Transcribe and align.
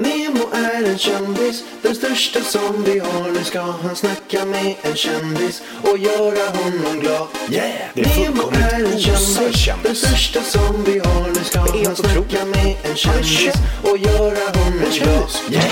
Nemo 0.00 0.44
är 0.52 0.90
en 0.90 0.98
kändis, 0.98 1.64
den 1.82 1.94
största 1.94 2.40
som 2.40 2.84
vi 2.84 2.98
har. 2.98 3.30
Nu 3.30 3.44
ska 3.44 3.60
han 3.60 3.96
snacka 3.96 4.44
med 4.44 4.74
en 4.82 4.94
kändis 4.96 5.62
och 5.82 5.98
göra 5.98 6.44
honom 6.58 7.00
glad. 7.00 7.28
Yeah! 7.50 7.90
Det 7.94 8.00
är 8.02 8.30
Nemo 8.30 8.42
är 8.50 8.92
en 8.92 8.98
kändis, 8.98 9.68
den 9.82 9.94
största 9.94 10.40
som 10.40 10.84
vi 10.84 10.98
har. 10.98 11.28
Nu 11.28 11.34
ska 11.34 11.58
han 11.58 11.68
snacka 11.68 11.90
otroligt. 11.90 12.56
med 12.56 12.76
en 12.82 12.96
kändis 12.96 13.54
och 13.82 13.98
göra 13.98 14.44
honom 14.58 14.78
glad. 14.78 15.30
Yeah! 15.50 15.64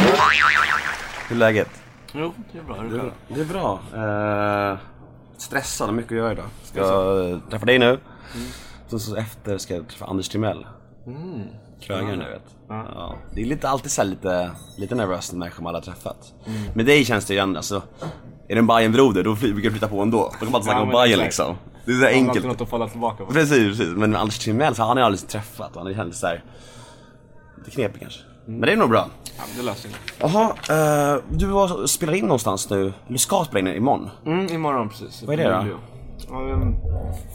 Hur 1.29 1.37
är 1.37 1.39
läget? 1.39 1.71
Jo, 2.13 2.35
det 2.53 2.59
är 2.59 2.63
bra. 2.63 2.77
Det 2.77 2.97
är 2.97 2.99
bra. 2.99 3.13
Det 3.29 3.41
är 3.41 3.45
bra. 3.45 3.81
Eh, 4.73 4.79
stressad, 5.39 5.95
mycket 5.95 6.13
att 6.13 6.19
göra 6.19 6.33
idag. 6.33 6.49
Ska 6.65 6.81
eh, 6.81 7.51
träffa 7.51 7.67
dig 7.67 7.79
nu. 7.79 7.99
Sen 8.91 9.01
så 9.01 9.17
efter 9.17 9.59
ska 9.59 9.75
jag 9.75 9.89
träffa 9.89 10.05
Anders 10.07 10.29
Timell. 10.29 10.67
Krögaren 11.81 12.19
du 12.19 12.25
vet. 12.25 12.58
Ja. 12.69 13.15
Det 13.35 13.41
är 13.43 13.47
lite, 13.47 13.69
alltid 13.69 13.91
så 13.91 14.05
lite, 14.05 14.51
lite 14.77 14.95
nervöst 14.95 15.33
när 15.33 15.39
människor 15.39 15.63
man 15.63 15.75
aldrig 15.75 15.95
träffat. 15.95 16.35
Med 16.75 16.87
dig 16.87 17.05
känns 17.05 17.25
det 17.25 17.35
ju 17.35 17.41
ändå, 17.41 17.57
alltså, 17.59 17.83
är 18.49 18.55
det 18.55 18.59
en 18.59 18.67
bajen 18.67 18.93
broder 18.93 19.25
då 19.25 19.35
brukar 19.35 19.61
du 19.63 19.71
flytta 19.71 19.89
på 19.89 20.03
ändå. 20.03 20.19
Då 20.19 20.31
kan 20.47 20.53
man 20.53 20.61
inte 20.61 20.65
snacka 20.65 20.79
Ja, 20.79 20.83
om 20.83 20.91
Bajen 20.93 21.19
liksom. 21.19 21.57
Det 21.85 21.93
är 21.93 21.95
så 21.95 22.05
här 22.05 22.13
Man 22.15 22.21
har 22.23 22.29
enkelt. 22.29 22.47
något 22.47 22.61
att 22.61 22.69
falla 22.71 22.89
tillbaka 22.89 23.25
på. 23.25 23.33
Precis, 23.33 23.79
precis. 23.79 23.97
Men 23.97 24.11
med 24.11 24.21
Anders 24.21 24.39
Timell 24.39 24.75
så 24.75 24.83
har 24.83 24.89
han 24.89 24.97
ju 24.97 25.03
aldrig 25.03 25.29
träffat 25.29 25.77
och 25.77 25.83
han 25.83 25.91
är 25.91 25.95
känns 25.95 26.21
såhär, 26.21 26.45
lite 27.59 27.71
knepig 27.71 28.01
kanske. 28.01 28.21
Men 28.47 28.61
det 28.61 28.73
är 28.73 28.77
nog 28.77 28.91
bra. 28.91 29.09
Ja, 29.39 29.43
det 29.57 29.63
löser 29.63 29.89
sig. 29.89 29.99
Jaha, 30.19 30.45
eh, 31.15 31.23
du 31.31 31.47
var, 31.47 31.87
spelar 31.87 32.13
in 32.15 32.25
någonstans 32.25 32.71
nu, 32.71 32.93
eller 33.09 33.19
ska 33.19 33.45
spela 33.45 33.71
in 33.71 33.77
imorgon? 33.77 34.11
Mm, 34.27 34.47
imorgon 34.53 34.89
precis. 34.89 35.23
Vad 35.27 35.41
är 35.41 35.45
det 35.51 35.71
då? 35.71 35.79
Ja, 36.31 36.49
en 36.49 36.75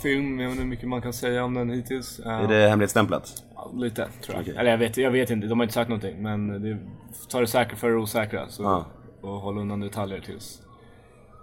film, 0.01 0.39
jag 0.39 0.47
vet 0.47 0.51
inte 0.51 0.63
hur 0.63 0.69
mycket 0.69 0.89
man 0.89 1.01
kan 1.01 1.13
säga 1.13 1.43
om 1.43 1.53
den 1.53 1.69
hittills. 1.69 2.19
Eh, 2.19 2.31
Är 2.31 2.47
det 2.47 2.69
hemlighetsstämplat? 2.69 3.33
Ja, 3.65 3.71
Lite, 3.73 4.07
tror 4.21 4.35
jag. 4.35 4.41
Okej. 4.41 4.55
Eller 4.57 4.71
jag 4.71 4.77
vet, 4.77 4.97
jag 4.97 5.11
vet 5.11 5.29
inte, 5.29 5.47
de 5.47 5.59
har 5.59 5.63
inte 5.63 5.73
sagt 5.73 5.89
någonting. 5.89 6.21
Men 6.21 6.61
det, 6.61 6.77
ta 7.29 7.39
det 7.39 7.47
säkert 7.47 7.77
för 7.79 7.89
det 7.89 7.95
osäkra. 7.95 8.47
Så, 8.49 8.63
Ja. 8.63 8.85
Och 9.21 9.29
håll 9.29 9.57
undan 9.57 9.79
detaljer 9.79 10.19
tills 10.19 10.61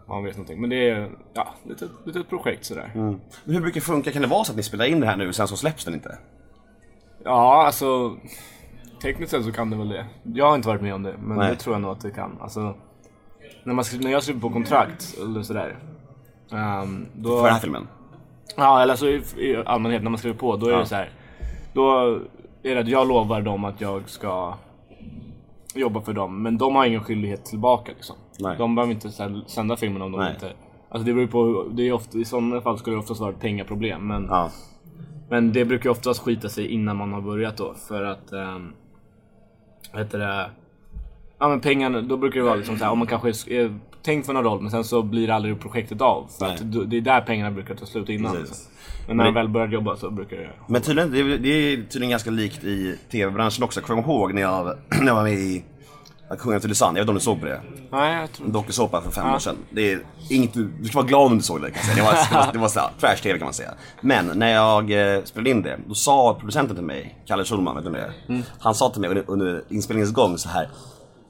man 0.08 0.24
vet 0.24 0.36
någonting. 0.36 0.60
Men 0.60 0.70
det 0.70 0.90
är, 0.90 1.10
ja, 1.34 1.48
lite, 1.68 1.88
lite 2.04 2.20
ett 2.20 2.28
projekt 2.28 2.64
sådär. 2.64 2.90
Men 2.94 3.20
hur 3.44 3.60
brukar 3.60 3.74
det 3.74 3.86
funka? 3.86 4.12
Kan 4.12 4.22
det 4.22 4.28
vara 4.28 4.44
så 4.44 4.52
att 4.52 4.56
ni 4.56 4.62
spelar 4.62 4.84
in 4.84 5.00
det 5.00 5.06
här 5.06 5.16
nu 5.16 5.32
sen 5.32 5.48
så 5.48 5.56
släpps 5.56 5.84
den 5.84 5.94
inte? 5.94 6.18
Ja, 7.24 7.66
alltså 7.66 8.16
tekniskt 9.02 9.30
sett 9.30 9.44
så 9.44 9.52
kan 9.52 9.70
det 9.70 9.76
väl 9.76 9.88
det. 9.88 10.06
Jag 10.22 10.48
har 10.48 10.54
inte 10.56 10.68
varit 10.68 10.82
med 10.82 10.94
om 10.94 11.02
det, 11.02 11.14
men 11.22 11.38
Nej. 11.38 11.50
det 11.50 11.56
tror 11.56 11.74
jag 11.74 11.82
nog 11.82 11.90
att 11.90 12.00
det 12.00 12.10
kan. 12.10 12.38
Alltså, 12.40 12.74
när, 13.64 13.74
man, 13.74 13.84
när 14.00 14.10
jag 14.10 14.22
skriver 14.22 14.40
på 14.40 14.50
kontrakt 14.50 15.14
eller 15.22 15.42
sådär. 15.42 15.78
Um, 16.50 17.06
då, 17.14 17.36
För 17.36 17.44
den 17.44 17.52
här 17.52 17.60
filmen? 17.60 17.88
Ja, 18.56 18.82
eller 18.82 18.92
alltså 18.92 19.08
i, 19.08 19.22
i 19.36 19.62
allmänhet 19.66 20.02
när 20.02 20.10
man 20.10 20.18
skriver 20.18 20.38
på, 20.38 20.56
då 20.56 20.66
är 20.66 20.72
Ja. 20.72 20.78
det 20.78 20.86
så 20.86 20.94
här. 20.94 21.10
Då 21.72 22.18
är 22.62 22.74
det 22.74 22.80
att 22.80 22.88
jag 22.88 23.08
lovar 23.08 23.42
dem 23.42 23.64
att 23.64 23.80
jag 23.80 24.08
ska 24.08 24.54
jobba 25.74 26.00
för 26.00 26.12
dem, 26.12 26.42
men 26.42 26.58
de 26.58 26.76
har 26.76 26.86
ingen 26.86 27.04
skyldighet 27.04 27.44
tillbaka 27.44 27.92
liksom. 27.96 28.16
Nej. 28.38 28.56
De 28.58 28.74
behöver 28.74 28.92
inte 28.94 29.10
sända 29.46 29.76
filmen 29.76 30.02
om 30.02 30.12
de 30.12 30.20
Nej. 30.20 30.34
inte... 30.34 30.52
Alltså 30.88 31.06
det 31.06 31.14
beror 31.14 31.26
på, 31.26 31.68
det 31.72 31.88
är 31.88 31.92
ofta, 31.92 32.18
i 32.18 32.24
sådana 32.24 32.60
fall 32.60 32.78
skulle 32.78 32.96
det 32.96 33.00
oftast 33.00 33.20
vara 33.20 33.32
pengaproblem, 33.32 34.06
men 34.06 34.26
Ja. 34.30 34.50
men 35.28 35.52
det 35.52 35.64
brukar 35.64 35.84
ju 35.84 35.90
oftast 35.90 36.20
skita 36.20 36.48
sig 36.48 36.66
innan 36.66 36.96
man 36.96 37.12
har 37.12 37.20
börjat 37.20 37.56
då 37.56 37.74
för 37.74 38.02
att... 38.02 38.32
Um, 38.32 38.72
vad 39.92 40.02
heter 40.02 40.18
det? 40.18 40.50
Ja 41.38 41.48
men 41.48 41.60
pengarna, 41.60 42.00
då 42.00 42.16
brukar 42.16 42.40
det 42.40 42.46
vara 42.46 42.54
liksom 42.56 42.78
så 42.78 42.84
här, 42.84 42.92
om 42.92 42.98
man 42.98 43.06
kanske 43.08 43.28
är 43.54 43.78
tänkt 44.02 44.26
för 44.26 44.32
någon 44.32 44.44
roll 44.44 44.60
men 44.62 44.70
sen 44.70 44.84
så 44.84 45.02
blir 45.02 45.30
aldrig 45.30 45.60
projektet 45.60 46.00
av. 46.00 46.28
För 46.38 46.46
Nej. 46.46 46.54
att 46.54 46.90
det 46.90 46.96
är 46.96 47.00
där 47.00 47.20
pengarna 47.20 47.50
brukar 47.50 47.74
ta 47.74 47.86
slut 47.86 48.08
innan. 48.08 48.32
Precis. 48.32 48.48
Liksom. 48.48 48.66
Men 49.08 49.16
när 49.16 49.24
Men 49.24 49.34
det- 49.34 49.40
väl 49.40 49.48
börjar 49.48 49.68
jobba 49.68 49.96
så 49.96 50.10
brukar 50.10 50.36
det... 50.36 50.50
Men 50.66 50.82
tydligen, 50.82 51.10
det 51.10 51.20
är, 51.20 51.24
det 51.38 51.48
är 51.48 51.76
tydligen 51.76 52.10
ganska 52.10 52.30
likt 52.30 52.64
i 52.64 52.98
tv-branschen 53.12 53.64
också. 53.64 53.80
Kommer 53.80 54.02
du 54.02 54.08
ihåg 54.08 54.34
när 54.34 54.42
jag, 54.42 54.64
när 55.00 55.06
jag 55.06 55.14
var 55.14 55.22
med 55.22 55.32
i 55.32 55.64
Kungen 56.38 56.60
till 56.60 56.68
Lisann? 56.68 56.86
Jag 56.88 56.94
vet 56.94 57.00
inte 57.02 57.10
om 57.10 57.14
du 57.14 57.20
såg 57.20 57.40
på 57.40 57.46
det? 57.46 57.60
Nej 57.92 58.20
jag 58.20 58.32
tror 58.32 58.46
En 58.46 58.52
dokusåpa 58.52 59.00
för 59.02 59.10
fem 59.10 59.24
Ja. 59.26 59.34
år 59.34 59.38
sedan. 59.38 59.56
Det 59.70 59.92
är 59.92 60.00
inget, 60.30 60.54
du 60.54 60.84
ska 60.84 60.98
vara 60.98 61.06
glad 61.06 61.26
om 61.32 61.36
du 61.38 61.42
såg 61.42 61.62
det 61.62 61.70
kan 61.70 61.76
jag 61.76 61.84
säga. 61.84 61.96
Det 61.96 62.02
var, 62.02 62.12
det 62.40 62.46
var, 62.46 62.52
det 62.52 62.58
var 62.58 62.68
så 62.68 62.80
här, 62.80 62.88
trash-tv 63.00 63.38
kan 63.38 63.46
man 63.46 63.54
säga. 63.54 63.74
Men 64.00 64.26
när 64.26 64.52
jag 64.52 65.14
eh, 65.16 65.22
spelade 65.24 65.50
in 65.50 65.62
det, 65.62 65.78
då 65.86 65.94
sa 65.94 66.34
producenten 66.40 66.76
till 66.76 66.84
mig, 66.84 67.18
Kalle 67.26 67.44
Schulman, 67.44 67.76
vet 67.76 67.84
du 67.84 67.90
det 67.90 67.98
är? 67.98 68.42
Han 68.60 68.74
sa 68.74 68.90
till 68.90 69.00
mig 69.00 69.10
under, 69.10 69.24
under 69.26 69.62
inspelningens 69.68 70.12
gång 70.12 70.38
så 70.38 70.48
här. 70.48 70.68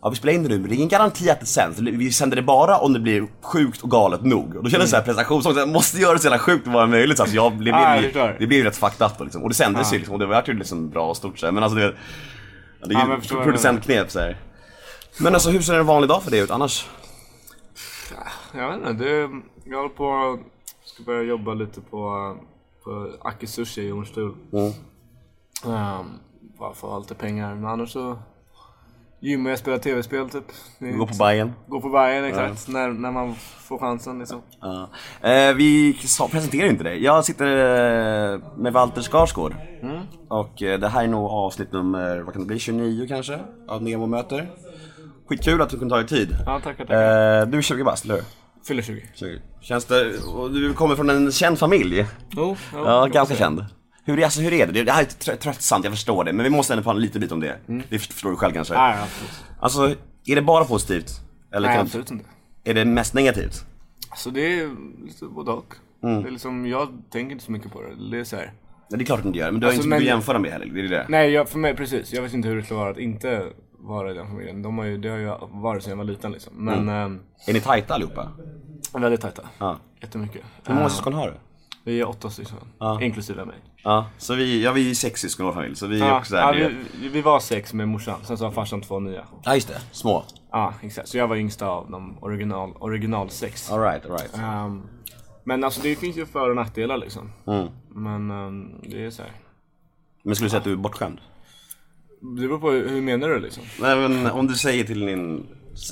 Ja 0.03 0.11
vi 0.11 0.17
spelar 0.17 0.35
in 0.35 0.43
det 0.43 0.49
nu 0.49 0.59
men 0.59 0.69
det 0.69 0.75
är 0.75 0.77
ingen 0.77 0.89
garanti 0.89 1.31
att 1.31 1.41
det 1.41 1.47
sänds. 1.47 1.79
Vi 1.79 2.13
sänder 2.13 2.37
det 2.37 2.43
bara 2.43 2.79
om 2.79 2.93
det 2.93 3.01
blir 3.01 3.27
sjukt 3.43 3.83
och 3.83 3.91
galet 3.91 4.23
nog. 4.25 4.57
Och 4.57 4.65
då 4.65 4.71
kände 4.71 4.83
jag 4.83 4.89
såhär 4.91 5.03
prestationsångest, 5.03 5.59
jag 5.59 5.69
måste 5.69 5.99
göra 5.99 6.13
det 6.13 6.19
så 6.19 6.27
jävla 6.27 6.39
sjukt 6.39 6.67
och 6.67 6.73
vara 6.73 6.87
möjligt. 6.87 7.17
Så 7.17 7.23
alltså, 7.23 7.37
jag, 7.37 7.53
det, 7.53 7.59
blev, 7.59 7.75
ju- 7.97 8.03
förstår. 8.03 8.37
det 8.39 8.47
blev 8.47 8.65
rätt 8.65 8.77
fucked 8.77 9.07
up 9.07 9.19
då, 9.19 9.25
liksom. 9.25 9.43
Och 9.43 9.49
det 9.49 9.55
sändes 9.55 9.89
Ja. 9.89 9.93
ju 9.93 9.99
liksom, 9.99 10.13
och 10.15 10.19
det 10.19 10.27
var 10.27 10.45
ju 10.47 10.53
liksom 10.55 10.91
bra 10.91 11.09
och 11.11 11.17
stort 11.17 11.39
så 11.39 11.47
här. 11.47 11.53
Men 11.53 11.63
alltså 11.63 11.79
det, 11.79 11.95
det 12.85 12.95
är 12.95 13.07
ju 13.09 13.17
du 13.17 13.43
producentknep 13.45 14.11
så 14.11 14.21
här. 14.21 14.37
Men 15.21 15.35
alltså 15.35 15.51
hur 15.51 15.61
ser 15.61 15.75
en 15.79 15.87
vanlig 15.87 16.09
dag 16.09 16.23
för 16.23 16.31
dig 16.31 16.41
ut 16.41 16.51
annars? 16.51 16.89
Jag 18.55 18.69
vet 18.71 18.77
inte, 18.91 19.05
det, 19.05 19.31
jag 19.65 19.77
håller 19.77 19.89
på... 19.89 20.39
Ska 20.85 21.03
börja 21.03 21.23
jobba 21.23 21.55
lite 21.55 21.81
på, 21.81 22.37
på 22.85 23.11
Aki 23.21 23.47
Sushi 23.47 23.83
i 23.83 23.91
Hornstull. 23.91 24.35
Mm. 24.53 24.73
Um, 25.65 26.07
bara 26.59 26.75
få 26.75 26.99
lite 26.99 27.15
pengar. 27.15 27.55
Men 27.55 27.65
annars 27.65 27.93
så... 27.93 28.19
Gymmar 29.23 29.51
jag 29.51 29.59
spelar 29.59 29.79
tv-spel 29.79 30.29
typ. 30.31 30.45
Gå 30.79 31.07
på 31.07 31.15
Bajen. 31.15 31.53
Gå 31.69 31.81
på 31.81 31.89
Bajen 31.89 32.25
exakt. 32.25 32.69
När, 32.69 32.89
när 32.89 33.13
man 33.13 33.35
får 33.35 33.79
chansen 33.79 34.19
liksom. 34.19 34.43
Ja. 34.61 34.91
Eh, 35.31 35.55
vi 35.55 35.97
presenterar 36.31 36.69
inte 36.69 36.85
dig. 36.85 37.05
Jag 37.05 37.25
sitter 37.25 37.47
eh, 37.47 38.41
med 38.57 38.73
Walter 38.73 39.03
Skarsgård. 39.03 39.55
Och 40.29 40.63
eh, 40.63 40.79
det 40.81 40.89
här 40.89 41.05
är 41.05 41.09
nog 41.09 41.31
avsnitt 41.31 41.73
nummer, 41.73 42.21
vad 42.21 42.33
kan 42.33 42.43
det 42.43 42.47
bli, 42.47 42.59
29 42.59 43.07
kanske? 43.09 43.39
Av 43.69 43.83
Nemo 43.83 44.07
möter. 44.07 44.51
Skitkul 45.29 45.63
att 45.63 45.71
du 45.71 45.79
kunde 45.79 45.93
ta 45.95 45.99
dig 45.99 46.09
tid. 46.09 46.37
Ja 46.47 46.61
tackar 46.65 46.85
tackar. 46.85 47.41
Eh, 47.41 47.47
du 47.47 47.59
är 47.59 47.63
20 47.63 47.85
bast, 47.85 48.05
eller 48.05 48.15
hur? 48.15 48.25
Fyller 48.69 48.83
20. 48.83 49.03
20. 49.15 49.41
Känns 49.61 49.85
det, 49.85 50.19
och 50.35 50.51
du 50.51 50.73
kommer 50.75 50.97
från 50.97 51.11
en 51.11 51.33
känd 51.33 51.59
familj. 51.59 52.07
Jo, 52.31 52.57
jo, 52.73 52.79
Ja, 52.85 53.03
kan 53.03 53.11
ganska 53.11 53.35
känd. 53.35 53.65
Hur, 54.05 54.19
är- 54.19 54.25
alltså, 54.25 54.41
hur 54.41 54.53
är 54.53 54.67
det? 54.67 54.83
Det 54.83 54.93
här 54.93 55.03
är 55.03 55.07
trö- 55.07 55.37
tröttsamt, 55.37 55.85
jag 55.85 55.93
förstår 55.93 56.25
det. 56.25 56.33
Men 56.33 56.45
vi 56.45 56.51
måste 56.51 56.73
ändå 56.73 56.83
prata 56.83 56.99
lite 56.99 57.19
bit 57.21 57.33
om 57.33 57.41
det. 57.41 57.57
Det 57.89 57.99
förstår 57.99 58.31
du 58.31 58.37
själv 58.37 58.53
kanske. 58.53 58.75
Nej, 58.75 58.99
absolut. 59.03 59.45
Alltså, 59.61 59.97
är 60.27 60.37
det 60.37 60.43
bara 60.43 60.65
positivt? 60.65 61.11
Eller 61.53 61.69
Nej, 61.69 61.77
kan, 61.77 61.87
absolut 61.87 62.11
inte. 62.11 62.25
är 62.65 62.75
det 62.75 62.85
mest 62.85 63.15
negativt? 63.15 63.65
Alltså 64.11 64.31
det 64.31 64.61
är 64.61 64.71
lite 65.05 65.25
både 65.25 65.51
och. 65.51 65.75
Mm. 66.03 66.23
Det 66.23 66.29
är 66.29 66.33
liksom, 66.33 66.67
jag 66.67 66.89
tänker 67.11 67.33
inte 67.33 67.45
så 67.45 67.53
mycket 67.53 67.73
på 67.73 67.83
det. 67.83 68.11
Det 68.11 68.21
är 68.21 68.25
så 68.25 68.37
här. 68.37 68.53
Ja, 68.89 68.97
det 68.97 69.03
är 69.03 69.07
klart 69.07 69.19
att 69.19 69.23
du 69.23 69.29
inte 69.29 69.39
gör, 69.39 69.51
men 69.51 69.61
du 69.61 69.67
har 69.67 69.73
Alltså, 69.73 69.79
inte 69.87 69.89
men- 69.89 69.99
att 69.99 70.05
jämföra 70.05 70.39
med 70.39 70.51
heller. 70.53 70.67
Det 70.67 70.81
är 70.81 70.89
det. 70.89 71.07
Nej, 71.09 71.31
jag, 71.31 71.49
för 71.49 71.59
mig 71.59 71.77
precis. 71.77 72.13
Jag 72.13 72.23
vet 72.23 72.35
inte 72.35 72.49
hur 72.49 72.57
det 72.57 72.63
skulle 72.63 72.81
vara 72.81 72.91
att 72.91 72.99
inte 72.99 73.47
vara 73.79 74.11
i 74.11 74.15
den 74.15 74.27
familjen. 74.27 74.63
De 74.63 74.79
har 74.79 74.85
ju, 74.85 74.99
det 74.99 75.09
har 75.09 75.17
ju 75.19 75.33
varit 75.51 75.83
sedan 75.83 75.91
jag 75.91 75.97
var 75.97 76.05
liten 76.05 76.33
liksom. 76.33 76.53
Men 76.57 76.89
mm. 76.89 77.21
Är 77.47 77.53
ni 77.53 77.61
tajta 77.61 77.95
allihopa? 77.95 78.29
väldigt 78.95 79.21
tajta. 79.21 79.43
Ja. 79.59 79.77
Jättemycket. 80.01 80.43
Hur 80.67 80.75
många 80.75 80.87
Eh, 80.87 80.93
syskon 80.93 81.13
har 81.13 81.27
du? 81.27 81.35
Vi 81.91 82.01
är 82.01 82.09
åtta 82.09 82.31
stycken. 82.31 82.57
Ja. 82.79 83.01
Inklusive 83.03 83.45
mig. 83.45 83.57
Ja, 83.85 84.07
så 84.19 84.35
vi, 84.35 84.65
ja 84.65 84.73
vi 84.73 84.91
är 84.91 84.95
sex 84.95 85.21
syskon 85.21 85.47
i 85.47 85.49
vår 85.49 85.55
familj, 85.55 85.77
så 85.77 85.87
vi 85.87 86.01
är 86.01 86.07
Ja, 86.07 86.19
också 86.19 86.37
ja, 86.37 86.53
där. 86.53 86.59
det- 86.59 86.75
vi, 87.01 87.09
vi 87.09 87.21
var 87.23 87.41
sex 87.41 87.73
med 87.73 87.89
morsan. 87.89 88.21
Sen 88.25 88.39
så 88.39 88.45
har 88.45 88.53
farsan 88.53 88.81
två 88.81 88.99
nya. 89.01 89.25
Ja 89.45 89.55
just 89.55 89.69
det, 89.69 89.81
små. 89.93 90.25
Ja, 90.51 90.75
exakt. 90.83 91.09
Så 91.09 91.19
jag 91.19 91.29
var 91.29 91.37
yngsta 91.37 91.67
av 91.67 91.91
de 91.91 92.19
original, 92.21 92.73
original 92.81 93.31
sex. 93.31 93.71
Alright, 93.73 94.05
alright. 94.07 94.35
Ehm, 94.35 94.83
men 95.45 95.65
alltså 95.65 95.81
det 95.83 95.97
finns 95.97 96.17
ju 96.17 96.27
för 96.27 96.51
och 96.51 96.57
nackdelar 96.57 96.97
liksom. 96.99 97.33
Mm. 97.47 97.67
Men 97.89 98.31
ehm, 98.31 98.69
det 98.83 99.05
är 99.05 99.11
så 99.11 99.23
här. 99.23 99.33
Men 100.23 100.35
skulle 100.35 100.47
du 100.47 100.51
säga 100.51 100.59
att 100.59 100.65
du 100.65 100.73
är 100.73 100.77
bortskämd? 100.77 101.19
Det 102.21 102.49
beror 102.49 102.59
på 102.59 102.71
hur 102.71 102.89
hur 102.89 103.01
menar 103.01 103.29
du 103.29 103.41
liksom? 103.41 103.63
Nej 103.81 103.97
men 104.09 104.27
om 104.31 104.47
du 104.47 104.55
säger 104.55 104.85
till 104.85 105.01
din, 105.07 105.47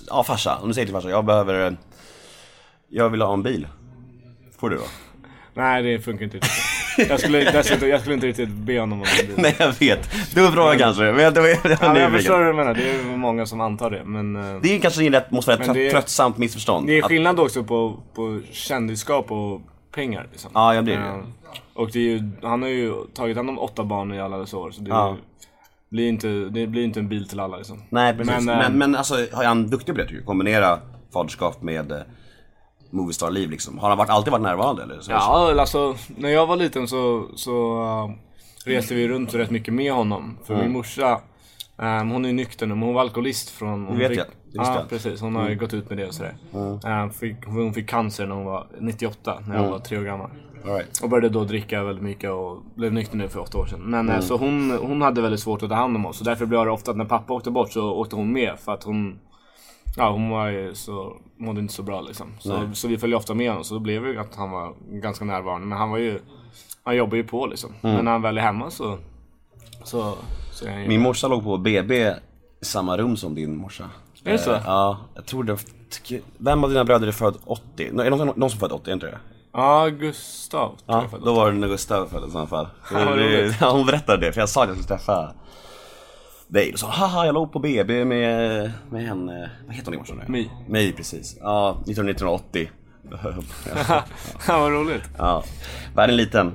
ja 0.08 0.22
farsa, 0.24 0.58
om 0.62 0.68
du 0.68 0.74
säger 0.74 0.86
till 0.86 0.94
farsa, 0.94 1.10
jag 1.10 1.24
behöver, 1.24 1.66
eh, 1.66 1.72
jag 2.88 3.08
vill 3.10 3.22
ha 3.22 3.32
en 3.32 3.42
bil. 3.42 3.68
Får 4.58 4.70
du 4.70 4.76
då? 4.76 4.82
Nej 5.58 5.82
det 5.82 5.98
funkar 6.00 6.24
inte 6.24 6.36
riktigt. 6.36 7.08
Jag 7.08 7.20
skulle, 7.20 7.50
dessutom, 7.50 7.88
jag 7.88 8.00
skulle 8.00 8.14
inte 8.14 8.26
riktigt 8.26 8.48
be 8.48 8.80
honom 8.80 8.98
om 9.00 9.06
det. 9.36 9.42
Nej 9.42 9.56
jag 9.58 9.72
vet, 9.80 10.34
dum 10.34 10.52
fråga 10.52 10.78
kanske, 10.78 11.02
men 11.02 11.18
jag, 11.24 11.34
det 11.34 11.40
var, 11.40 11.48
jag, 11.48 11.58
Ja, 11.64 11.92
men 11.92 12.02
jag 12.02 12.12
förstår 12.12 12.38
hur 12.38 12.44
du 12.44 12.52
menar, 12.52 12.74
det 12.74 12.90
är 12.90 13.16
många 13.16 13.46
som 13.46 13.60
antar 13.60 13.90
det. 13.90 14.04
Men 14.04 14.36
eh, 14.36 14.60
det 14.62 14.76
är 14.76 14.80
kanske 14.80 15.10
rätt, 15.10 15.30
måste 15.30 15.50
vara 15.50 15.60
ett 15.60 15.66
Men 15.66 15.74
trött, 15.76 15.90
tröttsamt 15.90 16.38
missförstånd. 16.38 16.86
det 16.86 16.98
är 16.98 17.02
skillnad 17.02 17.40
också 17.40 17.64
på, 17.64 17.96
på 18.14 18.40
kändisskap 18.52 19.32
och 19.32 19.60
pengar. 19.94 20.26
Liksom. 20.30 20.50
Ja, 20.54 20.74
ja, 20.74 20.82
det 20.82 20.92
är 20.94 20.98
det. 20.98 21.04
Eh, 21.06 21.14
Och 21.74 21.90
det 21.92 21.98
ju, 22.00 22.22
han 22.42 22.62
har 22.62 22.68
ju 22.68 22.92
tagit 23.14 23.36
hand 23.36 23.48
om 23.50 23.58
åtta 23.58 23.84
barn 23.84 24.14
i 24.14 24.20
alla 24.20 24.38
dessa 24.38 24.56
år. 24.56 24.70
Så 24.70 24.80
det, 24.82 24.90
Ja. 24.90 25.16
blir 25.90 26.08
inte, 26.08 26.28
det 26.28 26.66
blir 26.66 26.84
inte 26.84 27.00
en 27.00 27.08
bil 27.08 27.28
till 27.28 27.40
alla 27.40 27.56
liksom. 27.56 27.82
Nej 27.90 28.14
precis, 28.16 28.44
men, 28.44 28.44
Men, 28.58 28.78
men, 28.78 28.94
eh, 28.94 28.98
alltså 28.98 29.14
är 29.14 29.44
han 29.46 29.66
duktig 29.70 29.94
på 29.94 30.00
det 30.00 30.04
tycker 30.06 30.20
du? 30.20 30.24
Kombinera 30.26 30.78
faderskap 31.12 31.62
med 31.62 31.92
eh, 31.92 31.98
Moviestar-liv 32.90 33.50
liksom. 33.50 33.78
Har 33.78 33.88
han 33.88 33.98
varit, 33.98 34.10
alltid 34.10 34.30
varit 34.32 34.42
närvarande 34.42 34.82
eller? 34.82 35.00
Så, 35.00 35.10
Ja, 35.12 35.54
alltså 35.60 35.94
när 36.16 36.28
jag 36.28 36.46
var 36.46 36.56
liten 36.56 36.88
så, 36.88 37.24
så 37.34 37.82
uh, 37.82 38.10
reste 38.64 38.94
vi 38.94 39.08
runt 39.08 39.34
rätt 39.34 39.50
mycket 39.50 39.74
med 39.74 39.92
honom. 39.92 40.38
För 40.44 40.56
min 40.56 40.72
morsa, 40.72 41.20
um, 41.76 42.10
hon 42.10 42.24
är 42.24 42.32
nykter 42.32 42.66
nu, 42.66 42.74
men 42.74 42.82
hon 42.82 42.94
var 42.94 43.00
alkoholist 43.02 43.50
från... 43.50 43.86
Hon 43.86 43.98
vet 43.98 44.08
fick, 44.08 44.18
jag. 44.18 44.26
Det 44.26 44.32
Ja, 44.52 44.74
jag. 44.74 44.88
precis. 44.88 45.20
Hon 45.20 45.36
har 45.36 45.48
ju 45.48 45.56
gått 45.56 45.74
ut 45.74 45.88
med 45.88 45.98
det 45.98 46.06
och 46.06 46.14
sådär. 46.14 46.34
Uh, 46.54 47.10
fick, 47.10 47.36
hon 47.46 47.74
fick 47.74 47.88
cancer 47.88 48.26
när 48.26 48.34
hon 48.34 48.44
var 48.44 48.66
98, 48.80 49.38
när 49.48 49.62
jag 49.62 49.70
var 49.70 49.78
tre 49.78 49.98
år 49.98 50.02
gammal. 50.02 50.30
Right. 50.64 51.00
Och 51.02 51.08
började 51.08 51.28
då 51.28 51.44
dricka 51.44 51.82
väldigt 51.84 52.04
mycket 52.04 52.30
och 52.30 52.62
blev 52.74 52.92
nykter 52.92 53.16
nu 53.16 53.28
för 53.28 53.40
åtta 53.40 53.58
år 53.58 53.66
sedan. 53.66 53.80
Men 53.80 54.00
Mm. 54.00 54.14
eh, 54.16 54.20
så 54.20 54.36
hon, 54.36 54.70
hon 54.82 55.02
hade 55.02 55.20
väldigt 55.22 55.40
svårt 55.40 55.62
att 55.62 55.68
ta 55.68 55.74
hand 55.74 55.96
om 55.96 56.06
oss. 56.06 56.18
Så 56.18 56.24
därför 56.24 56.46
blev 56.46 56.64
det 56.64 56.70
ofta 56.70 56.90
att 56.90 56.96
när 56.96 57.04
pappa 57.04 57.32
åkte 57.34 57.50
bort 57.50 57.72
så 57.72 57.90
åkte 57.92 58.16
hon 58.16 58.32
med. 58.32 58.52
För 58.58 58.72
att 58.74 58.82
hon, 58.84 59.18
ja 59.98 60.10
hon 60.10 60.30
var 60.30 60.48
ju 60.48 60.74
så, 60.74 61.16
mådde 61.36 61.60
inte 61.60 61.74
så 61.74 61.82
bra 61.82 62.00
liksom. 62.00 62.26
Så, 62.40 62.70
så 62.74 62.88
vi 62.88 62.98
följde 62.98 63.16
ofta 63.16 63.34
med 63.34 63.48
honom. 63.50 63.64
Så 63.64 63.74
då 63.74 63.80
blev 63.80 64.02
det 64.04 64.20
att 64.20 64.34
han 64.36 64.50
var 64.50 64.74
ganska 64.90 65.24
närvarande. 65.24 65.66
Men 65.66 65.78
han 65.78 65.90
var 65.90 65.98
ju, 65.98 66.20
han 66.82 66.96
jobbar 66.96 67.16
ju 67.16 67.24
på 67.24 67.46
liksom. 67.46 67.70
Mm. 67.82 67.96
Men 67.96 68.04
när 68.04 68.12
han 68.12 68.22
väl 68.22 68.38
är 68.38 68.42
hemma 68.42 68.70
så, 68.70 68.98
så, 69.84 70.14
så 70.52 70.66
är 70.66 70.70
han 70.72 70.82
ju... 70.82 70.88
Min 70.88 71.00
morsa 71.02 71.28
låg 71.28 71.42
på 71.44 71.56
BB 71.58 71.94
i 72.60 72.64
samma 72.64 72.96
rum 72.96 73.16
som 73.16 73.34
din 73.34 73.56
morsa. 73.56 73.84
Är 74.24 74.32
det 74.32 74.38
så? 74.38 74.52
Eh, 74.54 74.62
Ja, 74.66 74.96
jag 75.14 75.26
tror 75.26 75.44
det. 75.44 75.56
Vem 76.38 76.64
av 76.64 76.70
dina 76.70 76.84
bröder 76.84 77.06
är 77.06 77.12
född 77.12 77.36
80? 77.44 77.88
Nå- 77.92 78.02
Är 78.02 78.10
det 78.10 78.16
någon, 78.16 78.32
någon 78.36 78.50
som 78.50 78.56
är 78.56 78.60
född 78.60 78.72
80, 78.72 78.90
är 78.90 78.94
inte 78.94 79.06
det? 79.06 79.18
Ja, 79.52 79.86
Gustav 79.88 80.68
tror 80.68 80.78
Ja, 80.86 81.02
jag 81.02 81.10
föddes. 81.10 81.24
då 81.26 81.34
var 81.34 81.52
det 81.52 81.58
när 81.58 81.68
Gustav 81.68 82.06
föddes 82.06 82.34
i 82.34 82.36
alla 82.38 82.46
fall. 82.46 82.68
Ja, 82.92 83.04
vad 83.04 83.18
Det- 83.18 83.42
roligt. 83.42 83.56
ja, 83.60 83.70
hon 83.70 83.86
berättade 83.86 84.26
det, 84.26 84.32
för 84.32 84.40
jag 84.40 84.48
sa 84.48 84.62
att 84.62 84.68
jag 84.68 84.76
skulle 84.78 84.98
träffa 84.98 85.32
dig. 86.48 86.72
Och 86.72 86.78
sa 86.78 86.86
haha, 86.90 87.26
jag 87.26 87.34
låg 87.34 87.52
på 87.52 87.58
BB 87.58 88.04
med, 88.04 88.70
med 88.90 89.06
henne, 89.06 89.50
vad 89.66 89.74
heter 89.74 89.86
hon 89.86 89.94
i 89.94 89.98
morse 89.98 90.14
nu? 90.14 90.24
My. 90.28 90.50
My, 90.68 90.92
precis. 90.92 91.36
Ja, 91.40 91.82
1980. 91.86 92.70
Ja, 94.48 94.60
vad 94.60 94.72
roligt. 94.72 95.02
Ja, 95.18 95.44
världen 95.94 96.14
är 96.14 96.16
liten. 96.16 96.52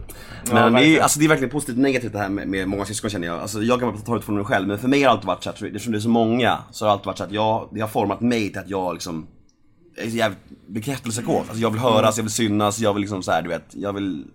Ja, 0.48 0.54
Men 0.54 0.74
det, 0.74 0.86
är, 0.86 1.02
alltså, 1.02 1.20
det 1.20 1.26
är 1.26 1.30
verkligen 1.30 1.52
positivt 1.52 1.76
och 1.76 1.82
negativt 1.82 2.14
det 2.14 2.20
här 2.20 2.30
med, 2.30 2.48
med 2.48 2.68
många 2.68 2.86
syskon 2.86 3.10
känner 3.10 3.28
jag. 3.28 3.40
Alltså, 3.40 3.62
jag 3.62 3.80
kan 3.80 3.92
bara 3.92 4.02
ta 4.02 4.16
det 4.16 4.22
från 4.22 4.36
mig 4.36 4.46
själv, 4.46 4.68
men 4.68 4.78
för 4.78 4.88
mig 4.88 5.00
har 5.00 5.06
det 5.06 5.12
alltid 5.12 5.28
varit 5.28 5.44
så 5.44 5.50
att, 5.50 5.62
eftersom 5.62 5.92
det 5.92 5.98
är 5.98 6.02
så 6.02 6.10
många, 6.10 6.60
så 6.72 6.86
har 6.86 6.90
det 6.90 6.94
alltid 6.94 7.06
varit 7.06 7.18
så 7.18 7.24
att 7.24 7.32
jag, 7.32 7.70
det 7.72 7.82
har 7.82 7.88
format 7.88 8.22
mig 8.22 8.50
till 8.50 8.60
att 8.60 8.70
jag 8.70 8.94
liksom 8.94 9.28
är 9.98 10.10
så 10.10 10.16
jävligt 10.16 10.40
bekräftelsekåt. 10.68 11.46
Alltså, 11.48 11.62
jag 11.62 11.70
vill 11.70 11.80
höras, 11.80 12.18
jag 12.18 12.24
vill 12.24 12.34
synas, 12.34 12.80
jag 12.80 12.94
vill 12.94 13.02
liksom 13.02 13.24
så 13.24 13.32
här, 13.32 13.42
du 13.42 13.50
vet, 13.50 13.66
jag 13.72 13.94
vill 13.94 14.26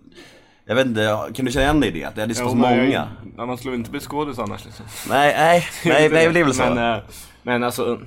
jag 0.69 0.75
vet 0.75 0.87
inte, 0.87 1.29
kan 1.33 1.45
du 1.45 1.51
känna 1.51 1.63
igen 1.63 1.79
dig 1.79 1.89
i 1.89 1.91
det? 1.91 2.03
Att 2.05 2.15
det 2.15 2.23
är 2.23 2.33
så 2.33 2.43
Jo, 2.43 2.49
jag- 2.49 2.57
många? 2.57 3.07
Ja, 3.37 3.45
man 3.45 3.57
skulle 3.57 3.75
inte 3.75 3.91
bli 3.91 3.99
skådis 3.99 4.39
annars 4.39 4.65
liksom. 4.65 4.85
Nej, 5.09 5.33
nej, 5.37 5.65
nej, 5.85 6.09
nej, 6.09 6.33
det 6.33 6.39
är 6.39 6.43
väl 6.43 6.53
så. 6.53 6.63
Men, 6.63 6.93
eh, 6.93 6.99
men 7.43 7.63
alltså, 7.63 7.99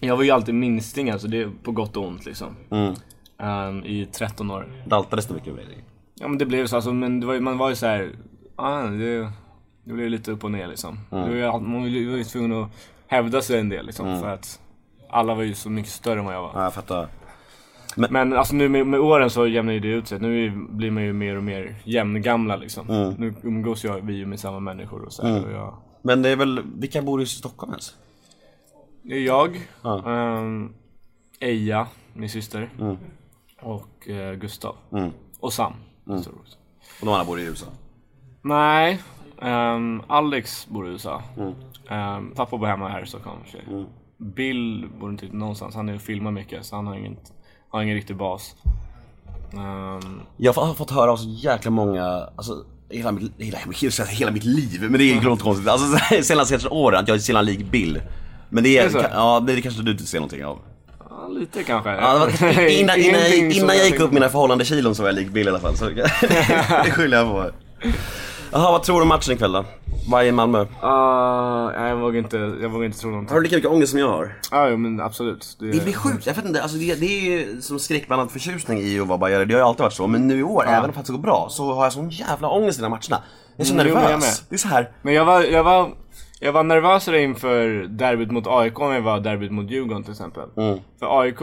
jag 0.00 0.16
var 0.16 0.22
ju 0.22 0.30
alltid 0.30 0.54
minsting 0.54 1.10
alltså, 1.10 1.28
det 1.28 1.40
är 1.42 1.50
på 1.62 1.72
gott 1.72 1.96
och 1.96 2.06
ont 2.06 2.26
liksom. 2.26 2.56
Mm. 2.70 2.94
Ehm, 3.38 3.84
I 3.84 4.06
13 4.12 4.50
år. 4.50 4.66
Daltades 4.86 5.26
det 5.26 5.34
mycket 5.34 5.54
med 5.54 5.66
dig? 5.66 5.84
Ja 6.14 6.28
men 6.28 6.38
det 6.38 6.46
blev 6.46 6.66
så 6.66 6.76
alltså, 6.76 6.92
men 6.92 7.26
var, 7.26 7.40
man 7.40 7.58
var 7.58 7.68
ju 7.68 7.76
såhär, 7.76 8.10
ah, 8.56 8.82
det, 8.82 9.30
det 9.84 9.92
blev 9.92 10.10
lite 10.10 10.30
upp 10.30 10.44
och 10.44 10.50
ner 10.50 10.68
liksom. 10.68 10.98
Det 11.10 11.46
var 11.46 11.60
man 11.60 11.80
var 11.80 11.88
ju 11.88 12.24
tvungen 12.24 12.52
att 12.62 12.70
hävda 13.06 13.42
sig 13.42 13.60
en 13.60 13.68
del 13.68 13.86
liksom, 13.86 14.20
för 14.20 14.28
att 14.28 14.60
alla 15.10 15.34
var 15.34 15.42
ju 15.42 15.54
så 15.54 15.70
mycket 15.70 15.92
större 15.92 16.18
än 16.18 16.24
vad 16.24 16.34
jag 16.34 16.42
var. 16.42 16.50
Ja, 16.54 16.62
jag 16.62 16.74
fattar. 16.74 17.08
Men 17.96 18.32
alltså 18.32 18.54
nu 18.54 18.68
med, 18.68 18.86
med 18.86 19.00
åren 19.00 19.30
så 19.30 19.46
jämnar 19.46 19.72
ju 19.72 19.80
det 19.80 19.88
ut 19.88 20.08
sig. 20.08 20.20
Nu 20.20 20.50
blir 20.70 20.90
man 20.90 21.02
ju 21.02 21.12
mer 21.12 21.36
och 21.36 21.42
mer 21.44 21.74
jämngamla 21.84 22.56
liksom. 22.56 22.90
Mm. 22.90 23.14
Nu 23.18 23.34
umgås 23.42 23.84
jag, 23.84 24.00
vi 24.00 24.14
ju 24.14 24.26
med 24.26 24.40
samma 24.40 24.60
människor 24.60 25.04
och 25.04 25.12
så 25.12 25.26
här, 25.26 25.44
och 25.46 25.52
jag, 25.52 25.76
Men 26.02 26.22
det 26.22 26.28
är 26.28 26.36
väl, 26.36 26.62
vilka 26.76 27.02
bor 27.02 27.22
i 27.22 27.26
Stockholm 27.26 27.72
ens? 27.72 27.94
Det 29.02 29.14
är 29.14 29.20
jag, 29.20 29.60
Ja. 29.82 30.10
ehm, 30.12 30.72
Eja, 31.40 31.86
min 32.12 32.30
syster, 32.30 32.70
Mm. 32.80 32.96
och 33.62 34.08
eh, 34.08 34.34
Gustav. 34.34 34.76
Mm. 34.92 35.10
Och 35.40 35.52
Sam. 35.52 35.72
Mm. 36.06 36.18
Och 36.20 37.06
de 37.06 37.08
andra 37.08 37.24
bor 37.24 37.40
i 37.40 37.42
USA? 37.44 37.66
Nej, 38.42 39.00
ehm, 39.42 40.02
Alex 40.06 40.66
bor 40.68 40.88
i 40.88 40.90
USA. 40.90 41.22
Mm. 41.36 41.52
Ehm, 41.88 42.30
pappa 42.34 42.56
bor 42.58 42.66
hemma 42.66 42.88
här 42.88 43.02
i 43.02 43.06
Stockholm. 43.06 43.38
för 43.44 43.50
sig. 43.50 43.62
Mm. 43.68 43.84
Bill 44.16 44.88
bor 45.00 45.10
inte 45.10 45.26
någonstans. 45.32 45.74
Han 45.74 45.88
är 45.88 45.94
och 45.94 46.00
filmar 46.00 46.30
mycket 46.30 46.64
så 46.66 46.76
han 46.76 46.86
har, 46.86 46.96
inget, 46.96 47.32
har 47.76 47.82
ingen 47.82 47.94
riktig 47.96 48.16
bas. 48.16 48.54
Ehm, 49.52 50.20
Jag 50.36 50.52
har 50.52 50.74
fått 50.74 50.90
höra 50.90 51.12
av 51.12 51.16
så 51.16 51.28
jäkla 51.28 51.70
många, 51.70 52.28
alltså 52.36 52.64
hela 52.90 53.12
mitt, 53.12 53.32
hela, 53.38 53.58
hela, 53.74 54.04
hela 54.04 54.30
mitt 54.30 54.44
liv, 54.44 54.82
men 54.82 54.92
det 54.92 55.04
är 55.04 55.14
inte 55.14 55.42
konstigt. 55.42 55.68
Alltså 55.68 55.98
senaste 56.22 56.68
åren 56.68 57.00
att 57.00 57.08
jag 57.08 57.14
är 57.16 57.20
jävla 57.28 57.42
lik 57.42 57.70
Bill. 57.70 58.00
Men 58.50 58.64
det 58.64 58.78
Är 58.78 58.80
är, 58.80 58.84
det 58.84 58.90
så? 58.92 58.98
ja 59.12 59.40
det 59.46 59.62
kanske 59.62 59.82
du 59.82 59.92
inte 59.92 60.06
ser 60.06 60.18
någonting 60.18 60.44
av. 60.44 60.58
ja, 61.10 61.28
lite 61.28 61.62
kanske. 61.64 61.90
Ja, 61.90 62.18
var, 62.18 62.68
innan, 62.68 62.96
innan, 63.00 63.52
innan 63.52 63.76
jag 63.76 63.86
gick 63.86 64.00
upp 64.00 64.12
mina 64.12 64.28
förhållande 64.28 64.64
kilon 64.64 64.94
så 64.94 65.02
var 65.02 65.08
jag 65.08 65.16
lik 65.16 65.28
Bill 65.30 65.46
i 65.46 65.50
alla 65.50 65.60
fall. 65.60 65.76
Så 65.76 65.84
det 66.84 66.90
skyller 66.90 67.16
jag 67.16 67.26
på. 67.26 67.50
Jaha, 68.56 68.72
vad 68.72 68.82
tror 68.82 68.96
du 68.96 69.02
om 69.02 69.08
matchen 69.08 69.32
ikväll 69.34 69.52
då? 69.52 69.64
Bayern 70.10 70.34
Malmö. 70.34 70.66
Ah, 70.80 71.70
nej, 71.70 71.88
jag 71.88 71.96
vågar 71.96 72.18
inte, 72.18 72.36
jag 72.36 72.68
vågar 72.68 72.86
inte 72.86 72.98
tro 72.98 73.10
någonting. 73.10 73.32
Har 73.32 73.40
du 73.40 73.42
lika 73.44 73.56
mycket 73.56 73.70
ångest 73.70 73.90
som 73.90 73.98
jag 74.00 74.08
har? 74.08 74.38
Ja, 74.50 74.68
jo, 74.68 74.76
men 74.76 75.00
absolut. 75.00 75.56
Det, 75.60 75.70
Det 75.70 75.84
blir 75.84 75.92
sjukt, 75.92 76.26
jag 76.26 76.34
vet 76.34 76.44
inte, 76.44 76.62
alltså 76.62 76.76
det, 76.78 76.94
det 76.94 77.06
är 77.06 77.20
ju 77.20 77.60
som 77.62 77.78
skräckblandad 77.78 78.30
förtjusning 78.30 78.78
i 78.80 79.00
att 79.00 79.06
vara 79.08 79.18
bajare, 79.18 79.44
det 79.44 79.54
har 79.54 79.60
ju 79.60 79.66
alltid 79.66 79.82
varit 79.82 79.92
så. 79.92 80.06
Men 80.06 80.26
nu 80.28 80.38
i 80.38 80.42
år, 80.42 80.64
även 80.68 80.90
om 80.90 80.96
det 81.06 81.12
går 81.12 81.18
bra, 81.18 81.46
så 81.50 81.72
har 81.72 81.84
jag 81.84 81.92
sån 81.92 82.10
jävla 82.10 82.48
ångest 82.48 82.78
i 82.78 82.82
de 82.82 82.92
här 82.92 83.00
matcherna. 83.10 83.22
Jag 83.56 83.64
är 83.64 83.68
så 83.68 83.74
Mm, 83.74 83.86
jo, 83.88 83.94
men 83.94 84.02
jag 84.02 84.10
med. 84.10 84.18
nervös. 84.20 84.44
Det 84.48 84.54
är 84.54 84.58
så 84.58 84.68
här. 84.68 84.90
Men 85.02 85.14
jag 85.14 85.24
var, 85.24 85.42
jag 85.42 85.64
var, 85.64 85.90
jag 86.40 86.52
var 86.52 86.62
nervösare 86.62 87.22
inför 87.22 87.86
derbyt 87.88 88.30
mot 88.30 88.46
AIK 88.46 88.80
än 88.80 88.90
jag 88.90 89.02
var 89.02 89.20
derbyt 89.20 89.50
mot 89.52 89.70
Djurgården 89.70 90.02
till 90.02 90.12
exempel. 90.12 90.44
Mm. 90.56 90.78
För 90.98 91.20
AIK 91.20 91.40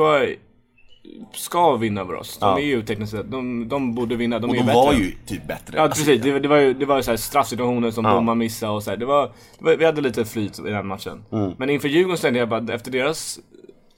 ska 1.33 1.75
vinna 1.75 2.01
över 2.01 2.15
oss. 2.15 2.37
De 2.37 2.45
Ja. 2.45 2.59
är 2.59 2.63
ju 2.63 2.83
tekniskt 2.83 3.11
sett, 3.11 3.31
de, 3.31 3.67
de 3.69 3.95
borde 3.95 4.15
vinna. 4.15 4.39
De 4.39 4.49
Och 4.49 4.55
är 4.55 4.59
de 4.59 4.65
bättre. 4.65 4.77
var 4.81 4.93
ju 4.93 5.11
typ 5.25 5.47
bättre. 5.47 5.77
Ja 5.77 5.87
precis, 5.87 6.21
det, 6.21 6.39
det 6.39 6.47
var 6.47 6.57
ju, 6.57 6.73
det 6.73 6.85
var 6.85 6.97
ju 6.97 7.03
så 7.03 7.11
här 7.11 7.17
straffsituationer 7.17 7.91
som 7.91 8.05
Ja. 8.05 8.13
domaren 8.13 8.37
missade 8.37 8.71
och 8.71 8.83
så. 8.83 8.95
Det 8.95 9.05
var, 9.05 9.31
det 9.59 9.65
var, 9.65 9.75
vi 9.75 9.85
hade 9.85 10.01
lite 10.01 10.25
flyt 10.25 10.59
i 10.59 10.61
den 10.61 10.87
matchen. 10.87 11.23
Mm. 11.31 11.51
Men 11.57 11.69
inför 11.69 11.87
Djurgården 11.87 12.17
kände 12.17 12.39
jag 12.39 12.49
bara, 12.49 12.73
efter 12.73 12.91
deras 12.91 13.39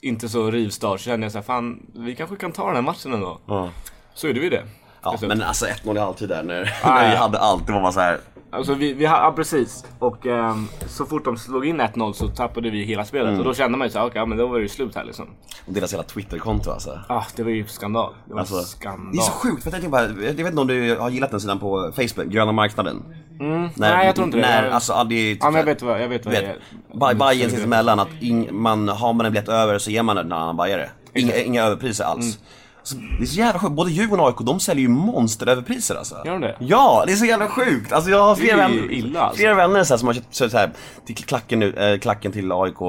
inte 0.01 0.29
så 0.29 0.51
rivstart 0.51 0.99
så 0.99 1.05
kände 1.05 1.25
jag 1.25 1.31
så 1.31 1.37
här, 1.37 1.43
fan 1.45 1.85
vi 1.95 2.15
kanske 2.15 2.35
kan 2.35 2.51
ta 2.51 2.65
den 2.65 2.75
här 2.75 2.81
matchen 2.81 3.13
ändå. 3.13 3.39
Ja. 3.45 3.69
Så 4.13 4.27
gjorde 4.27 4.39
vi 4.39 4.49
det. 4.49 4.63
Ja, 5.03 5.17
men 5.21 5.41
alltså 5.41 5.65
1-0 5.65 5.95
i 5.95 5.99
halvtid 5.99 6.29
där 6.29 6.43
när, 6.43 6.73
Ah, 6.83 6.95
när 6.95 7.09
vi 7.11 7.15
hade 7.15 7.39
allt, 7.39 7.67
det 7.67 7.73
var 7.73 7.81
bara 7.81 7.91
så 7.91 7.99
här. 7.99 8.19
Alltså 8.53 8.73
vi, 8.73 8.93
vi 8.93 9.03
ja 9.03 9.33
precis. 9.35 9.85
Och 9.99 10.25
ehm, 10.25 10.67
så 10.87 11.05
fort 11.05 11.25
de 11.25 11.37
slog 11.37 11.65
in 11.65 11.81
1-0 11.81 12.13
så 12.13 12.27
tappade 12.27 12.69
vi 12.69 12.83
hela 12.83 13.05
spelet. 13.05 13.27
Mm. 13.27 13.39
Och 13.39 13.45
då 13.45 13.53
kände 13.53 13.77
man 13.77 13.87
ju 13.87 13.91
såhär, 13.91 14.05
okej 14.05 14.19
ja, 14.19 14.25
men 14.25 14.37
då 14.37 14.47
var 14.47 14.55
det 14.55 14.61
ju 14.61 14.69
slut 14.69 14.95
här 14.95 15.03
liksom. 15.03 15.25
Och 15.67 15.73
deras 15.73 15.93
hela 15.93 16.03
Twitterkonto 16.03 16.71
alltså. 16.71 16.99
Ah, 17.09 17.23
det 17.35 17.43
var 17.43 17.51
ju 17.51 17.67
skandal. 17.67 18.13
Det 18.27 18.33
var 18.33 18.39
Alltså, 18.39 18.55
skandal. 18.61 19.11
det 19.11 19.17
är 19.17 19.21
så 19.21 19.31
sjukt, 19.31 19.63
för 19.63 19.79
jag, 19.81 19.91
bara, 19.91 20.01
jag 20.03 20.13
vet 20.15 20.39
inte 20.39 20.61
om 20.61 20.67
du 20.67 20.95
har 20.99 21.09
gillat 21.09 21.31
den 21.31 21.39
sidan 21.39 21.59
på 21.59 21.91
Facebook, 21.95 22.27
Gröna 22.27 22.51
marknaden? 22.51 23.03
Mm. 23.39 23.69
Nej 23.75 24.05
jag 24.05 24.15
tror 24.15 24.25
inte 24.27 24.37
det. 24.37 24.41
När, 24.41 24.63
Jag- 24.63 24.73
alltså, 24.73 24.93
ja, 24.93 25.03
det 25.03 25.15
är, 25.15 25.37
ja 25.39 25.45
men 25.45 25.55
jag 25.55 25.65
vet 25.65 25.81
vad, 25.81 26.01
jag 26.01 26.07
vet 26.07 26.25
vad 26.25 26.33
vet, 26.33 26.43
det 26.43 26.49
är. 26.49 26.57
Baj- 26.99 27.15
Bajen 27.15 27.49
sinsemellan 27.49 27.99
att 27.99 28.09
ing, 28.21 28.47
man, 28.51 28.89
har 28.89 29.13
man 29.13 29.25
en 29.25 29.31
biljett 29.31 29.49
över 29.49 29.77
så 29.79 29.91
ger 29.91 30.03
man 30.03 30.17
en 30.17 30.31
annan 30.31 30.57
bajare. 30.57 30.89
Inga, 31.13 31.35
inga 31.35 31.63
överpriser 31.63 32.03
alls. 32.03 32.25
Mm. 32.25 32.47
Så 32.83 32.95
det 32.95 33.23
är 33.23 33.25
så 33.25 33.37
jävla 33.39 33.59
sjukt, 33.59 33.73
både 33.73 33.91
Djurgården 33.91 34.19
och 34.25 34.27
AIK 34.27 34.35
de 34.45 34.59
säljer 34.59 34.81
ju 34.81 34.89
monsteröverpriser 34.89 35.95
alltså. 35.95 36.15
Gör 36.25 36.31
de 36.31 36.41
det? 36.41 36.55
Ja, 36.59 37.03
det 37.07 37.11
är 37.13 37.15
så 37.15 37.25
jävla 37.25 37.47
sjukt! 37.47 37.91
Alltså 37.93 38.09
jag 38.09 38.23
har 38.23 38.35
flera 38.35 38.55
Det 38.55 38.61
vänner, 38.61 38.91
illa, 38.91 39.21
alltså. 39.21 39.37
flera 39.37 39.53
vänner 39.55 39.83
så 39.83 39.93
här, 39.93 39.97
som 39.97 40.07
har 40.07 40.13
köpt 40.13 40.35
så 40.51 40.57
här, 40.57 40.71
till 41.05 41.15
klacken, 41.15 41.59
nu, 41.59 41.73
äh, 41.73 41.99
klacken 41.99 42.31
till 42.31 42.51
AIK 42.51 42.81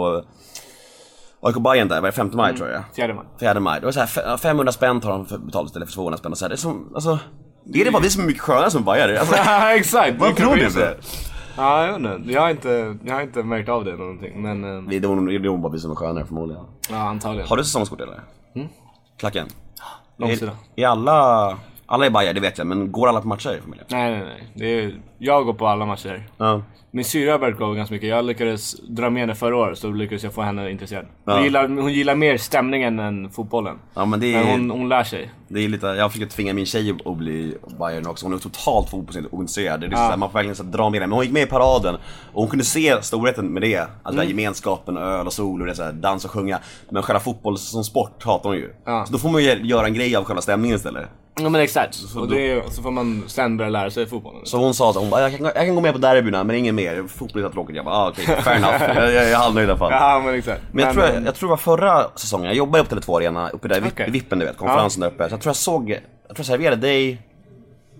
AIK 1.43 1.57
Bayern 1.63 1.89
där, 1.89 2.01
var 2.01 2.09
det 2.09 2.13
5 2.13 2.31
maj 2.35 2.45
Mm. 2.51 2.57
tror 2.57 2.71
jag? 2.71 2.83
Fjärde 2.97 3.15
man. 3.15 3.25
4 3.41 3.61
maj. 3.61 3.81
Det 3.81 3.87
var 3.87 3.93
så 3.93 4.01
här, 4.01 4.07
fe- 4.07 4.37
500 4.37 4.73
spänn 4.73 5.01
tar 5.01 5.11
de 5.11 5.27
för 5.27 5.39
betalt 5.39 5.69
istället 5.69 5.89
för 5.89 5.95
200 5.95 6.19
spänn 6.19 6.33
och 6.33 6.39
så 6.39 6.45
här, 6.45 6.49
det 6.49 6.55
är 6.55 6.57
som, 6.57 6.93
alltså 6.95 7.19
är 7.75 7.85
det 7.85 7.91
bara 7.91 8.03
vi 8.03 8.11
som 8.11 8.23
är 8.23 8.27
mycket 8.27 8.43
skönare 8.43 8.71
som 8.71 8.85
bajare? 8.85 9.19
Alltså, 9.21 9.35
Ja 9.37 9.75
exakt! 9.75 10.19
vad 10.21 10.31
Det 10.31 10.35
tror 10.35 10.55
du 10.57 10.69
det? 10.69 10.97
Ja 11.57 11.87
jag 11.87 11.99
vet 12.01 12.17
inte. 12.17 12.33
Jag 12.33 12.41
har 12.41 12.51
inte, 12.51 12.97
jag 13.05 13.15
har 13.15 13.23
inte 13.23 13.43
märkt 13.43 13.69
av 13.69 13.85
det 13.85 13.97
någonting. 13.97 14.43
Men 14.43 14.65
eh, 14.65 14.83
Det 14.89 14.97
är 14.97 15.01
nog- 15.01 15.43
det 15.43 15.59
bara 15.63 15.73
vi 15.73 15.79
som 15.79 15.91
är 15.91 15.95
skönare 15.95 16.27
förmodligen. 16.27 16.63
ja 16.91 16.97
antagligen. 16.97 17.49
Har 17.49 17.57
du 17.57 17.65
säsongskort 17.65 18.01
eller? 18.01 18.21
Klacken? 19.19 19.47
Långsida. 20.17 20.53
Är, 20.77 20.83
är 20.83 20.89
alla, 20.89 21.59
alla 21.87 22.07
är 22.07 22.11
bajare 22.11 22.33
det 22.33 22.41
vet 22.41 22.59
jag, 22.59 22.67
men 22.67 22.93
går 22.93 23.09
alla 23.09 23.21
på 23.21 23.29
matcher 23.29 23.57
i 23.59 23.61
familjen? 23.61 23.87
Nej 23.91 24.11
nej 24.11 24.25
nej. 24.25 24.49
Det 24.55 24.67
är, 24.67 24.95
jag 25.19 25.45
går 25.47 25.55
på 25.55 25.67
alla 25.67 25.87
matcher. 25.87 26.29
Ja. 26.37 26.63
Min 26.97 27.05
syrra 27.05 27.39
börjat 27.39 27.59
gå 27.59 27.73
ganska 27.73 27.95
mycket. 27.95 28.09
Jag 28.09 28.25
lyckades 28.25 28.81
dra 28.89 29.11
med 29.11 29.21
henne 29.23 29.35
förra 29.35 29.57
året 29.57 29.79
så 29.79 29.91
lyckades 29.91 30.25
jag 30.25 30.33
få 30.35 30.43
henne 30.43 30.71
intresserad. 30.71 31.07
Ja. 31.25 31.35
Hon, 31.35 31.45
gillar, 31.45 31.69
hon 31.69 31.93
gillar 31.93 32.15
mer 32.15 32.37
stämningen 32.37 32.99
än 32.99 33.31
fotbollen. 33.31 33.77
Ja 33.95 34.05
men 34.05 34.21
det 34.21 34.33
Men 34.33 34.47
är, 34.47 34.51
hon, 34.51 34.71
hon 34.71 34.89
lär 34.89 35.05
sig. 35.05 35.31
det 35.49 35.65
är 35.65 35.69
lite, 35.69 35.87
jag 35.87 36.13
försöker 36.13 36.31
tvinga 36.31 36.53
min 36.55 36.67
tjej 36.67 36.95
att 37.05 37.17
bli 37.17 37.55
Bayern 37.79 38.07
också, 38.07 38.27
hon 38.27 38.35
är 38.35 38.39
totalt 38.39 38.91
fotbollsintresserad. 38.91 39.81
Det 39.81 39.87
är 39.87 39.91
så 39.91 39.97
Ja. 39.97 40.01
här, 40.01 40.17
man 40.17 40.29
får 40.31 40.35
verkligen 40.35 40.57
så 40.57 40.63
dra 40.63 40.91
med 40.91 41.01
henne. 41.01 41.07
Men 41.07 41.13
hon 41.17 41.25
gick 41.25 41.33
med 41.33 41.43
i 41.43 41.47
paraden 41.47 41.95
och 42.33 42.41
hon 42.43 42.51
kunde 42.51 42.65
se 42.65 43.03
storheten 43.03 43.47
med 43.47 43.63
det. 43.63 43.77
Alltså 43.79 43.91
Mm. 44.05 44.17
den 44.17 44.29
gemenskapen, 44.29 44.97
öl 44.97 45.27
och 45.27 45.33
sol 45.33 45.61
och 45.61 45.67
det 45.67 45.75
så 45.75 45.83
här, 45.83 45.93
dans 45.93 46.25
och 46.25 46.31
sjunga. 46.31 46.59
Men 46.91 47.03
själva 47.03 47.21
fotboll 47.21 47.59
som 47.59 47.85
sport 47.85 48.25
hatar 48.25 48.49
hon 48.51 48.59
ju. 48.59 48.71
Ja. 48.85 49.07
Så 49.07 49.13
då 49.13 49.19
får 49.19 49.29
man 49.29 49.43
ju 49.43 49.55
göra 49.67 49.87
en 49.87 49.95
grej 49.95 50.17
av 50.17 50.25
själva 50.25 50.43
stämningen 50.43 50.77
istället. 50.77 51.09
Ja 51.41 51.49
men 51.49 51.61
exakt. 51.61 51.99
och 52.17 52.29
då- 52.29 52.35
det, 52.35 52.51
är- 52.51 52.71
så 52.71 52.83
får 52.83 52.91
man 52.91 53.25
sen 53.27 53.57
börja 53.57 53.71
lära 53.71 53.91
sig 53.91 54.07
fotbollen. 54.07 54.41
Så 54.47 54.59
hon 54.59 54.75
sa 54.75 54.93
så 54.93 54.99
hon 55.01 55.11
bara, 55.11 55.21
jag 55.21 55.37
kan, 55.39 55.47
jag 55.47 55.55
kan 55.67 55.75
gå 55.75 55.81
med 55.81 55.93
på 55.93 55.99
derbyna 55.99 56.45
men 56.45 56.57
inget 56.57 56.75
mer. 56.75 57.05
Fotboll 57.09 57.43
är 57.43 57.47
så 57.47 57.53
tråkigt. 57.53 57.77
Jag 57.77 57.85
bara, 57.85 57.95
ah, 57.95 58.09
okej, 58.09 58.25
fair 58.25 58.57
enough. 58.57 58.83
jag, 58.83 58.97
jag, 58.97 59.13
jag 59.13 59.31
är 59.31 59.37
halvnöjd 59.37 59.69
i 59.69 59.71
alla 59.71 59.79
fall. 59.79 59.93
Ja 59.93 60.23
men 60.25 60.35
exakt. 60.35 60.63
Men 60.73 60.85
jag 60.85 60.95
tror, 60.95 61.07
jag, 61.07 61.27
jag 61.27 61.35
tror 61.35 61.49
det 61.49 61.51
var 61.51 61.57
förra 61.57 62.07
säsongen, 62.17 62.47
jag 62.47 62.55
jobbade 62.57 62.85
på 62.85 62.97
Tele2 62.97 63.17
Arena, 63.17 63.49
uppe 63.49 63.69
där 63.69 63.87
okay. 63.87 64.11
vippen 64.11 64.39
du 64.39 64.45
vet, 64.47 64.57
konferensen 64.57 65.01
där 65.01 65.09
uppe. 65.09 65.29
Så 65.29 65.35
jag 65.35 65.41
tror 65.41 65.49
jag 65.51 65.57
såg, 65.57 65.91
jag 65.91 66.01
tror 66.01 66.37
jag 66.37 66.47
serverade 66.47 66.77
dig 66.87 67.23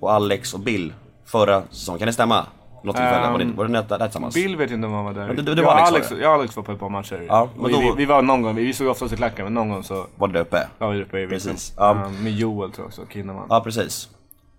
och 0.01 0.13
Alex 0.13 0.55
och 0.55 0.61
Bill 0.61 0.93
förra 1.27 1.63
säsongen, 1.71 1.99
kan 1.99 2.07
det 2.07 2.13
stämma? 2.13 2.47
Något 2.85 2.97
tillfälle, 2.97 3.31
var 3.31 3.39
det, 3.39 3.45
var 3.45 3.65
det 3.67 3.73
där, 3.83 3.99
där 3.99 4.07
tillsammans? 4.07 4.35
Bill 4.35 4.57
vet 4.57 4.71
inte 4.71 4.87
om 4.87 4.93
han 4.93 5.05
var 5.05 5.13
där. 5.13 5.29
Det- 5.35 5.43
det- 5.43 5.55
det 5.55 5.63
var 5.63 5.73
Alex, 5.73 5.89
Alex, 5.89 6.11
var 6.11 6.19
jag 6.19 6.29
och 6.31 6.35
Alex 6.39 6.57
var 6.57 6.63
på 6.63 6.73
ett 6.73 6.81
par 6.81 6.89
matcher. 6.89 7.25
Ja, 7.29 7.49
men 7.57 7.67
vi, 7.67 7.73
då- 7.73 7.81
vi, 7.81 7.93
vi 7.97 8.05
var 8.05 8.23
någon 8.23 8.43
gång, 8.43 8.55
vi, 8.55 8.65
vi 8.65 8.73
såg 8.73 8.89
oftast 8.89 9.13
i 9.13 9.17
klacken 9.17 9.45
men 9.45 9.55
någon 9.55 9.69
gång 9.69 9.83
så 9.83 10.07
Var 10.17 10.29
det 10.29 10.35
där 10.35 10.41
uppe? 10.41 10.67
var 10.79 10.91
vi 10.93 11.03
uppe 11.03 11.19
i 11.21 11.27
Precis. 11.27 11.73
Ja. 11.77 11.91
Um, 12.07 12.23
med 12.25 12.33
Joel 12.33 12.71
tror 12.73 12.85
jag 12.85 12.87
också, 12.89 13.03
Kinnaman. 13.13 13.47
Ja 13.51 13.61
precis. 13.61 14.09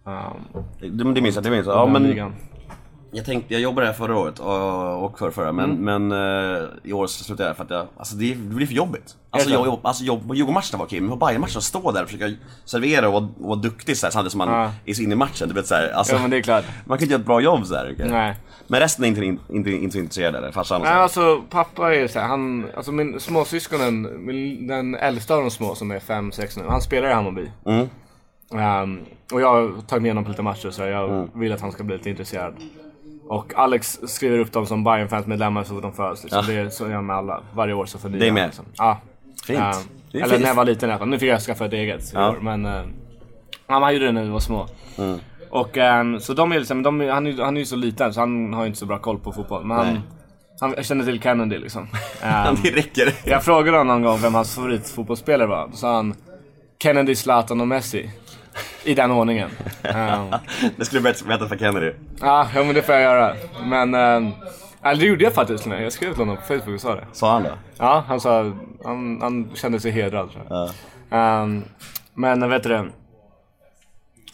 Um, 0.04 0.14
Det, 0.80 1.14
det 1.14 1.22
minns 1.22 1.36
jag, 1.36 1.44
det 1.44 1.50
minns 1.52 1.68
jag. 1.68 1.76
Ja, 1.76 1.86
men. 1.86 2.34
Jag 3.16 3.26
tänkte, 3.26 3.54
jag 3.54 3.62
jobbade 3.62 3.88
här 3.88 3.94
förra 3.94 4.18
året 4.18 4.40
och, 4.40 5.20
förra, 5.20 5.32
förra 5.32 5.52
men, 5.52 5.70
men 5.72 6.12
eh, 6.12 6.64
i 6.84 6.94
år 6.94 7.08
slutade 7.08 7.50
jag 7.50 7.58
för 7.58 7.64
att 7.64 7.70
jag, 7.70 7.88
alltså 7.98 8.16
det, 8.16 8.30
det 8.34 8.36
blir 8.56 8.68
för 8.68 8.74
jobbigt. 8.74 9.16
Alltså, 9.30 9.50
jag, 9.50 9.66
jobb, 9.66 9.80
alltså 9.84 10.04
jobb, 10.04 10.36
Djurgården-matcherna 10.36 10.78
var 10.78 10.86
okej, 10.86 11.00
men 11.02 11.10
på 11.20 11.26
Bayern-matcherna 11.26 11.62
stå 11.62 11.92
där 11.92 12.04
och 12.04 12.10
försöka 12.10 12.36
servera 12.66 13.08
och 13.08 13.14
vara, 13.14 13.24
och 13.40 13.48
vara 13.48 13.56
duktig 13.60 13.98
så 13.98 14.06
här, 14.06 14.12
samtidigt 14.12 14.32
som 14.32 14.38
man 14.38 14.50
Ja. 14.50 14.72
är 14.86 14.94
så 14.94 15.02
inne 15.02 15.14
i 15.14 15.16
matchen. 15.18 15.48
Du 15.48 15.54
vet, 15.54 15.68
så 15.68 15.76
här, 15.76 15.90
alltså, 15.92 16.14
Ja 16.16 16.22
men 16.22 16.30
det 16.30 16.38
är 16.38 16.42
klart. 16.42 16.66
Man 16.86 16.98
kan 16.98 17.04
inte 17.04 17.12
göra 17.14 17.20
ett 17.22 17.26
bra 17.28 17.42
jobb 17.42 17.66
så 17.66 17.76
här. 17.76 17.92
okej. 17.94 18.08
Nej. 18.10 18.36
Men 18.68 18.80
resten 18.80 19.06
är 19.06 19.08
inte, 19.10 19.54
inte, 19.54 19.72
inte 19.72 19.94
så 19.94 20.00
intresserade 20.00 20.38
eller 20.38 20.52
farsan 20.52 20.82
och 20.82 20.88
så. 20.88 20.94
Nej 20.94 21.02
alltså 21.02 21.42
pappa 21.50 21.96
är 21.96 22.08
så 22.08 22.20
här, 22.20 22.28
han, 22.28 22.66
alltså 22.76 22.92
min 22.92 23.20
småsyskonen, 23.20 24.26
min, 24.26 24.68
den 24.68 24.96
äldsta 24.96 25.36
av 25.36 25.42
de 25.42 25.52
små 25.52 25.76
som 25.76 25.92
är 25.92 26.00
5-6 26.00 26.60
nu, 26.60 26.64
han 26.70 26.82
spelar 26.82 27.10
i 27.10 27.14
Hammarby. 27.14 27.52
Mm. 27.66 27.88
Ehm, 28.54 29.00
och 29.34 29.42
jag 29.42 29.48
har 29.54 29.82
tagit 29.82 30.02
med 30.02 30.12
honom 30.12 30.24
på 30.24 30.30
lite 30.30 30.42
matcher 30.44 30.70
så 30.70 30.82
jag 30.82 31.10
Mm. 31.10 31.30
vill 31.34 31.54
att 31.54 31.62
han 31.62 31.72
ska 31.72 31.84
bli 31.84 31.98
lite 31.98 32.10
intresserad. 32.10 32.54
Och 33.30 33.54
Alex 33.56 34.00
skriver 34.08 34.40
upp 34.40 34.52
dem 34.52 34.66
som 34.66 34.84
bayern 34.84 35.10
fans 35.10 35.28
medlemmar 35.28 35.64
så 35.64 35.80
de 35.80 35.94
föds. 35.94 36.24
Liksom. 36.24 36.44
Ja. 36.48 36.54
Det 36.54 36.60
är 36.60 36.70
så 36.70 36.92
han 36.92 37.06
med 37.06 37.16
alla. 37.16 37.44
Varje 37.54 37.74
år 37.74 37.86
så 37.86 37.98
förnyar 38.00 38.20
Det 38.20 38.28
är 38.28 38.32
med. 38.32 38.46
Liksom. 38.46 38.66
Ja. 38.78 38.98
Fint. 39.46 39.60
Ehm, 39.60 39.66
är 40.14 40.18
eller 40.18 40.28
fint. 40.30 40.42
när 40.42 40.48
jag 40.48 40.56
var 40.56 40.66
liten 40.66 40.90
i 40.90 40.92
alla 40.92 41.00
fall. 41.00 41.08
Nu 41.08 41.20
fick 41.20 41.30
jag 41.30 41.42
skaffa 41.42 41.66
ett 41.66 41.74
eget 41.74 42.12
Ja. 42.14 42.30
år, 42.30 42.38
men 42.42 42.66
uh, 42.66 42.72
ja, 43.68 43.80
han 43.80 43.94
gjorde 43.94 44.06
det 44.06 44.12
när 44.12 44.24
vi 44.24 44.30
var 44.30 44.40
små. 44.40 44.68
Mm. 44.98 45.20
Och 45.50 45.78
ehm, 45.78 46.20
så 46.20 46.34
de 46.34 46.52
är 46.52 46.60
liksom, 46.60 46.84
de, 46.84 47.00
han, 47.10 47.28
är, 47.28 47.44
han 47.44 47.56
är 47.58 47.60
ju 47.60 47.66
så 47.66 47.76
liten 47.76 48.14
så 48.14 48.20
han 48.20 48.54
har 48.54 48.62
ju 48.62 48.68
inte 48.68 48.80
så 48.80 48.86
bra 48.86 48.98
koll 48.98 49.20
på 49.20 49.32
fotboll. 49.32 49.66
Men 49.66 49.78
han, 49.78 50.00
han 50.60 50.74
jag 50.78 50.86
känner 50.86 51.06
till 51.06 51.22
Kennedy 51.22 51.58
liksom. 51.58 51.88
Ehm, 52.24 52.56
Det 52.64 52.70
räcker. 52.72 53.14
jag 53.26 53.44
frågade 53.44 53.78
honom 53.78 54.02
någon 54.02 54.12
gång 54.12 54.20
vem 54.22 54.34
hans 54.34 54.56
favoritfotbollsspelare 54.56 55.48
var. 55.48 55.68
Då 55.68 55.78
sa 55.78 55.96
han 55.96 56.16
Kennedy, 56.84 57.16
Zlatan 57.16 57.62
och 57.62 57.68
Messi. 57.68 58.10
I 58.84 58.94
den 58.96 59.12
ordningen. 59.12 59.50
Ehm, 59.84 60.34
Det 60.78 60.86
skulle 60.86 61.12
du 61.12 61.26
berätta 61.26 61.48
för 61.48 61.58
Kennedy. 61.58 61.92
Ja, 62.22 62.48
ja 62.56 62.64
men 62.64 62.76
det 62.76 62.82
får 62.82 62.96
jag 62.96 63.04
göra. 63.04 63.36
Men... 63.66 63.96
Uh, 63.96 64.34
det 64.84 65.06
gjorde 65.06 65.24
jag 65.24 65.34
faktiskt. 65.34 65.66
Jag 65.66 65.94
skrev 65.94 66.10
till 66.10 66.22
honom 66.22 66.36
på 66.38 66.42
Facebook 66.42 66.76
och 66.76 66.82
sa 66.82 66.96
det. 66.96 67.06
Sa 67.12 67.32
han 67.34 67.44
det? 67.44 67.54
Ja, 67.78 68.04
han 68.08 68.20
sa... 68.20 68.52
Han, 68.84 69.22
han 69.22 69.50
kände 69.56 69.80
sig 69.80 69.92
hedrad 69.92 70.32
tror 70.32 70.46
jag. 70.50 70.70
Ja. 71.10 71.18
Ehm, 71.18 71.64
men 72.14 72.50
vet 72.50 72.64
du 72.64 72.70
det? 72.70 72.80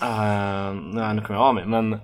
Uh, 0.04 0.74
nej, 0.94 1.16
nu 1.16 1.22
kommer 1.22 1.40
jag 1.40 1.48
av 1.48 1.56
mig. 1.56 1.66
Men... 1.66 2.00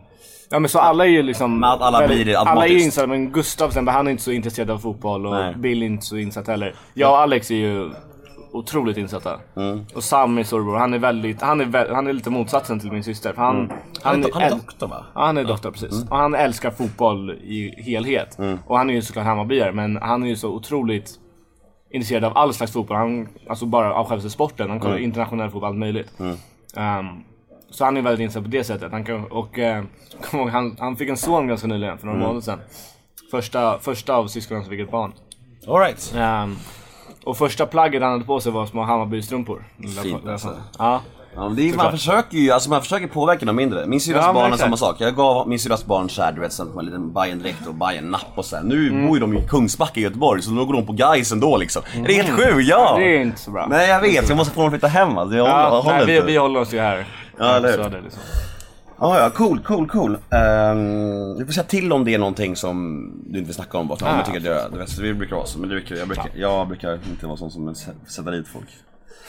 Ja 0.49 0.59
men 0.59 0.69
så 0.69 0.79
alla 0.79 1.05
är 1.05 1.09
ju 1.09 1.23
liksom... 1.23 1.59
Men 1.59 1.69
alla 1.69 2.07
blir 2.07 2.25
det 2.25 2.35
Alla 2.35 2.65
är 2.67 2.69
ju 2.71 2.83
insatta, 2.83 3.07
men 3.07 3.31
Gustav 3.31 3.67
exempel, 3.67 3.93
han 3.93 4.07
är 4.07 4.11
inte 4.11 4.23
så 4.23 4.31
intresserad 4.31 4.71
av 4.71 4.77
fotboll 4.77 5.25
och 5.25 5.33
Nej. 5.33 5.55
Bill 5.55 5.81
är 5.81 5.85
inte 5.85 6.05
så 6.05 6.17
insatt 6.17 6.47
heller. 6.47 6.75
Jag 6.93 7.11
och 7.11 7.19
Alex 7.19 7.51
är 7.51 7.55
ju 7.55 7.91
otroligt 8.51 8.97
insatta. 8.97 9.39
Mm. 9.55 9.85
Och 9.95 10.03
Sam, 10.03 10.35
min 10.35 10.45
storebror, 10.45 10.77
han 10.77 10.93
är 10.93 10.99
väldigt, 10.99 11.41
han 11.41 11.61
är, 11.61 11.93
han 11.93 12.07
är 12.07 12.13
lite 12.13 12.29
motsatsen 12.29 12.79
till 12.79 12.91
min 12.91 13.03
syster. 13.03 13.33
För 13.33 13.41
han, 13.41 13.55
Mm. 13.57 13.71
Han 14.03 14.23
är, 14.23 14.29
han 14.33 14.41
är 14.43 14.49
doktor 14.49 14.87
va? 14.87 15.05
Ja, 15.15 15.25
han 15.25 15.37
är 15.37 15.43
doktor 15.43 15.71
precis. 15.71 16.03
Och 16.09 16.17
han 16.17 16.35
älskar 16.35 16.71
fotboll 16.71 17.31
i 17.31 17.81
helhet. 17.81 18.39
Mm. 18.39 18.59
Och 18.67 18.77
han 18.77 18.89
är 18.89 18.93
ju 18.93 19.01
såklart 19.01 19.25
Hammarbyare, 19.25 19.71
men 19.71 19.97
han 19.97 20.23
är 20.23 20.27
ju 20.27 20.35
så 20.35 20.49
otroligt 20.49 21.11
intresserad 21.91 22.23
av 22.23 22.37
all 22.37 22.53
slags 22.53 22.71
fotboll. 22.73 22.97
Han, 22.97 23.27
alltså 23.49 23.65
bara 23.65 23.93
av 23.93 24.05
själva 24.07 24.29
sporten. 24.29 24.69
Han 24.69 24.79
kollar 24.79 24.93
Mm. 24.93 25.03
internationell 25.03 25.49
fotboll, 25.49 25.69
allt 25.69 25.77
möjligt. 25.77 26.11
Ehm, 26.75 27.05
så 27.69 27.85
han 27.85 27.97
är 27.97 28.01
väldigt 28.01 28.23
insatt 28.23 28.43
på 28.43 28.49
det 28.49 28.63
sättet. 28.63 28.91
Han 28.91 29.03
kan, 29.05 29.23
och 29.25 29.53
kom 30.31 30.39
ihåg, 30.39 30.49
han, 30.49 30.75
han 30.79 30.95
fick 30.95 31.09
en 31.09 31.17
son 31.17 31.47
ganska 31.47 31.67
nyligen, 31.67 31.97
för 31.97 32.05
några 32.05 32.17
Mm. 32.17 32.27
månader 32.27 32.41
sedan. 32.45 32.59
Första, 33.31 33.79
första 33.79 34.15
av 34.15 34.27
syskonen 34.27 34.63
som 34.63 34.69
fick 34.71 34.79
ett 34.79 34.91
barn. 34.91 35.13
Alright. 35.67 36.13
Ehm, 36.17 36.55
och 37.27 37.37
första 37.37 37.65
plagget 37.65 38.01
han 38.01 38.11
hade 38.11 38.23
på 38.25 38.39
sig 38.39 38.51
var 38.51 38.65
små 38.65 38.83
Hammarby-strumpor. 38.83 39.63
Fint, 40.03 40.27
alltså. 40.27 40.49
Ja. 40.77 41.01
Ja, 41.35 41.51
det 41.55 41.69
är, 41.69 41.75
man 41.75 41.91
försöker 41.91 42.37
ju, 42.37 42.51
alltså 42.51 42.69
man 42.69 42.81
försöker 42.81 43.07
påverka 43.07 43.45
dem 43.45 43.55
mindre. 43.55 43.85
Min 43.85 44.01
syrras 44.01 44.25
Ja, 44.27 44.33
barn 44.33 44.43
är 44.43 44.47
exakt. 44.47 44.61
samma 44.61 44.77
sak. 44.77 44.95
Jag 44.99 45.15
gav 45.15 45.47
min 45.47 45.59
syrras 45.59 45.85
barn 45.85 46.09
såhär, 46.09 46.31
du 46.31 46.41
vet, 46.41 46.53
sån 46.53 46.79
en 46.79 46.85
liten 46.85 47.13
Bajen 47.13 47.39
dräkt 47.39 47.67
och 47.67 47.73
Bajen 47.73 48.11
napp 48.11 48.31
och 48.35 48.45
sådär. 48.45 48.63
Nu 48.63 48.87
Mm. 48.89 49.07
bor 49.07 49.17
ju 49.17 49.21
de 49.21 49.37
i 49.37 49.47
Kungsbacka 49.47 49.99
i 49.99 50.03
Göteborg, 50.03 50.41
så 50.41 50.51
då 50.51 50.65
går 50.65 50.73
de 50.73 50.85
på 50.85 50.93
Gais 50.93 51.31
ändå 51.31 51.57
liksom. 51.57 51.81
Det 52.05 52.19
är 52.19 52.23
helt 52.23 52.39
sjukt, 52.39 52.67
ja! 52.69 52.95
Mm. 52.97 53.07
Det 53.09 53.17
är 53.17 53.21
inte 53.21 53.39
så 53.41 53.51
bra. 53.51 53.67
Nej 53.69 53.89
jag 53.89 54.01
vet, 54.01 54.29
jag 54.29 54.37
måste 54.37 54.53
få 54.53 54.59
dem 54.61 54.67
att 54.67 54.73
flytta 54.73 54.87
hem 54.87 55.17
alltså. 55.17 55.35
Jag, 55.37 55.47
Ja, 55.47 55.79
håller 55.81 55.97
nej, 55.97 56.05
vi, 56.05 56.15
inte. 56.15 56.27
vi 56.27 56.37
håller 56.37 56.59
oss 56.59 56.73
ju 56.73 56.79
här. 56.79 57.07
Ja, 57.39 57.45
eller 57.45 57.71
hur? 57.71 58.01
Liksom. 58.03 58.21
Ja, 58.99 59.19
ja, 59.19 59.29
cool, 59.29 59.59
cool, 59.59 59.87
cool. 59.87 60.11
Um, 60.11 61.37
du 61.37 61.45
får 61.45 61.53
säga 61.53 61.63
till 61.63 61.93
om 61.93 62.05
det 62.05 62.13
är 62.13 62.19
någonting 62.19 62.55
som 62.55 63.05
du 63.25 63.39
inte 63.39 63.47
vill 63.47 63.55
snacka 63.55 63.77
om 63.77 63.87
bara. 63.87 63.95
Om 63.95 64.13
Ah. 64.13 64.17
jag 64.17 64.25
tycker 64.25 64.37
att 64.37 64.43
det, 64.43 64.67
det, 64.71 64.77
vet, 64.77 64.97
vi 64.99 65.13
brukar 65.13 65.35
vara 65.35 65.45
så, 65.45 65.59
men 65.59 65.69
det 65.69 65.75
brukar, 65.75 65.95
jag, 65.95 66.07
brukar, 66.07 66.29
jag 66.35 66.67
brukar 66.67 66.93
inte 66.93 67.25
vara 67.27 67.37
sån 67.37 67.51
som 67.51 67.69
sä- 67.69 68.05
sätter 68.07 68.31
dit 68.31 68.47
folk. 68.47 68.67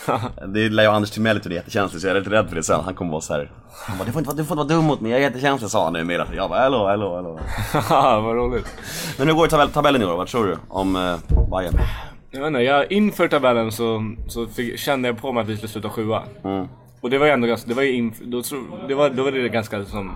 det 0.55 0.69
lär 0.69 0.83
ju 0.83 0.89
Anders 0.89 1.11
Timell 1.11 1.41
till 1.41 1.51
det 1.51 1.55
är 1.55 1.59
jättekänsligt 1.59 2.01
så 2.03 2.09
jag 2.09 2.17
är 2.17 2.21
lite 2.21 2.31
rädd 2.33 2.49
för 2.49 2.57
det 2.57 2.63
sen. 2.63 2.81
Han 2.85 2.95
kommer 2.95 3.11
vara 3.11 3.21
såhär, 3.21 3.53
han 3.87 3.99
bara, 3.99 4.05
du 4.05 4.13
får 4.13 4.19
inte, 4.21 4.33
du 4.37 4.45
får 4.45 4.55
inte 4.61 4.65
vara 4.75 4.81
dum 4.81 4.85
mot 4.89 5.01
mig, 5.01 5.11
jag 5.11 5.21
är 5.21 5.25
jättekänslig 5.25 5.71
sa 5.71 5.85
han 5.85 5.93
nu 5.93 6.05
med 6.05 6.27
Jag 6.37 6.51
bara, 6.51 6.61
hallå, 6.61 6.87
hallå, 6.87 7.15
hallå. 7.17 7.41
Haha, 7.73 8.21
Vad 8.25 8.37
roligt. 8.37 8.67
Men 9.19 9.27
hur 9.29 9.35
går 9.35 9.47
tabell, 9.47 9.69
tabellen 9.71 10.03
i 10.03 10.05
år? 10.05 10.17
Vad 10.17 10.27
tror 10.29 10.47
du 10.47 10.57
om 10.69 10.97
uh, 10.97 11.17
Bayern? 11.51 11.75
Jag 12.31 12.41
vet 12.41 12.47
inte, 12.47 12.61
jag, 12.61 12.93
inför 12.93 13.29
tabellen 13.29 13.73
så, 13.73 14.15
så 14.29 14.47
fick, 14.47 14.79
kände 14.79 15.09
jag 15.09 15.19
på 15.21 15.33
mig 15.33 15.43
att 15.43 15.49
vi 15.49 15.57
skulle 15.57 15.69
sluta 15.69 15.89
sjua. 15.89 16.23
Mm. 16.45 16.69
Och 17.01 17.11
det 17.11 17.19
var 17.19 17.27
ju 17.27 17.33
ändå 17.33 17.47
ganska, 17.47 17.69
det 17.69 17.75
var 17.75 17.83
ju 17.83 18.11
då, 18.21 18.43
det 18.89 18.95
var, 18.95 19.11
då 19.11 19.23
var 19.23 19.33
det 19.33 19.49
ganska 19.49 19.79
liksom, 19.79 20.13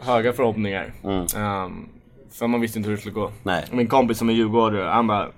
höga 0.00 0.32
förhoppningar. 0.32 0.92
Ehm, 1.36 1.88
för 2.32 2.46
man 2.46 2.60
visste 2.60 2.78
inte 2.78 2.88
hur 2.88 2.96
det 2.96 3.00
skulle 3.00 3.14
gå. 3.14 3.26
Mm. 3.26 3.34
Nej. 3.42 3.64
Min 3.70 3.86
kompis 3.88 4.18
som 4.18 4.28
är 4.28 4.32
djurgårdare, 4.32 4.88
han 4.88 5.06
bara 5.06 5.28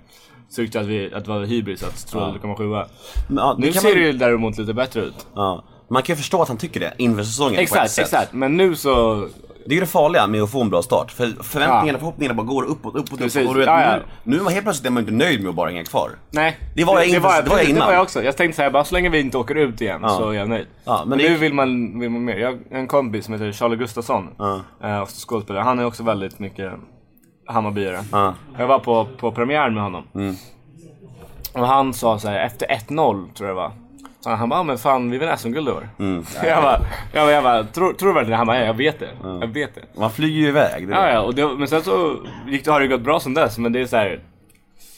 tyckte 0.55 0.79
att, 0.79 0.85
vi, 0.85 1.13
att 1.13 1.25
det 1.25 1.29
var 1.31 1.45
hybris 1.45 1.83
att 1.83 2.07
tro 2.07 2.19
att 2.19 2.35
vi 2.35 2.39
kommer 2.39 2.55
sjua. 2.55 2.87
Ja, 3.29 3.55
Nu 3.59 3.73
ser 3.73 3.83
man, 3.83 3.93
det 3.93 3.99
ju 3.99 4.13
däremot 4.13 4.57
lite 4.57 4.73
bättre 4.73 5.01
ut. 5.01 5.27
ja, 5.35 5.63
man 5.87 6.03
kan 6.03 6.13
ju 6.13 6.17
förstå 6.17 6.41
att 6.41 6.47
han 6.47 6.57
tycker 6.57 6.79
det 6.79 6.93
inför 6.97 7.23
säsongen 7.23 7.59
Exakt, 7.59 7.99
exakt. 7.99 8.33
Men 8.33 8.57
nu 8.57 8.75
så... 8.75 9.27
Det 9.69 9.73
är 9.73 9.75
ju 9.75 9.79
det 9.81 9.87
farliga 9.87 10.27
med 10.27 10.41
att 10.43 10.51
få 10.51 10.61
en 10.61 10.69
bra 10.69 10.81
start. 10.81 11.11
För 11.11 11.25
förväntningarna 11.43 11.87
Ja. 11.91 11.97
förhoppningarna 11.99 12.33
bara 12.37 12.47
går 12.47 12.63
uppåt, 12.63 12.95
uppåt, 12.95 13.19
Precis. 13.19 13.35
uppåt. 13.35 13.47
Och 13.49 13.53
du 13.53 13.59
vet, 13.59 13.67
Ja, 13.67 13.81
ja. 13.81 13.97
Nu, 14.23 14.37
nu 14.37 14.43
var 14.43 14.51
helt 14.51 14.63
plötsligt 14.65 14.87
är 14.87 14.91
man 14.91 15.03
inte 15.03 15.13
nöjd 15.13 15.41
med 15.41 15.49
att 15.49 15.55
bara 15.55 15.69
hänga 15.69 15.83
kvar. 15.83 16.09
Nej. 16.31 16.57
Det 16.75 16.83
var 16.83 16.93
jag 16.93 17.03
det, 17.03 17.07
inför- 17.07 17.21
var, 17.21 17.41
det 17.41 17.49
var 17.49 17.57
jag 17.57 17.65
innan. 17.69 17.79
Det 17.79 17.85
var 17.85 17.93
jag 17.93 18.01
också. 18.01 18.23
Jag 18.23 18.37
tänkte 18.37 18.55
såhär, 18.55 18.69
bara 18.71 18.83
så 18.83 18.93
länge 18.93 19.09
vi 19.09 19.19
inte 19.19 19.37
åker 19.37 19.55
ut 19.55 19.81
igen 19.81 19.99
Ja. 20.03 20.09
så 20.09 20.29
är 20.29 20.33
jag 20.33 20.49
nöjd. 20.49 20.67
Ja, 20.83 21.03
men 21.07 21.17
det- 21.17 21.29
nu 21.29 21.35
vill 21.37 21.53
man, 21.53 21.99
vill 21.99 22.09
man 22.09 22.23
mer. 22.25 22.35
Jag 22.37 22.51
har 22.51 22.57
en 22.71 22.87
kompis 22.87 23.25
som 23.25 23.33
heter 23.33 23.51
Charlie 23.51 23.75
Gustafsson. 23.77 24.27
Ja. 24.37 24.61
Eh, 24.83 25.05
skådespelare. 25.05 25.63
Han 25.63 25.79
är 25.79 25.85
också 25.85 26.03
väldigt 26.03 26.39
mycket 26.39 26.73
Hammarbyare. 27.47 27.99
Ja. 28.11 28.33
Jag 28.57 28.67
var 28.67 28.79
på, 28.79 29.07
på 29.19 29.31
premiär 29.31 29.69
med 29.69 29.83
honom. 29.83 30.03
Mm. 30.15 30.35
Och 31.53 31.67
han 31.67 31.93
sa 31.93 32.19
så 32.19 32.27
här 32.27 32.45
efter 32.45 32.67
1-0 32.67 33.33
tror 33.33 33.49
jag 33.49 33.57
det 33.57 33.61
var. 33.61 33.71
Så 34.21 34.29
han 34.29 34.49
bara, 34.49 34.59
"Ah, 34.59 34.63
men 34.63 34.77
fan 34.77 35.11
vi 35.11 35.17
vinner 35.17 35.35
SM-guld 35.35 35.67
i 35.67 35.71
år. 35.71 35.89
Mm. 35.99 36.23
jag 36.43 36.63
bara, 36.63 36.79
jag 37.13 37.25
bara, 37.25 37.31
jag 37.31 37.43
bara 37.43 37.63
tror, 37.63 37.93
tror 37.93 38.07
du 38.09 38.13
verkligen 38.13 38.31
det? 38.31 38.37
Han 38.37 38.47
bara, 38.47 38.59
ja, 38.59 38.65
jag 38.65 38.73
vet 38.73 38.99
det. 38.99 39.09
Jag 39.23 39.47
vet 39.47 39.75
det. 39.75 39.81
Man 39.99 40.11
flyger 40.11 40.39
ju 40.41 40.47
iväg. 40.47 40.87
Det 40.87 40.93
är 40.93 40.97
Ja, 40.97 41.05
det. 41.05 41.13
ja, 41.13 41.19
och 41.21 41.35
det, 41.35 41.47
men 41.57 41.67
sen 41.67 41.83
så 41.83 42.15
gick 42.47 42.65
det, 42.65 42.71
har 42.71 42.79
det 42.79 42.87
gått 42.87 43.01
bra 43.01 43.19
som 43.19 43.33
dess. 43.33 43.57
Men 43.57 43.71
det 43.71 43.81
är 43.81 43.85
så 43.85 43.95
här 43.97 44.19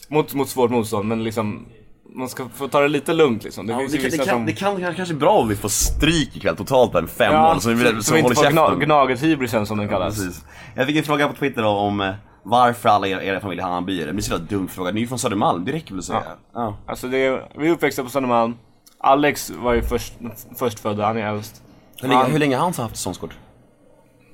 mot, 0.08 0.34
mot 0.34 0.48
svårt 0.48 0.70
motstånd. 0.70 1.08
Men 1.08 1.24
liksom, 1.24 1.66
man 2.14 2.28
ska 2.28 2.48
få 2.54 2.68
ta 2.68 2.80
det 2.80 2.88
lite 2.88 3.12
lugnt 3.12 3.44
liksom. 3.44 3.66
Det 3.66 3.72
Ja, 3.72 3.78
finns 3.78 3.92
det, 3.92 3.98
ju 3.98 4.02
kan, 4.02 4.10
det, 4.10 4.16
kan, 4.24 4.26
som... 4.34 4.46
det 4.46 4.52
kan 4.52 4.94
kanske 4.94 5.14
är 5.14 5.18
bra 5.18 5.30
om 5.30 5.48
vi 5.48 5.56
får 5.56 5.68
stryk 5.68 6.36
ikväll 6.36 6.56
totalt 6.56 6.92
där 6.92 7.00
med 7.00 7.10
fem 7.10 7.34
mål. 7.42 7.60
Så 7.60 7.70
vi, 7.70 7.84
så, 7.84 8.02
så 8.02 8.14
vi 8.14 8.20
inte 8.20 8.28
håller 8.34 8.50
får 8.50 8.52
gna, 8.52 8.66
käften. 8.66 8.80
gnaget-hybrisen 8.80 9.66
som 9.66 9.78
den 9.78 9.88
kallas. 9.88 10.14
Precis. 10.16 10.44
Jag 10.74 10.86
fick 10.86 10.96
en 10.96 11.04
fråga 11.04 11.28
på 11.28 11.34
Twitter 11.34 11.62
då 11.62 11.68
om 11.68 12.00
eh, 12.00 12.10
varför 12.42 12.88
alla 12.88 13.08
era, 13.08 13.22
era 13.22 13.40
familjer 13.40 13.64
är 13.64 13.68
Hammarbyare. 13.68 14.06
Det 14.06 14.12
blir 14.12 14.22
så 14.22 14.32
jävla 14.32 14.46
dum 14.46 14.68
fråga. 14.68 14.90
Ni 14.90 14.96
är 14.98 15.02
ju 15.02 15.06
från 15.08 15.18
Södermalm, 15.18 15.64
det 15.64 15.72
räcker 15.72 15.90
väl 15.90 15.98
att 15.98 16.04
säga? 16.04 16.22
Ja. 16.54 16.76
Alltså 16.86 17.06
det 17.08 17.18
är, 17.26 17.48
vi 17.58 17.66
är 17.68 17.72
uppväxta 17.72 18.02
på 18.04 18.08
Södermalm. 18.10 18.54
Alex 19.02 19.50
var 19.50 19.72
ju 19.74 19.82
först, 19.82 20.14
förstfödd, 20.58 21.00
han 21.00 21.16
är 21.16 21.26
äldst. 21.26 21.62
Hur, 22.00 22.08
länge, 22.08 22.20
Han- 22.22 22.30
hur 22.30 22.38
länge 22.38 22.56
har 22.56 22.64
han 22.64 22.72
haft 22.74 22.96
säsongskort? 22.96 23.38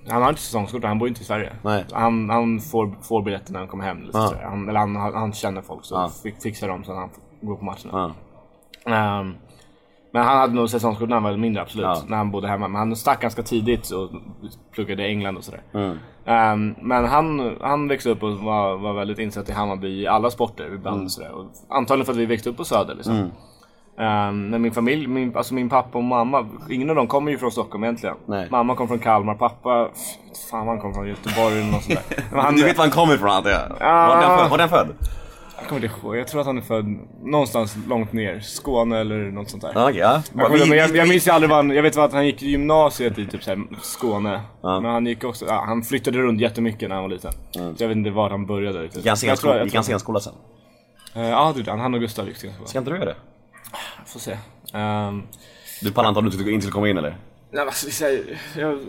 Han 0.08 0.22
har 0.22 0.28
inte 0.28 0.40
säsongskort, 0.40 0.84
han 0.84 0.98
bor 0.98 1.08
inte 1.08 1.20
i 1.20 1.24
Sverige. 1.24 1.52
Nej. 1.62 1.84
Han, 1.92 2.30
han 2.30 2.60
får, 2.60 2.94
får 3.02 3.22
biljetter 3.22 3.52
när 3.52 3.58
han 3.58 3.68
kommer 3.68 3.84
hem. 3.84 4.02
Liksom, 4.02 4.22
sådär. 4.28 4.42
han, 4.44 4.68
eller 4.68 4.80
han, 4.80 4.96
han 4.96 5.32
känner 5.32 5.62
folk 5.62 5.84
så 5.84 6.08
fi- 6.22 6.34
fixar 6.42 6.68
de 6.68 6.84
så 6.84 6.92
att 6.92 6.98
han 6.98 7.08
får 7.10 7.46
gå 7.46 7.56
på 7.56 7.64
matcherna. 7.64 8.14
Ja. 8.84 8.92
Ehm, 8.94 9.34
men 10.12 10.24
han 10.24 10.38
hade 10.38 10.54
nog 10.54 10.70
säsongskort 10.70 11.08
när 11.08 11.16
han 11.16 11.22
var 11.22 11.36
mindre 11.36 11.62
absolut. 11.62 11.84
Ja. 11.84 12.02
När 12.06 12.16
han 12.16 12.30
bodde 12.30 12.48
hemma. 12.48 12.68
Men 12.68 12.78
han 12.78 12.96
stack 12.96 13.20
ganska 13.20 13.42
tidigt 13.42 13.90
och 13.90 14.10
pluggade 14.72 15.02
i 15.06 15.10
England 15.10 15.36
och 15.36 15.44
sådär. 15.44 15.62
Mm. 15.74 15.98
Ehm, 16.24 16.74
men 16.82 17.04
han, 17.04 17.56
han 17.60 17.88
växte 17.88 18.10
upp 18.10 18.22
och 18.22 18.32
var, 18.38 18.76
var 18.78 18.92
väldigt 18.92 19.18
insatt 19.18 19.48
i 19.48 19.52
Hammarby 19.52 20.02
i 20.02 20.06
alla 20.06 20.30
sporter. 20.30 20.74
Ibland 20.74 20.94
Mm. 20.96 21.04
och 21.04 21.10
sådär. 21.12 21.32
Och 21.32 21.46
antagligen 21.68 22.06
för 22.06 22.12
att 22.12 22.18
vi 22.18 22.26
växte 22.26 22.50
upp 22.50 22.56
på 22.56 22.64
Söder 22.64 22.94
liksom. 22.94 23.30
Ehm, 23.98 24.48
men 24.50 24.62
min 24.62 24.72
familj, 24.72 25.06
min, 25.06 25.36
alltså 25.36 25.54
min 25.54 25.68
pappa 25.68 25.98
och 25.98 26.04
mamma, 26.04 26.46
ingen 26.70 26.90
av 26.90 26.96
dem 26.96 27.06
kommer 27.06 27.30
ju 27.30 27.38
från 27.38 27.52
Stockholm 27.52 27.84
egentligen. 27.84 28.16
Nej. 28.26 28.48
Mamma 28.50 28.74
kom 28.74 28.88
från 28.88 28.98
Kalmar, 28.98 29.34
pappa, 29.34 29.88
fan 30.50 30.68
han 30.68 30.80
kom 30.80 30.94
från 30.94 31.08
Göteborg 31.08 31.54
eller 31.60 31.72
något 31.72 31.82
sånt 31.84 31.98
där. 32.08 32.24
Men 32.32 32.40
han, 32.40 32.56
Du 32.56 32.64
vet 32.64 32.76
var 32.78 32.84
han 32.84 32.92
kommer 32.92 33.14
ifrån 33.14 33.30
antar 33.30 33.50
jag? 33.50 33.60
Ja. 33.80 34.06
Var 34.08 34.20
den 34.20 34.38
född? 34.38 34.50
Var 34.50 34.58
den 34.58 34.68
född? 34.68 34.88
jag 35.60 35.68
kommer 35.68 35.84
inte 35.84 35.96
ihåg, 36.02 36.16
jag 36.16 36.28
tror 36.28 36.40
att 36.40 36.46
han 36.46 36.58
är 36.58 36.62
född 36.62 36.98
någonstans 37.24 37.76
långt 37.88 38.12
ner. 38.12 38.40
Skåne 38.40 38.98
eller 38.98 39.16
något 39.30 39.50
sånt 39.50 39.62
där. 39.62 39.72
Ja, 39.74 39.88
okej, 39.88 40.00
ja. 40.00 40.22
Jag, 40.34 40.44
kommer 40.46 40.56
inte- 40.56 40.68
men 40.68 40.78
jag, 40.78 40.96
jag 40.96 41.08
minns 41.08 41.26
ju 41.26 41.30
aldrig 41.30 41.50
vad 41.50 41.56
han, 41.58 41.70
jag 41.70 41.82
vet 41.82 41.96
att 41.98 42.12
han 42.12 42.26
gick 42.26 42.42
gymnasiet 42.42 43.18
i 43.18 43.26
typ 43.26 43.42
så 43.42 43.50
här 43.50 43.62
Skåne. 43.82 44.40
Ja. 44.62 44.80
Men 44.80 44.90
han 44.92 45.06
gick 45.06 45.24
också, 45.24 45.44
ja, 45.48 45.62
han 45.66 45.82
flyttade 45.82 46.18
runt 46.18 46.40
jättemycket 46.40 46.88
när 46.88 46.96
han 46.96 47.04
var 47.04 47.10
liten. 47.10 47.32
Mm. 47.58 47.76
Så 47.76 47.82
jag 47.84 47.88
vet 47.88 47.96
inte 47.96 48.10
var 48.10 48.30
han 48.30 48.46
började 48.46 48.78
riktigt. 48.82 48.98
Gick 48.98 49.06
han 49.08 49.16
scenskola, 49.16 49.54
han 50.14 50.20
sen? 50.20 50.32
Eh, 51.22 51.28
Ja 51.28 51.50
det 51.54 51.58
gjorde 51.58 51.70
han, 51.70 51.80
han 51.80 51.94
och 51.94 52.00
Gustav 52.00 52.26
gick 52.28 52.36
scenskola. 52.36 52.68
Ska 52.68 52.78
inte 52.78 52.90
du 52.90 52.96
göra 52.96 53.06
det? 53.06 53.16
Får 54.06 54.20
se. 54.20 54.38
Ehm, 54.74 55.22
Du 55.82 55.92
pallar 55.92 56.08
inte 56.08 56.18
om 56.18 56.30
du 56.30 56.52
inte 56.52 56.60
skulle 56.60 56.72
komma 56.72 56.88
in 56.88 56.98
eller? 56.98 57.16
Nej, 57.50 57.66
alltså, 57.66 58.04
jag 58.56 58.80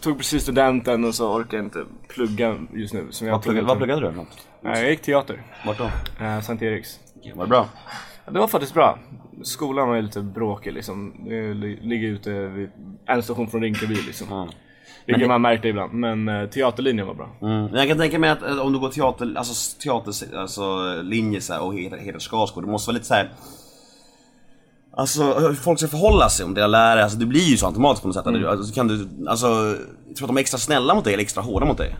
tog 0.00 0.18
precis 0.18 0.42
studenten 0.42 1.04
och 1.04 1.14
så 1.14 1.32
orkar 1.32 1.56
jag 1.56 1.66
inte 1.66 1.84
plugga 2.08 2.56
just 2.74 2.94
nu. 2.94 3.06
Som 3.10 3.26
jag 3.26 3.34
Vad 3.34 3.42
pluggade, 3.42 3.66
vad 3.66 3.76
pluggade 3.78 4.00
du 4.00 4.12
något? 4.12 4.28
Nej, 4.62 4.80
jag 4.82 4.90
gick 4.90 5.02
teater. 5.02 5.42
Vart 5.66 5.78
då? 5.78 5.90
Eh, 6.24 6.40
Sankt 6.40 6.62
Eriks. 6.62 7.00
Var 7.34 7.44
det 7.44 7.48
bra? 7.50 7.68
Ja, 8.26 8.32
det 8.32 8.38
var 8.38 8.48
faktiskt 8.48 8.74
bra. 8.74 8.98
Skolan 9.42 9.88
var 9.88 9.96
ju 9.96 10.02
lite 10.02 10.20
bråkig 10.20 10.72
liksom. 10.72 11.14
Det 11.28 11.54
li- 11.54 11.78
ligger 11.82 12.08
ute 12.08 12.30
vid 12.30 12.70
en 13.06 13.22
station 13.22 13.50
från 13.50 13.62
Rinkeby 13.62 13.94
liksom. 13.94 14.26
Ja. 14.30 14.48
Vilket 15.06 15.28
man 15.28 15.42
märkte 15.42 15.68
ibland. 15.68 15.92
Men 15.92 16.28
eh, 16.28 16.48
teaterlinjen 16.48 17.06
var 17.06 17.14
bra. 17.14 17.28
Mm. 17.42 17.74
Jag 17.74 17.88
kan 17.88 17.98
tänka 17.98 18.18
mig 18.18 18.30
att 18.30 18.42
eh, 18.42 18.58
om 18.58 18.72
du 18.72 18.78
går 18.78 18.88
teater, 18.90 19.34
alltså, 19.36 19.78
teater, 19.82 20.36
alltså 20.38 20.62
så 21.40 21.52
här, 21.52 21.62
och 21.62 21.74
heter, 21.74 21.96
heter 21.96 22.18
Skarsgård, 22.18 22.64
det 22.64 22.70
måste 22.70 22.88
vara 22.88 22.94
lite 22.94 23.06
så 23.06 23.14
här. 23.14 23.30
Alltså 24.96 25.22
hur 25.22 25.54
folk 25.54 25.78
ska 25.78 25.88
förhålla 25.88 26.28
sig 26.28 26.44
om 26.44 26.54
dina 26.54 26.66
lärare, 26.66 27.02
alltså 27.02 27.18
det 27.18 27.26
blir 27.26 27.40
ju 27.44 27.56
så 27.56 27.66
automatiskt 27.66 28.02
på 28.02 28.08
något 28.08 28.16
sätt. 28.16 28.26
Mm. 28.26 28.48
Alltså, 28.48 28.74
kan 28.74 28.88
du, 28.88 29.08
alltså, 29.28 29.46
tror 30.16 30.24
att 30.24 30.28
de 30.28 30.36
är 30.36 30.40
extra 30.40 30.58
snälla 30.58 30.94
mot 30.94 31.04
dig 31.04 31.12
eller 31.12 31.22
extra 31.22 31.42
hårda 31.42 31.66
mot 31.66 31.78
dig? 31.78 31.96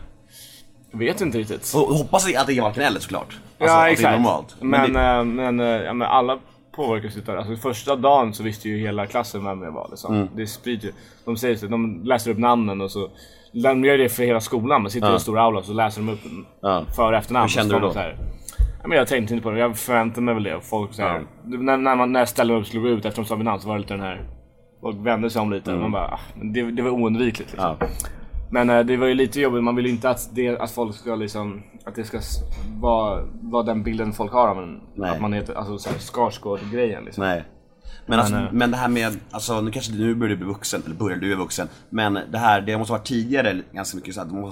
Jag 0.91 0.99
vet 0.99 1.21
inte 1.21 1.37
riktigt. 1.37 1.73
Och 1.75 1.81
hoppas 1.81 2.25
att 2.37 2.47
det 2.47 2.57
är 2.57 2.61
varken 2.61 2.83
eller 2.83 2.99
såklart. 2.99 3.27
Alltså, 3.27 3.39
ja 3.59 3.73
att 3.75 3.83
det 3.83 3.89
är 3.89 3.91
exakt. 3.91 4.17
normalt. 4.17 4.55
Men, 4.61 4.93
det, 4.93 5.01
eh, 5.01 5.23
men, 5.23 5.59
eh, 5.59 5.65
ja, 5.65 5.93
men 5.93 6.07
alla 6.07 6.39
påverkas 6.75 7.17
utav 7.17 7.35
det. 7.35 7.41
Alltså 7.41 7.55
första 7.55 7.95
dagen 7.95 8.33
så 8.33 8.43
visste 8.43 8.69
ju 8.69 8.79
hela 8.79 9.05
klassen 9.05 9.45
vem 9.45 9.63
jag 9.63 9.71
var. 9.71 9.87
Liksom. 9.89 10.15
Mm. 10.15 10.27
Det 10.35 10.47
sprider 10.47 10.87
ju. 10.87 10.93
De 11.25 11.37
säger 11.37 11.55
så, 11.55 11.67
de 11.67 12.03
läser 12.05 12.31
upp 12.31 12.37
namnen 12.37 12.81
och 12.81 12.91
så. 12.91 13.09
De 13.51 13.85
gör 13.85 13.97
det 13.97 14.09
för 14.09 14.23
hela 14.23 14.41
skolan. 14.41 14.81
Man 14.81 14.91
sitter 14.91 15.09
i 15.09 15.13
en 15.13 15.19
stor 15.19 15.39
aula 15.39 15.59
och 15.59 15.65
så 15.65 15.73
läser 15.73 16.01
de 16.01 16.09
upp 16.09 16.19
Ja. 16.61 16.85
för 16.95 17.11
och 17.11 17.17
efternamn. 17.17 17.43
Hur 17.43 17.49
kände 17.49 17.75
du 17.75 17.79
då? 17.79 17.93
Ja, 18.87 18.89
men 18.89 18.97
jag 18.97 19.07
tänkte 19.07 19.33
inte 19.33 19.43
på 19.43 19.51
det. 19.51 19.59
Jag 19.59 19.77
förväntade 19.77 20.21
mig 20.21 20.33
väl 20.33 20.43
det. 20.43 20.61
Folk, 20.61 20.93
så 20.93 21.01
här, 21.01 21.25
när, 21.43 21.77
när, 21.77 21.95
man, 21.95 22.11
när 22.11 22.51
och 22.51 22.67
skulle 22.67 22.81
gå 22.81 22.89
ut 22.89 23.05
efter 23.05 23.21
de 23.21 23.27
sa 23.27 23.35
mitt 23.35 23.45
namn 23.45 23.61
så 23.61 23.67
var 23.67 23.75
det 23.75 23.81
lite 23.81 23.93
den 23.93 24.03
här... 24.03 24.29
Folk 24.81 24.97
vände 24.99 25.29
sig 25.29 25.41
om 25.41 25.51
lite. 25.51 25.75
Man 25.75 25.91
bara, 25.91 26.07
ah, 26.07 26.19
men 26.35 26.53
det, 26.53 26.71
det 26.71 26.81
var 26.81 26.91
oundvikligt. 26.91 27.51
Liksom. 27.51 27.65
Mm. 27.65 27.77
ja. 27.79 27.87
Men 28.51 28.69
eh, 28.69 28.79
det 28.79 28.97
var 28.97 29.07
ju 29.07 29.13
lite 29.13 29.41
jobbigt, 29.41 29.63
man 29.63 29.75
vill 29.75 29.85
ju 29.85 29.91
inte 29.91 30.09
att, 30.09 30.29
det, 30.35 30.57
att 30.57 30.71
folk 30.71 30.95
ska 30.95 31.15
liksom, 31.15 31.63
att 31.85 31.95
det 31.95 32.03
ska 32.03 32.19
vara, 32.81 33.23
vara 33.41 33.63
den 33.63 33.83
bilden 33.83 34.13
folk 34.13 34.31
har 34.31 34.47
av 34.47 34.63
en. 34.63 34.81
Nej. 34.95 35.09
Att 35.09 35.21
man 35.21 35.33
heter, 35.33 35.53
alltså 35.53 35.91
Skarsgård-grejen 35.99 37.05
liksom. 37.05 37.23
Nej. 37.23 37.43
Men, 38.05 38.19
alltså, 38.19 38.35
eh, 38.35 38.51
men 38.51 38.71
det 38.71 38.77
här 38.77 38.87
med, 38.87 39.19
alltså 39.31 39.61
nu 39.61 39.71
kanske 39.71 39.91
du 39.91 39.97
nu 39.97 40.15
börjar 40.15 40.29
du 40.29 40.37
bli 40.37 40.47
vuxen, 40.47 40.81
eller 40.85 40.95
börjar 40.95 41.17
du 41.17 41.31
är 41.31 41.35
vuxen. 41.35 41.67
Men 41.89 42.19
det 42.31 42.37
här, 42.37 42.61
det 42.61 42.77
måste 42.77 42.93
ha 42.93 42.97
varit 42.97 43.07
tidigare 43.07 43.61
ganska 43.73 43.97
mycket 43.97 44.15
så 44.15 44.21
att 44.21 44.29
de 44.29 44.51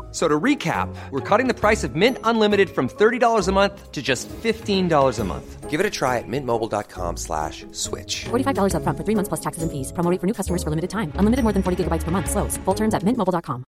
F- 0.11 0.15
So 0.15 0.27
to 0.27 0.39
recap, 0.43 0.87
we're 1.11 1.37
cutting 1.37 1.47
the 1.47 1.59
price 1.59 1.87
of 1.87 1.95
Mint 1.95 2.17
Unlimited 2.25 2.69
from 2.69 2.89
$30 2.89 3.47
a 3.47 3.51
month 3.51 3.91
to 3.91 4.01
just 4.01 4.27
$15 4.43 5.19
a 5.19 5.23
month. 5.23 5.69
Give 5.69 5.79
it 5.79 5.85
a 5.85 5.89
try 5.89 6.17
at 6.17 6.27
mintmobile.com 6.27 7.17
slash 7.17 7.65
switch. 7.71 8.25
$45 8.29 8.73
upfront 8.75 8.97
for 8.97 9.03
three 9.05 9.15
months 9.15 9.29
plus 9.29 9.39
taxes 9.41 9.63
and 9.63 9.71
fees. 9.71 9.93
Promo 9.93 10.19
for 10.19 10.27
new 10.27 10.33
customers 10.33 10.61
for 10.63 10.69
limited 10.69 10.89
time. 10.89 11.11
Unlimited 11.15 11.43
more 11.43 11.53
than 11.53 11.63
40 11.63 11.83
gigabytes 11.83 12.03
per 12.03 12.11
month. 12.11 12.29
Slows. 12.29 12.59
Full 12.65 12.75
terms 12.75 12.93
at 12.93 13.03
mintmobile.com. 13.03 13.63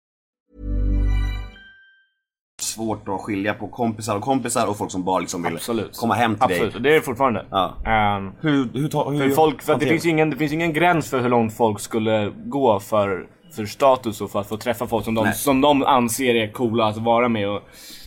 svårt 2.61 3.07
att 3.09 3.21
skilja 3.21 3.53
på 3.53 3.67
kompisar 3.67 4.15
och 4.15 4.21
kompisar 4.21 4.67
och 4.67 4.77
folk 4.77 4.91
som 4.91 5.03
bara 5.03 5.19
liksom 5.19 5.43
vill 5.43 5.53
Absolut. 5.55 5.97
komma 5.97 6.13
hem 6.13 6.35
till 6.35 6.43
Absolut, 6.43 6.71
dig. 6.71 6.75
och 6.75 6.81
det 6.81 6.89
är 6.89 6.93
det 6.93 7.01
fortfarande. 7.01 7.45
Ja. 7.51 7.77
Ehm, 7.85 8.31
Hur, 8.41 8.69
hur, 8.73 8.87
ta, 8.87 9.09
hur 9.09 9.19
för 9.29 9.35
folk, 9.35 9.61
för 9.61 9.75
det, 9.79 9.85
finns 9.85 10.05
ingen, 10.05 10.29
det 10.29 10.37
finns 10.37 10.51
ingen 10.53 10.73
gräns 10.73 11.09
för 11.09 11.19
hur 11.21 11.29
långt 11.29 11.53
folk 11.53 11.79
skulle 11.79 12.33
gå 12.45 12.79
för, 12.79 13.27
för 13.55 13.65
status 13.65 14.21
och 14.21 14.31
för 14.31 14.39
att 14.39 14.47
få 14.49 14.57
träffa 14.57 14.87
folk 14.87 15.05
som 15.05 15.15
de, 15.15 15.25
Nej. 15.25 15.33
som 15.33 15.61
de 15.61 15.83
anser 15.83 16.35
är 16.35 16.51
coola 16.51 16.85
att 16.85 16.97
vara 16.97 17.29
med. 17.29 17.49
Och, 17.49 17.61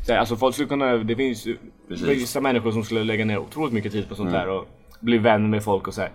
så 0.07 0.12
här, 0.12 0.18
alltså 0.20 0.37
folk 0.37 0.55
skulle 0.55 0.68
kunna, 0.68 0.96
det 0.96 1.16
finns 1.16 1.44
Precis. 1.88 2.05
Mm. 2.05 2.18
vissa 2.18 2.40
människor 2.40 2.72
som 2.72 2.85
skulle 2.85 3.05
lägga 3.05 3.24
ner 3.24 3.38
otroligt 3.38 3.72
mycket 3.72 3.92
tid 3.92 4.09
på 4.09 4.14
sånt 4.14 4.33
där 4.33 4.48
och 4.48 4.68
bli 5.00 5.18
vän 5.18 5.50
med 5.50 5.64
folk 5.64 5.88
och 5.88 5.94
så 5.94 6.00
här. 6.00 6.11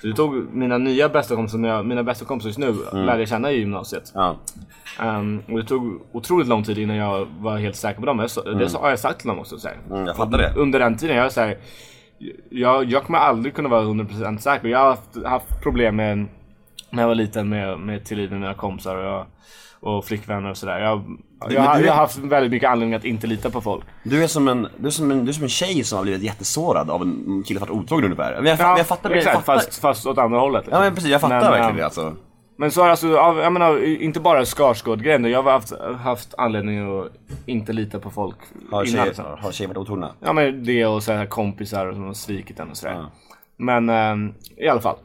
Så 0.00 0.06
det 0.06 0.14
tog 0.14 0.54
mina 0.54 0.78
nya 0.78 1.08
bästa 1.08 1.36
kompisar, 1.36 1.82
mina 1.82 2.02
bästa 2.02 2.24
kompisar 2.24 2.48
just 2.48 2.58
nu, 2.58 2.74
lärde 2.92 3.18
jag 3.18 3.28
känna 3.28 3.50
i 3.50 3.58
gymnasiet. 3.58 4.12
Ja. 4.14 4.36
Ehm, 5.00 5.42
och 5.48 5.58
det 5.58 5.64
tog 5.64 6.00
otroligt 6.12 6.48
lång 6.48 6.64
tid 6.64 6.78
innan 6.78 6.96
jag 6.96 7.26
var 7.40 7.58
helt 7.58 7.76
säker 7.76 8.00
på 8.00 8.06
dem. 8.06 8.18
Jag, 8.18 8.30
sa- 8.30 8.42
Det 8.42 8.72
har 8.74 8.90
jag 8.90 8.98
sagt 8.98 9.18
till 9.20 9.28
dem 9.28 9.38
också. 9.38 9.58
Så. 9.58 9.68
Mm, 9.90 10.06
jag 10.06 10.16
fattar 10.16 10.38
det. 10.38 10.52
Under 10.56 10.78
den 10.78 10.96
tiden, 10.96 11.16
jag 11.16 11.32
så 11.32 11.40
här, 11.40 11.56
jag, 12.50 12.84
jag 12.84 13.04
kommer 13.04 13.18
aldrig 13.18 13.54
kunna 13.54 13.68
vara 13.68 13.82
100% 13.84 14.38
säker. 14.38 14.68
Jag 14.68 14.78
har 14.78 14.86
haft, 14.86 15.24
haft 15.26 15.62
problem 15.62 15.96
med, 15.96 16.26
när 16.92 17.02
jag 17.02 17.08
var 17.08 17.14
liten 17.14 17.48
med, 17.48 17.78
med 17.78 18.04
tillit 18.04 18.30
med 18.30 18.40
mina 18.40 18.54
kompisar 18.54 18.96
och, 18.96 19.04
jag, 19.04 19.26
och 19.80 20.04
flickvänner 20.04 20.50
och 20.50 20.56
sådär. 20.56 20.78
Jag, 20.78 21.18
jag, 21.40 21.52
jag 21.84 21.92
har 21.92 21.96
haft 21.96 22.18
väldigt 22.18 22.50
mycket 22.50 22.70
anledning 22.70 22.94
att 22.94 23.04
inte 23.04 23.26
lita 23.26 23.50
på 23.50 23.60
folk. 23.60 23.84
Du 24.04 24.22
är 24.22 24.26
som 24.26 24.48
en, 24.48 24.68
du 24.76 24.86
är 24.86 24.90
som 24.90 25.10
en, 25.10 25.24
du 25.24 25.28
är 25.28 25.32
som 25.32 25.42
en 25.42 25.48
tjej 25.48 25.84
som 25.84 25.96
har 25.98 26.02
blivit 26.02 26.22
jättesårad 26.22 26.90
av 26.90 27.02
en 27.02 27.42
kille 27.46 27.60
som 27.60 27.68
varit 27.68 27.82
otrogen 27.84 28.04
ungefär. 28.04 28.34
Men 28.36 28.46
jag, 28.46 28.58
fa- 28.58 28.76
jag 28.78 28.86
fattar 28.86 29.08
det. 29.08 29.14
Jag 29.14 29.18
exakt, 29.22 29.46
fattar. 29.46 29.54
fast, 29.58 29.80
fast 29.80 30.06
åt 30.06 30.18
andra 30.18 30.38
hållet. 30.38 30.64
Ja 30.70 30.80
men 30.80 30.94
precis, 30.94 31.10
jag 31.10 31.20
fattar 31.20 31.40
Men, 31.40 31.50
verkligen 31.50 31.70
ähm, 31.70 31.76
det 31.76 31.84
alltså. 31.84 32.14
Men 32.56 32.70
så 32.70 32.82
har 32.82 32.88
alltså, 32.88 33.08
jag 33.08 33.52
menar, 33.52 33.84
inte 34.02 34.20
bara 34.20 34.44
Skarsgård-grejen. 34.44 35.24
Jag 35.24 35.42
har 35.42 35.52
haft, 35.52 35.72
haft 36.02 36.34
anledning 36.38 37.00
att 37.00 37.12
inte 37.46 37.72
lita 37.72 37.98
på 37.98 38.10
folk 38.10 38.36
Har 38.70 38.82
innan. 38.82 38.86
tjejer, 38.86 39.04
liksom. 39.06 39.24
har 39.38 39.52
tjejer 39.52 39.68
varit 39.68 39.78
otrogna? 39.78 40.10
Ja 40.20 40.32
men 40.32 40.64
det 40.64 40.86
och 40.86 41.02
så 41.02 41.12
här 41.12 41.26
kompisar 41.26 41.92
som 41.92 42.04
har 42.04 42.12
svikit 42.14 42.60
en 42.60 42.70
och 42.70 42.76
sådär. 42.76 42.94
Ja. 42.94 43.10
Men 43.56 43.88
ehm, 43.90 44.34
i 44.56 44.68
alla 44.68 44.80
fall. 44.80 44.96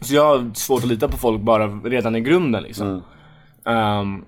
Så 0.00 0.14
jag 0.14 0.24
har 0.24 0.54
svårt 0.54 0.82
att 0.82 0.88
lita 0.88 1.08
på 1.08 1.16
folk 1.16 1.40
bara 1.40 1.66
redan 1.66 2.16
i 2.16 2.20
grunden 2.20 2.62
liksom. 2.62 3.02
Ehm, 3.66 4.24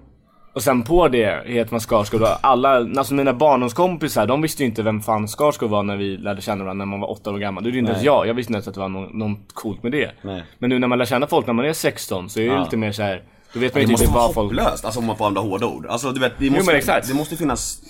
och 0.55 0.63
sen 0.63 0.83
på 0.83 1.09
det 1.09 1.43
heter 1.47 1.71
man 1.73 1.81
Skarsgård 1.81 2.23
alla, 2.41 2.69
alltså 2.77 3.15
mina 3.15 3.33
barndomskompisar 3.33 4.27
de 4.27 4.43
visste 4.43 4.63
ju 4.63 4.69
inte 4.69 4.83
vem 4.83 5.01
fan 5.01 5.29
Skarsgård 5.29 5.71
var 5.71 5.83
när 5.83 5.97
vi 5.97 6.17
lärde 6.17 6.41
känna 6.43 6.65
varandra 6.65 6.85
när 6.85 6.91
man 6.91 7.01
var 7.01 7.11
åtta 7.11 7.31
år 7.31 7.39
gammal. 7.39 7.63
Det 7.65 7.69
är 7.71 7.73
ju 7.73 7.79
inte 7.79 7.93
ens 7.93 8.05
jag, 8.05 8.27
jag 8.27 8.35
visste 8.35 8.51
inte 8.51 8.57
ens 8.57 8.69
att 8.69 8.75
det 8.75 8.81
var 8.81 8.89
något 8.89 9.53
coolt 9.55 9.83
med 9.83 9.93
det. 9.93 10.11
Nej. 10.23 10.45
Men 10.59 10.71
nu 10.71 10.79
när 10.79 10.89
man 10.89 10.99
lär 10.99 11.05
känna 11.05 11.27
folk 11.27 11.47
när 11.47 11.55
man 11.55 11.65
är 11.65 11.73
16 11.73 12.29
så 12.31 12.41
är 12.41 12.51
det 12.51 12.61
lite 12.61 12.77
mer 12.77 12.93
så 12.93 13.03
här. 13.03 13.23
Då 13.55 13.61
vet 13.61 13.75
man 13.75 13.81
Det 13.81 13.87
ju 13.87 13.91
måste 13.91 14.05
inte 14.07 14.19
vad 14.19 14.35
folk... 14.35 14.47
hopplöst, 14.53 14.85
alltså 14.85 15.01
om 15.01 15.07
man 15.07 15.17
får 15.17 15.27
använda 15.27 15.51
hårda 15.51 15.67
ord. 15.67 15.87
Alltså 15.87 16.13
du 16.13 16.21
vet, 16.21 16.33
det 16.39 16.51
måste, 16.51 16.67
men 16.67 16.77
exakt. 16.77 17.09
det 17.09 17.15
måste 17.15 17.37
finnas, 17.37 17.83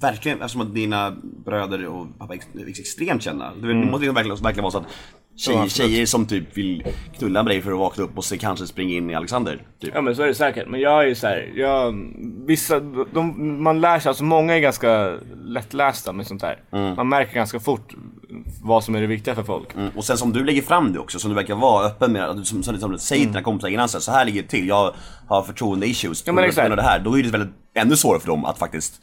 verkligen, 0.00 0.38
eftersom 0.38 0.60
att 0.60 0.74
dina 0.74 1.16
bröder 1.44 1.86
och 1.86 2.18
pappa 2.18 2.32
är 2.34 2.36
ex- 2.36 2.46
är 2.54 2.68
extremt 2.80 3.22
kända. 3.22 3.52
Du 3.54 3.66
vet, 3.66 3.70
Mm. 3.74 3.86
Det 3.86 3.90
måste 3.90 4.06
ju 4.06 4.12
verkligen, 4.12 4.36
verkligen 4.42 4.62
vara 4.62 4.70
så 4.72 4.78
att 4.78 4.84
tjejer, 5.38 5.68
tjejer 5.68 6.06
som 6.06 6.26
typ 6.26 6.56
vill 6.56 6.84
knulla 7.18 7.42
med 7.42 7.50
dig 7.50 7.62
för 7.62 7.72
att 7.72 7.78
vakna 7.78 8.04
upp 8.04 8.18
och 8.18 8.24
se 8.24 8.38
kanske 8.38 8.66
springa 8.66 8.96
in 8.96 9.10
i 9.10 9.14
Alexander. 9.14 9.62
Typ. 9.80 9.90
Ja 9.94 10.00
men 10.00 10.16
så 10.16 10.22
är 10.22 10.26
det 10.26 10.34
säkert. 10.34 10.68
Men 10.68 10.80
jag 10.80 11.02
är 11.02 11.06
ju 11.06 11.14
såhär, 11.14 11.52
jag, 11.56 11.94
vissa, 12.46 12.80
de, 12.80 13.62
man 13.62 13.80
lär 13.80 13.98
sig, 13.98 14.08
alltså 14.08 14.24
många 14.24 14.56
är 14.56 14.60
ganska 14.60 15.18
lättlästa 15.44 16.12
med 16.12 16.26
sånt 16.26 16.40
där. 16.40 16.94
Man 16.96 17.08
märker 17.08 17.34
ganska 17.34 17.60
fort 17.60 17.94
vad 18.62 18.84
som 18.84 18.94
är 18.94 19.00
det 19.00 19.06
viktiga 19.06 19.34
för 19.34 19.42
folk. 19.42 19.74
Mm. 19.74 19.88
Och 19.96 20.04
sen 20.04 20.16
som 20.18 20.32
du 20.32 20.44
lägger 20.44 20.62
fram 20.62 20.92
det 20.92 20.98
också, 20.98 21.18
som 21.18 21.30
du 21.30 21.34
verkar 21.34 21.54
vara 21.54 21.86
öppen 21.86 22.12
med, 22.12 22.46
som, 22.46 22.62
som, 22.62 22.78
som 22.78 22.92
du 22.92 22.98
säger 22.98 23.22
till 23.22 23.32
dina 23.32 23.42
kompisar 23.42 23.68
innan, 23.68 23.88
så 23.88 23.98
här, 23.98 24.02
så 24.02 24.12
här 24.12 24.24
ligger 24.24 24.42
det 24.42 24.48
till, 24.48 24.68
jag 24.68 24.94
har 25.28 25.42
förtroende 25.42 25.86
issues 25.86 26.22
Ja, 26.26 26.32
men 26.32 26.44
exakt. 26.44 26.68
grund 26.68 26.72
av 26.72 26.84
det 26.84 26.90
här. 26.90 26.98
Då 26.98 27.18
är 27.18 27.22
det 27.22 27.30
väldigt, 27.30 27.50
ännu 27.74 27.96
svårare 27.96 28.20
för 28.20 28.28
dem 28.28 28.44
att 28.44 28.58
faktiskt 28.58 28.94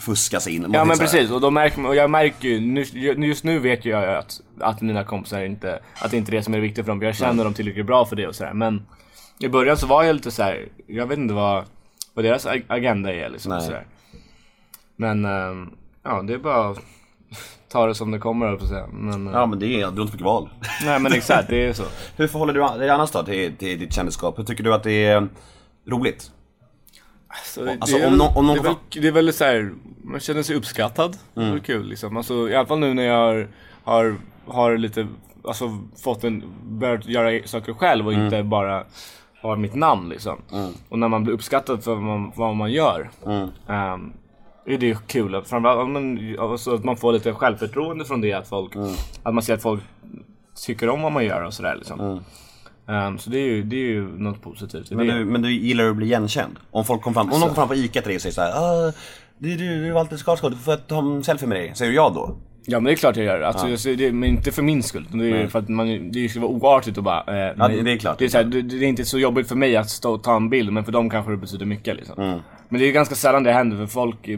fuska 0.00 0.40
sig 0.40 0.54
in. 0.54 0.62
Man 0.62 0.72
Ja 0.72 0.84
men 0.84 0.96
så 0.96 1.02
precis, 1.02 1.30
och, 1.30 1.40
då 1.40 1.50
märker, 1.50 1.86
och 1.86 1.96
jag 1.96 2.10
märker 2.10 2.48
ju, 2.48 2.60
nu, 2.60 2.82
just 3.26 3.44
nu 3.44 3.58
vet 3.58 3.84
jag 3.84 4.14
att, 4.14 4.40
att 4.60 4.80
mina 4.80 5.04
kompisar 5.04 5.42
inte, 5.44 5.80
att 6.02 6.10
det 6.10 6.16
inte 6.16 6.30
är 6.30 6.36
det 6.36 6.42
som 6.42 6.54
är 6.54 6.58
det 6.58 6.62
viktiga 6.62 6.84
för 6.84 6.92
dem. 6.92 7.02
Jag 7.02 7.16
känner 7.16 7.44
dem 7.44 7.54
tillräckligt 7.54 7.86
bra 7.86 8.04
för 8.04 8.16
det 8.16 8.26
och 8.26 8.34
sådär. 8.34 8.52
Men 8.52 8.86
i 9.38 9.48
början 9.48 9.76
så 9.76 9.86
var 9.86 10.04
jag 10.04 10.14
lite 10.16 10.30
så 10.30 10.42
här, 10.42 10.68
jag 10.86 11.06
vet 11.06 11.18
inte 11.18 11.34
vad, 11.34 11.64
vad 12.14 12.24
deras 12.24 12.46
ag- 12.46 12.64
agenda 12.68 13.12
är 13.14 13.28
liksom. 13.28 13.52
Nej. 13.52 13.62
Sådär. 13.62 13.86
Men 14.96 15.24
ehm, 15.24 15.70
ja, 16.02 16.22
det 16.22 16.34
är 16.34 16.38
bara 16.38 16.70
att 16.70 16.78
ta 17.68 17.86
det 17.86 17.94
som 17.94 18.10
det 18.10 18.18
kommer 18.18 18.56
på 18.56 18.66
säga. 18.66 18.86
Men, 18.92 19.26
eh, 19.26 19.32
Ja 19.32 19.46
men 19.46 19.58
det 19.58 19.66
är, 19.66 19.78
du 19.78 19.82
har 19.82 19.88
inte 19.88 20.02
mycket 20.02 20.20
val. 20.20 20.48
Nej 20.84 21.00
men 21.00 21.12
exakt, 21.12 21.48
det 21.48 21.64
är 21.66 21.72
så. 21.72 21.84
Hur 22.16 22.28
förhåller 22.28 22.52
du 22.52 22.78
dig 22.78 22.90
annars 22.90 23.10
då 23.10 23.22
till, 23.22 23.56
till 23.56 23.78
ditt 23.78 23.92
kändisskap? 23.94 24.38
Hur 24.38 24.44
tycker 24.44 24.64
du 24.64 24.74
att 24.74 24.82
det 24.82 25.04
är 25.06 25.28
roligt? 25.86 26.30
Så 27.44 27.64
det, 27.64 27.76
Alltså, 27.80 27.96
det, 27.96 28.02
är 28.02 28.06
om 28.06 28.10
väl, 28.12 28.18
nå- 28.18 28.32
om 28.36 28.46
någon 28.46 28.54
det, 28.56 28.60
är 28.60 28.62
väl, 28.62 28.74
det 29.02 29.08
är 29.08 29.12
väl 29.12 29.32
så 29.32 29.44
här, 29.44 29.72
man 30.02 30.20
känner 30.20 30.42
sig 30.42 30.56
uppskattad. 30.56 31.16
Det 31.34 31.40
är 31.40 31.50
väl 31.50 31.60
kul 31.60 31.86
liksom. 31.88 32.16
Alltså, 32.16 32.48
I 32.48 32.54
alla 32.56 32.66
fall 32.66 32.78
nu 32.78 32.94
när 32.94 33.02
jag 33.02 33.46
har, 33.84 34.16
har, 34.46 34.76
lite 34.76 35.06
alltså, 35.44 35.78
fått 36.04 36.24
en, 36.24 36.42
börjat 36.64 37.06
göra 37.06 37.46
saker 37.48 37.72
själv 37.74 38.06
och 38.06 38.12
inte 38.12 38.42
bara 38.42 38.84
har 39.42 39.56
mitt 39.56 39.74
namn 39.74 40.08
liksom. 40.08 40.38
Och 40.88 40.98
när 40.98 41.08
man 41.08 41.24
blir 41.24 41.34
uppskattad 41.34 41.84
för 41.84 41.94
vad 41.94 42.02
man, 42.02 42.32
vad 42.36 42.56
man 42.56 42.72
gör. 42.72 43.10
ehm, 43.68 44.12
är 44.66 44.78
det 44.78 45.06
kul. 45.06 45.42
Framförallt 45.46 45.90
men, 45.90 46.36
alltså, 46.38 46.74
att 46.74 46.84
man 46.84 46.96
får 46.96 47.12
lite 47.12 47.32
självförtroende 47.32 48.04
från 48.04 48.20
det. 48.20 48.32
Att, 48.32 48.48
folk, 48.48 48.72
att 49.22 49.34
man 49.34 49.42
ser 49.42 49.54
att 49.54 49.62
folk 49.62 49.82
tycker 50.66 50.88
om 50.88 51.02
vad 51.02 51.12
man 51.12 51.24
gör 51.24 51.42
och 51.44 51.54
sådär 51.54 51.76
liksom. 51.76 52.00
Ehm, 52.88 53.18
så 53.18 53.30
det 53.30 53.38
är, 53.38 53.46
ju, 53.46 53.62
det 53.62 53.76
är 53.76 53.86
ju 53.86 54.18
något 54.18 54.42
positivt 54.42 54.90
Men 54.90 55.06
det. 55.06 55.12
du, 55.18 55.24
men 55.24 55.42
du 55.42 55.52
gillar 55.52 55.84
att 55.90 55.96
bli 55.96 56.06
igenkänd? 56.06 56.56
Om 56.70 56.84
folk 56.84 57.02
kommer 57.02 57.14
fram, 57.14 57.26
om 57.26 57.30
någon 57.30 57.40
kommer 57.40 57.54
fram 57.54 57.68
på 57.68 57.74
ICA 57.74 58.00
till 58.00 58.08
dig 58.08 58.16
och 58.16 58.22
säger 58.22 58.32
såhär 58.34 58.52
ah, 58.88 58.92
du, 59.38 59.48
du, 59.56 59.56
du 59.56 59.88
är 59.88 59.92
Walter 59.92 60.16
Skarsgård, 60.16 60.52
du 60.52 60.56
får 60.58 60.76
ta 60.76 60.98
en 60.98 61.24
selfie 61.24 61.48
med 61.48 61.58
dig. 61.58 61.72
Säger 61.74 61.90
du 61.90 61.96
ja 61.96 62.12
då? 62.14 62.36
Ja 62.66 62.76
men 62.80 62.84
det 62.84 62.92
är 62.92 62.96
klart 62.96 63.16
jag 63.16 63.24
gör. 63.26 63.40
Alltså, 63.40 63.68
jag 63.68 63.78
ser 63.78 63.96
det. 63.96 64.12
Men 64.12 64.28
inte 64.28 64.52
för 64.52 64.62
min 64.62 64.82
skull. 64.82 65.06
Det 65.12 65.18
är 65.18 65.42
ju 65.42 65.48
för 65.48 65.58
att 65.58 65.68
man, 65.68 66.12
det 66.12 66.28
skulle 66.28 66.42
vara 66.46 66.52
oartigt 66.52 66.98
att 66.98 67.04
bara... 67.04 67.20
Eh, 67.48 67.54
Ja, 67.58 67.68
det- 67.68 67.82
det 67.82 67.92
är 67.92 67.96
klart. 67.98 68.18
Det 68.18 68.24
är, 68.24 68.28
så 68.28 68.36
här, 68.38 68.44
det, 68.44 68.62
det 68.62 68.76
är 68.76 68.88
inte 68.88 69.04
så 69.04 69.18
jobbigt 69.18 69.48
för 69.48 69.56
mig 69.56 69.76
att 69.76 69.90
stå 69.90 70.12
och 70.14 70.22
ta 70.22 70.36
en 70.36 70.50
bild, 70.50 70.72
men 70.72 70.84
för 70.84 70.92
dem 70.92 71.10
kanske 71.10 71.30
det 71.30 71.36
betyder 71.36 71.66
mycket 71.66 71.96
liksom. 71.96 72.22
Mm. 72.22 72.38
Men 72.68 72.80
det 72.80 72.86
är 72.86 72.92
ganska 72.92 73.14
sällan 73.14 73.42
det 73.42 73.52
händer 73.52 73.76
för 73.76 73.86
folk 73.86 74.28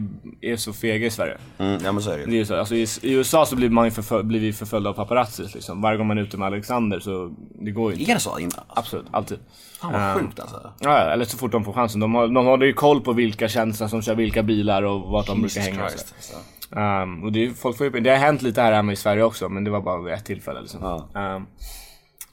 är, 0.41 0.55
så 0.55 0.73
fega 0.73 1.07
i 1.07 1.09
Sverige. 1.11 1.37
Mm, 1.57 1.81
ja 1.85 1.91
men 1.91 2.01
så 2.03 2.11
är 2.11 2.17
det 2.17 2.25
Det 2.25 2.31
ju. 2.31 2.35
är 2.35 2.39
ju 2.39 2.45
så. 2.45 2.55
Alltså, 2.55 2.75
i, 2.75 2.87
I 3.01 3.13
USA 3.13 3.45
så 3.45 3.55
blir, 3.55 3.69
man 3.69 3.85
ju 3.85 3.91
förfölj, 3.91 4.23
blir 4.23 4.39
vi 4.39 4.53
förföljda 4.53 4.89
av 4.89 4.93
paparazzis 4.93 5.53
liksom. 5.53 5.81
Varje 5.81 5.97
gång 5.97 6.07
man 6.07 6.17
är 6.17 6.21
ute 6.21 6.37
med 6.37 6.45
Alexander 6.45 6.99
så 6.99 7.31
det 7.65 7.71
går 7.71 7.91
ju 7.93 7.99
inte. 7.99 8.11
Är 8.11 8.15
det 8.15 8.19
så? 8.21 8.37
Absolut, 8.67 9.05
alltid. 9.11 9.39
Fan 9.81 9.91
vad 9.93 10.01
Ehm, 10.01 10.19
sjukt 10.19 10.39
alltså. 10.39 10.73
Ja, 10.79 10.97
eller 10.99 11.25
så 11.25 11.37
fort 11.37 11.51
de 11.51 11.63
får 11.65 11.73
chansen. 11.73 11.99
De, 11.99 12.15
har, 12.15 12.27
de 12.27 12.45
håller 12.45 12.65
ju 12.65 12.73
koll 12.73 13.01
på 13.01 13.13
vilka 13.13 13.47
kändisar 13.49 13.87
som 13.87 14.01
kör 14.01 14.15
vilka 14.15 14.43
bilar 14.43 14.83
och 14.83 15.01
vart 15.11 15.27
de 15.27 15.41
brukar 15.41 15.61
hänga. 15.61 15.89
Christ, 15.89 16.13
alltså. 16.17 16.35
Um, 16.79 17.23
och 17.23 17.31
det, 17.31 17.45
är- 17.45 17.49
folk 17.49 17.77
får 17.77 17.87
ju, 17.87 17.99
det 17.99 18.09
har 18.09 18.17
hänt 18.17 18.41
lite 18.41 18.61
här 18.61 18.73
hemma 18.73 18.91
i 18.91 18.95
Sverige 18.95 19.23
också, 19.23 19.49
men 19.49 19.63
det 19.63 19.71
var 19.71 19.81
bara 19.81 20.01
vid 20.01 20.13
ett 20.13 20.25
tillfälle. 20.25 20.61
Liksom. 20.61 20.79
Ja. 21.13 21.35
Um, 21.35 21.47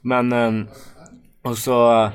men, 0.01 0.33
um, 0.33 0.69
och 1.43 1.59
så... 1.59 2.11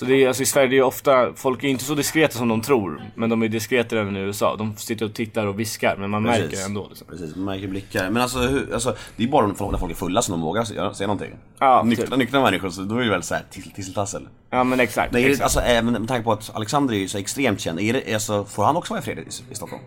Så 0.00 0.06
det 0.06 0.14
är, 0.14 0.28
alltså 0.28 0.42
i 0.42 0.46
Sverige 0.46 0.68
det 0.68 0.78
är 0.78 0.82
ofta, 0.82 1.32
folk 1.34 1.64
är 1.64 1.68
inte 1.68 1.84
så 1.84 1.94
diskreta 1.94 2.38
som 2.38 2.48
de 2.48 2.60
tror, 2.60 3.02
men 3.14 3.30
de 3.30 3.42
är 3.42 3.48
diskretare 3.48 4.00
än 4.00 4.16
i 4.16 4.20
USA. 4.20 4.56
De 4.56 4.76
sitter 4.76 5.06
och 5.06 5.14
tittar 5.14 5.46
och 5.46 5.60
viskar, 5.60 5.96
men 5.98 6.10
man 6.10 6.22
märker 6.22 6.48
det 6.48 6.62
ändå. 6.62 6.86
Liksom. 6.88 7.06
Precis, 7.06 7.36
man 7.36 7.44
märker 7.44 7.68
blickar. 7.68 8.10
Men 8.10 8.22
alltså, 8.22 8.38
hur, 8.38 8.74
alltså 8.74 8.96
det 9.16 9.24
är 9.24 9.28
bara 9.28 9.46
när 9.46 9.54
folk 9.54 9.92
är 9.92 9.94
fulla 9.94 10.22
som 10.22 10.32
de 10.32 10.40
vågar 10.40 10.64
säga, 10.64 10.94
säga 10.94 11.06
någonting. 11.06 11.34
Ja, 11.58 11.82
nyktra, 11.82 12.06
typ. 12.06 12.16
nyktra 12.16 12.42
människor, 12.42 12.70
så 12.70 12.82
då 12.82 12.96
är 12.96 13.04
det 13.04 13.10
väl 13.10 13.22
såhär 13.22 13.44
tiss- 13.50 13.74
tisseltassel. 13.74 14.28
Ja 14.50 14.64
men 14.64 14.80
exakt. 14.80 15.12
Nej, 15.12 15.22
är 15.22 15.26
det, 15.26 15.32
exakt. 15.32 15.44
alltså, 15.44 15.60
även 15.60 15.92
med 15.92 16.08
tanke 16.08 16.24
på 16.24 16.32
att 16.32 16.50
Alexander 16.54 16.94
är 16.94 16.98
ju 16.98 17.08
så 17.08 17.18
extremt 17.18 17.60
känd, 17.60 17.80
är 17.80 17.92
det, 17.92 18.14
alltså, 18.14 18.44
får 18.44 18.64
han 18.64 18.76
också 18.76 18.92
vara 18.94 19.00
i 19.00 19.04
fred 19.04 19.18
i, 19.18 19.52
i 19.52 19.54
Stockholm? 19.54 19.82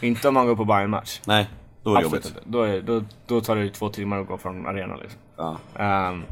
Inte 0.00 0.28
om 0.28 0.34
man 0.34 0.46
går 0.46 0.56
på 0.56 0.64
Bayern-match. 0.64 1.20
Nej, 1.24 1.46
då 1.82 1.90
är 1.90 2.00
det 2.00 2.06
Absolut 2.06 2.24
jobbigt. 2.24 2.42
Då, 2.44 2.62
är, 2.62 2.80
då, 2.82 3.04
då 3.26 3.40
tar 3.40 3.56
det 3.56 3.62
ju 3.62 3.68
två 3.68 3.88
timmar 3.88 4.20
att 4.20 4.28
gå 4.28 4.38
från 4.38 4.66
arenan 4.66 4.98
liksom. 4.98 5.18
Ja. 5.36 5.58
Ehm, 5.78 6.22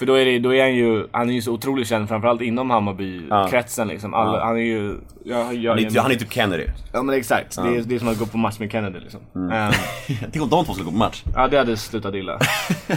för 0.00 0.06
då 0.06 0.14
är, 0.14 0.24
det, 0.24 0.38
då 0.38 0.54
är 0.54 0.62
han 0.62 0.74
ju, 0.74 1.06
han 1.12 1.28
är 1.30 1.34
ju 1.34 1.42
så 1.42 1.52
otroligt 1.52 1.88
känd 1.88 2.08
framförallt 2.08 2.42
inom 2.42 2.70
Hammarby-kretsen 2.70 3.88
liksom. 3.88 4.14
Alla, 4.14 4.44
Han 4.44 4.56
är 4.56 4.60
ju... 4.60 4.98
Jag, 5.24 5.54
jag, 5.54 5.70
Han 5.70 5.84
är, 5.84 6.00
han 6.00 6.10
är 6.10 6.14
typ 6.14 6.32
Kennedy. 6.32 6.66
Ja 6.92 7.02
men 7.02 7.14
exakt, 7.14 7.56
det, 7.56 7.76
är, 7.76 7.82
det 7.82 7.94
är 7.94 7.98
som 7.98 8.08
att 8.08 8.18
gå 8.18 8.26
på 8.26 8.38
match 8.38 8.58
med 8.58 8.72
Kennedy 8.72 9.00
liksom. 9.00 9.20
Mm. 9.34 9.52
Ehm, 9.52 9.72
Tänk 10.32 10.42
om 10.42 10.48
de 10.50 10.64
två 10.64 10.72
skulle 10.72 10.84
gå 10.84 10.90
på 10.90 10.96
match. 10.96 11.22
ja 11.34 11.48
det 11.48 11.58
hade 11.58 11.76
slutat 11.76 12.14
illa, 12.14 12.38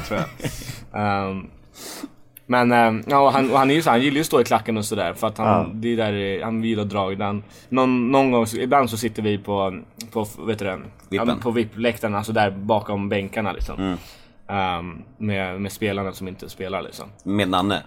tror 0.07 0.19
jag. 0.19 0.25
Ehm, 1.01 1.47
men 2.45 2.71
ehm, 2.71 3.03
ja, 3.07 3.19
och 3.19 3.31
han, 3.31 3.51
och 3.51 3.59
han, 3.59 3.71
är 3.71 3.75
ju 3.75 3.81
så, 3.81 3.89
han 3.89 4.01
gillar 4.01 4.15
ju 4.15 4.21
att 4.21 4.27
stå 4.27 4.41
i 4.41 4.43
klacken 4.43 4.77
och 4.77 4.85
sådär 4.85 5.13
för 5.13 5.27
att 5.27 5.37
han, 5.37 5.81
det 5.81 5.93
är 5.93 5.97
där, 5.97 6.43
han 6.43 6.63
gillar 6.63 6.85
drag. 6.85 7.21
Han, 7.21 7.43
någon, 7.69 8.11
någon 8.11 8.31
gång, 8.31 8.45
ibland 8.59 8.89
så 8.89 8.97
sitter 8.97 9.21
vi 9.21 9.37
på, 9.37 9.79
på 10.11 10.27
vet 10.39 10.59
du 10.59 10.65
det, 10.65 10.79
ja, 11.09 11.37
på 11.41 11.51
VIP-läktaren, 11.51 12.15
alltså 12.15 12.33
där 12.33 12.51
bakom 12.51 13.09
bänkarna 13.09 13.51
liksom. 13.51 13.79
Mm. 13.79 13.97
Ehm, 14.47 15.01
med, 15.17 15.61
med 15.61 15.71
spelarna 15.71 16.13
som 16.13 16.27
inte 16.27 16.49
spelar 16.49 16.81
liksom. 16.81 17.05
Med 17.23 17.49
Nanne. 17.49 17.83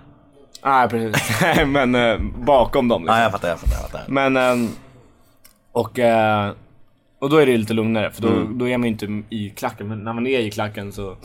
Nej 0.65 0.89
precis, 0.89 1.41
men 1.67 1.95
eh, 1.95 2.19
bakom 2.47 2.89
dem 2.89 3.03
liksom. 3.03 3.17
Ja, 3.17 3.23
jag 3.23 3.33
fattar, 3.33 3.49
jag 3.49 3.59
fattar, 3.61 3.75
jag 3.75 3.91
fattar. 3.91 4.05
Men, 4.09 4.37
ehm, 4.37 4.69
och, 5.73 5.99
eh, 5.99 6.51
och 7.19 7.31
då 7.31 7.37
är 7.37 7.47
det 7.47 7.57
lite 7.57 7.75
lugnare 7.75 8.11
för 8.11 8.23
då, 8.23 8.29
Mm. 8.29 8.59
då 8.59 8.69
är 8.69 8.79
man 8.79 8.87
ju 8.87 8.93
inte 8.93 9.35
i 9.37 9.51
klacken. 9.51 9.89
Men 9.89 9.99
när 10.05 10.13
man 10.13 10.27
är 10.27 10.39
i 10.41 10.51
klacken 10.51 10.93
så 10.93 11.17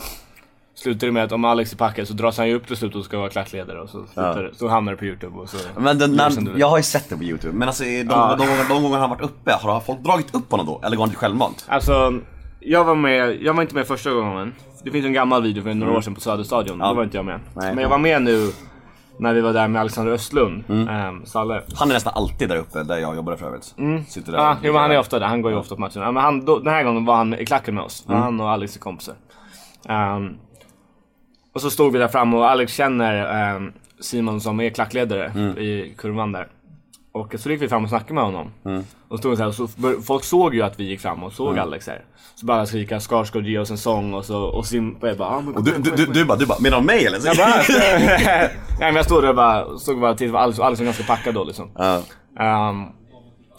slutar 0.75 1.07
det 1.07 1.13
med 1.13 1.23
att 1.23 1.31
om 1.31 1.45
Alex 1.45 1.73
är 1.73 1.77
packad 1.77 2.07
så 2.07 2.13
dras 2.13 2.37
han 2.37 2.47
ju 2.47 2.55
upp 2.55 2.67
till 2.67 2.75
slut 2.77 2.95
och 2.95 3.05
ska 3.05 3.17
vara 3.19 3.29
klackledare 3.29 3.81
och 3.81 3.89
så, 3.89 4.05
slutar, 4.05 4.43
det- 4.43 4.55
så 4.55 4.67
hamnar 4.67 4.91
det 4.91 4.97
på 4.97 5.05
youtube 5.05 5.37
och 5.39 5.49
så 5.49 5.57
Men 5.77 5.97
den, 5.99 6.11
när, 6.15 6.57
jag 6.59 6.67
har 6.69 6.77
ju 6.77 6.83
sett 6.83 7.09
det 7.09 7.17
på 7.17 7.23
youtube, 7.23 7.53
men 7.57 7.67
alltså 7.67 7.83
de, 7.83 8.03
Ja. 8.09 8.35
de, 8.39 8.47
gånger, 8.47 8.69
de 8.69 8.83
gånger 8.83 8.97
han 8.97 9.09
varit 9.09 9.21
uppe, 9.21 9.51
har 9.61 9.79
folk 9.79 9.99
dragit 9.99 10.35
upp 10.35 10.51
honom 10.51 10.65
då? 10.65 10.81
Eller 10.83 10.97
går 10.97 11.03
han 11.03 11.09
till 11.09 11.17
självmant? 11.19 11.65
Alltså, 11.67 12.13
jag 12.61 12.83
var 12.83 12.95
med, 12.95 13.41
jag 13.41 13.53
var 13.53 13.61
inte 13.61 13.75
med 13.75 13.87
första 13.87 14.11
gången. 14.11 14.53
Det 14.83 14.91
finns 14.91 15.05
en 15.05 15.13
gammal 15.13 15.43
video 15.43 15.63
för 15.63 15.73
några 15.73 15.97
år 15.97 16.01
sedan 16.01 16.15
på 16.15 16.21
Söderstadion, 16.21 16.79
då 16.79 16.93
var 16.93 17.03
inte 17.03 17.17
jag 17.17 17.25
med. 17.25 17.39
Nej. 17.55 17.75
Men 17.75 17.81
jag 17.81 17.89
var 17.89 17.97
med 17.97 18.21
nu 18.21 18.51
när 19.19 19.33
vi 19.33 19.41
var 19.41 19.53
där 19.53 19.67
med 19.67 19.81
Alexander 19.81 20.11
Östlund, 20.13 20.63
mm. 20.69 21.25
Salle. 21.25 21.61
Han 21.75 21.89
är 21.89 21.93
nästan 21.93 22.13
alltid 22.15 22.49
där 22.49 22.57
uppe, 22.57 22.83
där 22.83 22.97
jag 22.97 23.15
jobbade 23.15 23.37
för 23.37 23.45
övrigt. 23.45 23.75
Sitter 24.07 24.31
där. 24.31 24.39
Ja, 24.39 24.57
jo, 24.63 24.73
men 24.73 24.81
han 24.81 24.91
är 24.91 24.99
ofta 24.99 25.19
där. 25.19 25.27
Han 25.27 25.41
går 25.41 25.51
ju 25.51 25.57
ofta 25.57 25.75
på 25.75 25.81
matcherna. 25.81 26.05
Ja, 26.05 26.11
men 26.11 26.23
han, 26.23 26.45
då, 26.45 26.59
den 26.59 26.73
här 26.73 26.83
gången 26.83 27.05
var 27.05 27.15
han 27.15 27.33
i 27.33 27.45
klacken 27.45 27.75
med 27.75 27.83
oss. 27.83 28.05
Han 28.07 28.39
och 28.39 28.49
Alex 28.49 28.75
är 28.75 28.79
kompisar. 28.79 29.15
Ehm, 29.89 30.37
och 31.53 31.61
så 31.61 31.69
stod 31.69 31.93
vi 31.93 31.99
där 31.99 32.07
framme 32.07 32.37
och 32.37 32.49
Alex 32.49 32.73
känner 32.73 33.43
ehm, 33.55 33.71
Simon 33.99 34.41
som 34.41 34.59
är 34.59 34.69
klackledare 34.69 35.25
i 35.61 35.95
kurvan 35.97 36.31
där. 36.31 36.47
Och 37.13 37.35
så 37.37 37.49
gick 37.49 37.61
vi 37.61 37.69
fram 37.69 37.83
och 37.83 37.89
snackade 37.89 38.13
med 38.13 38.23
honom. 38.23 38.51
Och 39.07 39.19
stod 39.19 39.37
så 39.37 39.43
här, 39.43 39.49
och 39.49 39.55
så 39.55 39.67
folk 40.05 40.23
såg 40.23 40.55
ju 40.55 40.61
att 40.61 40.79
vi 40.79 40.83
gick 40.83 40.99
fram 40.99 41.23
och 41.23 41.33
såg 41.33 41.59
Alex 41.59 41.87
här. 41.87 42.05
Så 42.35 42.45
bara 42.45 42.65
skrika 42.65 42.99
Skarsgård 42.99 43.45
ge 43.45 43.59
oss 43.59 43.71
en 43.71 43.77
sång 43.77 44.13
och 44.13 44.25
så 44.25 44.43
och 44.43 44.65
Sim 44.65 44.95
och 45.01 45.07
jag 45.07 45.17
bara 45.17 45.29
ah, 45.29 45.41
men 45.41 45.55
Och 45.55 45.63
du, 45.63 45.71
du, 45.77 45.91
du, 45.91 46.05
du 46.05 46.25
bara, 46.25 46.37
du 46.37 46.45
bara, 46.45 46.59
menar 46.59 46.77
de 46.77 46.85
mig 46.85 47.05
eller? 47.05 47.19
jag 47.25 47.37
bara, 47.37 47.53
Nej 47.69 48.51
men 48.79 48.95
jag 48.95 49.05
stod 49.05 49.23
där 49.23 49.29
och 49.29 49.35
bara, 49.35 49.77
såg 49.77 49.99
bara 49.99 50.15
till 50.15 50.35
Alex, 50.35 50.59
Alex 50.59 50.79
var 50.79 50.85
ganska 50.85 51.03
packad 51.03 51.33
då 51.33 51.43
liksom. 51.43 51.71
Ja. 51.77 52.01
Ehm, 52.39 52.85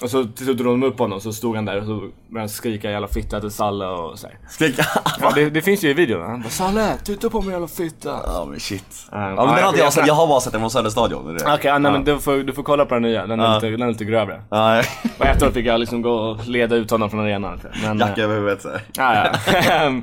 och 0.03 0.11
så 0.11 0.25
till 0.25 0.45
slut 0.45 0.59
drog 0.59 0.73
de 0.81 0.83
upp 0.87 0.99
honom 0.99 1.21
så 1.21 1.33
stod 1.33 1.57
han 1.57 1.65
där 1.65 1.79
och 1.79 1.85
så 1.85 1.95
började 1.99 2.11
han 2.41 2.49
skrika 2.49 2.91
jävla 2.91 3.09
fitta 3.09 3.41
till 3.41 3.51
Salle 3.51 3.87
och 3.87 4.19
så 4.19 4.27
här. 4.27 4.39
Skrika. 4.51 4.85
Ja, 5.21 5.33
det, 5.35 5.51
det 5.51 5.63
finns 5.63 5.85
ju 5.85 5.91
i 5.91 5.95
videon. 5.95 6.23
Han 6.23 6.43
bara 6.43 6.51
Salle, 6.51 6.97
titta 7.05 7.31
på 7.31 7.41
mig 7.43 7.53
jävla 7.53 7.69
fitta. 7.69 8.09
Ja 8.25 8.47
men 8.51 8.61
shit. 8.61 8.85
Ja, 9.11 9.19
Ja 9.21 9.27
men 9.29 9.37
den 9.37 9.49
har 9.49 9.59
jag- 9.61 9.79
jag 9.79 9.93
sett, 9.93 10.07
jag 10.07 10.15
har 10.15 10.27
bara 10.27 10.41
sett 10.41 10.53
den 10.53 10.61
från 10.61 10.71
Söderstadion. 10.71 11.37
Okej, 11.37 11.59
ja, 11.63 11.79
nej, 11.79 11.93
men 11.93 12.05
du 12.05 12.19
får, 12.19 12.37
du 12.37 12.53
får 12.53 12.63
kolla 12.63 12.87
på 12.87 12.95
den 12.95 13.03
nya. 13.03 13.27
Den 13.27 13.41
är, 13.41 13.45
Ja. 13.45 13.55
lite, 13.55 13.69
den 13.69 13.83
är 13.83 13.89
lite 13.89 14.05
grövre. 14.05 14.43
Ja, 14.51 14.83
Och 15.19 15.27
efteråt 15.27 15.55
fick 15.55 15.67
jag 15.67 15.81
liksom 15.81 16.03
gå 16.03 16.13
och 16.13 16.47
leda 16.47 16.77
ut 16.77 16.91
honom 16.91 17.11
från 17.11 17.21
arenan. 17.21 17.61
Men, 17.83 17.99
jacka 17.99 18.23
över 18.23 18.35
huvudet 18.35 18.63
såhär. 18.63 18.81
Ja, 18.97 19.15
ja. 19.15 19.91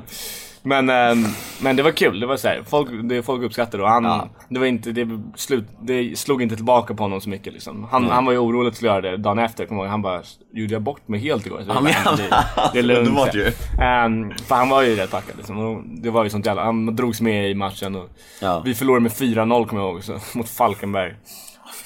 men, 0.62 0.90
ehm, 0.90 1.24
men 1.62 1.76
det 1.76 1.82
var 1.82 1.90
kul, 1.90 2.20
det 2.20 2.26
var 2.26 2.36
så 2.36 2.48
här, 2.48 2.62
folk, 2.66 2.88
det, 3.02 3.22
folk 3.22 3.42
uppskattade 3.42 3.82
och 3.82 3.88
han, 3.88 4.04
Ja. 4.04 4.28
det 4.48 4.58
var 4.58 4.66
inte, 4.66 4.92
det, 4.92 5.08
slut, 5.36 5.64
det 5.82 6.18
slog 6.18 6.42
inte 6.42 6.56
tillbaka 6.56 6.94
på 6.94 7.02
honom 7.02 7.20
så 7.20 7.28
mycket 7.28 7.52
liksom. 7.52 7.86
Han, 7.90 8.10
han 8.10 8.24
var 8.24 8.32
ju 8.32 8.38
orolig 8.38 8.68
att 8.68 8.76
skulle 8.76 8.90
göra 8.90 9.00
det 9.00 9.16
dagen 9.16 9.38
efter, 9.38 9.66
kommer 9.66 9.86
han 9.86 10.02
bara, 10.02 10.22
gjorde 10.52 10.72
jag 10.72 10.82
bort 10.82 11.08
mig 11.08 11.20
helt 11.20 11.46
igår? 11.46 11.58
Så 11.58 11.64
Ja, 11.68 11.74
bara, 11.74 12.16
det, 12.16 12.44
det 12.72 12.78
är 12.78 12.82
lugnt. 12.82 13.32
Det 13.32 13.38
ju. 13.38 13.46
Ehm, 13.82 14.32
för 14.46 14.54
han 14.54 14.68
var 14.68 14.82
ju 14.82 14.96
rätt 14.96 15.10
packad 15.10 15.36
liksom. 15.36 15.84
Det 16.02 16.10
var 16.10 16.24
ju 16.24 16.30
sånt 16.30 16.46
jävla, 16.46 16.64
han 16.64 16.96
drogs 16.96 17.20
med 17.20 17.50
i 17.50 17.54
matchen 17.54 17.94
och 17.96 18.08
Ja. 18.40 18.62
vi 18.64 18.74
förlorade 18.74 19.02
med 19.02 19.12
4-0 19.12 19.66
kommer 19.66 19.82
jag 19.82 19.90
ihåg, 19.92 20.04
så, 20.04 20.18
mot 20.38 20.48
Falkenberg. 20.48 21.10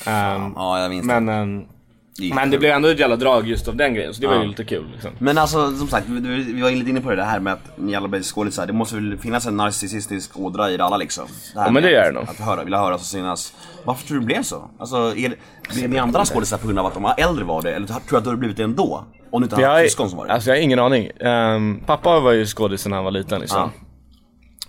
Ehm, 0.06 0.52
Ja 0.56 0.80
jag 0.80 0.90
minns 0.90 1.06
men, 1.06 1.26
det. 1.26 1.32
gick 1.42 1.68
men 2.18 2.50
det 2.50 2.58
blev 2.58 2.72
ändå 2.72 2.88
ett 2.88 2.98
jävla 2.98 3.16
drag 3.16 3.48
just 3.48 3.68
av 3.68 3.76
den 3.76 3.94
grejen, 3.94 4.14
så 4.14 4.20
det 4.20 4.26
var 4.26 4.42
ju 4.42 4.46
lite 4.46 4.64
kul 4.64 4.84
liksom. 4.92 5.10
Men 5.18 5.38
alltså 5.38 5.76
som 5.76 5.88
sagt, 5.88 6.08
vi, 6.08 6.20
vi 6.52 6.62
var 6.62 6.70
lite 6.70 6.90
inne 6.90 7.00
på 7.00 7.14
det 7.14 7.24
här 7.24 7.40
med 7.40 7.52
att 7.52 7.78
ni 7.78 7.94
alla 7.94 8.08
blir 8.08 8.22
skådisar. 8.22 8.66
Det 8.66 8.72
måste 8.72 8.94
väl 8.94 9.18
finnas 9.18 9.46
en 9.46 9.56
narcissistisk 9.56 10.38
ådra 10.38 10.70
i 10.70 10.76
det 10.76 10.84
alla 10.84 10.96
liksom? 10.96 11.24
Det 11.24 11.60
Ja, 11.60 11.70
men 11.70 11.82
det 11.82 11.90
gör 11.90 12.04
det 12.04 12.12
nog. 12.12 12.22
Att 12.28 12.40
höra, 12.40 12.64
vilja 12.64 12.78
höras 12.78 13.00
och 13.00 13.06
synas. 13.06 13.54
Varför 13.84 14.06
tror 14.06 14.14
du 14.14 14.20
det 14.20 14.26
blev 14.26 14.42
så? 14.42 14.70
Alltså, 14.78 14.96
är 14.96 15.36
blev 15.74 15.90
ni 15.90 15.98
andra 15.98 16.24
skådisar 16.24 16.58
på 16.58 16.66
grund 16.66 16.78
av 16.78 16.86
att 16.86 16.94
de 16.94 17.14
äldre 17.16 17.44
var 17.44 17.62
det? 17.62 17.74
Eller 17.74 17.86
tror 17.86 18.00
du 18.10 18.16
att 18.16 18.24
du 18.24 18.30
hade 18.30 18.38
blivit 18.38 18.56
det 18.56 18.64
ändå? 18.64 19.04
Om 19.30 19.40
du 19.40 19.44
inte 19.44 19.56
hade 19.56 19.68
haft 19.68 19.84
syskon 19.84 20.08
som 20.08 20.18
var 20.18 20.26
det? 20.26 20.32
alltså 20.32 20.50
jag 20.50 20.56
har 20.56 20.62
ingen 20.62 20.78
aning. 20.78 21.10
Ehm, 21.20 21.80
pappa 21.86 22.20
var 22.20 22.32
ju 22.32 22.46
skådis 22.46 22.86
när 22.86 22.96
han 22.96 23.04
var 23.04 23.10
liten 23.10 23.40
liksom. 23.40 23.70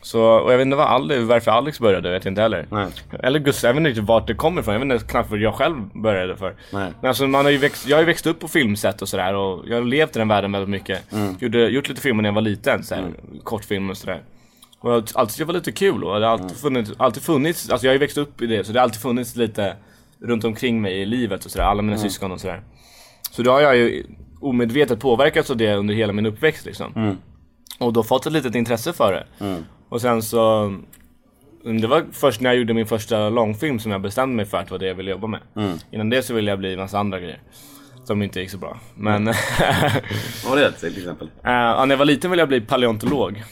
Så, 0.06 0.22
och 0.24 0.52
jag 0.54 0.58
vet 0.58 0.65
inte 0.65 0.78
vad 0.78 0.88
Alex, 0.88 1.22
varför 1.24 1.52
Alex 1.52 1.80
började, 1.80 2.12
vet 2.12 2.26
jag 2.26 2.32
inte 2.32 2.41
heller. 2.41 2.65
Nej. 2.70 2.88
Eller 3.24 3.39
Gustav, 3.39 3.68
jag 3.68 3.74
vet 3.74 3.78
inte 3.80 3.89
riktigt 3.89 4.04
vart 4.08 4.28
det 4.28 4.34
kommer 4.34 4.62
ifrån. 4.62 4.74
Jag 4.74 4.80
vet 4.86 4.91
inte 4.91 5.12
knappt 5.12 5.30
vad 5.32 5.39
jag 5.39 5.54
själv 5.54 5.76
började 5.94 6.36
för. 6.38 6.56
Nej. 6.74 6.91
Men 7.02 7.08
alltså 7.08 7.28
man 7.28 7.46
har 7.46 7.52
ju 7.52 7.58
växt, 7.58 7.88
jag 7.88 7.98
har 7.98 8.02
ju 8.02 8.06
växt 8.06 8.28
upp 8.28 8.39
på 8.39 8.48
filmset 8.48 9.02
och 9.02 9.10
sådär 9.10 9.34
och 9.36 9.63
jag 9.68 9.76
har 9.78 9.84
levt 9.84 10.15
i 10.15 10.20
den 10.20 10.28
världen 10.28 10.52
väldigt 10.52 10.70
mycket. 10.70 11.13
Mm. 11.13 11.36
Gjorde, 11.39 11.60
gjort 11.68 11.89
lite 11.89 12.02
filmer 12.02 12.22
när 12.24 12.30
jag 12.30 12.34
var 12.34 12.41
liten, 12.41 12.84
såhär, 12.84 13.04
kortfilmer 13.44 13.91
och 13.91 13.98
sådär. 13.98 14.22
Och 14.80 14.89
jag 14.91 14.96
har 14.96 15.04
alltid 15.13 15.38
det 15.38 15.46
var 15.46 15.54
lite 15.54 15.72
kul 15.72 16.04
och 16.04 16.20
det 16.20 16.26
har 16.26 16.32
alltid, 16.34 16.46
Mm. 16.46 16.56
funnits, 16.58 16.91
alltid 16.98 17.24
funnits, 17.24 17.70
alltså 17.70 17.88
jag 17.88 17.91
har 17.91 17.96
ju 17.96 18.00
växt 18.00 18.18
upp 18.18 18.41
i 18.41 18.46
det 18.48 18.63
så 18.63 18.74
det 18.74 18.80
har 18.80 18.84
alltid 18.84 19.02
funnits 19.02 19.36
lite 19.36 19.76
runt 20.22 20.44
omkring 20.44 20.82
mig 20.82 20.94
i 21.02 21.06
livet 21.06 21.46
och 21.46 21.52
sådär, 21.52 21.65
alla 21.65 21.80
Mm. 21.80 21.86
mina 21.86 21.98
syskon 21.98 22.32
och 22.32 22.39
sådär. 22.41 22.62
Så 23.32 23.41
då 23.44 23.52
har 23.52 23.62
jag 23.62 23.78
ju 23.78 24.04
omedvetet 24.41 25.00
påverkats 25.00 25.50
av 25.52 25.58
det 25.58 25.76
under 25.76 25.94
hela 25.94 26.13
min 26.13 26.26
uppväxt 26.26 26.65
liksom. 26.65 26.94
Mm. 26.96 27.18
Och 27.79 27.93
då 27.93 28.03
fått 28.03 28.25
ett 28.25 28.33
litet 28.33 28.55
intresse 28.55 28.93
för 28.93 29.13
det. 29.13 29.25
Och 29.89 30.01
sen 30.01 30.21
så, 30.21 30.61
mm, 31.65 31.81
det 31.81 31.88
var 31.88 32.05
först 32.11 32.41
när 32.41 32.49
jag 32.49 32.57
gjorde 32.57 32.73
min 32.73 32.88
första 32.88 33.29
långfilm 33.29 33.79
som 33.79 33.91
jag 33.91 34.01
bestämde 34.01 34.35
mig 34.35 34.45
för 34.45 34.57
att 34.57 34.65
det 34.67 34.71
var 34.71 34.79
det 34.79 34.88
jag 34.88 34.95
ville 34.95 35.11
jobba 35.11 35.27
med. 35.27 35.39
Mm. 35.55 35.77
Innan 35.91 36.09
det 36.09 36.23
så 36.23 36.33
ville 36.33 36.51
jag 36.51 36.59
bli 36.59 36.73
en 36.73 36.79
massa 36.79 36.99
andra 36.99 37.19
grejer. 37.19 37.41
Som 38.03 38.21
inte 38.21 38.39
gick 38.39 38.51
så 38.51 38.57
bra. 38.57 38.79
Men, 38.95 39.25
Vad 40.45 40.51
var 40.51 40.57
det 40.57 40.71
till 40.71 40.97
exempel? 40.97 41.29
Ja, 41.41 41.85
när 41.85 41.93
jag 41.93 41.97
var 41.97 42.05
liten 42.05 42.31
ville 42.31 42.41
jag 42.41 42.49
bli 42.49 42.61
paleontolog. 42.61 43.43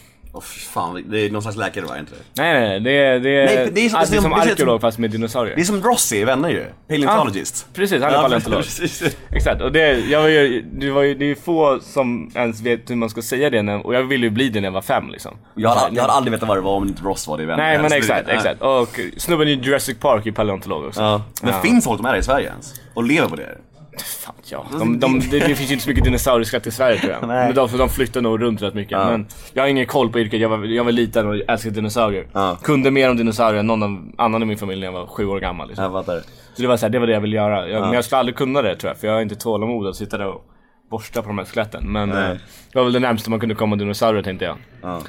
Fy 0.41 0.59
fan, 0.59 1.03
det 1.07 1.19
är 1.25 1.29
någon 1.31 1.41
slags 1.41 1.57
läkare 1.57 1.85
va? 1.85 1.99
Inte 1.99 2.11
det? 2.11 2.41
Nej 2.41 2.53
nej, 2.69 2.79
det 2.79 2.91
är, 2.91 3.19
det 3.19 3.29
är, 3.29 3.45
Nej, 3.55 3.69
det 3.73 3.85
är 3.85 3.89
som- 3.89 3.99
ah, 3.99 4.05
det 4.09 4.17
är 4.17 4.21
som 4.21 4.33
arkeolog 4.33 4.81
fast 4.81 4.97
med 4.97 5.11
dinosaurier. 5.11 5.55
Det 5.55 5.61
är 5.61 5.65
som 5.65 5.81
Rossi 5.83 6.17
i 6.17 6.23
Vänner 6.23 6.49
ju. 6.49 6.65
Paleontologist. 6.89 7.65
Ja, 7.67 7.71
precis, 7.75 8.01
han 8.03 8.13
är 8.13 8.17
paleontolog. 8.21 8.59
precis. 8.61 9.03
Exakt, 9.31 9.61
och 9.61 9.71
det, 9.71 9.99
jag 9.99 10.21
var 10.21 10.27
ju, 10.29 10.61
det 10.73 10.91
var 10.91 11.01
ju, 11.01 11.15
det 11.15 11.25
är 11.31 11.35
få 11.35 11.79
som 11.81 12.31
ens 12.35 12.61
vet 12.61 12.89
hur 12.89 12.95
man 12.95 13.09
ska 13.09 13.21
säga 13.21 13.49
det 13.49 13.61
när, 13.61 13.85
och 13.85 13.95
jag 13.95 14.03
ville 14.03 14.25
ju 14.25 14.29
bli 14.29 14.49
det 14.49 14.61
när 14.61 14.67
jag 14.67 14.73
var 14.73 14.81
fem 14.81 15.09
liksom. 15.11 15.31
Jag 15.55 15.69
hade, 15.69 15.95
jag 15.95 16.01
hade 16.01 16.13
aldrig 16.13 16.31
vetat 16.31 16.47
vad 16.47 16.57
det 16.57 16.61
var 16.61 16.75
om 16.75 16.87
inte 16.87 17.03
Ross 17.03 17.27
var 17.27 17.37
det 17.37 17.43
i 17.43 17.45
Vänner. 17.45 17.63
Nej 17.63 17.77
men 17.77 17.89
Så 17.89 17.93
det- 17.93 17.97
exakt, 17.99 18.29
exakt. 18.29 18.61
Och 18.61 18.99
snubben 19.17 19.47
i 19.47 19.51
Jurassic 19.53 19.97
Park 19.99 20.25
är 20.25 20.31
paleontolog 20.31 20.85
också. 20.85 21.01
Ja. 21.01 21.21
Men 21.41 21.53
Ja. 21.53 21.61
finns 21.61 21.85
folk 21.85 21.97
som 21.99 22.05
är 22.05 22.13
det 22.13 22.19
i 22.19 22.23
Sverige 22.23 22.47
ens? 22.47 22.73
Och 22.93 23.03
lever 23.03 23.27
på 23.29 23.35
det? 23.35 23.57
Fan, 23.97 24.35
ja. 24.43 24.65
De, 24.79 24.99
de, 24.99 25.19
det, 25.19 25.39
det 25.39 25.55
finns 25.55 25.69
ju 25.69 25.73
inte 25.73 25.83
så 25.83 25.89
mycket 25.89 26.03
dinosaurieskelett 26.03 26.67
i 26.67 26.71
Sverige 26.71 26.99
tror 26.99 27.11
jag. 27.13 27.21
Nej. 27.27 27.45
Men 27.45 27.55
de, 27.55 27.77
de 27.77 27.89
flyttar 27.89 28.21
nog 28.21 28.41
runt 28.41 28.61
rätt 28.61 28.73
mycket. 28.73 28.91
Ja. 28.91 29.11
Men 29.11 29.27
jag 29.53 29.63
har 29.63 29.67
ingen 29.67 29.85
koll 29.85 30.09
på 30.09 30.19
yrket. 30.19 30.39
Jag 30.39 30.49
var, 30.49 30.65
jag 30.65 30.83
var 30.83 30.91
liten 30.91 31.27
och 31.27 31.35
älskade 31.47 31.75
dinosaurier. 31.75 32.27
Ja. 32.33 32.57
Kunde 32.63 32.91
mer 32.91 33.09
om 33.09 33.17
dinosaurier 33.17 33.59
än 33.59 33.67
någon 33.67 34.13
annan 34.17 34.41
i 34.43 34.45
min 34.45 34.57
familj 34.57 34.79
när 34.79 34.87
jag 34.87 34.93
var 34.93 35.07
sju 35.07 35.25
år 35.25 35.39
gammal. 35.39 35.67
Liksom. 35.67 35.83
Jag 35.83 35.93
fattar. 35.93 36.21
Så 36.53 36.61
det 36.61 36.67
var, 36.67 36.77
så 36.77 36.85
här, 36.85 36.91
det 36.91 36.99
var 36.99 37.07
det 37.07 37.13
jag 37.13 37.21
ville 37.21 37.35
göra. 37.35 37.69
Jag, 37.69 37.81
Men 37.81 37.93
jag 37.93 38.05
skulle 38.05 38.19
aldrig 38.19 38.35
kunna 38.35 38.61
det 38.61 38.75
tror 38.75 38.89
jag. 38.89 38.97
För 38.97 39.07
jag 39.07 39.13
har 39.13 39.21
inte 39.21 39.35
tålamod 39.35 39.87
att 39.87 39.95
sitta 39.95 40.17
där 40.17 40.27
och 40.27 40.45
borsta 40.91 41.21
på 41.21 41.27
de 41.27 41.37
här 41.37 41.45
skeletten. 41.45 41.91
Men 41.91 42.09
Nej. 42.09 42.31
eh, 42.31 42.37
det 42.71 42.77
var 42.77 42.83
väl 42.83 42.93
det 42.93 42.99
närmaste 42.99 43.29
man 43.29 43.39
kunde 43.39 43.55
komma 43.55 43.75
dinosaurier 43.75 44.23
tänkte 44.23 44.45
jag. 44.45 44.57
Ja. 44.81 45.01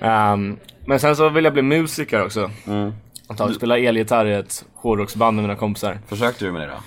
Ehm, 0.00 0.58
men 0.86 1.00
sen 1.00 1.16
så 1.16 1.28
ville 1.28 1.46
jag 1.46 1.52
bli 1.52 1.62
musiker 1.62 2.24
också. 2.24 2.50
Mm. 2.66 2.92
Tag 3.36 3.54
spela 3.54 3.78
elgitarr 3.78 4.26
i 4.26 4.34
ett 4.34 4.64
hårdrocksband 4.74 5.36
med 5.36 5.44
mina 5.44 5.56
kompisar. 5.56 5.98
Försökte 6.08 6.44
du 6.44 6.52
med 6.52 6.62
det 6.62 6.66
då? 6.66 6.80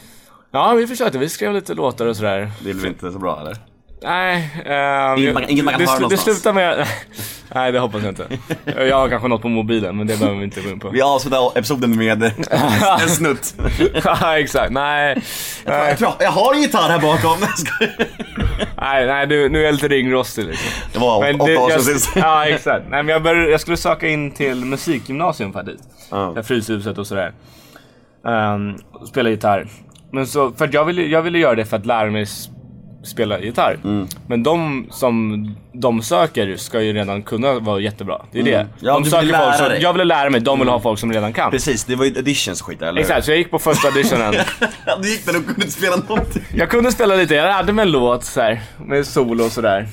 Ja, 0.51 0.73
vi 0.73 0.87
försökte. 0.87 1.17
Vi 1.17 1.29
skrev 1.29 1.53
lite 1.53 1.73
låtar 1.73 2.05
och 2.05 2.15
sådär. 2.17 2.51
Det 2.63 2.73
blev 2.73 2.85
inte 2.85 3.11
så 3.11 3.19
bra 3.19 3.39
eller? 3.41 3.57
Nej, 4.03 4.49
ehm, 4.65 5.17
Inget 5.17 5.33
man 5.33 5.43
kan- 5.43 5.51
inget 5.51 5.65
man 5.65 5.73
kan 5.73 5.81
det, 5.85 5.91
höra 5.91 6.07
det 6.07 6.17
slutar 6.17 6.53
med... 6.53 6.87
Nej, 7.55 7.71
det 7.71 7.79
hoppas 7.79 8.03
jag 8.03 8.11
inte. 8.11 8.27
Jag 8.83 8.95
har 8.97 9.09
kanske 9.09 9.27
något 9.27 9.41
på 9.41 9.47
mobilen, 9.49 9.97
men 9.97 10.07
det 10.07 10.19
behöver 10.19 10.37
vi 10.37 10.43
inte 10.43 10.61
gå 10.61 10.69
in 10.69 10.79
på. 10.79 10.89
Vi 10.89 11.01
avslutar 11.01 11.57
episoden 11.57 11.97
med 11.97 12.23
en 13.01 13.09
snutt. 13.09 13.55
Ja, 14.03 14.39
exakt. 14.39 14.71
Nej, 14.71 15.21
Jag, 15.65 15.97
tror, 15.97 16.11
jag 16.19 16.31
har 16.31 16.53
en 16.53 16.61
gitarr 16.61 16.89
här 16.89 16.99
bakom. 16.99 17.37
Nej, 18.81 19.05
nej 19.07 19.27
nu, 19.27 19.49
nu 19.49 19.59
är 19.59 19.63
jag 19.63 19.73
lite 19.73 19.87
ringrostig 19.87 20.45
liksom. 20.45 20.71
Det 20.93 20.99
var 20.99 21.21
Men 21.21 21.41
åtta 21.41 21.59
år 21.59 21.69
sedan 21.69 21.81
sist. 21.81 22.09
Ja, 22.15 22.45
exakt. 22.45 22.85
Nej, 22.89 23.03
men 23.03 23.13
jag, 23.13 23.23
bör, 23.23 23.35
jag 23.35 23.61
skulle 23.61 23.77
söka 23.77 24.07
in 24.07 24.31
till 24.31 24.65
musikgymnasium 24.65 25.53
faktiskt. 25.53 25.83
Ja. 26.11 26.43
Fryshuset 26.43 26.97
och 26.97 27.07
sådär. 27.07 27.33
Um, 28.23 28.77
spela 29.07 29.29
gitarr. 29.29 29.67
Men 30.11 30.27
så, 30.27 30.51
för 30.51 30.69
jag 30.73 30.85
ville, 30.85 31.01
jag 31.05 31.21
ville 31.21 31.39
göra 31.39 31.55
det 31.55 31.65
för 31.65 31.77
att 31.77 31.85
lära 31.85 32.11
mig 32.11 32.25
spela 33.05 33.39
gitarr. 33.39 33.77
Mm. 33.83 34.07
Men 34.27 34.43
de 34.43 34.87
som 34.91 35.47
de 35.73 36.01
söker 36.01 36.55
ska 36.57 36.81
ju 36.81 36.93
redan 36.93 37.23
kunna 37.23 37.59
vara 37.59 37.79
jättebra. 37.79 38.21
Det 38.31 38.39
är 38.39 38.43
det. 38.43 38.55
Mm. 38.55 38.67
Ja, 38.79 38.93
de 38.93 39.05
söker 39.05 39.25
vill 39.25 39.35
folk 39.35 39.55
som, 39.55 39.69
dig. 39.69 39.81
jag 39.81 39.93
ville 39.93 40.03
lära 40.03 40.29
mig, 40.29 40.41
de 40.41 40.59
vill 40.59 40.67
ha 40.67 40.79
folk 40.79 40.99
som 40.99 41.13
redan 41.13 41.33
kan. 41.33 41.51
Precis, 41.51 41.83
det 41.83 41.95
var 41.95 42.05
ju 42.05 42.15
auditions 42.15 42.61
skit 42.61 42.81
eller? 42.81 43.01
Exakt, 43.01 43.25
så 43.25 43.31
jag 43.31 43.37
gick 43.37 43.51
på 43.51 43.59
första 43.59 43.87
auditionen. 43.87 44.33
Du 45.01 45.09
gick 45.09 45.25
där 45.25 45.37
och 45.37 45.45
kunde 45.45 45.61
inte 45.61 45.71
spela 45.71 45.95
någonting. 45.95 46.43
Jag 46.55 46.69
kunde 46.69 46.91
spela 46.91 47.15
lite, 47.15 47.35
jag 47.35 47.43
lärde 47.43 47.73
mig 47.73 47.83
en 47.85 47.91
låt 47.91 48.23
så 48.23 48.41
här, 48.41 48.61
med 48.77 49.05
solo 49.05 49.43
och 49.43 49.51
sådär. 49.51 49.87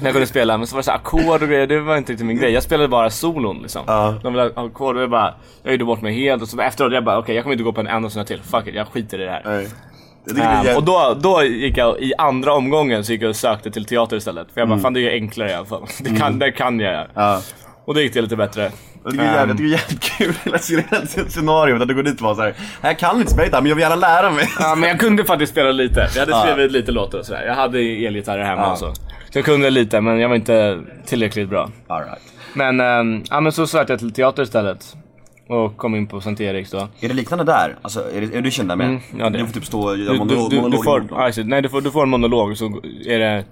När 0.00 0.06
jag 0.06 0.12
kunde 0.12 0.26
spela, 0.26 0.58
men 0.58 0.66
så 0.66 0.74
var 0.76 0.80
det 0.80 0.84
så 0.84 0.90
ackord 0.92 1.42
och 1.42 1.48
grejer, 1.48 1.66
det 1.66 1.80
var 1.80 1.96
inte 1.96 2.12
riktigt 2.12 2.26
min 2.26 2.36
grej. 2.38 2.52
Jag 2.52 2.62
spelade 2.62 2.88
bara 2.88 3.10
solon 3.10 3.58
liksom. 3.62 3.82
Ja. 3.86 4.14
De 4.22 4.32
ville 4.32 4.50
ha 4.54 4.66
ackord 4.66 4.96
och 4.96 5.02
jag 5.02 5.10
bara, 5.10 5.34
jag 5.62 5.72
gjorde 5.72 5.84
bort 5.84 6.00
mig 6.02 6.14
helt 6.14 6.42
och 6.42 6.48
så 6.48 6.60
efteråt 6.60 6.92
jag 6.92 7.04
bara, 7.04 7.18
okej 7.18 7.34
jag 7.34 7.44
kommer 7.44 7.52
inte 7.54 7.64
gå 7.64 7.72
på 7.72 7.80
en 7.80 7.86
enda 7.86 8.10
sån 8.10 8.20
här 8.20 8.26
till. 8.26 8.40
Fuck 8.42 8.66
it, 8.66 8.74
jag 8.74 8.86
skiter 8.88 9.20
i 9.20 9.24
det 9.24 9.30
här. 9.30 9.42
Nej. 9.44 9.68
Det 10.24 10.70
Um, 10.70 10.76
och 10.76 10.82
då, 10.84 11.16
då 11.20 11.42
gick 11.44 11.76
jag, 11.76 12.00
i 12.00 12.12
andra 12.18 12.52
omgången 12.54 13.04
så 13.04 13.12
gick 13.12 13.22
jag 13.22 13.28
och 13.28 13.36
sökte 13.36 13.70
till 13.70 13.84
teater 13.84 14.16
istället. 14.16 14.46
För 14.54 14.60
jag 14.60 14.68
bara, 14.68 14.72
Mm. 14.74 14.82
fan 14.82 14.92
det 14.94 15.00
är 15.00 15.10
enklare 15.12 15.50
i 15.50 15.54
alla 15.54 15.66
fall. 15.66 15.82
Det 16.00 16.16
kan, 16.18 16.38
det 16.38 16.52
kan 16.52 16.80
jag. 16.80 17.06
Ja. 17.14 17.40
Och 17.84 17.94
då 17.94 18.00
gick 18.00 18.14
det 18.14 18.20
lite 18.22 18.36
bättre. 18.36 18.70
Jag 19.04 19.12
tycker 19.12 19.24
det 19.24 19.30
är 19.30 19.36
jävligt, 19.46 19.70
jag 19.70 19.88
tycker 19.88 20.18
det 20.18 20.24
är 20.24 20.28
jävligt 20.52 20.66
kul 20.68 21.14
hela 21.18 21.28
scenariot 21.30 21.82
att 21.82 21.88
du 21.88 21.94
går 21.94 22.02
dit 22.02 22.14
och 22.16 22.22
bara 22.22 22.34
såhär, 22.34 22.54
jag 22.82 22.98
kan 22.98 23.16
inte 23.18 23.30
spela 23.32 23.44
gitarr 23.46 23.60
men 23.60 23.68
jag 23.68 23.76
vill 23.76 23.82
gärna 23.82 23.96
lära 23.96 24.30
mig. 24.30 24.48
Ja, 24.58 24.74
men 24.74 24.88
jag 24.88 25.00
kunde 25.00 25.24
faktiskt 25.24 25.52
spela 25.52 25.72
lite. 25.72 26.08
Jag 26.14 26.20
hade 26.20 26.32
Ja. 26.32 26.42
skrivit 26.42 26.72
lite 26.72 26.92
låtar 26.92 27.18
och 27.18 27.26
sådär. 27.26 27.42
Jag 27.46 27.54
hade 27.54 27.78
elgitarrer 27.78 28.44
hemma 28.44 28.62
Ja. 28.62 28.72
och 28.72 28.78
så. 28.78 28.92
Så 29.30 29.38
jag 29.38 29.44
kunde 29.44 29.70
lite, 29.70 30.00
men 30.00 30.18
jag 30.20 30.28
var 30.28 30.36
inte 30.36 30.80
tillräckligt 31.06 31.48
bra. 31.48 31.70
All 31.86 32.02
right. 32.04 32.22
Men, 32.54 32.80
ähm, 32.80 33.22
ja, 33.30 33.40
men 33.40 33.52
så 33.52 33.66
sökte 33.66 33.92
jag 33.92 34.00
till 34.00 34.12
teater 34.12 34.42
istället. 34.42 34.96
Och 35.48 35.76
kom 35.76 35.94
in 35.94 36.06
på 36.06 36.20
Sankt 36.20 36.40
Eriks 36.40 36.70
då. 36.70 36.88
Är 37.00 37.08
det 37.08 37.14
liknande 37.14 37.44
där? 37.44 37.78
Alltså 37.82 38.00
är, 38.14 38.20
det, 38.20 38.36
är 38.36 38.40
du 38.42 38.50
känd 38.50 38.68
där 38.68 38.76
med? 38.76 38.86
Mm, 38.86 39.00
ja, 39.18 39.30
det 39.30 39.38
Du 39.38 39.46
får 39.46 39.52
typ 39.52 39.64
stå 39.64 39.80
och 39.80 39.96
Du, 39.96 40.04
göra 40.04 40.12
du, 40.12 40.18
monolog, 40.18 40.50
du, 40.50 40.56
du, 40.56 40.62
monolog 40.62 40.84
får, 40.84 41.44
nej, 41.44 41.62
du, 41.62 41.68
får, 41.68 41.80
du 41.80 41.90
får 41.90 42.02
en 42.02 42.08
monolog 42.08 42.56
så 42.56 42.64
är 43.06 43.18
det, 43.18 43.44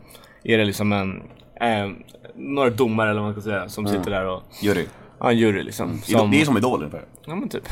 är 0.44 0.58
det 0.58 0.64
liksom 0.64 0.92
en, 0.92 1.22
eh, 1.60 1.90
några 2.36 2.70
domare 2.70 3.10
eller 3.10 3.20
vad 3.20 3.32
man 3.32 3.42
ska 3.42 3.50
säga 3.50 3.68
som 3.68 3.86
sitter 3.86 4.10
där 4.10 4.26
och, 4.26 4.42
Jury. 4.62 4.84
ja 5.20 5.30
en 5.30 5.38
jury 5.38 5.62
liksom. 5.62 5.86
Mm. 5.86 5.98
Idol- 6.06 6.30
Det 6.30 6.40
är 6.40 6.44
som 6.44 6.56
Idol 6.56 6.78
ungefär. 6.78 7.04
Ja 7.26 7.34
men 7.34 7.48
typ. 7.48 7.68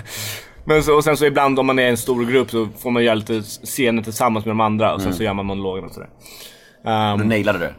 men 0.64 0.82
så, 0.82 0.94
och 0.96 1.04
sen 1.04 1.16
så 1.16 1.24
ibland 1.26 1.58
om 1.58 1.66
man 1.66 1.78
är 1.78 1.88
en 1.88 1.96
stor 1.96 2.24
grupp 2.24 2.50
så 2.50 2.68
får 2.78 2.90
man 2.90 3.04
göra 3.04 3.14
lite 3.14 3.42
scener 3.42 4.02
tillsammans 4.02 4.44
med 4.44 4.50
de 4.50 4.60
andra 4.60 4.94
och 4.94 5.02
sen 5.02 5.14
så 5.14 5.22
gör 5.22 5.34
man 5.34 5.46
monologen 5.46 5.84
och 5.84 5.92
sådär. 5.92 6.08
Um, 6.84 7.18
Du 7.18 7.24
nailade 7.24 7.58
det. 7.58 7.74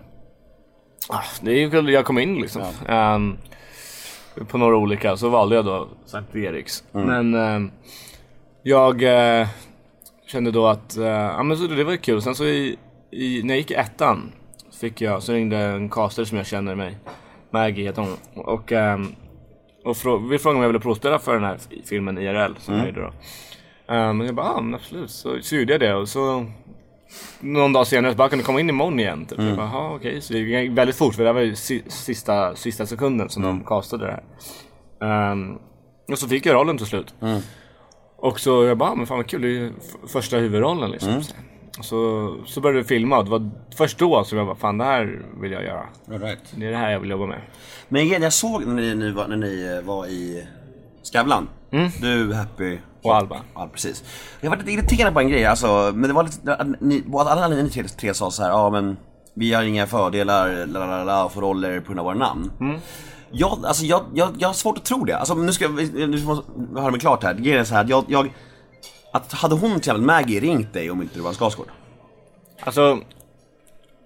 Ah, 1.09 1.23
det 1.41 1.51
är 1.51 1.55
ju 1.59 1.69
kul, 1.69 1.89
jag 1.89 2.05
kom 2.05 2.17
in 2.19 2.35
liksom. 2.41 2.61
Ehm, 2.87 3.37
på 4.47 4.57
några 4.57 4.77
olika, 4.77 5.17
så 5.17 5.29
valde 5.29 5.55
jag 5.55 5.65
då 5.65 5.87
Sankt 6.05 6.35
Eriks. 6.35 6.83
Men 6.91 7.33
ehm, 7.33 7.71
jag 8.63 9.03
eh, 9.41 9.47
kände 10.27 10.51
då 10.51 10.67
att, 10.67 10.95
ja 10.97 11.43
men 11.43 11.57
så 11.57 11.67
det 11.67 11.83
var 11.83 11.95
kul. 11.95 12.21
Sen 12.21 12.35
så 12.35 12.45
i, 12.45 12.77
i, 13.11 13.41
när 13.43 13.53
jag 13.53 13.57
gick 13.57 13.71
i 13.71 13.73
ettan 13.73 14.31
fick 14.81 15.01
jag, 15.01 15.23
så 15.23 15.33
ringde 15.33 15.57
en 15.57 15.89
caster 15.89 16.25
som 16.25 16.37
jag 16.37 16.47
känner 16.47 16.75
mig, 16.75 16.97
Maggie 17.51 17.85
heter 17.85 18.01
hon. 18.01 18.43
Och, 18.45 18.71
ehm, 18.71 19.07
och 19.85 19.97
frå, 19.97 20.17
vi 20.17 20.39
frågade 20.39 20.57
om 20.57 20.61
jag 20.61 20.69
ville 20.69 20.79
provspela 20.79 21.19
för 21.19 21.33
den 21.33 21.43
här 21.43 21.57
filmen 21.85 22.17
IRL 22.17 22.53
som 22.59 22.75
jag 22.75 22.85
gjorde 22.87 23.01
då. 23.01 23.13
Um, 23.93 24.21
jag 24.21 24.35
bara, 24.35 24.45
ja 24.45 24.61
men 24.61 24.75
absolut. 24.75 25.11
Så, 25.11 25.37
så 25.41 25.55
gjorde 25.55 25.73
jag 25.73 25.79
det 25.79 25.93
och 25.93 26.09
så 26.09 26.45
någon 27.39 27.73
dag 27.73 27.88
senare 27.88 28.12
så 28.12 28.17
bara, 28.17 28.30
kan 28.30 28.38
du 28.39 28.45
komma 28.45 28.60
in 28.60 28.69
imorgon 28.69 28.99
igen? 28.99 29.26
Typ. 29.26 29.38
Bara, 29.38 29.65
"Jaha, 29.65 29.95
okej. 29.95 30.21
Så 30.21 30.34
det 30.34 30.39
gick 30.39 30.78
väldigt 30.78 30.95
fort 30.95 31.15
för 31.15 31.23
det 31.23 31.34
var 31.34 31.41
ju 31.41 31.56
si- 31.56 31.84
sista, 31.88 32.56
sista 32.56 32.86
sekunden 32.86 33.30
som 33.30 33.43
de 33.43 33.63
castade 33.63 34.06
det 34.06 34.12
här. 34.12 35.32
Ehm, 35.32 35.58
och 36.12 36.17
så 36.19 36.28
fick 36.28 36.45
jag 36.45 36.56
rollen 36.56 36.78
till 36.78 36.88
slut. 36.88 37.13
Och 38.17 38.39
så 38.39 38.63
jag 38.65 38.78
bara, 38.78 38.89
"Ah, 38.91 38.95
men 38.95 39.06
fan 39.08 39.17
vad 39.17 39.28
kul, 39.28 39.41
det 39.41 39.47
är 39.47 39.49
ju 39.49 39.71
första 40.08 40.38
huvudrollen 40.38 40.91
liksom. 40.91 41.10
Och 41.80 41.86
Så, 41.86 42.36
så 42.45 42.62
började 42.62 42.82
vi 42.82 42.88
filma 42.88 43.17
och 43.17 43.23
det 43.26 43.32
var 43.32 43.52
först 43.78 43.97
då 43.99 44.23
som 44.23 44.38
jag 44.38 44.47
bara, 44.47 44.56
fan 44.56 44.78
det 44.78 44.84
här 44.84 45.21
vill 45.41 45.52
jag 45.52 45.63
göra. 45.63 45.86
Right. 46.08 46.39
Det 46.56 46.65
är 46.67 46.71
det 46.71 46.78
här 46.78 46.91
jag 46.91 46.99
vill 46.99 47.10
jobba 47.10 47.26
med. 47.26 47.41
Men 47.89 48.02
igen, 48.02 48.21
jag 48.21 48.34
såg 48.34 48.65
när 48.65 48.76
ni, 48.76 48.95
ni, 48.95 49.12
var, 49.12 49.28
när 49.28 49.36
ni 49.38 49.78
eh, 49.80 49.88
var 49.88 50.06
i 50.08 50.47
Skavlan. 51.04 51.49
Du, 52.02 52.34
Happy 52.34 52.78
Och 53.03 53.15
Alba. 53.15 53.41
Ja, 53.55 53.69
precis. 53.73 54.03
Jag 54.41 54.49
var 54.49 54.57
lite 54.57 54.71
irriterad 54.71 55.13
på 55.13 55.19
en 55.19 55.29
grej, 55.29 55.45
alltså, 55.45 55.91
men 55.95 56.07
det 56.07 56.13
var 56.13 56.23
lite, 56.23 56.75
ni, 56.79 57.03
alla 57.13 57.47
ni 57.47 57.69
tre, 57.69 57.83
tre 57.83 58.13
sa 58.13 58.31
så 58.31 58.43
här, 58.43 58.49
ja 58.49 58.69
men 58.69 58.97
vi 59.35 59.53
har 59.53 59.63
inga 59.63 59.87
fördelar, 59.87 60.65
la 60.65 60.85
la 60.85 61.03
la 61.03 61.29
för 61.29 61.41
roller 61.41 61.79
på 61.79 61.85
grund 61.85 61.99
av 61.99 62.05
våra 62.05 62.15
namn. 62.15 62.51
Jag, 63.31 63.65
alltså, 63.65 63.85
jag, 63.85 64.01
jag, 64.13 64.29
jag 64.39 64.49
har 64.49 64.53
svårt 64.53 64.77
att 64.77 64.85
tro 64.85 65.05
det. 65.05 65.17
Alltså, 65.17 65.35
nu 65.35 65.51
ska 65.51 65.63
jag, 65.65 65.73
nu 65.93 66.25
måste 66.25 66.51
jag 66.73 66.81
höra 66.81 66.91
mig 66.91 66.99
klart 66.99 67.23
här. 67.23 67.33
Grejen 67.33 67.59
är 67.59 67.63
så 67.63 67.73
här, 67.73 67.83
att 67.83 67.89
jag, 67.89 68.05
jag, 68.07 68.33
att 69.13 69.33
hade 69.33 69.55
hon 69.55 69.69
till 69.69 69.77
exempel 69.77 70.01
Maggie 70.01 70.39
ringt 70.39 70.73
dig 70.73 70.91
om 70.91 71.01
inte 71.01 71.15
du 71.15 71.21
var 71.21 71.29
en 71.29 71.35
Skarsgård? 71.35 71.67
Alltså, 72.59 72.99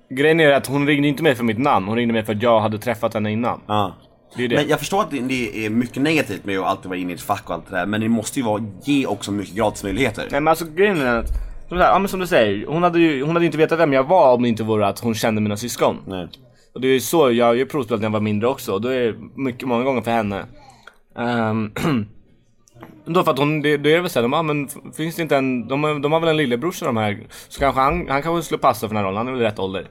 grejen 0.09 0.39
är 0.39 0.51
att 0.51 0.67
hon 0.67 0.87
ringde 0.87 1.07
inte 1.07 1.23
mig 1.23 1.35
för 1.35 1.43
mitt 1.43 1.57
namn, 1.57 1.87
hon 1.87 1.95
ringde 1.95 2.13
mig 2.13 2.23
för 2.25 2.35
att 2.35 2.41
jag 2.41 2.59
hade 2.59 2.77
träffat 2.77 3.13
henne 3.13 3.31
innan. 3.31 3.61
Ja. 3.67 3.93
Det 4.35 4.47
det. 4.47 4.55
Men 4.55 4.67
jag 4.67 4.79
förstår 4.79 5.01
att 5.01 5.11
det, 5.11 5.65
är 5.65 5.69
mycket 5.69 6.01
negativt 6.01 6.45
med 6.45 6.59
att 6.59 6.65
alltid 6.65 6.89
vara 6.89 6.99
inne 6.99 7.11
i 7.11 7.15
ett 7.15 7.21
fack 7.21 7.49
och 7.49 7.55
allt 7.55 7.69
det 7.69 7.75
där, 7.75 7.85
men 7.85 8.01
det 8.01 8.09
måste 8.09 8.39
ju 8.39 8.45
vara, 8.45 8.63
ge 8.83 9.05
också 9.05 9.31
mycket 9.31 9.55
gratismöjligheter. 9.55 10.27
Nej 10.31 10.41
men 10.41 10.47
alltså 10.47 10.65
grejen 10.65 11.01
är 11.01 11.15
att, 11.19 11.27
som, 11.69 11.77
här, 11.77 11.89
ja, 11.89 11.99
men 11.99 12.07
som 12.07 12.19
du 12.19 12.27
säger, 12.27 12.65
hon 12.67 12.83
hade 12.83 12.99
ju 12.99 13.23
hon 13.23 13.35
hade 13.35 13.45
inte 13.45 13.57
vetat 13.57 13.79
vem 13.79 13.93
jag 13.93 14.03
var 14.03 14.33
om 14.33 14.41
det 14.41 14.49
inte 14.49 14.63
vore 14.63 14.87
att 14.87 14.99
hon 14.99 15.15
kände 15.15 15.41
mina 15.41 15.57
syskon. 15.57 15.97
Nej. 16.07 16.27
Och 16.73 16.81
det 16.81 16.87
är 16.87 16.93
ju 16.93 16.99
så, 16.99 17.31
jag 17.31 17.45
har 17.45 17.53
ju 17.53 17.65
provspelat 17.65 18.01
när 18.01 18.05
jag 18.05 18.11
var 18.13 18.19
mindre 18.19 18.47
också 18.49 18.73
och 18.73 18.81
då 18.81 18.89
är 18.89 18.99
det 18.99 19.15
mycket, 19.35 19.67
många 19.67 19.83
gånger 19.83 20.01
för 20.01 20.11
henne. 20.11 20.45
Um, 21.15 21.71
då 23.05 23.23
för 23.23 23.31
att 23.31 23.39
hon, 23.39 23.61
det, 23.61 23.77
det 23.77 23.93
är 23.93 24.01
väl 24.01 24.09
såhär, 24.09 24.21
de, 24.21 24.31
bara, 24.31 24.43
men 24.43 24.67
finns 24.97 25.15
det 25.15 25.21
inte 25.21 25.37
en, 25.37 25.67
de, 25.67 25.83
har- 25.83 25.99
de 25.99 26.11
har 26.11 26.19
väl 26.19 26.29
en 26.29 26.37
lillebrorsa 26.37 26.85
de 26.85 26.97
här, 26.97 27.19
så 27.47 27.59
kanske 27.59 27.81
han, 27.81 28.07
han 28.09 28.21
kanske 28.23 28.45
skulle 28.45 28.59
passa 28.59 28.87
för 28.87 28.95
den 28.95 28.97
här 28.97 29.03
rollen, 29.03 29.17
han 29.17 29.27
är 29.27 29.31
väl 29.31 29.41
rätt 29.41 29.59
ålder. 29.59 29.87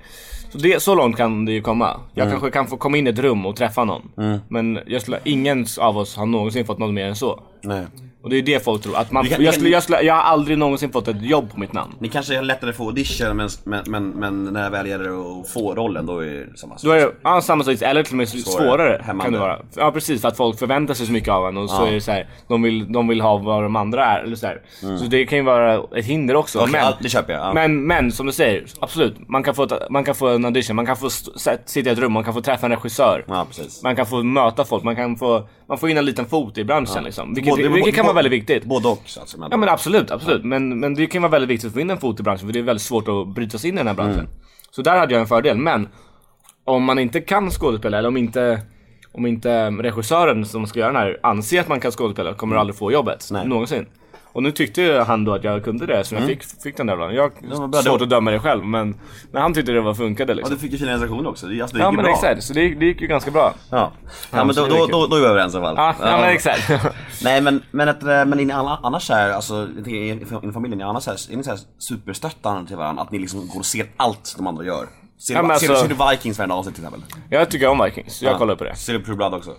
Så, 0.57 0.63
det, 0.63 0.83
så 0.83 0.95
långt 0.95 1.17
kan 1.17 1.45
det 1.45 1.53
ju 1.53 1.61
komma. 1.63 2.01
Jag 2.15 2.31
kanske 2.31 2.51
kan 2.51 2.67
få 2.67 2.77
komma 2.77 2.97
in 2.97 3.07
i 3.07 3.11
ett 3.11 3.19
rum 3.19 3.47
och 3.47 3.57
träffa 3.57 3.85
någon. 3.85 4.03
Men 4.49 4.79
jag 4.87 5.03
skulle, 5.03 5.19
ingen 5.25 5.67
av 5.81 5.99
oss 5.99 6.17
har 6.17 6.27
någonsin 6.27 6.65
fått 6.67 6.79
något 6.79 6.95
mer 6.95 7.07
än 7.07 7.17
så. 7.17 7.43
Nej. 7.63 7.87
Och 8.27 8.31
det 8.31 8.37
är 8.39 8.43
det 8.43 8.65
folk 8.65 8.83
tror. 8.83 8.97
Att 8.97 9.13
man, 9.13 9.27
kan- 9.27 9.45
jag, 9.45 9.55
skulle, 9.55 9.69
jag, 9.69 9.83
skulle, 9.83 10.01
jag 10.03 10.15
har 10.15 10.23
aldrig 10.23 10.59
någonsin 10.59 10.93
fått 10.93 11.09
ett 11.09 11.23
jobb 11.23 11.51
på 11.53 11.61
mitt 11.61 11.73
namn. 11.73 11.93
Ni 11.99 12.09
kanske 12.09 12.37
har 12.37 12.43
lättare 12.43 12.71
att 12.71 12.77
få 12.77 12.85
audition 12.87 13.37
men, 13.37 13.49
men, 13.65 13.83
men, 13.87 14.09
men 14.11 14.45
när 14.45 14.63
det 14.65 14.71
väl 14.71 14.87
gäller 14.87 15.41
att 15.41 15.49
få 15.49 15.75
rollen 15.75 16.07
då 16.07 16.19
är 16.25 16.49
det 16.53 16.59
samma 16.59 16.79
sak. 16.79 16.85
Då 16.85 16.91
är 16.91 16.97
det 17.01 17.13
ja, 17.23 17.41
samma 17.41 17.65
sak, 17.65 17.83
eller 17.83 18.03
till 18.03 18.13
och 18.13 18.17
med 18.17 18.29
svårare, 18.29 19.01
Hämmande. 19.05 19.25
kan 19.25 19.33
det 19.33 19.39
vara. 19.39 19.59
Ja 19.77 19.91
precis, 19.93 20.21
för 20.21 20.29
att 20.29 20.37
folk 20.37 20.59
förväntar 20.59 20.95
sig 20.95 21.07
så 21.07 21.13
mycket 21.13 21.29
av 21.29 21.49
en 21.49 21.57
och 21.57 21.71
så 21.71 21.83
Ja. 21.83 21.89
är 21.89 21.93
det 21.93 22.01
så 22.01 22.13
här, 22.13 22.29
de 22.49 22.63
vill, 22.63 22.93
de 22.93 23.09
vill 23.09 23.21
ha 23.21 23.37
vad 23.39 23.63
de 23.63 23.77
andra 23.77 24.05
är. 24.07 24.23
Eller 24.23 24.37
så, 24.37 24.47
här. 24.47 24.61
så 24.99 25.05
det 25.05 25.27
kan 25.27 25.39
ju 25.39 25.45
vara 25.45 25.75
ett 25.97 26.05
hinder 26.05 26.37
också. 26.37 26.59
Okej, 26.59 26.73
men, 26.73 26.81
ja, 26.81 26.93
det 27.01 27.09
köper 27.09 27.33
jag, 27.33 27.43
ja. 27.43 27.53
men, 27.55 27.87
men 27.87 28.13
som 28.13 28.27
du 28.27 28.33
säger, 28.33 28.65
absolut. 28.81 29.29
Man 29.29 29.43
kan, 29.43 29.55
få 29.55 29.63
ett, 29.63 29.73
man 29.91 30.05
kan 30.05 30.15
få 30.15 30.29
en 30.29 30.45
audition, 30.45 30.77
man 30.77 30.87
kan 30.87 30.97
få 30.97 31.11
sitta 31.11 31.91
i 31.91 31.93
ett 31.93 31.99
rum, 31.99 32.13
man 32.13 32.25
kan 32.25 32.35
få 32.35 32.41
träffa 32.41 32.67
en 32.67 32.73
regissör. 32.73 33.25
Ja. 33.29 33.47
Man 33.83 33.97
kan 33.97 34.07
få 34.07 34.23
möta 34.23 34.65
folk, 34.65 34.85
man 34.85 34.97
kan 34.97 35.17
få, 35.17 35.49
man 35.69 35.79
får 35.79 35.91
in 35.91 35.97
en 35.97 36.05
liten 36.05 36.27
fot 36.27 36.59
i 36.59 36.65
branschen 36.65 37.05
liksom. 37.05 37.35
Vilket, 37.35 37.51
Både- 37.51 37.69
vilket 37.69 37.95
kan 37.95 38.03
både- 38.03 38.15
vara 38.15 38.23
väldigt 38.23 38.33
viktigt. 38.33 38.65
Både 38.65 38.89
och 38.89 39.03
så 39.07 39.21
alltså, 39.21 39.39
men 39.41 39.49
Ja 39.51 39.57
men 39.57 39.69
absolut, 39.69 40.11
absolut. 40.11 40.45
Men, 40.45 40.81
men 40.81 40.95
det 40.95 41.07
kan 41.07 41.23
vara 41.23 41.33
väldigt 41.33 41.51
viktigt 41.51 41.67
att 41.69 41.75
få 41.75 41.81
in 41.81 41.91
en 41.91 41.99
fot 41.99 42.21
i 42.21 42.23
branschen 42.23 42.47
för 42.47 42.53
det 42.53 42.59
är 42.59 42.63
väldigt 42.63 42.83
svårt 42.83 43.09
att 43.09 43.29
bryta 43.29 43.59
sig 43.59 43.71
in 43.71 43.75
i 43.75 43.79
den 43.79 43.87
här 43.87 43.95
branschen. 43.95 44.19
Mm. 44.19 44.31
Så 44.71 44.83
där 44.83 44.99
hade 44.99 45.13
jag 45.15 45.21
en 45.21 45.27
fördel. 45.27 45.57
Men 45.57 45.89
om 46.65 46.85
man 46.85 46.99
inte 46.99 47.21
kan 47.21 47.51
skådespela 47.51 47.99
eller 47.99 48.09
om 48.09 48.17
inte, 48.17 48.61
om 49.13 49.27
inte 49.27 49.71
regissören 49.71 50.47
som 50.47 50.67
ska 50.67 50.79
göra 50.79 50.93
den 50.93 51.01
här 51.03 51.21
anser 51.23 51.61
att 51.61 51.69
man 51.69 51.81
kan 51.81 51.91
skådespela 51.91 52.35
kommer 52.35 52.55
du 52.57 52.61
aldrig 52.61 52.77
få 52.77 52.93
jobbet. 52.93 53.29
Nej. 53.33 53.49
Någonsin. 53.49 53.87
Och 54.37 54.43
nu 54.43 54.53
tyckte 54.53 55.05
han 55.07 55.25
då 55.25 55.35
att 55.35 55.45
jag 55.45 55.65
kunde 55.65 55.87
det 55.87 56.05
så 56.05 56.15
jag 56.15 56.27
fick, 56.27 56.43
fick 56.63 56.77
den 56.77 56.87
där 56.87 56.97
rollen. 56.97 57.15
Jag 57.17 57.23
har 57.51 57.83
svårt 57.83 58.01
att 58.03 58.11
döma 58.11 58.31
det 58.31 58.39
själv 58.41 58.65
men 58.65 58.95
när 59.33 59.41
han 59.41 59.55
tyckte 59.55 59.73
det 59.73 59.81
var 59.81 59.95
funkade 59.95 60.33
Ja, 60.33 60.37
liksom. 60.37 60.55
du 60.55 60.61
fick 60.61 60.73
ju 60.73 60.79
fina 60.79 60.93
recensioner 60.95 61.29
också. 61.31 61.47
Det, 61.47 61.61
alltså, 61.63 61.77
det 61.77 61.83
Ja 61.83 61.87
gick 61.89 61.93
ju 61.93 61.97
men 61.97 62.05
bra. 62.05 62.13
exakt, 62.15 62.43
så 62.45 62.53
det, 62.53 62.75
det 62.75 62.87
gick 62.87 63.01
ju 63.01 63.07
ganska 63.07 63.31
bra. 63.31 63.55
Ja, 63.71 63.93
ja 64.33 64.45
men 64.45 64.55
då, 64.57 64.67
då, 64.67 64.87
då, 64.87 65.07
då 65.07 65.17
är 65.17 65.21
vi 65.21 65.27
överens 65.27 65.55
i 65.55 65.57
alla 65.57 65.67
fall. 65.67 65.95
Ja, 66.01 66.11
ja 66.11 66.21
men 66.21 66.31
exakt. 66.35 66.71
Nej 67.23 67.41
men, 67.41 67.63
men, 67.71 67.89
ett, 67.89 68.03
men 68.03 68.33
är 68.33 68.45
ni 68.45 68.53
alla, 68.53 68.81
annars 68.83 69.11
är, 69.11 69.31
alltså, 69.31 69.55
jag 69.55 69.85
tänker, 69.85 69.91
i 70.45 70.49
i 70.49 70.53
familjen, 70.53 70.73
är, 70.73 70.77
ni 70.77 70.83
annars 70.83 71.09
är, 71.09 71.33
är 71.33 71.37
ni 71.37 71.45
så 71.45 71.51
här 71.51 71.59
superstöttande 71.79 72.67
till 72.69 72.77
varandra? 72.77 73.03
Att 73.03 73.11
ni 73.11 73.19
liksom 73.19 73.49
går 73.49 73.59
och 73.59 73.67
ser 73.67 73.87
allt 73.97 74.35
de 74.37 74.47
andra 74.47 74.65
gör? 74.65 74.87
Ser, 75.19 75.35
Ja, 75.35 75.43
du, 75.43 75.49
men 75.49 75.59
ser, 75.59 75.67
du- 75.69 75.73
alltså- 75.75 75.89
ser 75.89 75.95
du 76.07 76.11
Vikings 76.11 76.39
varenda 76.39 76.55
avsnitt 76.55 76.75
till 76.75 76.85
exempel? 76.85 77.03
jag 77.31 77.51
tycker 77.51 77.69
om 77.69 77.85
Vikings, 77.85 78.23
jag 78.23 78.39
kollar 78.39 78.57
på 78.57 78.65
det. 78.65 78.77
Ser 78.77 78.93
du 78.93 79.05
True 79.05 79.17
Blood 79.17 79.35
också? 79.35 79.51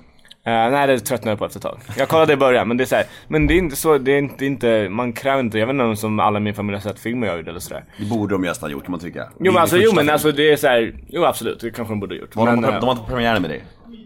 Eh, 0.47 0.71
nej 0.71 0.87
det 0.87 0.99
tröttnade 0.99 1.31
jag 1.31 1.39
på 1.39 1.45
efter 1.45 1.59
ett 1.59 1.63
tag. 1.63 1.79
Jag 1.97 2.07
kollade 2.07 2.33
i 2.33 2.35
början 2.35 2.67
men 2.67 2.77
det 2.77 2.83
är 2.83 2.85
så 2.85 2.95
här, 2.95 3.05
men 3.27 3.47
det 3.47 3.53
är 3.53 3.57
inte 3.57 3.75
så, 3.75 3.97
det 3.97 4.11
är 4.11 4.17
inte, 4.17 4.35
det 4.37 4.45
är 4.45 4.47
inte 4.47 4.89
man 4.89 5.13
kräver 5.13 5.39
inte, 5.39 5.59
jag 5.59 5.67
vet 5.67 5.73
inte 5.73 5.83
om 5.83 5.95
som 5.95 6.19
alla 6.19 6.39
min 6.39 6.53
familj 6.53 6.75
har 6.75 6.81
sett 6.81 6.99
filmer 6.99 7.27
jag 7.27 7.37
gjorde 7.37 7.49
eller 7.49 7.59
sådär. 7.59 7.83
Det 7.97 8.05
borde 8.05 8.35
de 8.35 8.43
ju 8.43 8.49
nästan 8.49 8.69
ha 8.69 8.71
gjort 8.71 8.83
kan 8.83 8.91
man 8.91 8.99
tycka. 8.99 9.27
Jo 9.39 9.51
men 9.51 9.61
alltså, 9.61 9.77
jo 9.77 9.91
men 9.95 10.09
alltså 10.09 10.31
det 10.31 10.51
är 10.51 10.55
så 10.55 10.67
här, 10.67 10.95
jo 11.07 11.25
absolut 11.25 11.59
det 11.59 11.71
kanske 11.71 11.91
de 11.91 11.99
borde 11.99 12.15
ha 12.15 12.19
gjort. 12.21 12.35
Var 12.35 12.45
men, 12.45 12.61
de, 12.61 12.73
eh, 12.73 12.79
de 12.79 12.85
var 12.85 12.91
inte 12.91 13.03
på 13.03 13.09
premiären 13.09 13.41
med 13.41 13.51
dig? 13.51 13.63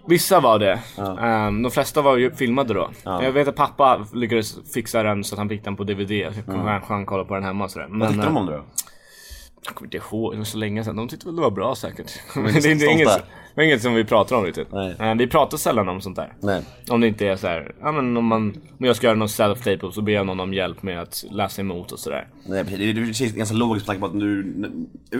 Vissa 0.08 0.40
var 0.40 0.60
det. 0.60 0.80
Ehm, 1.22 1.62
de 1.62 1.72
flesta 1.72 2.02
var 2.02 2.18
ju 2.18 2.32
filmade 2.32 2.74
då. 2.74 2.90
Jag 3.04 3.32
vet 3.32 3.48
att 3.48 3.56
pappa 3.56 4.06
lyckades 4.14 4.74
fixa 4.74 5.04
den 5.04 5.24
så 5.24 5.36
att 5.36 5.40
han 5.40 5.50
fick 5.50 5.64
den 5.64 5.76
på 5.76 5.84
DVD. 5.84 6.12
Jag 6.12 6.34
mm. 6.48 7.06
kolla 7.06 7.24
på 7.24 7.34
den 7.34 7.44
hemma 7.44 7.64
och 7.64 7.72
sådär. 7.72 7.88
Vad 7.90 8.10
tyckte 8.10 8.26
de 8.26 8.36
eh, 8.36 8.42
om 8.42 8.46
det 8.46 8.54
då? 8.54 8.64
Jag 9.66 9.76
kommer 9.76 9.88
inte 9.88 9.98
ihåg, 9.98 10.32
det 10.34 10.38
var 10.38 10.46
så 10.46 10.58
länge 10.58 10.84
sedan. 10.84 10.96
De 10.96 11.08
tyckte 11.08 11.26
väl 11.26 11.36
det 11.36 11.42
var 11.42 11.52
bra 11.52 11.76
säkert. 11.76 12.12
Men 12.36 12.44
det 12.54 12.66
är 12.66 12.72
inte 12.72 12.86
inget, 12.86 13.10
det 13.56 13.62
är 13.62 13.66
inget 13.66 13.82
som 13.82 13.94
vi 13.94 14.04
pratar 14.06 14.36
om 14.36 14.44
riktigt. 14.44 14.68
Nej. 14.72 14.96
Eh, 15.00 15.16
vi 15.16 15.28
pratar 15.28 15.58
sällan 15.58 15.90
om 15.90 16.02
sånt 16.02 16.16
där. 16.16 16.34
Nej. 16.40 16.62
Om 16.90 17.02
det 17.02 17.08
inte 17.08 17.28
är 17.28 17.36
så 17.36 17.48
här, 17.48 17.76
ja 17.82 17.92
men 17.92 18.18
om 18.18 18.26
man, 18.26 18.62
om 18.80 18.86
jag 18.86 18.96
ska 18.96 19.08
göra 19.08 19.18
någon 19.18 19.28
self-tape 19.28 19.92
så 19.92 20.02
ber 20.02 20.12
jag 20.14 20.26
någon 20.26 20.40
om 20.40 20.54
hjälp 20.54 20.84
med 20.84 21.02
att 21.02 21.24
läsa 21.32 21.62
emot 21.62 21.92
och 21.92 22.00
sådär. 22.00 22.28
Nej 22.46 22.64
precis, 22.66 23.18
det 23.20 23.26
är- 23.26 23.38
ganska 23.38 23.56
logiskt 23.56 23.88
med 23.88 24.02
tanke 24.02 24.12
på 24.12 24.18
att 24.18 24.20
du, 24.20 24.54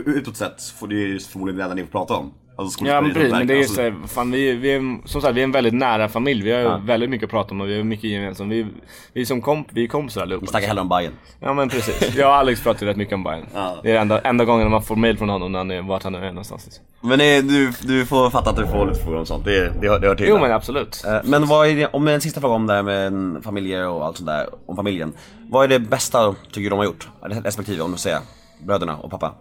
utåt 0.06 0.38
sett 0.38 0.64
får 0.64 0.94
ju 0.94 1.20
förmodligen 1.20 1.58
det 1.58 1.64
enda 1.64 1.76
ni 1.76 1.82
får 1.84 1.92
prata 1.92 2.14
om. 2.14 2.34
Alltså 2.62 2.86
Ja 2.86 3.02
men 3.02 3.14
precis, 3.14 3.32
men 3.32 3.48
det 3.48 3.54
är 3.54 3.56
ju 3.56 3.62
alltså, 3.62 3.76
såhär, 3.76 3.96
fan 4.08 4.32
vi, 4.32 4.54
vi 4.54 4.72
är, 4.72 5.08
som 5.08 5.22
sagt 5.22 5.36
vi 5.36 5.40
är 5.40 5.44
en 5.44 5.52
väldigt 5.52 5.74
nära 5.74 6.10
familj. 6.10 6.44
Vi 6.44 6.52
har 6.52 6.80
väldigt 6.80 7.10
mycket 7.10 7.26
att 7.26 7.32
prata 7.32 7.52
om 7.54 7.62
och 7.62 7.70
vi 7.70 7.78
har 7.78 7.84
mycket 7.84 8.10
gemensamt. 8.10 8.52
Vi, 8.52 8.68
vi 9.14 9.26
som 9.26 9.42
komp, 9.42 9.68
vi 9.72 9.84
är 9.84 9.88
kompisar 9.88 10.22
allihopa. 10.22 10.42
Ni 10.42 10.48
snackar 10.48 10.68
hellre 10.68 10.82
om 10.82 10.90
Bajen. 10.90 11.12
Ja 11.40 11.54
men 11.54 11.70
precis. 11.70 12.16
Jag 12.16 12.30
och 12.30 12.36
Alex 12.36 12.64
pratar 12.64 12.82
ju 12.82 12.88
rätt 12.90 12.98
mycket 12.98 13.14
om 13.14 13.24
Bayern. 13.24 13.46
Det 13.84 13.92
är 13.92 14.02
enda, 14.02 14.20
enda 14.20 14.46
gången 14.46 14.72
man 14.72 14.84
får 14.84 14.96
mail 14.96 15.18
från 15.18 15.30
honom 15.30 15.52
när 15.52 15.60
han 15.60 15.72
är, 15.72 15.82
vart 15.82 16.04
han 16.04 16.16
är 16.16 16.28
någonstans. 16.28 16.66
Liksom. 16.66 16.84
Men 17.02 17.20
det, 17.20 17.42
du, 17.42 17.74
du 17.82 18.06
får 18.06 18.30
fatta 18.30 18.50
att 18.50 18.56
du 18.56 18.68
får 18.68 18.88
lite 18.88 19.00
frågor 19.04 19.20
om 19.20 19.26
sånt, 19.26 19.46
det, 19.46 19.74
det, 19.82 19.88
hör, 19.90 20.00
det 20.00 20.08
hör 20.08 20.16
till. 20.16 20.26
Jo 20.28 20.36
där. 20.36 20.42
men 20.42 20.52
absolut. 20.52 21.04
Eh, 21.08 21.18
Men 21.24 21.48
vad 21.48 21.68
är 21.68 21.76
det, 21.76 21.88
om 21.88 22.08
en 22.08 22.22
sista 22.22 22.42
fråga 22.42 22.56
om 22.56 22.68
det 22.68 22.74
här 22.74 22.84
med 22.84 23.44
familjer 23.44 23.88
och 23.88 24.06
allt 24.06 24.18
sånt 24.18 24.28
där, 24.28 24.48
om 24.66 24.76
familjen. 24.76 25.14
Vad 25.50 25.64
är 25.64 25.68
det 25.68 25.80
bästa 25.80 26.36
tycker 26.48 26.62
du 26.62 26.70
de 26.70 26.80
har 26.80 26.86
gjort? 26.86 27.10
Respektive 27.22 27.84
om 27.84 27.92
du 27.92 27.98
säger 27.98 28.20
bröderna 28.66 28.98
och 28.98 29.12
pappa. 29.12 29.34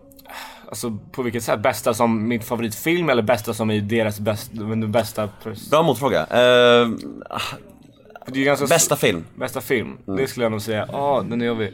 Alltså 0.70 0.98
på 1.12 1.22
vilket 1.22 1.44
sätt? 1.44 1.61
Bästa 1.61 1.94
som 1.94 2.28
min 2.28 2.40
favoritfilm 2.40 3.09
eller 3.09 3.22
bästa 3.22 3.54
som 3.54 3.70
i 3.70 3.80
deras 3.80 4.20
bäst, 4.20 4.50
bästa... 4.88 5.28
Bra 5.70 5.83
motfråga. 5.83 6.26
Ju 8.33 8.44
ganska 8.44 8.66
bästa 8.66 8.96
film? 8.96 9.24
Bästa 9.35 9.61
film? 9.61 9.98
Det 10.16 10.26
skulle 10.26 10.44
jag 10.44 10.52
nog 10.52 10.62
säga. 10.62 10.88
Ja, 10.92 11.24
den 11.28 11.42
är 11.42 11.46
jobbig. 11.46 11.72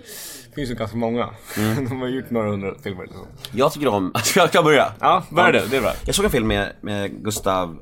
Det 0.49 0.55
finns 0.55 0.71
ju 0.71 0.75
ganska 0.75 0.97
många. 0.97 1.29
De 1.89 2.01
har 2.01 2.09
gjort 2.09 2.31
några 2.31 2.51
hundra 2.51 2.75
filmer. 2.83 3.03
Liksom. 3.03 3.27
jag 3.53 3.73
tycker 3.73 3.89
om, 3.89 4.13
jag 4.37 4.53
kan 4.53 4.65
börja. 4.65 4.93
Ja, 5.01 5.25
börja 5.31 5.53
du. 5.53 5.69
Det 5.69 5.77
är 5.77 5.81
bra. 5.81 5.93
Jag 6.05 6.15
såg 6.15 6.25
en 6.25 6.31
film 6.31 6.47
med, 6.47 6.73
med 6.81 7.25
Gustav, 7.25 7.79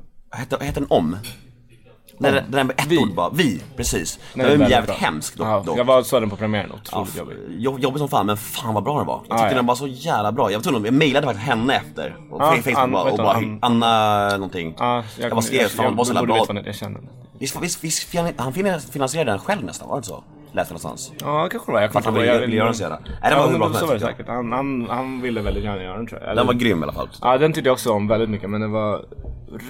vad 0.49 0.63
heter 0.63 0.81
den 0.81 0.87
om? 0.89 1.17
Den, 2.19 2.43
den 2.51 2.67
med 2.67 2.79
ett 2.79 2.85
Vi. 2.87 2.97
ord 2.97 3.13
bara, 3.15 3.29
Vi, 3.29 3.61
precis. 3.77 4.19
Den, 4.33 4.41
är 4.41 4.45
är 4.45 4.49
väldigt 4.49 4.69
jävligt 4.69 4.87
bra. 4.99 5.07
hemsk 5.07 5.37
dock. 5.37 5.47
Ja, 5.47 5.63
dock. 5.65 5.77
jag 5.79 5.85
var, 5.85 6.03
såg 6.03 6.21
den 6.21 6.29
på 6.29 6.35
premiären. 6.35 6.71
Ja, 6.91 7.01
Otroligt 7.01 7.17
jobbig. 7.17 7.37
jobb, 7.49 7.79
jobbig 7.79 7.99
som 7.99 8.09
fan 8.09 8.25
men 8.25 8.37
fan 8.37 8.73
vad 8.73 8.83
bra 8.83 8.97
den 8.97 9.07
var. 9.07 9.21
Jag 9.29 9.37
tyckte 9.37 9.51
ja. 9.51 9.55
den 9.57 9.65
var 9.65 9.75
så 9.75 9.87
jävla 9.87 10.31
bra. 10.31 10.51
Jag 10.51 10.57
var 10.59 10.63
tvungen, 10.63 10.85
jag 10.85 10.93
mejlade 10.93 11.27
faktiskt 11.27 11.47
henne 11.47 11.75
efter. 11.75 12.15
Och 12.31 12.41
Ja, 12.41 12.51
Facebook 12.51 12.77
Ann- 12.77 12.91
bara, 12.91 13.11
och 13.11 13.17
bara 13.17 13.33
Ann- 13.33 13.59
Anna 13.61 14.29
någonting. 14.29 14.75
Ja, 14.79 15.03
jag, 15.19 15.31
bara 15.31 15.41
skrev, 15.41 15.67
fan 15.67 15.91
det 15.91 15.97
var 15.97 16.05
så 16.05 16.13
jävla 16.13 16.27
bra. 16.27 16.45
veta 16.53 16.65
Jag 16.67 16.75
känner 16.75 16.99
den. 16.99 17.09
Visst, 17.39 17.61
visst, 17.61 17.83
visst 17.83 18.15
han 18.37 18.53
finan- 18.53 18.79
finansierade 18.91 19.31
den 19.31 19.39
själv 19.39 19.63
nästan, 19.63 19.89
var 19.89 19.97
det 19.97 20.03
så? 20.05 20.23
Läste 20.51 20.73
jag 20.73 20.81
någonstans. 20.83 21.11
Ja, 21.21 21.47
kanske 21.51 21.71
det 21.71 21.73
var. 21.73 21.81
Jag 21.81 21.89
han 21.93 22.03
kommer 22.03 22.19
inte 22.19 22.31
ihåg. 22.31 22.41
ville 22.41 22.55
göra 22.55 22.65
den 22.65 22.75
så 22.75 22.83
gärna. 22.83 22.99
Nej, 23.05 23.29
den 23.31 23.39
var 23.39 23.47
hur 23.49 23.57
bra 23.57 23.73
som 23.73 23.87
var 23.87 23.95
helst. 23.99 24.19
Han, 24.27 24.51
han, 24.51 24.87
han 24.89 25.21
ville 25.21 25.41
väldigt 25.41 25.63
gärna 25.63 25.83
göra 25.83 25.97
den 25.97 26.07
tror 26.07 26.21
jag. 26.23 26.35
Den 26.35 26.47
var 26.47 26.53
grym 26.53 26.79
i 26.79 26.83
alla 26.83 26.93
fall. 26.93 27.09
Ja, 27.21 27.37
den 27.37 27.53
tyckte 27.53 27.67
jag 27.67 27.73
också 27.73 27.91
om 27.91 28.07
väldigt 28.07 28.29
mycket, 28.29 28.49
men 28.49 28.61
den 28.61 28.71
var 28.71 29.05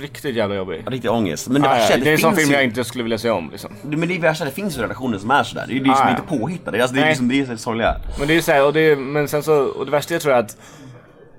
riktigt 0.02 0.36
jävla 0.36 0.56
jobbig. 0.56 0.84
Riktig 0.88 1.12
ångest. 1.12 1.48
Men 1.48 1.62
det 1.62 1.67
värsta 1.67 1.93
ja, 1.93 2.00
är 2.00 2.04
det 2.04 2.10
är 2.10 2.13
en 2.13 2.19
sån 2.19 2.36
film 2.36 2.52
jag 2.52 2.63
inte 2.63 2.84
skulle 2.84 3.04
vilja 3.04 3.17
se 3.17 3.30
om 3.30 3.50
liksom. 3.52 3.71
Men 3.82 4.08
det 4.08 4.15
är 4.15 4.19
värsta, 4.19 4.45
det 4.45 4.52
finns 4.52 4.78
ju 4.78 4.82
relationer 4.82 5.17
som 5.17 5.32
är 5.32 5.43
sådär. 5.43 5.63
Det 5.67 5.74
är 5.74 5.76
ju 5.76 5.84
liksom 5.84 6.06
Ah, 6.06 6.10
ja. 6.10 6.17
inte 6.17 6.38
påhittade. 6.38 6.82
Alltså, 6.82 6.95
det 6.95 7.00
är 7.00 7.02
Nej. 7.02 7.10
liksom, 7.10 7.28
det 7.28 7.39
är 7.39 7.56
sorgliga. 7.56 7.95
Men 8.19 8.28
det 8.28 8.34
är 8.34 8.36
ju 8.36 8.41
såhär, 8.41 8.65
och 8.65 8.74
det 8.74 8.80
är, 8.80 8.95
men 8.95 9.28
sen 9.28 9.43
så, 9.43 9.54
och 9.54 9.86
det 9.86 9.91
värsta 9.91 10.13
jag 10.13 10.21
tror 10.21 10.34
är 10.34 10.39
att 10.39 10.58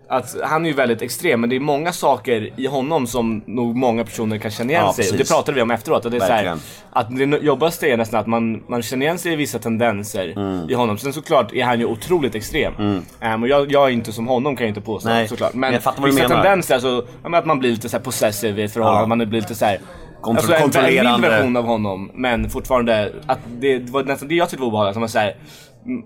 att 0.09 0.37
han 0.45 0.65
är 0.65 0.69
ju 0.71 0.75
väldigt 0.77 1.03
extrem, 1.03 1.41
men 1.41 1.51
det 1.51 1.57
är 1.57 1.61
många 1.61 1.93
saker 1.93 2.51
i 2.57 2.67
honom 2.67 3.07
som 3.07 3.43
nog 3.47 3.77
många 3.77 4.05
personer 4.05 4.39
kan 4.39 4.51
känna 4.51 4.71
igen 4.71 4.83
Ja, 4.87 4.93
sig 4.93 5.09
i. 5.09 5.13
Och 5.13 5.17
Det 5.17 5.29
pratade 5.29 5.55
vi 5.57 5.63
om 5.63 5.71
efteråt. 5.71 6.05
Och 6.05 6.11
det 6.11 6.17
är 6.17 6.21
så 6.21 6.27
här, 6.27 6.45
Verkligen. 6.45 6.61
att 6.93 7.17
det 7.41 7.47
jobbigaste 7.47 7.87
är 7.87 7.97
nästan 7.97 8.21
att 8.21 8.27
man, 8.27 8.63
man 8.69 8.83
känner 8.83 9.07
igen 9.07 9.19
sig 9.19 9.33
i 9.33 9.37
vissa 9.37 9.59
tendenser 9.59 10.33
Mm. 10.37 10.71
i 10.71 10.75
honom. 10.75 10.99
Sen 10.99 11.13
såklart 11.13 11.53
är 11.53 11.65
han 11.65 11.79
ju 11.81 11.87
otroligt 11.87 12.35
extrem. 12.35 13.03
Ehm, 13.21 13.43
och 13.43 13.49
jag, 13.49 13.73
jag 13.73 13.85
är 13.87 13.91
inte 13.91 14.13
som 14.13 14.27
honom 14.27 14.57
kan 14.57 14.65
jag 14.67 14.71
inte 14.71 14.81
påstå 14.81 15.09
Nej, 15.09 15.29
såklart. 15.29 15.55
men 15.55 15.73
Men, 15.99 16.05
vissa 16.05 16.29
tendenser, 16.29 16.75
alltså, 16.75 17.07
att 17.23 17.47
man 17.47 17.59
blir 17.59 17.71
lite 17.71 17.89
så 17.89 17.97
här 17.97 18.05
possessive 18.05 18.61
i 18.63 18.65
ett 18.65 18.73
förhållande, 18.73 18.99
Ja. 18.99 19.03
att 19.03 19.09
man 19.09 19.19
blir 19.19 19.41
lite 19.41 19.55
så 19.55 19.65
här. 19.65 19.81
Kontro- 20.23 20.37
Alltså 20.63 20.79
en, 20.81 20.87
en 20.87 20.95
mild 21.13 21.21
version 21.25 21.57
av 21.57 21.65
honom, 21.65 22.11
men 22.15 22.51
fortfarande 22.51 23.13
att 23.27 23.39
det, 23.61 23.79
det 23.79 23.91
var 23.93 24.05
nästan 24.05 24.29
det 24.29 24.35
jag 24.35 24.49
tyckte 24.51 24.61
var 24.61 24.69
obehagligt. 24.69 24.97
Att 24.97 25.01
man, 25.01 25.09
så 25.09 25.19
här, 25.19 25.37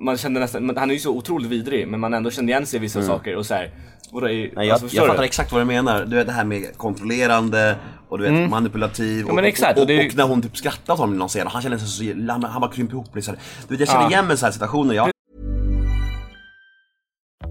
man 0.00 0.16
kände 0.16 0.40
nästan, 0.40 0.76
han 0.76 0.90
är 0.90 0.94
ju 0.94 1.00
så 1.00 1.10
otroligt 1.10 1.50
vidrig, 1.50 1.88
men 1.88 2.00
man 2.00 2.14
ändå 2.14 2.30
kände 2.30 2.52
igen 2.52 2.66
sig 2.66 2.76
i 2.76 2.80
vissa 2.80 3.02
saker 3.02 3.36
och 3.36 3.46
så 3.46 3.54
här, 3.54 3.70
och 4.12 4.20
det 4.20 4.26
är, 4.34 4.38
Mm. 4.38 4.50
Nej, 4.56 4.66
jag, 4.66 4.74
alltså, 4.82 4.96
jag 4.96 5.04
du? 5.04 5.08
fattar 5.10 5.22
exakt 5.22 5.52
vad 5.52 5.60
du 5.60 5.64
menar. 5.64 6.04
Du 6.04 6.16
vet 6.16 6.26
det 6.26 6.32
här 6.32 6.44
med 6.44 6.76
kontrollerande 6.76 7.76
och 8.08 8.18
du 8.18 8.30
vet 8.30 8.50
manipulativ. 8.50 9.26
men 9.26 9.38
och, 9.38 9.44
exakt, 9.44 9.78
och, 9.78 9.84
och 9.84 9.90
och, 9.90 10.04
och 10.06 10.16
när 10.16 10.24
hon 10.24 10.42
typ 10.42 10.56
skrattar 10.56 10.92
åt 10.92 10.98
honom 11.00 11.14
i 11.14 11.18
någon 11.18 11.28
scen, 11.28 11.46
han 11.46 11.62
känner 11.62 11.78
sig 11.78 11.88
så, 11.88 12.32
han, 12.32 12.44
han 12.44 12.60
bara 12.60 12.70
krymper 12.70 12.94
ihop 12.94 13.14
liksom. 13.14 13.34
Du 13.68 13.74
vet 13.74 13.80
jag 13.80 13.88
känner 13.88 14.02
Ja. 14.04 14.10
igen 14.10 14.26
mig 14.26 14.34
i 14.34 14.36
så 14.36 14.46
här 14.46 14.52
situationer. 14.52 14.94
Jag, 14.94 15.10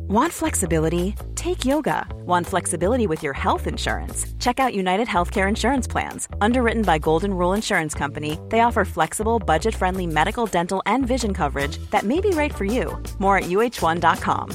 Want 0.09 0.33
flexibility? 0.33 1.13
Take 1.35 1.65
yoga. 1.65 2.07
Want 2.25 2.47
flexibility 2.47 3.05
with 3.05 3.21
your 3.23 3.33
health 3.33 3.67
insurance? 3.67 4.25
Check 4.39 4.59
out 4.59 4.73
United 4.73 5.07
Healthcare 5.07 5.47
Insurance 5.47 5.85
Plans. 5.91 6.27
Underwritten 6.41 6.81
by 6.81 6.97
Golden 6.97 7.31
Rule 7.31 7.53
Insurance 7.55 7.93
Company, 7.97 8.39
they 8.49 8.61
offer 8.61 8.85
flexible, 8.85 9.37
budget 9.39 9.75
friendly 9.75 10.07
medical, 10.07 10.47
dental, 10.47 10.81
and 10.87 11.07
vision 11.07 11.33
coverage 11.33 11.77
that 11.91 12.03
may 12.03 12.21
be 12.21 12.31
right 12.31 12.53
for 12.55 12.65
you. 12.65 12.97
More 13.19 13.37
at 13.37 13.43
uh1.com. 13.45 14.49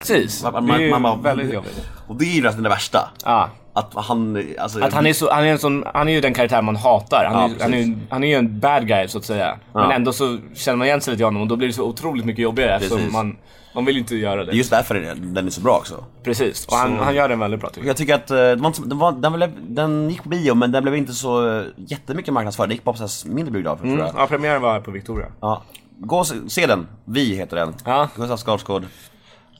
Precis, 0.00 0.42
man, 0.42 0.66
det 0.66 0.74
är 0.74 0.78
ju 0.78 0.90
man 0.90 1.02
bara- 1.02 1.16
väldigt 1.16 1.54
jobbigt. 1.54 1.88
Och 2.08 2.16
det 2.16 2.24
är 2.24 2.34
ju 2.34 2.42
nästan 2.42 2.62
det 2.62 2.68
värsta. 2.68 3.10
Ja. 3.24 3.50
Att 3.94 3.94
han, 4.06 4.44
alltså, 4.58 4.80
Att 4.84 4.92
han 4.92 5.06
är, 5.06 5.12
så, 5.12 5.32
han, 5.32 5.44
är 5.44 5.48
en 5.52 5.58
sån, 5.58 5.84
han 5.94 6.08
är 6.08 6.12
ju 6.12 6.20
den 6.20 6.34
karaktär 6.34 6.62
man 6.62 6.76
hatar. 6.76 7.24
Han, 7.24 7.50
Ja, 7.50 7.56
är, 7.56 7.62
han, 7.62 7.74
är, 7.74 7.78
ju- 7.78 7.96
han 8.10 8.24
är 8.24 8.28
ju 8.28 8.34
en 8.34 8.60
bad 8.60 8.86
guy 8.88 9.08
så 9.08 9.18
att 9.18 9.24
säga. 9.24 9.58
Men 9.72 9.82
Ja. 9.82 9.92
ändå 9.92 10.12
så 10.12 10.38
känner 10.54 10.76
man 10.76 10.86
igen 10.86 11.00
sig 11.00 11.10
lite 11.12 11.22
i 11.22 11.24
honom 11.24 11.42
och 11.42 11.48
då 11.48 11.56
blir 11.56 11.68
det 11.68 11.74
så 11.74 11.84
otroligt 11.84 12.24
mycket 12.24 12.42
jobbigare 12.42 12.76
eftersom 12.76 13.12
man, 13.12 13.36
man 13.74 13.84
vill 13.84 13.98
inte 13.98 14.16
göra 14.16 14.44
det. 14.44 14.52
Är 14.52 14.54
just 14.56 14.70
därför 14.70 14.94
den 14.94 15.34
den 15.34 15.46
är 15.46 15.50
så 15.50 15.60
bra 15.60 15.76
också. 15.76 16.04
Precis, 16.24 16.66
och 16.66 16.76
han, 16.76 16.96
Så- 16.98 17.04
han 17.04 17.14
gör 17.14 17.28
den 17.28 17.38
väldigt 17.38 17.60
bra 17.60 17.68
tycker 17.70 17.80
jag. 17.80 17.88
Jag 17.88 17.96
tycker 17.96 18.14
att 18.14 18.26
det 18.26 18.56
var 18.56 18.66
inte, 18.66 18.80
så- 18.80 18.86
den, 18.88 18.98
var, 18.98 19.12
den, 19.12 19.32
blev, 19.32 19.50
den 19.68 20.10
gick 20.10 20.22
på 20.22 20.28
bio 20.28 20.54
men 20.54 20.72
den 20.72 20.82
blev 20.82 20.96
inte 20.96 21.12
så 21.12 21.58
eh, 21.58 21.64
jättemycket 21.76 22.34
marknadsförd. 22.34 22.68
Den 22.68 22.74
gick 22.74 22.84
på 22.84 22.92
här 22.92 23.28
mindre 23.28 23.52
biografer 23.52 23.82
tror 23.86 23.98
jag. 23.98 24.10
Ja, 24.16 24.26
premiären 24.26 24.62
var 24.62 24.80
på 24.80 24.90
Victoria. 24.90 25.26
Ja. 25.40 25.62
Gå 26.02 26.18
och 26.18 26.26
se, 26.26 26.34
se 26.48 26.66
den. 26.66 26.86
Vi 27.04 27.34
heter 27.36 27.56
den. 27.56 27.74
Ja. 27.84 28.08
Gustav 28.16 28.36
Skarsgård. 28.36 28.84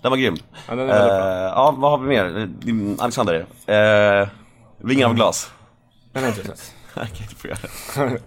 Den 0.03 0.11
var 0.11 0.17
grym. 0.19 0.37
Ja, 0.69 0.75
den 0.75 0.91
är 0.91 1.07
bra. 1.07 1.29
Eh, 1.29 1.43
ja, 1.43 1.75
vad 1.79 1.91
har 1.91 1.99
vi 1.99 2.07
mer? 2.09 2.39
Eh, 2.39 3.03
Alexander. 3.05 3.35
Uh, 3.69 4.29
Vingar 4.79 5.07
av 5.09 5.15
glas. 5.15 5.51
Den 6.13 6.23
har 6.23 6.31
jag 6.31 6.39
inte 6.39 6.49
sett. 6.57 6.75
Jag 6.95 7.09
kan 7.09 7.23
inte 7.23 7.35
få 7.35 7.49
göra 7.49 7.59
det. 8.11 8.21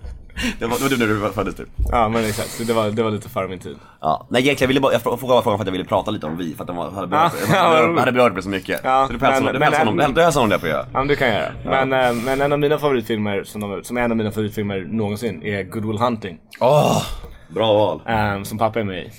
Det 0.60 0.66
var, 0.66 0.78
det 0.90 0.96
var 0.98 1.08
nu 1.08 1.20
du 1.28 1.34
föddes 1.34 1.56
typ. 1.56 1.68
Ja 1.92 2.10
men 2.10 2.26
exakt, 2.26 2.68
det 2.68 2.74
var, 2.74 2.90
det 2.92 3.04
var 3.04 3.12
lite 3.12 3.30
före 3.30 3.48
min 3.48 3.60
tid. 3.60 3.76
Ja, 4.02 4.28
nej 4.30 4.42
egentligen 4.42 4.68
ville 4.68 4.78
jag 4.78 4.82
bara, 4.82 4.94
jag 4.94 5.02
frågade 5.02 5.28
bara 5.28 5.42
frågan 5.42 5.58
för 5.58 5.64
att 5.64 5.68
jag 5.68 5.72
ville 5.72 5.86
prata 5.86 6.12
lite 6.12 6.26
om 6.26 6.38
vi, 6.38 6.54
för 6.56 6.64
att 6.64 6.68
de 6.68 6.78
hade 6.78 7.08
berört, 7.08 7.34
Ja, 7.52 7.80
ja, 7.94 8.00
hade 8.00 8.12
berört 8.12 8.36
det 8.36 8.42
så 8.42 8.50
mycket. 8.50 8.82
Ja, 8.84 9.08
så 9.08 9.14
du 9.14 9.20
får 9.20 9.26
hälsa 9.26 9.40
honom- 9.42 9.54
du 9.54 9.60
får 9.60 10.42
du 10.44 10.50
det 10.50 10.60
får 10.60 10.70
jag. 10.70 10.80
Ja 10.94 11.00
men 11.00 11.08
det 11.08 11.16
kan 11.16 11.28
göra. 11.28 11.52
Men, 11.86 11.94
eh, 11.94 12.14
men 12.24 12.42
en 12.42 12.54
av 12.54 12.60
mina 12.60 12.78
favoritfilmer, 12.78 13.44
som, 13.44 13.62
de, 13.62 13.84
som 13.84 13.98
är 13.98 14.02
en 14.02 14.12
av 14.12 14.18
mina 14.18 14.32
favoritfilmer 14.32 14.88
någonsin, 14.90 15.44
är 15.44 15.64
Good 15.64 15.86
Will 15.86 15.98
Hunting. 15.98 16.38
Åh, 16.60 17.02
bra 17.50 17.74
val. 17.74 18.02
eh, 18.08 18.44
som 18.44 18.58
pappa 18.58 18.80
är 18.80 18.84
med 18.84 19.04
i. 19.04 19.12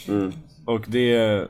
Och 0.66 0.80
det 0.86 1.48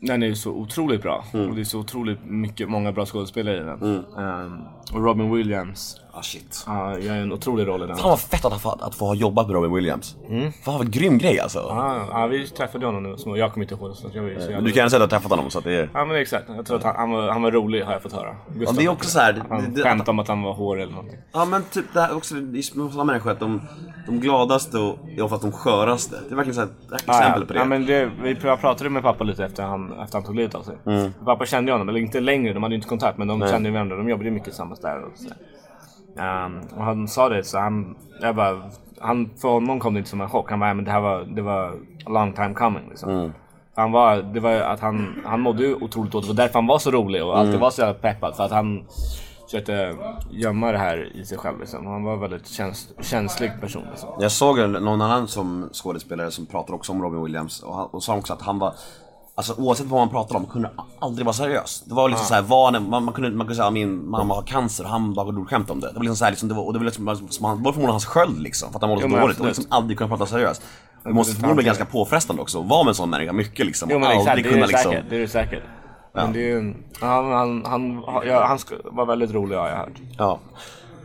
den 0.00 0.22
är 0.22 0.26
ju 0.26 0.34
så 0.34 0.50
otroligt 0.50 1.02
bra. 1.02 1.24
Och 1.32 1.54
det 1.54 1.60
är 1.60 1.64
så 1.64 1.78
otroligt 1.78 2.24
mycket, 2.24 2.68
många 2.68 2.92
bra 2.92 3.06
skådespelare 3.06 3.56
i 3.56 3.60
den. 3.60 4.04
Eh, 4.18 4.94
och 4.94 5.04
Robin 5.04 5.30
Williams, 5.34 6.00
Ah 6.18 6.22
shit. 6.22 6.64
ja, 6.66 6.98
gör 6.98 7.14
en 7.14 7.32
otrolig 7.32 7.66
roll 7.66 7.82
i 7.82 7.86
den. 7.86 7.96
Fan 7.96 8.10
vad 8.10 8.20
fett 8.20 8.44
att 8.44 8.60
få, 8.62 8.70
att 8.70 8.94
få 8.94 9.06
ha 9.06 9.14
jobbat 9.14 9.46
med 9.46 9.54
Robin 9.54 9.74
Williams. 9.74 10.16
Fan 10.64 10.74
vad 10.78 10.90
grym 10.92 11.18
grej 11.18 11.40
alltså. 11.40 11.58
Ja, 11.58 12.06
ja, 12.10 12.26
vi 12.26 12.48
träffade 12.48 12.86
honom 12.86 13.02
nu, 13.02 13.16
så 13.16 13.36
jag 13.36 13.52
kommer 13.52 13.64
inte 13.64 13.74
ihåg 13.74 13.90
det. 13.90 13.94
Så 13.96 14.10
jag 14.14 14.24
ju 14.28 14.34
så 14.34 14.40
Men 14.40 14.50
jävla- 14.50 14.60
du 14.66 14.72
kan 14.72 14.76
gärna 14.76 14.90
säga 14.90 15.04
att 15.04 15.10
du 15.10 15.14
har 15.16 15.20
träffat 15.20 15.36
honom 15.38 15.50
så 15.50 15.58
att 15.58 15.64
det 15.64 15.72
är... 15.72 15.90
Ja 15.94 16.04
men 16.04 16.16
exakt, 16.16 16.44
jag 16.56 16.66
tror 16.66 16.76
att 16.76 16.84
han, 16.84 16.96
han, 16.96 17.10
var, 17.10 17.28
han 17.28 17.42
var 17.42 17.50
rolig 17.50 17.82
har 17.82 17.92
jag 17.92 18.02
fått 18.02 18.12
höra. 18.12 18.36
Gustav, 18.54 18.76
det 18.76 18.84
är 18.84 18.88
också 18.88 19.10
så 19.10 19.18
här, 19.18 19.42
Han 19.50 19.74
det- 19.74 19.82
skämtade 19.82 20.10
om 20.10 20.18
att 20.18 20.28
han 20.28 20.42
var 20.42 20.52
hår 20.52 20.80
eller 20.80 20.92
någonting. 20.92 21.18
Ja 21.32 21.44
men 21.44 21.62
typ 21.62 21.84
det 21.94 22.00
här 22.00 22.16
också, 22.16 22.34
det 22.34 22.58
är 22.58 22.62
sådana 22.62 23.04
människor 23.04 23.30
att 23.30 23.40
de, 23.40 23.60
de 24.06 24.20
gladaste 24.20 24.78
och 24.78 24.98
är 25.16 25.22
oftast 25.22 25.42
de 25.42 25.52
sköraste. 25.52 26.16
Det 26.28 26.32
är 26.34 26.36
verkligen 26.36 26.54
så 26.54 26.60
här, 26.60 26.68
ett 26.96 27.08
exempel 27.08 27.46
på 27.46 27.52
det. 27.52 27.58
Ja, 27.58 27.64
men 27.64 27.86
det, 27.86 28.10
vi 28.22 28.36
jag 28.42 28.60
pratade 28.60 28.90
med 28.90 29.02
pappa 29.02 29.24
lite 29.24 29.44
efter 29.44 29.62
han, 29.62 29.92
efter 30.00 30.14
han 30.18 30.24
tog 30.26 30.34
livet 30.36 30.54
av 30.54 30.62
sig. 30.62 30.76
Mm. 30.86 31.12
Pappa 31.24 31.46
kände 31.46 31.70
ju 31.70 31.74
honom, 31.74 31.88
eller 31.88 32.00
inte 32.00 32.20
längre, 32.20 32.52
de 32.52 32.62
hade 32.62 32.74
ju 32.74 32.76
inte 32.76 32.88
kontakt 32.88 33.18
men 33.18 33.28
de 33.28 33.40
kände 33.40 33.68
ju 33.68 33.72
varandra. 33.72 33.96
De 33.96 34.08
jobbade 34.08 34.24
ju 34.28 34.30
mycket 34.34 34.48
tillsammans 34.48 34.80
där. 34.80 35.02
Och, 35.04 35.12
så. 35.18 35.28
Ehm, 36.18 36.60
och 36.76 36.84
han 36.84 37.08
sa 37.08 37.28
det 37.28 37.44
så 37.44 37.58
han, 37.58 37.96
jag 38.22 38.36
bara, 38.36 38.62
han, 39.00 39.30
för 39.40 39.48
honom 39.48 39.80
kom 39.80 39.94
det 39.94 39.98
inte 39.98 40.10
som 40.10 40.20
en 40.20 40.28
chock. 40.28 40.50
Han 40.50 40.60
bara, 40.60 40.70
"Ja, 40.70 40.74
men 40.74 40.84
det 40.84 40.90
här 40.90 41.00
var, 41.00 41.20
det 41.24 41.42
var 41.42 41.68
a 42.06 42.10
long 42.10 42.32
time 42.32 42.54
coming 42.54 42.88
liksom. 42.88 43.10
Mm. 43.10 43.32
Han 43.76 43.92
var, 43.92 44.16
det 44.16 44.40
var 44.40 44.52
att 44.52 44.80
han, 44.80 45.22
han 45.24 45.40
mådde 45.40 45.74
otroligt 45.74 46.12
dåligt. 46.12 46.28
Det 46.28 46.34
var 46.34 46.42
därför 46.44 46.54
han 46.54 46.66
var 46.66 46.78
så 46.78 46.90
rolig 46.90 47.24
och 47.24 47.34
Mm. 47.34 47.40
alltid 47.46 47.60
var 47.60 47.70
så 47.70 47.80
jävla 47.80 47.94
peppad. 47.94 48.36
För 48.36 48.44
att 48.44 48.50
han 48.50 48.84
försökte 49.44 49.94
gömma 50.30 50.72
det 50.72 50.78
här 50.78 51.16
i 51.16 51.24
sig 51.24 51.38
själv 51.38 51.60
liksom. 51.60 51.86
Han 51.86 52.04
var 52.04 52.12
en 52.12 52.20
väldigt 52.20 52.46
käns, 52.48 52.88
känslig 53.00 53.52
person 53.60 53.82
liksom. 53.90 54.08
Jag 54.20 54.32
såg 54.32 54.58
någon 54.58 55.00
annan 55.02 55.28
som 55.28 55.68
skådespelare 55.72 56.30
som 56.30 56.46
pratade 56.46 56.72
också 56.76 56.92
om 56.92 57.02
Robin 57.02 57.24
Williams 57.24 57.62
och, 57.62 57.74
han, 57.74 57.86
och 57.86 58.02
sa 58.02 58.16
också 58.16 58.32
att 58.32 58.42
han 58.42 58.58
var 58.58 58.74
Alltså 59.38 59.54
oavsett 59.58 59.86
vad 59.86 60.00
man 60.00 60.08
pratade 60.08 60.38
om 60.38 60.46
kunde 60.46 60.70
aldrig 60.98 61.26
vara 61.26 61.34
seriös. 61.34 61.82
Det 61.86 61.94
var 61.94 62.08
liksom 62.08 62.26
såhär, 62.26 62.42
var, 62.42 62.80
man, 62.80 63.04
man, 63.04 63.14
kunde, 63.14 63.30
man 63.30 63.46
kunde 63.46 63.54
säga 63.54 63.70
min 63.70 64.10
mamma 64.10 64.34
har 64.34 64.42
cancer 64.42 64.84
och 64.84 64.90
han 64.90 65.14
bara 65.14 65.30
drog 65.30 65.48
skämt 65.48 65.70
om 65.70 65.80
det. 65.80 65.86
Det 65.86 65.94
var 65.94 66.02
liksom 66.02 66.16
såhär, 66.16 66.32
liksom, 66.32 66.48
det 66.48 66.54
var, 66.54 66.62
och 66.62 66.72
det 66.72 66.78
var 66.78 66.84
liksom, 66.84 67.28
som 67.28 67.44
han, 67.44 67.58
det 67.58 67.64
var 67.64 67.72
förmodligen 67.72 67.90
hans 67.90 68.06
sköld 68.06 68.42
liksom, 68.42 68.72
för 68.72 68.78
att 68.78 68.82
han 68.82 68.90
mådde 68.90 69.02
så 69.02 69.08
dåligt 69.08 69.22
och 69.22 69.30
absolut. 69.30 69.56
liksom 69.56 69.72
aldrig 69.72 69.98
kunna 69.98 70.08
prata 70.08 70.26
seriöst. 70.26 70.62
Det 71.04 71.10
måste 71.10 71.32
förmodligen 71.32 71.56
bli 71.56 71.64
ganska 71.64 71.84
påfrestande 71.84 72.42
också, 72.42 72.60
att 72.60 72.68
vara 72.68 72.84
med 72.84 72.88
en 72.88 72.94
sån 72.94 73.10
människa 73.10 73.32
mycket 73.32 73.66
liksom. 73.66 73.88
Jo 73.90 73.96
och 73.96 74.00
men 74.00 74.10
exakt, 74.10 74.28
aldrig 74.28 74.44
det 74.44 74.48
är 74.48 74.52
kunna 74.52 74.66
liksom... 74.66 74.92
säkert. 74.92 75.10
Det 75.10 75.16
är 75.16 75.20
det 75.20 75.28
säkert. 75.28 75.62
Men 76.14 76.32
det 76.32 76.38
är 76.38 76.48
ju, 76.48 76.74
han, 77.00 77.32
han, 77.32 77.64
han, 77.66 78.02
ja, 78.26 78.46
han 78.46 78.58
var 78.84 79.06
väldigt 79.06 79.30
rolig 79.30 79.56
har 79.56 79.68
jag 79.68 79.76
hört. 79.76 79.96
Ja. 80.18 80.38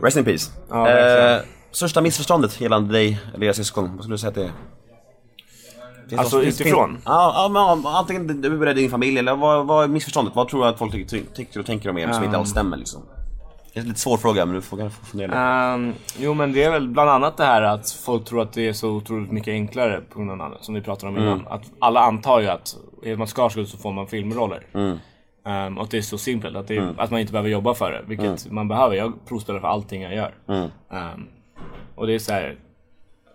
Rest 0.02 0.16
in 0.16 0.24
peace. 0.24 0.50
Ja, 0.70 0.90
eh, 0.90 1.40
största 1.70 2.00
missförståndet 2.00 2.60
gällande 2.60 2.92
dig 2.92 3.20
eller 3.34 3.46
era 3.46 3.54
syskon, 3.54 3.90
vad 3.94 4.04
skulle 4.04 4.14
du 4.14 4.18
säga 4.18 4.28
att 4.28 4.34
det 4.34 4.44
är? 4.44 4.52
Finns 6.08 6.20
Alltså, 6.20 6.36
det- 6.38 6.44
finns- 6.44 6.60
utifrån? 6.60 6.90
finns- 6.90 7.02
Ja, 7.06 7.32
ja 7.36 7.48
men 7.76 7.86
antingen 7.86 8.40
du 8.40 8.48
eller 8.62 8.74
din 8.74 8.90
familj 8.90 9.18
eller 9.18 9.36
vad, 9.36 9.66
vad 9.66 9.84
är 9.84 9.88
missförståndet? 9.88 10.36
Vad 10.36 10.48
tror 10.48 10.62
du 10.62 10.68
att 10.68 10.78
folk 10.78 10.92
tycker, 10.92 11.20
tycker 11.34 11.60
och 11.60 11.66
tänker 11.66 11.90
om 11.90 11.98
er 11.98 12.12
som 12.12 12.24
inte 12.24 12.36
alls 12.38 12.50
stämmer 12.50 12.76
liksom? 12.76 13.02
Det 13.72 13.80
är 13.80 13.82
en 13.82 13.88
lite 13.88 14.00
svår 14.00 14.16
fråga 14.16 14.46
men 14.46 14.54
du 14.54 14.60
får 14.62 14.76
kanske 14.76 15.04
fundera 15.04 15.26
lite. 15.26 15.38
Ehm, 15.38 15.92
jo 16.18 16.34
men 16.34 16.52
det 16.52 16.62
är 16.62 16.70
väl 16.70 16.88
bland 16.88 17.10
annat 17.10 17.36
det 17.36 17.44
här 17.44 17.62
att 17.62 17.90
folk 17.90 18.24
tror 18.24 18.42
att 18.42 18.52
det 18.52 18.68
är 18.68 18.72
så 18.72 18.88
otroligt 18.90 19.30
mycket 19.32 19.52
enklare 19.52 20.00
på 20.10 20.18
grund 20.18 20.42
av 20.42 20.54
som 20.60 20.74
vi 20.74 20.80
pratade 20.80 21.12
om 21.12 21.18
innan. 21.18 21.46
Att 21.50 21.62
alla 21.78 22.00
antar 22.00 22.40
ju 22.40 22.46
att 22.48 22.76
är 23.04 23.16
man 23.16 23.26
Skarsgård 23.26 23.66
så 23.66 23.76
får 23.76 23.92
man 23.92 24.06
filmroller. 24.06 24.66
Ehm, 25.46 25.78
och 25.78 25.84
att 25.84 25.90
det 25.90 25.98
är 25.98 26.02
så 26.02 26.18
simpelt, 26.18 26.56
att, 26.56 26.70
är, 26.70 26.94
att 26.98 27.10
man 27.10 27.20
inte 27.20 27.32
behöver 27.32 27.50
jobba 27.50 27.74
för 27.74 27.90
det. 27.92 28.02
Vilket 28.06 28.50
man 28.50 28.68
behöver. 28.68 28.96
Jag 28.96 29.12
provspelar 29.28 29.60
för 29.60 29.68
allting 29.68 30.02
jag 30.02 30.14
gör. 30.14 30.34
Ehm, 30.92 31.26
och 31.94 32.06
det 32.06 32.14
är 32.14 32.18
så 32.18 32.32
här. 32.32 32.56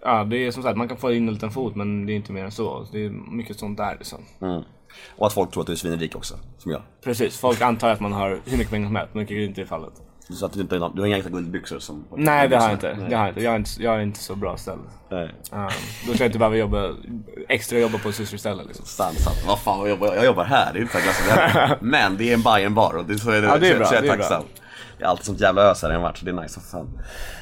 Ja, 0.02 0.24
det 0.24 0.38
är 0.47 0.52
som 0.52 0.64
sagt, 0.64 0.78
man 0.78 0.88
kan 0.88 0.97
få 0.97 1.14
in 1.14 1.28
en 1.28 1.34
liten 1.34 1.52
fot 1.52 1.76
men 1.76 2.06
det 2.06 2.14
är 2.14 2.16
inte 2.16 2.34
mer 2.34 2.43
än 2.43 2.52
så. 2.52 2.86
Det 2.91 3.06
är 3.06 3.10
mycket 3.10 3.60
sånt 3.60 3.78
där 3.78 3.95
liksom. 4.00 4.20
Och 5.16 5.28
att 5.28 5.34
folk 5.34 5.52
tror 5.52 5.62
att 5.62 5.68
du 5.68 5.74
är 5.74 5.78
svinrik 5.78 6.16
också, 6.16 6.36
som 6.58 6.72
jag. 6.72 6.82
Precis, 7.04 7.38
folk 7.38 7.62
antar 7.62 7.89
att 7.89 8.00
man 8.00 8.14
har 8.14 8.39
hur 8.45 8.58
mycket 8.58 8.72
pengar 8.72 8.88
som 8.88 8.95
helst, 8.95 9.14
men 9.14 9.26
det 9.26 9.34
är 9.34 9.45
inte 9.45 9.66
fallet. 9.66 9.93
Så 10.34 10.45
att 10.45 10.54
du, 10.54 10.62
inte, 10.62 10.76
du 10.76 11.02
har 11.02 11.06
inga 11.06 11.18
extra 11.18 11.32
guldbyxor 11.32 11.80
som... 11.80 12.06
Nej 12.16 12.47
det 12.47 12.58
har 12.58 12.64
jag 12.64 12.74
inte. 12.74 12.97
Det 13.10 13.16
har 13.16 13.26
jag 13.26 13.30
inte. 13.30 13.41
Jag 13.41 13.54
är 13.54 13.58
inte, 13.58 13.70
jag 13.80 13.95
är 13.95 14.00
inte 14.00 14.20
så 14.20 14.36
bra 14.36 14.58
ställd. 14.58 14.82
Nej. 15.10 15.32
Um, 15.52 15.68
då 16.08 16.14
ska 16.14 16.24
jag 16.24 16.30
inte 16.30 16.39
behöva 16.39 16.56
jobba, 16.56 16.95
extra 17.50 17.80
jobba 17.80 17.97
på 17.97 18.12
systerställe 18.12 18.64
liksom. 18.64 18.86
Sant, 18.86 19.20
sant. 19.20 19.43
Vad 19.47 19.60
fan, 19.60 19.80
jag 19.80 19.89
jobbar, 19.89 20.16
jag 20.16 20.26
jobbar 20.26 20.43
här, 20.43 20.74
det 20.74 20.80
är 20.80 20.82
ungefär 20.82 21.02
glass 21.02 21.78
Men 21.82 22.18
det 22.18 22.30
är 22.30 22.34
en 22.34 22.41
Bajen 22.41 22.74
bar 22.74 22.93
och 22.97 23.06
det, 23.06 23.20
så 23.20 23.32
är 23.32 23.41
det, 23.41 23.47
Ja, 23.47 23.58
det 23.58 23.68
är 23.68 23.72
så, 23.72 23.78
bra, 23.78 23.88
så 23.88 23.95
jag 23.95 24.06
är 24.06 24.10
tacksam. 24.10 24.43
Det 25.00 25.06
är 25.06 25.10
alltid 25.10 25.26
sånt 25.26 25.39
jävla 25.39 25.62
ös 25.62 25.82
här 25.82 25.91
i 25.91 25.95
en 25.95 26.02
match, 26.02 26.20
så 26.20 26.26
det 26.26 26.32
är 26.32 26.36
nice 26.41 26.54
som 26.54 26.64
fan. 26.64 27.00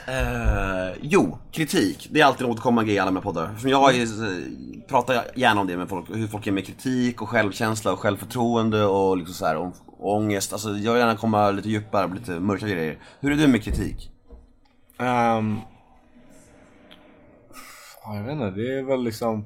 Eh, 0.08 0.98
jo, 1.02 1.38
kritik. 1.52 2.08
Det 2.12 2.22
är 2.22 2.26
alltid 2.26 2.46
en 2.46 2.52
återkommande 2.52 2.88
grej 2.88 2.96
i 2.96 3.00
alla 3.00 3.12
mina 3.12 3.22
poddar. 3.22 3.56
Som 3.58 3.70
jag 3.70 3.96
är, 3.96 4.02
eh, 4.02 4.88
pratar 4.88 5.26
gärna 5.36 5.62
om 5.62 5.68
det 5.68 5.78
med 5.78 5.90
folk, 5.90 6.10
hur 6.10 6.28
folk 6.28 6.48
är 6.48 6.52
med 6.52 6.66
kritik 6.66 7.22
och 7.22 7.30
självkänsla 7.30 7.94
och 7.94 8.00
självförtroende 8.00 8.86
och 8.86 9.18
liksom 9.18 9.34
så 9.34 9.46
här, 9.46 9.56
om, 9.58 9.74
ångest. 10.00 10.54
Alltså 10.54 10.70
jag 10.70 10.94
vill 10.94 11.00
gärna 11.00 11.16
komma 11.16 11.52
lite 11.52 11.70
djupare, 11.70 12.14
lite 12.14 12.32
mörka 12.32 12.68
grejer. 12.68 12.98
Hur 13.20 13.32
är 13.32 13.36
du 13.36 13.48
med 13.48 13.64
kritik? 13.64 14.12
Um, 15.00 15.62
ja, 18.04 18.16
jag 18.16 18.24
vet 18.24 18.32
inte, 18.32 18.52
det 18.52 18.80
är 18.80 18.84
väl 18.84 19.04
liksom... 19.04 19.46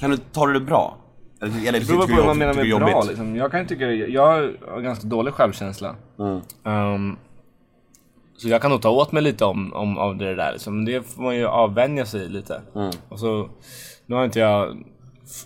Kan 0.00 0.10
du 0.10 0.16
ta 0.16 0.46
det 0.46 0.60
bra? 0.60 1.03
Eller, 1.44 1.68
eller 1.68 1.80
Det 1.80 1.86
beror 1.86 2.06
på 2.06 2.14
vad 2.16 2.26
man 2.26 2.38
menar 2.38 2.54
med 2.54 2.78
bra 2.78 2.90
jobbigt? 2.90 3.08
liksom. 3.08 3.36
Jag 3.36 3.50
kan 3.50 3.66
tycka, 3.66 3.90
jag 3.92 4.26
har 4.26 4.80
ganska 4.80 5.06
dålig 5.06 5.34
självkänsla. 5.34 5.96
Um, 6.62 7.16
så 8.36 8.48
jag 8.48 8.62
kan 8.62 8.70
nog 8.70 8.82
ta 8.82 8.90
åt 8.90 9.12
mig 9.12 9.22
lite 9.22 9.44
om, 9.44 9.72
om, 9.72 9.98
av 9.98 10.16
det 10.16 10.34
där 10.34 10.52
liksom. 10.52 10.76
Men 10.76 10.84
det 10.84 11.02
får 11.02 11.22
man 11.22 11.36
ju 11.36 11.46
avvänja 11.46 12.06
sig 12.06 12.28
lite. 12.28 12.62
Och 13.08 13.20
så, 13.20 13.48
nu 14.06 14.16
har 14.16 14.24
inte 14.24 14.38
jag 14.40 14.84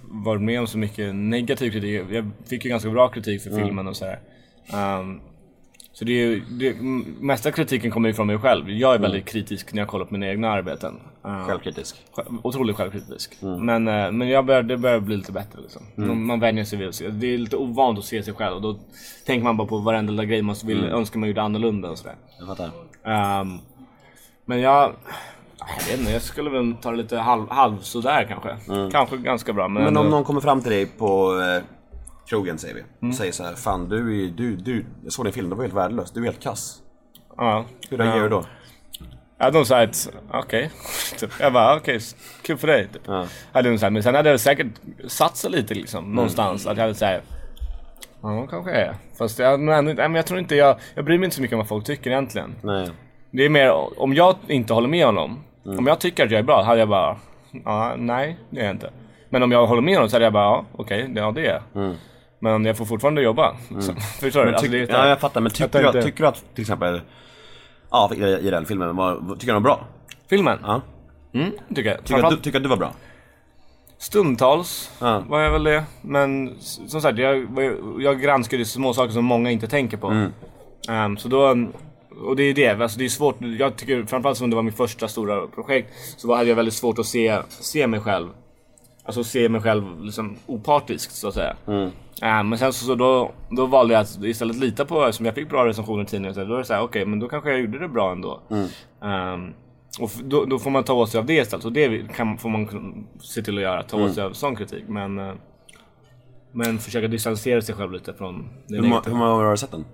varit 0.02 0.42
med 0.42 0.60
om 0.60 0.66
så 0.66 0.78
mycket 0.78 1.14
negativ 1.14 1.70
kritik. 1.70 2.02
Jag 2.10 2.30
fick 2.46 2.64
ju 2.64 2.70
ganska 2.70 2.90
bra 2.90 3.08
kritik 3.08 3.42
för 3.42 3.50
filmen 3.64 3.88
och 3.88 3.96
sådär. 3.96 4.18
Um, 5.00 5.20
så 5.98 6.04
det 6.04 6.12
är 6.12 6.26
ju, 6.26 6.40
det, 6.50 6.76
mesta 7.20 7.50
kritiken 7.50 7.90
kommer 7.90 8.08
ju 8.08 8.14
från 8.14 8.26
mig 8.26 8.38
själv. 8.38 8.70
Jag 8.70 8.94
är 8.94 8.98
väldigt 8.98 9.24
kritisk 9.24 9.72
när 9.72 9.82
jag 9.82 9.88
kollar 9.88 10.04
på 10.04 10.12
mina 10.14 10.26
egna 10.28 10.50
arbeten. 10.50 11.00
Um, 11.22 11.44
Självkritisk. 11.46 11.96
Själv- 12.12 12.28
Otroligt 12.42 12.76
självkritisk. 12.76 13.36
Men, 13.40 13.88
eh, 13.88 14.12
men 14.12 14.28
jag 14.28 14.46
börjar, 14.46 14.62
det 14.62 14.76
börjar 14.76 15.00
bli 15.00 15.16
lite 15.16 15.32
bättre 15.32 15.60
liksom. 15.60 15.82
Man- 15.94 16.26
Man 16.26 16.40
vänjer 16.40 16.64
sig 16.64 16.78
vid 16.78 16.88
att 16.88 16.94
se. 16.94 17.08
Det 17.08 17.34
är 17.34 17.38
lite 17.38 17.56
ovant 17.56 17.98
att 17.98 18.04
se 18.04 18.22
sig 18.22 18.34
själv 18.34 18.56
och 18.56 18.62
då 18.62 18.76
tänker 19.26 19.44
man 19.44 19.56
bara 19.56 19.68
på 19.68 19.78
varenda 19.78 20.10
lilla 20.10 20.24
grej 20.24 20.42
man 20.42 20.56
vill, 20.64 20.84
önskar 20.84 21.20
man 21.20 21.28
gjorde 21.28 21.42
annorlunda 21.42 21.90
och 21.90 21.98
sådär. 21.98 22.14
Jag 22.38 22.46
fattar. 22.48 22.70
Ehm, 23.04 23.58
men 24.44 24.60
jag... 24.60 24.92
Jag 25.58 25.86
vet 25.90 26.00
inte, 26.00 26.12
jag 26.12 26.22
skulle 26.22 26.50
väl 26.50 26.74
ta 26.82 26.90
det 26.90 26.96
lite 26.96 27.18
halv, 27.18 27.50
halv 27.50 27.78
sådär 27.78 28.24
kanske. 28.28 28.56
Kanske 28.92 29.16
ganska 29.16 29.52
bra 29.52 29.68
men, 29.68 29.82
Men 29.84 29.96
om 29.96 30.10
någon 30.10 30.24
kommer 30.24 30.40
fram 30.40 30.60
till 30.62 30.70
dig 30.72 30.86
på 30.86 31.40
eh, 31.40 31.62
krogen 32.28 32.58
säger 32.58 32.74
vi 32.74 33.08
och 33.08 33.14
säger 33.14 33.32
så 33.32 33.44
här, 33.44 33.54
fan 33.54 33.88
du 33.88 34.24
är 34.24 34.30
du, 34.30 34.56
du, 34.56 34.84
jag 35.04 35.12
såg 35.12 35.24
din 35.26 35.32
film, 35.32 35.50
du 35.50 35.56
var 35.56 35.62
helt 35.64 35.74
värdelös, 35.74 36.10
du 36.10 36.20
är 36.20 36.24
helt 36.24 36.42
kass. 36.42 36.78
Ja. 37.36 37.64
Hur 37.90 37.98
reagerar 37.98 38.22
du 38.22 38.28
då? 38.28 38.44
Jag 39.38 39.44
hade 39.44 39.58
nog 39.58 39.66
sagt 39.66 40.10
okej. 40.32 40.70
Typ. 41.18 41.30
Jag 41.40 41.52
bara 41.52 41.76
okej, 41.76 42.00
kul 42.42 42.56
för 42.56 42.66
dig. 42.66 42.88
Typ. 42.92 43.02
Ja. 43.06 43.26
Hade 43.52 43.70
nog 43.70 43.80
sagt, 43.80 43.92
men 43.92 44.02
sen 44.02 44.14
hade 44.14 44.30
jag 44.30 44.40
säkert 44.40 44.66
satt 45.06 45.36
sig 45.36 45.50
lite 45.50 45.74
liksom 45.74 46.14
någonstans. 46.14 46.66
Att 46.66 46.76
jag 46.76 46.82
hade 46.84 46.94
sagt 46.94 47.24
Ja, 48.22 48.46
kanske 48.46 48.70
är. 48.72 48.94
Fast 49.18 49.38
jag, 49.38 49.60
men, 49.60 49.84
men 49.84 50.14
jag 50.14 50.26
tror 50.26 50.38
inte 50.40 50.56
jag, 50.56 50.76
jag 50.94 51.04
bryr 51.04 51.18
mig 51.18 51.24
inte 51.24 51.36
så 51.36 51.42
mycket 51.42 51.54
om 51.54 51.58
vad 51.58 51.68
folk 51.68 51.84
tycker 51.86 52.10
egentligen. 52.10 52.54
Nej. 52.62 52.90
Det 53.30 53.44
är 53.44 53.48
mer 53.50 54.00
om 54.00 54.14
jag 54.14 54.36
inte 54.48 54.72
håller 54.74 54.88
med 54.88 55.06
honom. 55.06 55.44
Om 55.64 55.86
jag 55.86 55.98
tycker 56.00 56.24
att 56.24 56.30
jag 56.30 56.38
är 56.38 56.42
bra 56.42 56.62
hade 56.62 56.78
jag 56.80 56.88
bara, 56.88 57.16
ja, 57.64 57.94
nej 57.98 58.38
det 58.50 58.60
är 58.60 58.64
jag 58.64 58.74
inte. 58.74 58.90
Men 59.30 59.42
om 59.42 59.52
jag 59.52 59.66
håller 59.66 59.82
med 59.82 59.94
honom 59.94 60.10
så 60.10 60.16
hade 60.16 60.24
jag 60.26 60.32
bara, 60.32 60.44
ja 60.44 60.64
okej, 60.72 61.08
det- 61.08 61.20
ja 61.20 61.30
det 61.32 61.46
är 61.46 61.62
jag. 61.74 61.94
Men 62.38 62.64
jag 62.64 62.76
får 62.76 62.84
fortfarande 62.84 63.22
jobba. 63.22 63.56
Så, 63.80 63.94
förstår 64.20 64.44
du? 64.44 64.52
Alltså, 64.52 64.70
det 64.70 64.78
ja 64.78 65.08
jag 65.08 65.20
fattar, 65.20 65.40
men 65.40 65.52
tycker, 65.52 65.68
tar 65.68 65.92
du, 65.92 66.02
tycker 66.02 66.22
du 66.22 66.28
att 66.28 66.44
till 66.54 66.62
exempel, 66.62 67.00
ja 67.90 68.10
i, 68.14 68.22
i 68.22 68.50
den 68.50 68.66
filmen, 68.66 68.96
var, 68.96 69.14
tycker 69.14 69.38
du 69.40 69.46
den 69.46 69.54
var 69.54 69.60
bra? 69.60 69.86
Filmen? 70.30 70.58
Ja. 70.62 70.80
Mm, 71.34 71.50
tycker 71.74 71.90
jag. 71.90 72.04
Tycker 72.04 72.30
du, 72.30 72.36
tycker 72.36 72.58
att 72.58 72.62
du 72.62 72.68
var 72.68 72.76
bra? 72.76 72.92
Stundtals 73.98 74.90
Ja. 75.00 75.22
var 75.28 75.40
jag 75.40 75.52
väl 75.52 75.64
det. 75.64 75.84
Men 76.02 76.54
som 76.60 77.00
sagt, 77.00 77.18
jag, 77.18 77.46
jag 77.98 78.20
granskade 78.20 78.64
små 78.64 78.94
saker 78.94 79.12
som 79.12 79.24
många 79.24 79.50
inte 79.50 79.66
tänker 79.66 79.96
på. 79.96 80.06
Mm. 80.06 80.32
Ehm, 80.88 81.16
så 81.16 81.28
då, 81.28 81.66
och 82.24 82.36
det 82.36 82.42
är 82.42 82.54
det, 82.54 82.82
alltså 82.82 82.98
det 82.98 83.04
är 83.04 83.08
svårt. 83.08 83.36
Jag 83.58 83.76
tycker 83.76 84.04
framförallt 84.04 84.38
som 84.38 84.50
det 84.50 84.56
var 84.56 84.62
mitt 84.62 84.76
första 84.76 85.08
stora 85.08 85.46
projekt 85.46 85.92
så 86.16 86.34
hade 86.34 86.48
jag 86.48 86.56
väldigt 86.56 86.74
svårt 86.74 86.98
att 86.98 87.06
se, 87.06 87.38
se 87.48 87.86
mig 87.86 88.00
själv. 88.00 88.28
Alltså 89.08 89.24
se 89.24 89.48
mig 89.48 89.60
själv 89.60 90.04
liksom 90.04 90.36
opartiskt 90.46 91.12
så 91.12 91.28
att 91.28 91.34
säga. 91.34 91.56
Mm. 91.66 91.90
Ehm, 92.22 92.48
men 92.48 92.58
sen 92.58 92.72
så, 92.72 92.84
så 92.84 92.94
då, 92.94 93.32
då 93.50 93.66
valde 93.66 93.94
jag 93.94 94.00
att 94.00 94.24
istället 94.24 94.56
lita 94.56 94.84
på, 94.84 95.12
som 95.12 95.26
jag 95.26 95.34
fick 95.34 95.48
bra 95.48 95.66
recensioner 95.66 96.02
i 96.02 96.06
tidningen, 96.06 96.34
så 96.34 96.44
då 96.44 96.54
är 96.54 96.58
det 96.58 96.64
såhär, 96.64 96.82
okej 96.82 97.06
men 97.06 97.20
då 97.20 97.28
kanske 97.28 97.50
jag 97.50 97.60
gjorde 97.60 97.78
det 97.78 97.88
bra 97.88 98.12
ändå. 98.12 98.40
Mm. 98.50 98.68
Ehm, 99.02 99.54
Och 100.00 100.10
då, 100.24 100.44
då 100.44 100.58
får 100.58 100.70
man 100.70 100.84
ta 100.84 100.92
åt 100.94 101.10
sig 101.10 101.18
av 101.18 101.26
det 101.26 101.34
istället. 101.34 101.64
Och 101.64 101.72
det 101.72 102.12
kan, 102.16 102.38
får 102.38 102.48
man 102.48 102.68
se 103.20 103.42
till 103.42 103.56
att 103.56 103.62
göra, 103.62 103.82
ta 103.82 103.96
Mm. 103.96 104.08
åt 104.08 104.14
sig 104.14 104.24
av 104.24 104.32
sån 104.32 104.56
kritik. 104.56 104.84
Men, 104.88 105.18
eh, 105.18 105.32
men 106.52 106.78
försöka 106.78 107.08
distansera 107.08 107.60
sig 107.62 107.74
själv 107.74 107.92
lite 107.92 108.14
från 108.14 108.48
det 108.66 108.76
Hur, 108.76 108.82
ma- 108.82 109.02
hur 109.06 109.14
många 109.14 109.30
gånger 109.30 109.44
har 109.44 109.50
du 109.50 109.56
sett 109.56 109.70
den? 109.70 109.84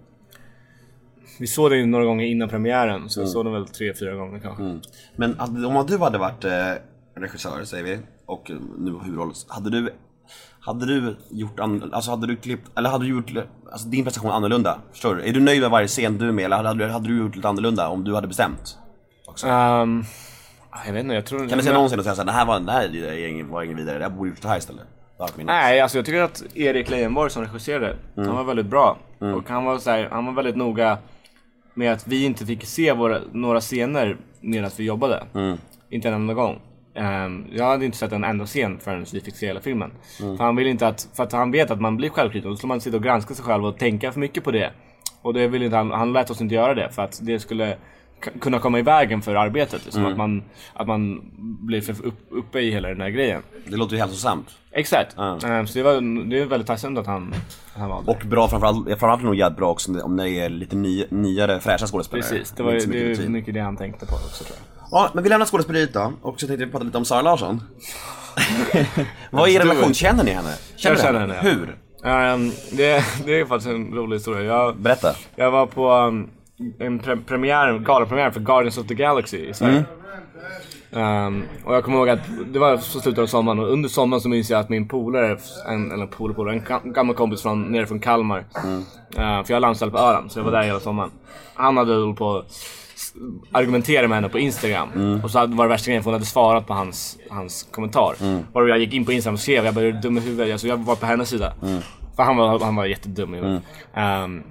Vi 1.41 1.47
såg 1.47 1.71
den 1.71 1.79
ju 1.79 1.87
några 1.87 2.05
gånger 2.05 2.27
innan 2.27 2.49
premiären, 2.49 2.97
Mm. 2.97 3.09
så 3.09 3.21
jag 3.21 3.29
såg 3.29 3.45
den 3.47 3.53
väl 3.53 3.67
tre, 3.69 3.95
fyra 3.95 4.15
gånger 4.15 4.39
kanske. 4.39 4.79
Men 5.17 5.39
hade, 5.39 5.67
om 5.67 5.87
du 5.87 5.99
hade 5.99 6.19
varit 6.19 6.45
eh, 6.45 6.51
regissör, 7.15 7.65
säger 7.65 7.85
vi, 7.85 7.99
och 8.27 8.51
eh, 8.51 8.57
nu 8.79 8.91
huvudroll, 9.05 9.33
hade 9.49 9.71
du 9.71 9.93
hade 10.61 10.87
du 10.87 11.17
gjort, 11.31 11.61
an, 11.61 11.91
alltså 11.93 12.11
hade 12.11 12.27
du 12.27 12.37
klippt, 12.37 12.79
eller 12.79 12.91
hade 12.91 13.05
du 13.05 13.11
gjort 13.11 13.33
alltså 13.73 13.89
din 13.89 14.05
prestation 14.05 14.31
annorlunda? 14.31 14.79
Förstår 14.93 15.15
du? 15.15 15.29
Är 15.29 15.33
du 15.33 15.41
nöjd 15.41 15.61
med 15.61 15.71
varje 15.71 15.89
scen 15.89 16.19
du 16.19 16.29
är 16.29 16.33
med 16.33 16.45
eller 16.45 16.57
hade, 16.57 16.87
du- 16.87 16.91
hade 16.93 17.09
du 17.09 17.19
gjort 17.19 17.37
lite 17.37 17.49
annorlunda 17.49 17.89
om 17.89 18.05
du 18.05 18.15
hade 18.15 18.27
bestämt? 18.29 18.79
Ehm, 19.47 20.05
jag 20.87 20.93
vet 20.93 21.03
inte, 21.03 21.15
jag 21.15 21.27
tror... 21.27 21.49
Kan 21.49 21.59
du 21.59 21.65
säga 21.65 21.75
någonsin 21.75 21.99
och 21.99 22.05
säga 22.05 22.15
såhär, 22.15 22.27
det 22.27 22.33
här 22.33 22.47
var, 22.47 22.61
det 22.61 22.73
här 22.73 23.45
var 23.51 23.63
ingen 23.63 23.77
vidare, 23.77 23.99
det 23.99 24.05
här 24.05 24.11
borde 24.11 24.29
gjort 24.31 24.43
så 24.43 24.49
här 24.49 24.59
istället? 24.59 24.85
Nej, 25.37 25.81
alltså 25.81 25.99
jag 25.99 26.05
tycker 26.05 26.23
att 26.23 26.43
Erik 26.55 26.91
Leijonborg 26.91 27.31
som 27.31 27.43
regisserade, 27.45 27.97
Mm. 28.17 28.29
han 28.29 28.37
var 28.37 28.45
väldigt 28.45 28.67
bra. 28.67 28.99
Och 29.19 29.49
han 29.49 29.65
var, 29.65 29.79
så 29.79 29.91
här, 29.91 30.09
han 30.13 30.27
var 30.27 30.33
väldigt 30.33 30.57
noga 30.57 30.99
med 31.75 31.93
att 31.93 32.07
vi 32.07 32.25
inte 32.25 32.47
fick 32.47 32.65
se 32.65 32.93
våra, 32.93 33.21
några 33.33 33.61
scener 33.61 34.17
medan 34.41 34.71
vi 34.77 34.85
jobbade. 34.85 35.23
Mm. 35.35 35.59
Inte 35.91 36.09
en 36.09 36.15
enda 36.15 36.35
gång. 36.35 36.61
Ehm, 36.95 37.47
jag 37.53 37.65
hade 37.65 37.85
inte 37.85 37.97
sett 37.97 38.13
en 38.13 38.25
enda 38.25 38.47
scen 38.47 38.79
förrän 38.79 39.07
vi 39.13 39.21
fick 39.21 39.37
se 39.37 39.47
hela 39.47 39.61
filmen. 39.61 39.91
Mm. 40.21 40.37
För 40.37 40.45
han 40.45 40.57
vill 40.57 40.67
inte 40.67 40.89
att, 40.89 41.09
för 41.15 41.23
att 41.23 41.33
han 41.33 41.51
vet 41.51 41.71
att 41.71 41.81
man 41.81 41.97
blir 41.97 42.09
självkritisk 42.09 42.47
och 42.47 42.53
då 42.53 42.57
ska 42.57 42.67
man 42.67 42.81
sitta 42.81 42.97
och 42.97 43.03
granska 43.03 43.35
sig 43.35 43.45
själv 43.45 43.67
och 43.67 43.79
tänka 43.79 44.13
för 44.13 44.21
mycket 44.21 44.45
på 44.45 44.51
det. 44.51 44.71
Och 45.23 45.35
det 45.35 45.49
vill 45.49 45.63
inte 45.63 45.77
han, 45.77 45.91
han 45.91 46.13
lät 46.13 46.31
oss 46.31 46.41
inte 46.41 46.55
göra 46.55 46.75
det 46.75 46.91
för 46.91 47.03
att 47.03 47.21
det 47.23 47.41
skulle 47.41 47.77
kunna 48.41 48.59
komma 48.59 48.79
i 48.79 48.83
vägen 48.83 49.23
för 49.23 49.35
arbetet. 49.35 49.85
Liksom. 49.85 50.03
Mm. 50.03 50.13
Att, 50.13 50.19
man, 50.19 50.43
att 50.73 50.87
man 50.87 51.21
blir 51.67 51.81
för 51.81 52.07
upp, 52.07 52.15
uppe 52.31 52.61
i 52.61 52.71
hela 52.71 52.89
den 52.89 53.01
här 53.01 53.11
grejen. 53.11 53.43
Det 53.67 53.77
låter 53.77 53.95
ju 53.95 54.01
hälsosamt. 54.01 54.49
Exakt. 54.73 55.17
Ehm, 55.19 55.67
så 55.67 55.79
det, 55.79 55.83
var, 55.83 56.25
det 56.31 56.39
är 56.39 56.47
väldigt 56.47 56.67
tacksamt 56.67 56.99
att 56.99 57.07
han, 57.07 57.35
att 57.75 57.81
han 57.81 57.91
valde 57.91 58.11
Och 58.11 58.23
bra 58.27 58.49
framförallt, 58.49 58.89
framförallt 58.89 59.23
nog 59.23 59.35
jävligt 59.35 59.59
bra 59.59 59.71
också 59.71 60.03
om 60.03 60.17
det 60.17 60.31
är 60.31 60.49
lite 60.49 60.77
ny, 60.77 61.05
nyare, 61.11 61.61
fräscha 61.61 61.87
skådespelare. 61.87 62.29
Precis, 62.29 62.53
det 62.53 62.63
var 62.63 62.73
ju 62.73 62.79
det 62.79 63.09
mycket 63.09 63.31
mycket 63.31 63.55
det 63.55 63.61
han 63.61 63.77
tänkte 63.77 64.07
på 64.07 64.15
också 64.15 64.45
tror 64.45 64.57
jag. 64.59 64.74
Ja, 64.95 65.11
men 65.15 65.25
vi 65.25 65.29
lämnar 65.31 65.47
skådespeleriet 65.47 65.93
då, 65.93 66.13
och 66.23 66.41
så 66.41 66.47
tänkte 66.47 66.65
vi 66.65 66.71
prata 66.71 66.85
lite 66.85 66.99
om 66.99 67.05
Sara 67.05 67.23
Larsson. 67.23 67.63
Vad 69.31 69.49
är 69.49 69.53
er 69.53 69.61
relation? 69.61 69.95
Känner 69.95 70.25
ni 70.25 70.31
henne? 70.31 70.55
Jag 70.77 70.97
du 70.97 71.03
känner 71.03 71.21
henne. 71.21 71.35
Hur? 71.43 71.77
Ehm, 72.05 72.51
det, 72.73 73.05
det 73.25 73.41
är 73.41 73.45
faktiskt 73.45 73.71
en 73.71 73.95
rolig 73.95 74.17
historia. 74.17 74.43
Jag, 74.43 74.77
Berätta. 74.77 75.15
jag 75.37 75.51
var 75.51 75.67
på 75.67 75.93
um, 75.93 76.31
en 76.79 76.99
pre 76.99 77.17
premiär, 77.17 77.79
galapremiär 77.79 78.31
för 78.31 78.41
Guardians 78.41 78.79
of 78.79 78.87
the 78.87 78.95
Galaxy 78.95 79.37
i 79.37 79.55
Sverige. 79.55 79.85
Ehm, 80.93 81.43
och 81.65 81.75
jag 81.75 81.85
kommer 81.85 81.99
ihåg 81.99 82.09
att 82.09 82.21
det 82.47 82.59
var 82.59 82.77
så 82.77 83.01
slutet 83.01 83.23
av 83.23 83.27
sommaren 83.27 83.59
och 83.59 83.73
under 83.73 83.89
sommaren 83.89 84.21
så 84.21 84.29
minns 84.29 84.51
jag 84.51 84.61
att 84.61 84.69
min 84.69 84.89
polare, 84.89 85.39
en, 85.69 85.93
eller 85.93 86.07
polare, 86.07 86.63
en 86.83 86.93
gammal 86.93 87.17
kompis 87.17 87.43
från, 87.43 87.63
nere 87.63 87.87
från 87.87 88.01
Kalmar. 88.01 88.45
Ehm, 89.19 89.45
för 89.45 89.53
jag 89.53 89.57
är 89.57 89.61
landställd 89.61 89.93
på 89.93 89.99
Öland 89.99 90.33
så 90.33 90.39
jag 90.39 90.45
var 90.45 90.53
där 90.53 90.63
hela 90.63 90.81
sommaren. 90.81 91.11
Han 91.55 91.77
hade 91.77 91.95
hållit 91.95 92.19
på 92.19 92.45
att 93.15 93.45
s- 93.45 93.49
argumentera 93.53 94.09
med 94.09 94.17
henne 94.17 94.29
på 94.29 94.39
Instagram. 94.39 95.21
Och 95.25 95.31
så 95.31 95.47
var 95.47 95.65
det 95.65 95.69
värsta 95.69 95.87
grejen 95.87 96.03
för 96.03 96.11
hon 96.11 96.15
hade 96.15 96.27
svarat 96.27 96.67
på 96.67 96.75
hans, 96.75 97.19
hans 97.31 97.69
kommentar. 97.71 98.15
Varför 98.53 98.69
jag 98.69 98.79
gick 98.79 98.95
in 98.95 99.05
på 99.05 99.13
Instagram 99.13 99.35
och 99.35 99.41
skrev, 99.41 99.65
jag 99.65 99.75
bara 99.75 99.85
är 99.85 99.93
du 99.93 99.99
dum 100.01 100.19
i 100.19 100.21
huvudet? 100.21 100.53
Alltså, 100.53 100.67
jag 100.67 100.77
var 100.77 100.97
på 100.97 101.07
hennes 101.07 101.29
sida. 101.29 101.53
För 102.17 102.23
han 102.23 102.37
var, 102.37 102.61
han 102.61 102.77
var 102.77 102.85
jättedum 102.87 103.35
i 103.35 103.37
huvudet. 103.37 103.63
Ehm, 103.95 104.43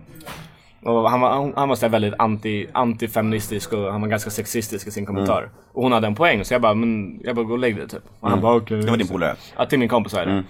och 0.86 1.10
han 1.12 1.22
var, 1.22 1.54
han 1.56 1.70
var 1.70 1.76
så 1.76 1.88
väldigt 1.88 2.14
anti, 2.20 2.68
anti-feministisk 2.74 3.74
och 3.74 3.92
han 3.92 4.02
var 4.02 4.08
ganska 4.08 4.30
sexistisk 4.30 4.88
i 4.88 4.92
sin 4.92 5.06
kommentar. 5.06 5.50
Och 5.74 5.84
hon 5.84 5.92
hade 5.92 6.08
en 6.08 6.16
poäng 6.16 6.46
så 6.46 6.54
jag 6.54 6.62
bara, 6.62 6.74
men 6.74 7.20
jag 7.24 7.36
bara 7.36 7.46
gå 7.46 7.54
och 7.54 7.60
lägg 7.60 7.76
dig 7.78 7.88
typ. 7.88 8.04
Och 8.20 8.30
han 8.30 8.42
bara 8.42 8.56
okej. 8.56 8.78
Det 8.82 8.90
var 8.90 8.98
din 8.98 9.08
polare? 9.08 9.36
Ja, 9.58 9.66
till 9.66 9.80
min 9.80 9.90
kompis 9.90 10.14
var 10.14 10.26
det. 10.26 10.44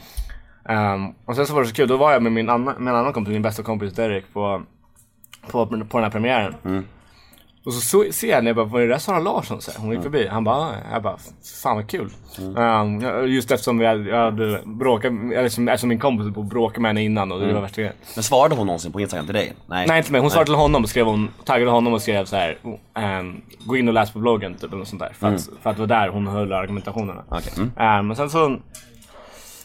Ehm, 0.74 1.08
och 1.26 1.36
sen 1.36 1.46
så 1.46 1.54
var 1.54 1.62
det 1.62 1.68
så 1.68 1.76
kul, 1.76 1.88
då 1.88 1.98
var 1.98 2.12
jag 2.12 2.24
med 2.24 2.32
min 2.32 2.50
annan, 2.50 2.76
med 2.84 2.92
en 2.94 3.00
annan 3.00 3.14
kompis, 3.14 3.32
min 3.32 3.42
bästa 3.42 3.64
kompis 3.64 3.94
Derek 3.94 4.24
på, 4.34 4.62
på, 5.52 5.66
på 5.66 5.98
den 5.98 6.04
här 6.04 6.10
premiären. 6.10 6.56
Och 7.66 7.74
så, 7.74 7.82
så 7.82 8.12
ser 8.12 8.28
jag 8.30 8.44
när 8.44 8.50
jag 8.50 8.56
bara, 8.56 8.66
var 8.66 8.80
det 8.80 8.88
där 8.88 8.98
Sara 8.98 9.20
Larsson? 9.20 9.62
Så 9.62 9.72
här, 9.72 9.80
hon 9.80 9.92
gick 9.92 10.02
förbi. 10.04 10.28
Han 10.28 10.44
bara, 10.44 10.70
"Ja." 10.72 10.76
jag 10.92 11.04
bara, 11.04 11.18
fan 11.62 11.76
vad 11.76 11.90
kul. 11.90 12.10
Ehm, 12.58 13.02
ja, 13.02 13.22
just 13.22 13.52
eftersom 13.52 13.78
vi 13.78 13.86
hade, 13.86 14.10
jag 14.10 14.18
hade 14.26 14.62
bråkat, 14.66 15.12
eller 15.12 15.50
som, 15.50 15.68
eftersom 15.68 15.90
min 15.90 16.00
kompis 16.00 16.34
på 16.34 16.42
att 16.42 16.46
bråka 16.48 16.82
med 16.82 16.90
henne 16.90 17.04
innan 17.04 17.32
och 17.32 17.40
det 17.40 17.54
var 17.54 17.62
värsta 17.62 17.82
grejen. 17.82 17.96
Men 18.16 18.24
svarade 18.24 18.56
hon 18.56 18.68
någonsin 18.68 18.92
på 18.92 19.00
Instagram 19.02 19.26
till 19.26 19.36
dig? 19.36 19.54
Nej. 19.68 19.88
Nej 19.88 19.98
inte 19.98 20.12
mig, 20.12 20.22
hon 20.22 20.30
svarade 20.32 20.46
till 20.46 20.56
honom 20.56 20.84
och 20.84 20.90
skrev 20.90 21.06
hon, 21.06 21.30
taggade 21.46 21.72
honom 21.72 21.94
och 21.94 22.02
skrev 22.02 22.26
så 22.26 22.36
här. 22.36 22.58
ehm, 22.96 23.42
gå 23.66 23.78
in 23.78 23.88
och 23.88 23.94
läs 23.94 24.12
på 24.12 24.20
bloggen 24.20 24.54
typ 24.54 24.64
eller 24.64 24.78
något 24.78 24.88
sånt 24.88 25.02
där. 25.02 25.14
För, 25.14 25.28
att, 25.28 25.50
för 25.62 25.70
att 25.70 25.76
det 25.76 25.82
var 25.82 25.88
där 25.88 26.08
hon 26.08 26.28
höll 26.28 26.54
argumentationerna. 26.54 27.24
Okej, 27.30 27.54
mm. 27.58 27.72
Ehm, 27.78 28.08
men 28.08 28.16
sen 28.16 28.30
så, 28.30 28.58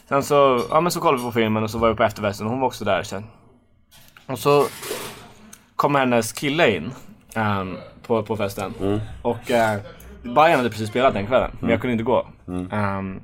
sen 0.09 0.23
så, 0.23 0.63
ja 0.69 0.81
men 0.81 0.91
så 0.91 0.99
kollade 0.99 1.17
vi 1.17 1.23
på 1.23 1.31
filmen 1.31 1.63
och 1.63 1.71
så 1.71 1.77
var 1.77 1.89
vi 1.89 1.95
på 1.95 2.03
efterfesten 2.03 2.45
och 2.47 2.51
hon 2.51 2.59
var 2.59 2.67
också 2.67 2.85
där 2.85 3.03
sen. 3.03 3.23
Och 4.27 4.39
så 4.39 4.65
kom 5.75 5.95
hennes 5.95 6.31
kille 6.33 6.75
in 6.75 6.91
ehm, 7.39 7.77
på, 8.07 8.23
på 8.23 8.37
festen. 8.37 8.73
Och 9.21 9.49
uh, 9.49 10.33
Bayern 10.33 10.57
hade 10.57 10.69
precis 10.69 10.89
spelat 10.89 11.13
den 11.13 11.27
kvällen, 11.27 11.51
men 11.59 11.69
jag 11.69 11.81
kunde 11.81 11.91
inte 11.91 12.03
gå. 12.03 12.27
Ehm, 12.71 13.21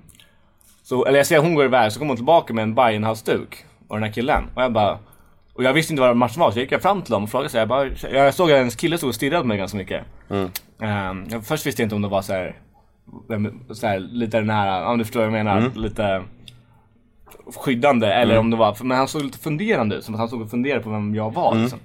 så, 0.84 1.06
eller 1.06 1.18
jag 1.20 1.28
ser 1.28 1.38
att 1.38 1.44
hon 1.44 1.56
går 1.56 1.66
iväg, 1.66 1.92
så 1.92 2.00
kommer 2.00 2.10
hon 2.10 2.18
tillbaka 2.18 2.54
med 2.54 2.64
en 2.64 2.76
Bajen-halsduk 2.76 3.66
och 3.88 3.96
den 3.96 4.04
här 4.04 4.12
killen. 4.12 4.44
Och 4.56 4.62
jag 4.64 4.74
bara... 4.74 5.00
Och 5.54 5.64
jag 5.64 5.74
visste 5.74 5.94
inte 5.94 6.02
vad 6.02 6.18
matchen 6.18 6.40
var, 6.40 6.52
så 6.52 6.60
jag 6.60 6.72
gick 6.72 6.82
fram 6.82 7.02
till 7.02 7.12
dem 7.12 7.24
och 7.24 7.30
frågade 7.30 7.50
så 7.50 7.58
jag, 7.58 7.68
bara, 7.68 7.88
jag 8.12 8.34
såg 8.34 8.52
att 8.52 8.58
hennes 8.58 8.76
kille 8.76 8.98
stod 8.98 9.10
och 9.10 9.16
stirrade 9.16 9.42
på 9.42 9.48
mig 9.48 9.58
ganska 9.58 9.78
mycket. 9.78 10.04
Ehm, 10.82 11.26
jag, 11.30 11.46
först 11.46 11.66
visste 11.66 11.82
jag 11.82 11.86
inte 11.86 11.96
om 11.96 12.02
det 12.02 12.08
var 12.08 12.22
så 12.22 12.34
här, 12.34 12.56
så 13.74 13.88
här 13.88 14.00
lite 14.00 14.42
nära, 14.42 14.90
om 14.90 14.98
du 14.98 15.04
förstår 15.04 15.20
vad 15.20 15.28
jag 15.28 15.34
menar, 15.34 15.72
lite 15.76 16.24
skyddande 17.56 18.08
eller 18.08 18.38
om 18.40 18.50
det 18.50 18.58
var, 18.58 18.84
men 18.84 18.98
han 18.98 19.08
såg 19.08 19.22
lite 19.24 19.38
funderande 19.38 19.96
ut, 19.96 20.04
som 20.04 20.14
att 20.16 20.20
han 20.20 20.28
stod 20.28 20.42
och 20.42 20.50
funderade 20.50 20.84
på 20.84 20.90
vem 20.90 21.16
jag 21.16 21.34
var 21.34 21.56
liksom. 21.56 21.80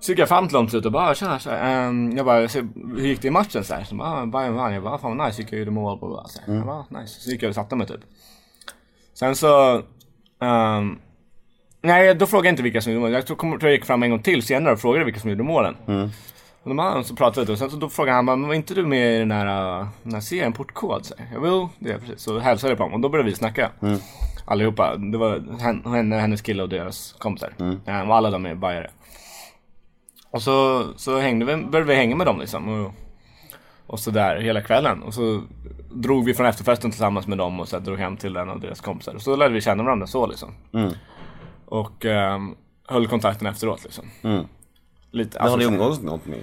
Så 0.00 0.12
gick 0.12 0.18
jag 0.18 0.28
fram 0.28 0.48
till 0.48 0.54
dem 0.54 0.66
till 0.66 0.70
slut 0.70 0.86
och 0.86 0.92
bara 0.92 1.14
tjena, 1.14 1.38
tjena. 1.38 1.58
ehm, 1.58 2.16
jag 2.16 2.26
bara, 2.26 2.48
så, 2.48 2.58
hur 2.74 3.06
gick 3.06 3.22
det 3.22 3.28
i 3.28 3.30
matchen 3.30 3.64
så 3.64 3.74
här? 3.74 3.84
Så 3.84 3.94
bara, 3.94 4.08
ah, 4.22 4.26
Bayern 4.26 4.54
vann. 4.54 4.74
Jag 4.74 4.82
bara, 4.82 4.98
fan 4.98 5.16
vad 5.16 5.26
nice, 5.26 5.42
gick 5.42 5.52
jag 5.52 5.58
gjorde 5.58 5.70
mål 5.70 5.98
på. 5.98 6.24
Så 6.28 6.40
här. 6.46 6.54
Jag 6.56 6.66
bara, 6.66 6.76
ah, 6.76 7.00
nice. 7.00 7.20
Så 7.20 7.30
gick 7.30 7.42
jag 7.42 7.48
och 7.48 7.54
satte 7.54 7.76
mig 7.76 7.86
typ. 7.86 8.00
Sen 9.14 9.36
så, 9.36 9.82
ehm, 10.40 10.98
nej 11.82 12.14
då 12.14 12.26
frågade 12.26 12.48
jag 12.48 12.52
inte 12.52 12.62
vilka 12.62 12.80
som 12.80 12.92
gjorde 12.92 13.00
målen. 13.00 13.14
Jag 13.14 13.26
tror, 13.26 13.36
kom, 13.36 13.50
tror 13.50 13.62
jag 13.62 13.72
gick 13.72 13.84
fram 13.84 14.02
en 14.02 14.10
gång 14.10 14.22
till 14.22 14.42
senare 14.42 14.72
och 14.72 14.80
frågade 14.80 15.04
vilka 15.04 15.20
som 15.20 15.30
gjorde 15.30 15.42
målen. 15.42 15.76
Och 16.62 16.68
de 16.70 16.76
bara, 16.76 17.02
så 17.02 17.16
pratade 17.16 17.40
lite 17.40 17.52
och 17.52 17.58
sen 17.58 17.70
så 17.70 17.76
då 17.76 17.88
frågade 17.88 18.16
han 18.16 18.24
men 18.24 18.46
var 18.46 18.54
inte 18.54 18.74
du 18.74 18.86
med 18.86 19.16
i 19.16 19.18
den 19.18 19.30
här, 19.30 19.80
uh, 19.80 19.86
den 20.02 20.14
här 20.14 20.20
serien 20.20 20.52
Portkod? 20.52 21.06
Så 21.06 21.14
jag 21.32 21.46
jo, 21.46 21.68
det 21.78 21.88
är 21.88 21.92
jag 21.92 22.00
precis. 22.00 22.20
Så 22.22 22.38
hälsade 22.38 22.70
jag 22.70 22.78
på 22.78 22.84
dem 22.84 22.92
och 22.94 23.00
då 23.00 23.08
började 23.08 23.30
vi 23.30 23.36
snacka. 23.36 23.70
Allihopa. 24.44 24.96
Det 24.96 25.18
var 25.18 25.60
hen- 25.60 25.82
henne, 25.92 26.16
hennes 26.16 26.42
kille 26.42 26.62
och 26.62 26.68
deras 26.68 27.12
kompisar. 27.18 27.52
Ehm, 27.86 28.10
och 28.10 28.16
alla 28.16 28.30
de 28.30 28.46
är 28.46 28.54
bajare. 28.54 28.90
Och 30.36 30.42
så, 30.42 30.86
så 30.96 31.18
hängde 31.18 31.44
vi, 31.46 31.56
började 31.64 31.88
vi 31.90 31.94
hänga 31.96 32.16
med 32.16 32.26
dem 32.26 32.38
liksom. 32.40 32.68
Och, 32.86 32.92
och 33.86 34.00
så 34.00 34.10
där 34.10 34.36
hela 34.40 34.60
kvällen. 34.60 35.02
Och 35.02 35.14
så 35.14 35.42
drog 35.92 36.24
vi 36.24 36.34
från 36.34 36.46
efterfesten 36.46 36.90
tillsammans 36.90 37.26
med 37.26 37.38
dem 37.38 37.60
och 37.60 37.68
så 37.68 37.78
drog 37.78 37.98
hem 37.98 38.16
till 38.16 38.36
en 38.36 38.50
av 38.50 38.60
deras 38.60 38.80
kompisar. 38.80 39.14
Och 39.14 39.22
så 39.22 39.36
lärde 39.36 39.54
vi 39.54 39.60
känna 39.60 39.82
varandra 39.82 40.06
så 40.06 40.26
liksom. 40.26 40.54
Och 41.66 42.04
ehm, 42.04 42.54
höll 42.88 43.06
kontakten 43.08 43.46
efteråt 43.46 43.84
liksom. 43.84 44.04
Lite, 45.10 45.38
Men 45.40 45.50
har 45.50 45.58
ni 45.58 45.64
så- 45.64 45.70
umgåtts 45.70 46.00
något 46.02 46.26
med? 46.26 46.40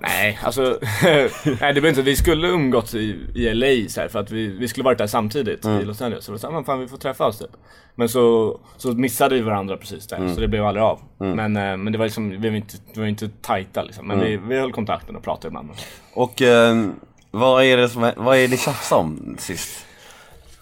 Nej, 0.00 0.38
alltså. 0.42 0.78
nej, 1.02 1.30
det 1.44 1.58
behöver 1.60 1.88
inte. 1.88 2.02
Vi 2.02 2.16
skulle 2.16 2.48
umgåtts 2.48 2.94
i, 2.94 3.16
i 3.34 3.54
LA 3.54 3.88
så 3.88 4.00
här, 4.00 4.08
för 4.08 4.18
att 4.18 4.30
vi, 4.30 4.46
vi 4.48 4.68
skulle 4.68 4.84
varit 4.84 4.98
där 4.98 5.06
samtidigt 5.06 5.64
i 5.64 5.84
Los 5.84 6.02
Angeles. 6.02 6.24
Så 6.24 6.32
vi 6.32 6.38
sa, 6.38 6.50
men 6.50 6.64
fan 6.64 6.80
vi 6.80 6.88
får 6.88 6.96
träffas 6.96 7.38
typ. 7.38 7.50
Men 7.94 8.08
så, 8.08 8.60
så 8.76 8.92
missade 8.92 9.34
vi 9.34 9.40
varandra 9.40 9.76
precis 9.76 10.06
där, 10.06 10.16
så 10.34 10.40
det 10.40 10.48
blev 10.48 10.64
aldrig 10.64 10.82
av. 10.84 11.00
Men, 11.36 11.56
eh, 11.56 11.76
men 11.76 11.92
det 11.92 11.98
var 11.98 12.04
liksom, 12.06 12.30
vi 12.30 12.48
var 12.48 12.56
inte, 12.56 12.74
vi 12.94 13.00
var 13.00 13.06
inte 13.06 13.28
tajta 13.42 13.82
liksom. 13.82 14.06
Men 14.06 14.20
vi, 14.20 14.36
vi 14.36 14.58
höll 14.58 14.72
kontakten 14.72 15.16
och 15.16 15.22
pratade 15.22 15.48
ibland. 15.48 15.70
Och 16.14 16.42
eh, 16.42 16.84
vad 17.30 17.64
är 17.64 17.76
det 17.76 17.88
som, 17.88 18.12
vad 18.16 18.36
är 18.36 18.42
det 18.42 18.48
ni 18.48 18.56
tjafsade 18.56 19.00
om 19.00 19.36
sist? 19.38 19.86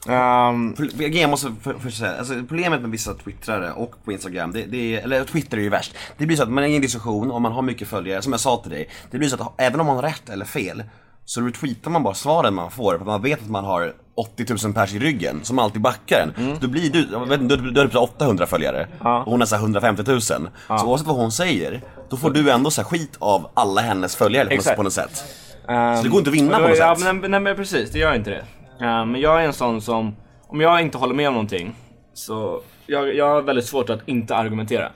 Um, 0.06 0.76
Jag 0.98 1.30
måste 1.30 1.52
för, 1.62 1.74
först 1.78 1.98
säga, 1.98 2.18
alltså 2.18 2.34
problemet 2.48 2.80
med 2.80 2.90
vissa 2.90 3.14
twittrare 3.14 3.72
och 3.72 3.94
på 4.04 4.12
Instagram, 4.12 4.52
det, 4.52 4.62
det 4.64 4.96
är, 4.96 5.02
eller 5.02 5.24
Twitter 5.24 5.56
är 5.56 5.62
ju 5.62 5.68
värst. 5.68 5.94
Det 6.18 6.26
blir 6.26 6.36
så 6.36 6.42
att 6.42 6.48
man 6.50 6.64
är 6.64 6.68
i 6.68 6.76
en 6.76 6.82
diskussion 6.82 7.30
och 7.30 7.42
man 7.42 7.52
har 7.52 7.62
mycket 7.62 7.88
följare, 7.88 8.22
som 8.22 8.32
jag 8.32 8.40
sa 8.40 8.56
till 8.56 8.70
dig. 8.70 8.88
Det 9.10 9.18
blir 9.18 9.28
så 9.28 9.34
att 9.42 9.54
även 9.60 9.80
om 9.80 9.86
man 9.86 9.96
har 9.96 10.02
rätt 10.02 10.28
eller 10.28 10.44
fel, 10.44 10.82
så 11.24 11.40
retweetar 11.40 11.90
man 11.90 12.02
bara 12.02 12.14
svaren 12.14 12.54
man 12.54 12.70
får, 12.70 12.92
för 12.92 13.00
att 13.00 13.06
man 13.06 13.22
vet 13.22 13.42
att 13.42 13.50
man 13.50 13.64
har 13.64 13.92
80 14.14 14.44
000 14.64 14.74
pers 14.74 14.94
i 14.94 14.98
ryggen 14.98 15.40
som 15.42 15.58
alltid 15.58 15.80
backar 15.82 16.20
en. 16.36 16.56
Då 16.60 16.68
blir 16.68 16.90
du, 16.90 17.08
jag 17.12 17.26
vet 17.28 17.40
inte, 17.40 17.56
du, 17.56 17.70
du 17.70 17.80
har 17.80 17.86
typ 17.86 17.92
så 17.94 18.00
800 18.02 18.46
följare 18.46 18.86
och 19.00 19.30
hon 19.30 19.40
har 19.40 19.46
så 19.46 19.54
här 19.56 19.62
150 19.62 20.02
000. 20.06 20.20
Så 20.20 20.40
oavsett 20.68 21.06
vad 21.06 21.16
hon 21.16 21.32
säger, 21.32 21.82
då 22.10 22.16
får 22.16 22.30
du 22.30 22.50
ändå 22.50 22.70
så 22.70 22.84
skit 22.84 23.16
av 23.18 23.50
alla 23.54 23.80
hennes 23.80 24.16
följare 24.16 24.44
på 24.44 24.50
något- 24.54 24.58
Exakt. 24.60 24.76
på 24.76 24.82
något 24.82 24.92
sätt. 24.92 25.24
ehm, 25.68 25.96
Så 25.96 26.02
det 26.02 26.08
går 26.08 26.18
inte 26.18 26.30
att 26.30 26.36
vinna 26.36 26.56
på 26.58 26.68
något 26.68 26.78
ja, 26.78 26.96
sätt. 26.96 27.14
Men, 27.20 27.30
nej, 27.30 27.40
men 27.40 27.56
precis, 27.56 27.90
det 27.90 27.98
gör 27.98 28.14
inte 28.14 28.30
det. 28.30 28.44
Ehm, 28.80 29.12
men 29.12 29.20
jag 29.20 29.42
är 29.42 29.46
en 29.46 29.52
sån 29.52 29.80
som, 29.80 30.16
om 30.46 30.60
jag 30.60 30.80
inte 30.80 30.98
håller 30.98 31.14
med 31.14 31.28
om 31.28 31.34
någonting, 31.34 31.74
så 32.14 32.60
jag, 32.86 33.14
jag 33.14 33.28
har 33.28 33.42
väldigt 33.42 33.66
svårt 33.66 33.90
att 33.90 34.00
inte 34.08 34.36
argumentera. 34.36 34.88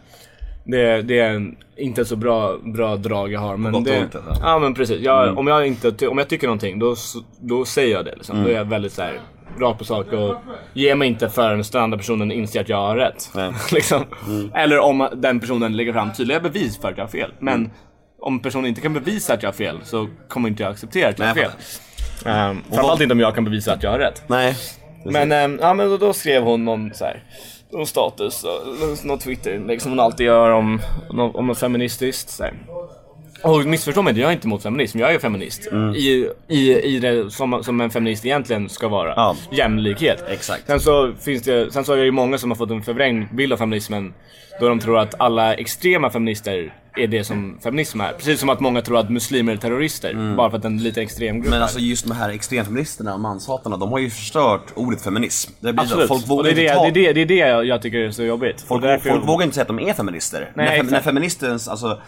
Det, 0.64 1.02
det 1.02 1.18
är 1.18 1.30
en, 1.30 1.56
inte 1.76 2.04
så 2.04 2.16
bra, 2.16 2.56
bra 2.62 2.96
drag 2.96 3.32
jag 3.32 3.40
har. 3.40 3.56
Men 3.56 3.84
det, 3.84 4.00
ont, 4.02 4.14
alltså. 4.14 4.42
Ja 4.42 4.58
men 4.58 4.74
precis. 4.74 5.00
Jag, 5.00 5.38
om, 5.38 5.46
jag 5.46 5.66
inte, 5.66 6.08
om 6.08 6.18
jag 6.18 6.28
tycker 6.28 6.46
någonting 6.46 6.78
då, 6.78 6.94
då 7.40 7.64
säger 7.64 7.94
jag 7.94 8.04
det. 8.04 8.14
Liksom. 8.16 8.36
Mm. 8.36 8.46
Då 8.48 8.54
är 8.54 8.58
jag 8.58 8.64
väldigt 8.64 8.92
så 8.92 9.02
här, 9.02 9.20
rakt 9.58 9.78
på 9.78 9.84
sak 9.84 10.12
och 10.12 10.34
ger 10.72 10.94
mig 10.94 11.08
inte 11.08 11.28
förrän 11.28 11.62
den 11.72 11.82
andra 11.82 11.98
personen 11.98 12.32
inser 12.32 12.60
att 12.60 12.68
jag 12.68 12.76
har 12.76 12.96
rätt. 12.96 13.30
Liksom. 13.72 14.02
Mm. 14.28 14.50
Eller 14.54 14.78
om 14.78 15.08
den 15.16 15.40
personen 15.40 15.76
lägger 15.76 15.92
fram 15.92 16.12
tydliga 16.12 16.40
bevis 16.40 16.78
för 16.80 16.88
att 16.88 16.96
jag 16.96 17.04
har 17.04 17.10
fel. 17.10 17.32
Men 17.38 17.54
Mm. 17.54 17.70
om 18.20 18.40
personen 18.40 18.66
inte 18.66 18.80
kan 18.80 18.94
bevisa 18.94 19.34
att 19.34 19.42
jag 19.42 19.50
har 19.50 19.54
fel 19.54 19.78
så 19.84 20.08
kommer 20.28 20.48
inte 20.48 20.62
jag 20.62 20.72
acceptera 20.72 21.08
att 21.08 21.18
jag 21.18 21.26
har 21.26 21.34
fel. 21.34 21.50
Um, 22.24 22.64
framförallt 22.70 23.00
inte 23.00 23.12
om 23.12 23.20
jag 23.20 23.34
kan 23.34 23.44
bevisa 23.44 23.72
att 23.72 23.82
jag 23.82 23.90
har 23.90 23.98
rätt. 23.98 24.22
Nej. 24.26 24.56
Men, 25.04 25.32
ehm, 25.32 25.58
ja, 25.62 25.74
men 25.74 25.90
då, 25.90 25.96
då 25.96 26.12
skrev 26.12 26.42
hon 26.42 26.64
någon, 26.64 26.94
så 26.94 27.04
här, 27.04 27.22
någon 27.72 27.86
status, 27.86 28.44
någon 29.04 29.18
Twitter-inlägg 29.18 29.82
som 29.82 29.90
hon 29.92 30.00
alltid 30.00 30.26
gör 30.26 30.50
om, 30.50 30.80
om, 31.10 31.36
om 31.36 31.46
något 31.46 31.58
feministiskt. 31.58 32.28
Så 32.30 32.42
här. 32.42 32.52
Och 33.42 33.66
missförstå 33.66 34.02
mig 34.02 34.20
jag 34.20 34.28
är 34.28 34.32
inte 34.32 34.46
emot 34.46 34.62
feminism, 34.62 34.98
jag 34.98 35.14
är 35.14 35.18
feminist. 35.18 35.66
I, 35.96 36.28
i, 36.48 36.80
i 36.80 36.98
det 36.98 37.30
som, 37.30 37.64
som 37.64 37.80
en 37.80 37.90
feminist 37.90 38.24
egentligen 38.24 38.68
ska 38.68 38.88
vara. 38.88 39.12
Ja. 39.16 39.36
Jämlikhet. 39.50 40.24
Exakt. 40.28 40.66
Sen 40.66 40.80
så 40.80 41.12
finns 41.20 41.42
det, 41.42 41.72
sen 41.72 41.84
så 41.84 41.92
är 41.92 41.96
det 41.96 42.04
ju 42.04 42.10
många 42.10 42.38
som 42.38 42.50
har 42.50 42.56
fått 42.56 42.70
en 42.70 42.82
förvrängd 42.82 43.26
bild 43.34 43.52
av 43.52 43.56
feminismen. 43.56 44.14
Då 44.60 44.68
de 44.68 44.80
tror 44.80 44.98
att 44.98 45.20
alla 45.20 45.54
extrema 45.54 46.10
feminister 46.10 46.72
är 46.96 47.06
det 47.06 47.24
som 47.24 47.58
feminism 47.62 48.00
är. 48.00 48.12
Precis 48.12 48.40
som 48.40 48.48
att 48.48 48.60
många 48.60 48.82
tror 48.82 48.98
att 48.98 49.10
muslimer 49.10 49.52
är 49.52 49.56
terrorister. 49.56 50.34
Bara 50.36 50.50
för 50.50 50.58
att 50.58 50.64
en 50.64 50.78
liten 50.78 51.02
extrem 51.02 51.36
grupp 51.36 51.50
Men 51.50 51.58
är. 51.58 51.62
alltså 51.62 51.78
just 51.78 52.08
de 52.08 52.14
här 52.14 52.30
extremfeministerna 52.30 53.14
och 53.14 53.20
manshatarna, 53.20 53.76
de 53.76 53.92
har 53.92 53.98
ju 53.98 54.10
förstört 54.10 54.62
ordet 54.74 55.02
feminism. 55.02 55.52
Det 55.60 55.72
blir 55.72 55.82
Absolut. 55.82 56.08
folk 56.08 56.22
och 56.22 56.28
vågar 56.28 56.52
det, 56.52 56.66
är 56.66 56.74
inte 56.74 56.74
det, 56.74 56.74
ta... 56.74 56.90
det, 56.90 57.06
är 57.06 57.14
det, 57.14 57.24
det 57.24 57.40
är 57.40 57.60
det 57.60 57.66
jag, 57.66 57.82
tycker 57.82 57.98
är 57.98 58.10
så 58.10 58.22
jobbigt. 58.22 58.60
Folk, 58.60 59.02
folk 59.02 59.28
vågar 59.28 59.44
inte 59.44 59.54
säga 59.54 59.62
att 59.62 59.68
de 59.68 59.80
är 59.80 59.94
feminister. 59.94 60.52
när, 60.54 60.66
fem, 60.66 60.74
exakt. 60.74 60.90
när 60.90 61.00
feministens, 61.00 61.68
alltså 61.68 62.00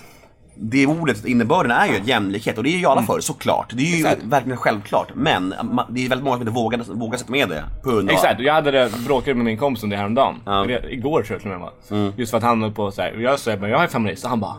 det 0.56 0.86
ordet, 0.86 1.24
innebörden 1.24 1.70
är 1.72 1.86
ju 1.86 2.00
jämlikhet 2.04 2.58
och 2.58 2.64
det 2.64 2.70
är 2.74 2.78
ju 2.78 2.86
alla 2.86 3.02
för 3.02 3.20
såklart. 3.20 3.72
Det 3.74 3.82
är 3.82 3.86
ju 3.86 3.94
Mm. 4.00 4.06
Exakt. 4.12 4.22
verkligen 4.26 4.56
självklart. 4.58 5.08
Men 5.14 5.54
det 5.90 6.04
är 6.04 6.08
väldigt 6.08 6.24
många 6.24 6.36
som 6.36 6.42
inte 6.42 6.52
vågar, 6.54 6.94
vågar 6.94 7.18
sätta 7.18 7.32
med 7.32 7.48
det 7.48 7.64
på 7.82 7.90
grund 7.90 8.08
av... 8.10 8.14
Exakt, 8.14 8.40
jag 8.40 8.54
hade 8.54 8.70
det, 8.70 8.90
bråkade 9.06 9.34
med 9.34 9.44
min 9.44 9.58
kompis 9.58 9.82
om 9.82 9.90
det 9.90 9.96
häromdagen. 9.96 10.34
Ja. 10.46 10.52
Mm. 10.64 10.76
Eller, 10.76 10.92
Igår 10.92 11.22
tror 11.22 11.34
jag 11.34 11.42
till 11.42 11.52
och 11.52 11.60
med 11.60 11.70
var. 11.98 12.12
Just 12.16 12.30
för 12.30 12.38
att 12.38 12.44
han 12.44 12.62
höll 12.62 12.72
på 12.72 12.90
såhär, 12.90 13.12
jag 13.20 13.38
sa 13.40 13.56
men 13.56 13.70
jag 13.70 13.82
är 13.82 13.86
feminist 13.88 14.24
och 14.24 14.30
han 14.30 14.40
bara 14.40 14.56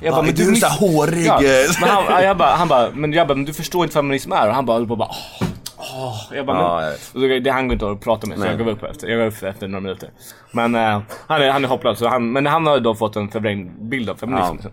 jag 0.00 0.14
Ja, 0.14 0.26
är 0.26 0.32
du 0.32 0.50
miss- 0.50 0.60
så 0.60 0.66
hårig, 0.86 1.26
Ja, 1.26 1.40
men 1.80 1.88
han, 1.88 2.04
ja, 2.08 2.22
jag 2.22 2.36
bara, 2.36 2.50
han 2.54 2.68
bara, 2.68 2.90
men 2.94 3.12
jag 3.12 3.28
bara, 3.28 3.34
men 3.34 3.44
du 3.44 3.52
förstår 3.52 3.84
inte 3.84 3.94
vad 3.96 4.04
feminism 4.04 4.32
är? 4.32 4.48
Och 4.48 4.54
han 4.54 4.66
bara, 4.66 4.78
och 4.78 4.86
bara 4.86 5.08
åh, 5.08 5.46
åh. 5.94 6.36
Jag 6.36 6.46
bara, 6.46 6.82
Ja, 6.84 6.92
men, 7.14 7.30
jag 7.30 7.44
det, 7.44 7.50
han 7.50 7.68
går 7.68 7.72
inte 7.72 7.90
att 7.90 8.00
prata 8.00 8.26
med 8.26 8.36
så 8.38 8.42
Nej. 8.44 8.50
jag 8.50 8.58
gav 8.58 8.68
upp 8.68 8.82
efter, 8.82 9.08
jag 9.08 9.18
gav 9.18 9.28
upp 9.28 9.42
efter 9.42 9.68
några 9.68 9.80
minuter. 9.80 10.10
Men 10.52 10.74
eh, 10.74 11.00
han, 11.26 11.42
är, 11.42 11.50
han 11.50 11.64
är 11.64 11.68
hopplös, 11.68 11.98
så 11.98 12.08
han, 12.08 12.32
men 12.32 12.46
han 12.46 12.66
har 12.66 12.80
då 12.80 12.94
fått 12.94 13.16
en 13.16 13.28
förvrängd 13.28 13.70
bild 13.80 14.10
av 14.10 14.14
feminism. 14.14 14.56
Ja. 14.62 14.70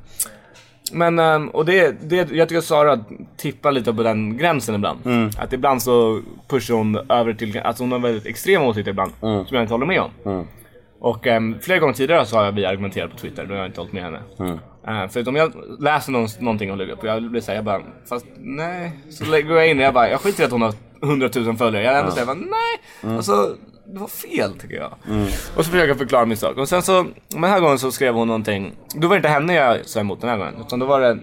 Men, 0.91 1.19
ehm, 1.19 1.47
och 1.49 1.65
det, 1.65 2.09
det, 2.09 2.31
jag 2.31 2.49
tycker 2.49 2.61
Sara 2.61 2.99
tippar 3.37 3.71
lite 3.71 3.93
på 3.93 4.03
den 4.03 4.37
gränsen 4.37 4.75
ibland. 4.75 4.99
Mm. 5.05 5.29
Att 5.37 5.53
ibland 5.53 5.81
så 5.81 6.21
pushar 6.47 6.73
hon 6.73 7.11
över 7.11 7.33
till, 7.33 7.59
alltså 7.59 7.83
hon 7.83 7.91
har 7.91 7.99
väldigt 7.99 8.25
extrema 8.25 8.65
åsikter 8.65 8.91
ibland, 8.91 9.11
Mm. 9.21 9.45
som 9.45 9.55
jag 9.55 9.63
inte 9.63 9.73
håller 9.73 9.85
med 9.85 10.01
om. 10.01 10.47
Och 10.99 11.27
um, 11.27 11.59
flera 11.61 11.79
gånger 11.79 11.93
tidigare 11.93 12.25
så 12.25 12.37
har 12.37 12.51
vi 12.51 12.65
argumenterat 12.65 13.11
på 13.11 13.17
Twitter, 13.17 13.45
då 13.45 13.53
har 13.53 13.57
jag 13.57 13.67
inte 13.67 13.79
hållit 13.79 13.93
med 13.93 14.03
henne. 14.03 14.19
Mm. 14.39 14.59
Eh, 14.87 15.07
för 15.09 15.19
att 15.19 15.27
om 15.27 15.35
jag 15.35 15.53
läser 15.79 16.11
någon, 16.11 16.27
någonting 16.39 16.69
hon 16.69 16.77
lägger 16.77 16.93
upp 16.93 16.99
och 16.99 17.07
jag 17.07 17.23
blir 17.23 17.41
såhär, 17.41 17.55
jag 17.55 17.65
bara, 17.65 17.81
fast 18.09 18.25
nej. 18.37 18.91
Så 19.09 19.25
lägger 19.25 19.55
jag 19.55 19.69
in 19.69 19.77
och 19.77 19.83
jag 19.83 19.93
bara, 19.93 20.09
jag 20.09 20.21
skiter 20.21 20.43
i 20.43 20.45
att 20.45 20.51
hon 20.51 20.61
har 20.61 20.73
100 21.03 21.29
000 21.35 21.57
följare. 21.57 21.83
Jag 21.83 21.93
är 21.93 21.99
ändå 21.99 22.11
såhär, 22.11 22.25
bara, 22.25 22.33
nej. 22.35 22.79
Mm. 23.03 23.15
Alltså, 23.15 23.55
det 23.85 23.99
var 23.99 24.07
fel 24.07 24.53
tycker 24.59 24.75
jag. 24.75 24.93
Och 25.55 25.65
så 25.65 25.71
försöker 25.71 25.87
jag 25.87 25.97
förklara 25.97 26.25
min 26.25 26.37
sak. 26.37 26.57
Och 26.57 26.69
sen 26.69 26.81
så, 26.81 27.05
den 27.27 27.43
här 27.43 27.59
gången 27.59 27.79
så 27.79 27.91
skrev 27.91 28.13
hon 28.13 28.27
någonting. 28.27 28.71
Då 28.95 29.07
var 29.07 29.15
det 29.15 29.17
inte 29.17 29.29
henne 29.29 29.53
jag 29.53 29.85
sa 29.85 29.99
emot 29.99 30.21
den 30.21 30.29
här 30.29 30.37
gången. 30.37 30.53
Utan 30.61 30.79
då 30.79 30.85
var 30.85 31.01
det, 31.01 31.19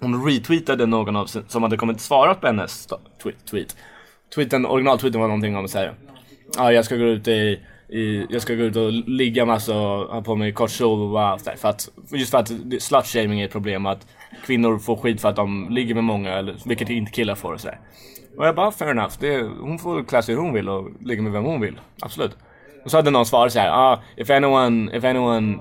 hon 0.00 0.26
retweetade 0.26 0.86
någon 0.86 1.16
av 1.16 1.26
som 1.26 1.62
hade 1.62 1.76
kommit 1.76 2.00
svarat 2.00 2.40
på 2.40 2.46
hennes 2.46 2.86
tweet. 3.22 3.46
tweet. 3.50 3.76
Tweeten, 4.34 4.66
originaltweeten 4.66 5.20
var 5.20 5.28
någonting 5.28 5.56
om 5.56 5.68
såhär, 5.68 5.94
ja 6.56 6.72
jag 6.72 6.84
ska 6.84 6.96
gå 6.96 7.04
ut 7.04 7.28
i 7.28 7.60
i, 7.88 8.26
jag 8.30 8.42
ska 8.42 8.54
gå 8.54 8.62
ut 8.62 8.76
och 8.76 8.92
ligga 8.92 9.44
massa 9.44 9.76
och 9.78 10.14
ha 10.14 10.22
på 10.22 10.36
mig 10.36 10.52
kort 10.52 10.70
kjol 10.70 11.00
och 11.00 11.20
här, 11.20 11.56
för 11.56 11.68
att, 11.68 11.88
just 12.10 12.30
för 12.30 12.38
att 12.38 12.52
slut-shaming 12.78 13.40
är 13.40 13.44
ett 13.44 13.52
problem 13.52 13.86
att 13.86 14.06
kvinnor 14.46 14.78
får 14.78 14.96
skit 14.96 15.20
för 15.20 15.28
att 15.28 15.36
de 15.36 15.66
ligger 15.70 15.94
med 15.94 16.04
många, 16.04 16.32
eller, 16.32 16.56
vilket 16.64 16.90
inte 16.90 17.12
killar 17.12 17.34
får 17.34 17.52
och 17.52 17.60
sådär. 17.60 17.78
Och 18.38 18.46
jag 18.46 18.54
bara, 18.54 18.70
fair 18.70 18.90
enough, 18.90 19.12
det, 19.18 19.42
hon 19.60 19.78
får 19.78 20.04
klä 20.04 20.22
sig 20.22 20.34
hur 20.34 20.42
hon 20.42 20.52
vill 20.52 20.68
och 20.68 20.88
ligga 21.00 21.22
med 21.22 21.32
vem 21.32 21.44
hon 21.44 21.60
vill, 21.60 21.80
absolut. 22.00 22.36
Och 22.84 22.90
så 22.90 22.96
hade 22.96 23.10
någon 23.10 23.26
svarat 23.26 23.52
såhär, 23.52 23.70
ah, 23.70 24.02
if 24.16 24.30
anyone, 24.30 24.96
if 24.96 25.04
anyone 25.04 25.58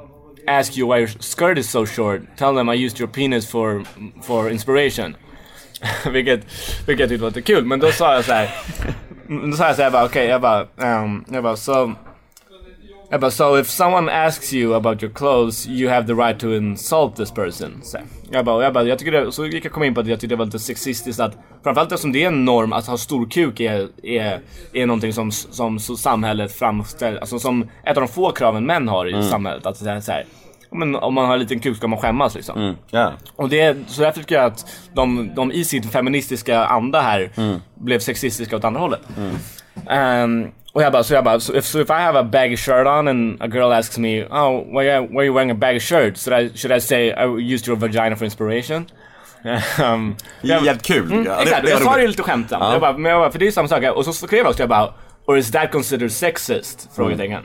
ask 0.48 0.78
you 0.78 0.94
why 0.94 1.00
your 1.00 1.08
skirt 1.08 1.58
is 1.58 1.70
so 1.70 1.86
short, 1.86 2.22
tell 2.38 2.56
them 2.56 2.70
I 2.70 2.86
used 2.86 3.00
your 3.00 3.08
penis 3.08 3.52
for, 3.52 3.84
for 4.22 4.52
inspiration. 4.52 5.16
vilket, 6.12 6.46
vilket 6.88 7.00
jag 7.00 7.10
tyckte 7.10 7.24
var 7.24 7.30
lite 7.30 7.42
kul, 7.42 7.66
men 7.66 7.80
då 7.80 7.92
sa 7.92 8.14
jag 8.14 8.26
så 8.26 8.34
här. 8.34 8.50
Då 9.52 9.58
sa 9.58 9.68
jag 9.68 9.76
såhär, 9.76 9.92
bara 9.92 10.06
okej, 10.06 10.28
jag 10.28 10.42
bara, 10.42 10.68
um, 11.02 11.26
jag 11.32 11.44
bara 11.44 11.56
so 11.56 11.92
jag 13.10 13.22
bara, 13.22 13.32
so 13.32 13.60
if 13.60 13.70
someone 13.70 14.12
asks 14.12 14.53
you 14.53 14.76
about 14.76 15.03
your 15.03 15.14
clothes, 15.14 15.68
you 15.68 15.89
have 15.89 16.08
the 16.08 16.14
right 16.14 16.39
to 16.39 16.53
insult 16.53 17.16
this 17.16 17.32
person. 17.32 17.82
Så 17.84 17.97
jag 18.32 18.45
bara, 18.45 18.64
jag 18.64 18.74
bara, 18.74 18.84
jag 18.84 18.99
tycker 18.99 19.12
det, 19.12 19.32
så 19.32 19.45
gick 19.45 19.66
jag 19.66 19.72
komma 19.72 19.86
in 19.86 19.93
på 19.93 20.01
att 20.01 20.08
jag 20.08 20.20
tyckte 20.20 20.36
det 20.36 20.39
var 20.39 20.45
lite 20.45 20.60
sexistiskt 20.60 21.20
att 21.20 21.38
framförallt 21.64 21.91
eftersom 21.91 22.12
det 22.12 22.24
är 22.24 22.28
en 22.28 22.45
norm 22.45 22.74
att 22.74 22.88
ha 22.88 22.97
stor 22.97 23.30
kuk 23.30 23.60
är, 23.60 23.88
är, 24.03 24.39
är 24.74 24.86
någonting 24.86 25.14
som, 25.14 25.32
som 25.32 25.80
samhället 25.80 26.55
framställer, 26.55 27.20
alltså 27.20 27.39
som 27.39 27.70
ett 27.84 27.97
av 27.97 28.01
de 28.01 28.08
få 28.08 28.32
kraven 28.32 28.66
män 28.66 28.88
har 28.88 29.20
i 29.20 29.30
samhället. 29.30 29.66
Att 29.66 29.84
det 29.84 29.91
är 29.91 29.99
så 29.99 30.12
här, 30.12 30.26
men 30.72 30.95
om 30.95 31.14
man 31.14 31.26
har 31.26 31.34
en 31.34 31.39
liten 31.39 31.60
kuk 31.60 31.78
ska 31.78 31.88
man 31.88 31.99
skämmas 31.99 32.36
liksom. 32.36 32.76
Ja. 32.89 33.14
Och 33.36 33.49
det, 33.49 33.78
så 33.88 34.01
därför 34.01 34.20
tycker 34.20 34.36
jag 34.36 34.45
att 34.45 34.66
de, 34.93 35.32
de 35.36 35.51
i 35.51 35.66
sin 35.66 35.84
feministiska 35.84 36.66
anda 36.66 37.01
här 37.01 37.32
blev 37.76 37.99
sexistiska 37.99 38.55
åt 38.55 38.64
andra 38.64 38.80
hållet. 38.80 39.01
Um, 39.89 40.51
och 40.78 40.84
jag 40.84 40.92
bara, 40.92 41.04
så 41.04 41.14
jag 41.14 41.24
bara, 41.24 41.40
so 41.40 41.56
if, 41.56 41.66
so 41.66 41.80
if 41.80 41.90
I 41.90 41.94
have 41.94 42.20
a 42.20 42.24
baggy 42.24 42.58
shirt 42.58 42.88
on 42.88 43.08
and 43.08 43.42
a 43.42 43.48
girl 43.48 43.72
asks 43.72 43.98
me, 43.98 44.24
oh, 44.26 44.64
why, 44.80 44.90
are- 44.90 45.08
why 45.10 45.18
are 45.18 45.26
you 45.26 45.34
wearing 45.34 45.52
a 45.52 45.56
baggy 45.56 45.80
shirt? 45.80 46.18
Should 46.18 46.42
I, 46.42 46.58
should 46.58 46.78
I 46.78 46.82
say 46.82 47.08
I 47.12 47.26
used 47.54 47.68
your 47.68 47.78
vagina 47.78 48.16
for 48.16 48.26
inspiration? 48.26 48.86
um, 49.84 50.16
jag- 50.42 50.66
Jävligt 50.66 50.84
kul. 50.86 51.12
Mm, 51.12 51.26
Ja, 51.26 51.36
det- 51.36 51.42
exakt, 51.42 51.62
det 51.64 51.70
är 51.70 51.72
jag 51.72 51.82
sa 51.82 51.96
det 51.96 52.02
ju 52.02 52.08
lite 52.08 52.24
skämtsamt. 52.24 52.64
Ja. 52.64 52.72
Jag 52.72 52.82
bara, 52.82 52.98
men 52.98 53.12
jag 53.12 53.22
bara, 53.22 53.32
för 53.32 53.40
det 53.40 53.48
är 53.48 53.52
samma 53.52 53.68
sak. 53.68 53.84
Och 53.96 54.06
så 54.06 54.14
skrev 54.14 54.40
jag 54.40 54.48
också, 54.48 54.62
jag 54.62 54.70
bara, 54.70 54.94
or 55.26 55.38
is 55.38 55.52
that 55.52 55.72
considered 55.72 56.12
sexist? 56.12 56.90
Frågetecken. 56.96 57.44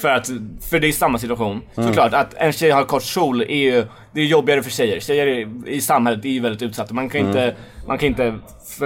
För 0.00 0.08
att, 0.08 0.30
för 0.70 0.80
det 0.80 0.88
är 0.88 0.92
samma 0.92 1.18
situation. 1.18 1.62
Såklart, 1.74 2.14
att 2.14 2.34
en 2.34 2.52
tjej 2.52 2.70
har 2.70 2.84
kort 2.84 3.02
kjol 3.02 3.42
är 3.42 3.56
ju, 3.56 3.86
det 4.12 4.20
är 4.20 4.24
jobbigare 4.24 4.62
för 4.62 4.70
tjejer. 4.70 5.00
Tjejer 5.00 5.48
i, 5.68 5.80
samhället 5.80 6.24
är 6.24 6.28
ju 6.28 6.40
väldigt 6.40 6.62
utsatta. 6.62 6.94
Man 6.94 7.08
kan 7.08 7.20
inte, 7.20 7.54
man 7.86 7.98
kan 7.98 8.06
inte 8.06 8.34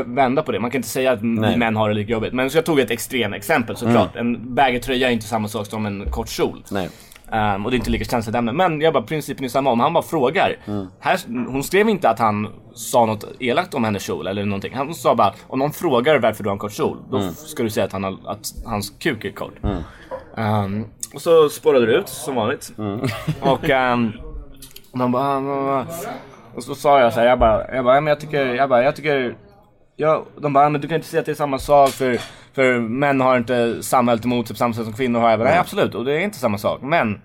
vända 0.06 0.42
på 0.42 0.52
det. 0.52 0.60
Man 0.60 0.70
kan 0.70 0.78
inte 0.78 0.88
säga 0.88 1.12
att 1.12 1.22
Nej. 1.22 1.56
män 1.56 1.76
har 1.76 1.88
det 1.88 1.94
lika 1.94 2.12
jobbigt. 2.12 2.32
Men 2.32 2.50
så 2.50 2.58
jag 2.58 2.64
tog 2.64 2.80
ett 2.80 2.90
extremt 2.90 3.34
exempel 3.34 3.76
såklart. 3.76 4.16
En 4.16 4.54
baggy 4.54 5.04
är 5.04 5.10
inte 5.10 5.26
samma 5.26 5.48
sak 5.48 5.66
som 5.66 5.86
en 5.86 6.10
kort 6.10 6.28
kjol. 6.28 6.62
Nej. 6.70 6.88
Ehm, 7.32 7.64
och 7.64 7.70
det 7.70 7.74
är 7.74 7.78
inte 7.78 7.90
lika 7.90 8.04
känsligt 8.04 8.36
ämne. 8.36 8.52
Men 8.52 8.80
jag 8.80 8.92
bara, 8.92 9.02
principen 9.02 9.44
är 9.44 9.48
samma. 9.48 9.70
Om 9.70 9.80
han 9.80 9.92
bara 9.92 10.04
frågar. 10.04 10.56
Här, 11.00 11.18
hon 11.50 11.62
skrev 11.62 11.88
inte 11.88 12.10
att 12.10 12.18
han 12.18 12.48
sa 12.74 13.06
något 13.06 13.24
elakt 13.40 13.74
om 13.74 13.84
hennes 13.84 14.02
kjol 14.02 14.26
eller 14.26 14.44
någonting. 14.44 14.74
Han 14.74 14.94
sa 14.94 15.14
bara, 15.14 15.34
om 15.46 15.58
någon 15.58 15.72
frågar 15.72 16.18
varför 16.18 16.42
du 16.44 16.48
har 16.48 16.54
en 16.54 16.58
kort 16.58 16.72
kjol. 16.72 16.96
Då 17.10 17.32
ska 17.32 17.62
du 17.62 17.70
säga 17.70 17.86
att, 17.86 17.92
han 17.92 18.04
har, 18.04 18.16
att 18.26 18.54
hans 18.64 18.90
kuk 18.98 19.24
är 19.24 19.30
kort. 19.30 19.54
Ehm, 20.36 20.86
och 21.14 21.22
så 21.22 21.48
spårade 21.48 21.86
det 21.86 21.92
ut 21.92 22.08
som 22.08 22.34
vanligt. 22.34 22.72
Och 23.40 23.68
um, 23.68 24.12
man 24.94 25.12
bara, 25.12 25.22
ah, 25.22 25.38
ah, 25.38 25.80
ah. 25.80 25.84
och 26.54 26.64
så 26.64 26.74
sa 26.74 27.00
jag 27.00 27.12
så 27.12 27.20
här, 27.20 27.26
jag 27.26 27.38
bara, 27.38 27.74
jag 27.74 27.84
bara, 27.84 27.94
ja, 27.94 28.00
men 28.00 28.10
jag 28.10 28.20
tycker, 28.20 28.54
jag 28.54 28.68
bara, 28.68 28.82
jag 28.82 28.96
tycker 28.96 29.36
Ja, 30.00 30.24
de 30.36 30.52
bara, 30.52 30.68
men 30.68 30.80
du 30.80 30.88
kan 30.88 30.94
inte 30.94 31.08
säga 31.08 31.20
att 31.20 31.26
det 31.26 31.32
är 31.32 31.34
samma 31.36 31.58
sak 31.58 31.90
för, 31.90 32.20
för 32.52 32.78
män 32.80 33.20
har 33.20 33.36
inte 33.36 33.82
samhället 33.82 34.24
emot 34.24 34.46
sig 34.46 34.54
på 34.54 34.58
samma 34.58 34.74
sätt 34.74 34.84
som 34.84 34.92
kvinnor 34.92 35.20
har. 35.20 35.30
Jag 35.30 35.38
bara, 35.38 35.48
nej 35.48 35.58
absolut, 35.58 35.94
och 35.94 36.04
det 36.04 36.12
är 36.12 36.18
inte 36.20 36.38
samma 36.38 36.58
sak. 36.58 36.82
Men 36.82 37.20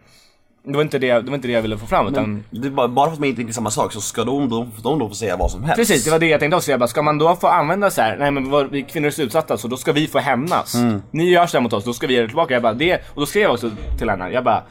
det 0.67 0.73
var 0.75 0.81
inte 0.81 0.99
det, 0.99 1.07
det, 1.13 1.29
var 1.29 1.35
inte 1.35 1.47
det 1.47 1.53
jag 1.53 1.61
ville 1.61 1.77
få 1.77 1.85
fram. 1.85 2.07
Utan, 2.07 2.43
Det 2.51 2.67
är 2.67 2.71
bara, 2.71 2.87
bara 2.87 3.05
för 3.07 3.13
att 3.13 3.19
man 3.19 3.29
inte 3.29 3.41
är 3.41 3.51
samma 3.51 3.71
sak 3.71 3.93
så 3.93 4.01
ska 4.01 4.23
de, 4.23 4.49
de, 4.49 4.71
de 4.83 4.99
då 4.99 5.07
få 5.09 5.15
säga 5.15 5.37
vad 5.37 5.51
som 5.51 5.63
helst. 5.63 5.77
Precis, 5.77 6.03
det 6.05 6.11
var 6.11 6.19
det 6.19 6.27
jag 6.27 6.39
tänkte 6.39 6.57
också. 6.57 6.71
Jag 6.71 6.79
bara, 6.79 6.87
ska 6.87 7.01
man 7.01 7.17
då 7.17 7.35
få 7.35 7.47
använda 7.47 7.89
så 7.89 8.01
här, 8.01 8.17
nej 8.17 8.31
men 8.31 8.49
vad- 8.49 8.71
vi 8.71 8.81
kvinnor 8.83 9.07
är 9.07 9.11
så 9.11 9.21
utsatta 9.21 9.57
så 9.57 9.67
då 9.67 9.77
ska 9.77 9.91
vi 9.91 10.07
få 10.07 10.19
hämnas. 10.19 10.75
Ni 11.11 11.29
gör 11.29 11.45
så 11.47 11.57
här 11.57 11.61
mot 11.61 11.73
oss, 11.73 11.83
då 11.85 11.93
ska 11.93 12.07
vi 12.07 12.13
göra 12.13 12.23
det 12.23 12.27
tillbaka. 12.29 12.53
Jag 12.53 12.63
bara, 12.63 12.73
det, 12.73 12.93
och 12.95 13.19
då 13.21 13.25
skrev 13.25 13.43
jag 13.43 13.51
också 13.53 13.69
till 13.97 14.09
henne, 14.09 14.29
jag 14.31 14.43
bara, 14.43 14.63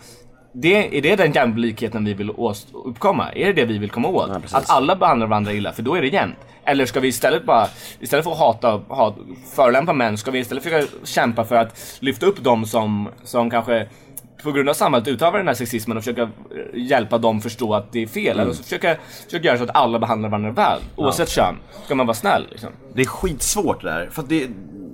det, 0.55 0.99
är 0.99 1.03
det 1.03 1.17
den 1.17 1.33
jämlikheten 1.33 2.05
vi 2.05 2.15
vill 2.15 2.31
uppkomma? 2.85 3.33
Är 3.33 3.47
det 3.47 3.53
det 3.53 3.65
vi 3.65 3.79
vill 3.79 3.91
komma 3.91 4.09
åt? 4.09 4.29
Ja, 4.29 4.41
att 4.59 4.71
alla 4.71 4.97
behandlar 4.97 5.27
varandra 5.27 5.53
illa, 5.53 5.73
för 5.73 5.83
då 5.83 5.95
är 5.95 6.01
det 6.03 6.09
jämnt. 6.09 6.37
Eller 6.67 6.87
ska 6.87 7.01
vi 7.01 7.09
istället 7.09 7.45
bara, 7.45 7.67
istället 8.01 8.25
för 8.25 8.33
att 8.33 8.39
hata, 8.39 8.81
hat, 8.89 9.17
förolämpa 9.55 9.93
män, 9.93 10.19
ska 10.19 10.31
vi 10.31 10.39
istället 10.39 10.65
försöka 10.65 10.87
kämpa 11.05 11.45
för 11.45 11.57
att 11.57 11.97
lyfta 12.01 12.27
upp 12.27 12.45
dem 12.45 12.67
som, 12.67 13.09
som 13.25 13.51
kanske 13.51 13.89
på 14.45 14.53
grund 14.53 14.69
av 14.69 14.75
samhället 14.75 15.09
utövar 15.09 15.39
den 15.39 15.49
här 15.49 15.55
sexismen 15.55 15.97
och 15.97 16.03
försöka 16.05 16.23
eh, 16.23 16.29
hjälpa 16.75 17.19
dem 17.19 17.41
förstå 17.41 17.75
att 17.75 17.93
det 17.93 18.03
är 18.03 18.07
fel. 18.07 18.41
Eller 18.41 18.53
så 18.53 18.63
försöka, 18.63 18.97
försöka 19.25 19.47
göra 19.47 19.59
så 19.59 19.65
att 19.65 19.77
alla 19.77 19.99
behandlar 19.99 20.29
varandra 20.29 20.51
väl. 20.51 20.81
Oavsett 20.97 21.29
kön. 21.29 21.55
Ska 21.85 21.95
man 21.95 22.07
vara 22.07 22.15
snäll 22.15 22.47
liksom. 22.51 22.71
Det 22.95 23.03
är 23.03 23.07
skitsvårt 23.07 23.83
det 23.83 23.91
där. 23.91 24.09
För 24.13 24.23
att 24.23 24.29
det, 24.29 24.49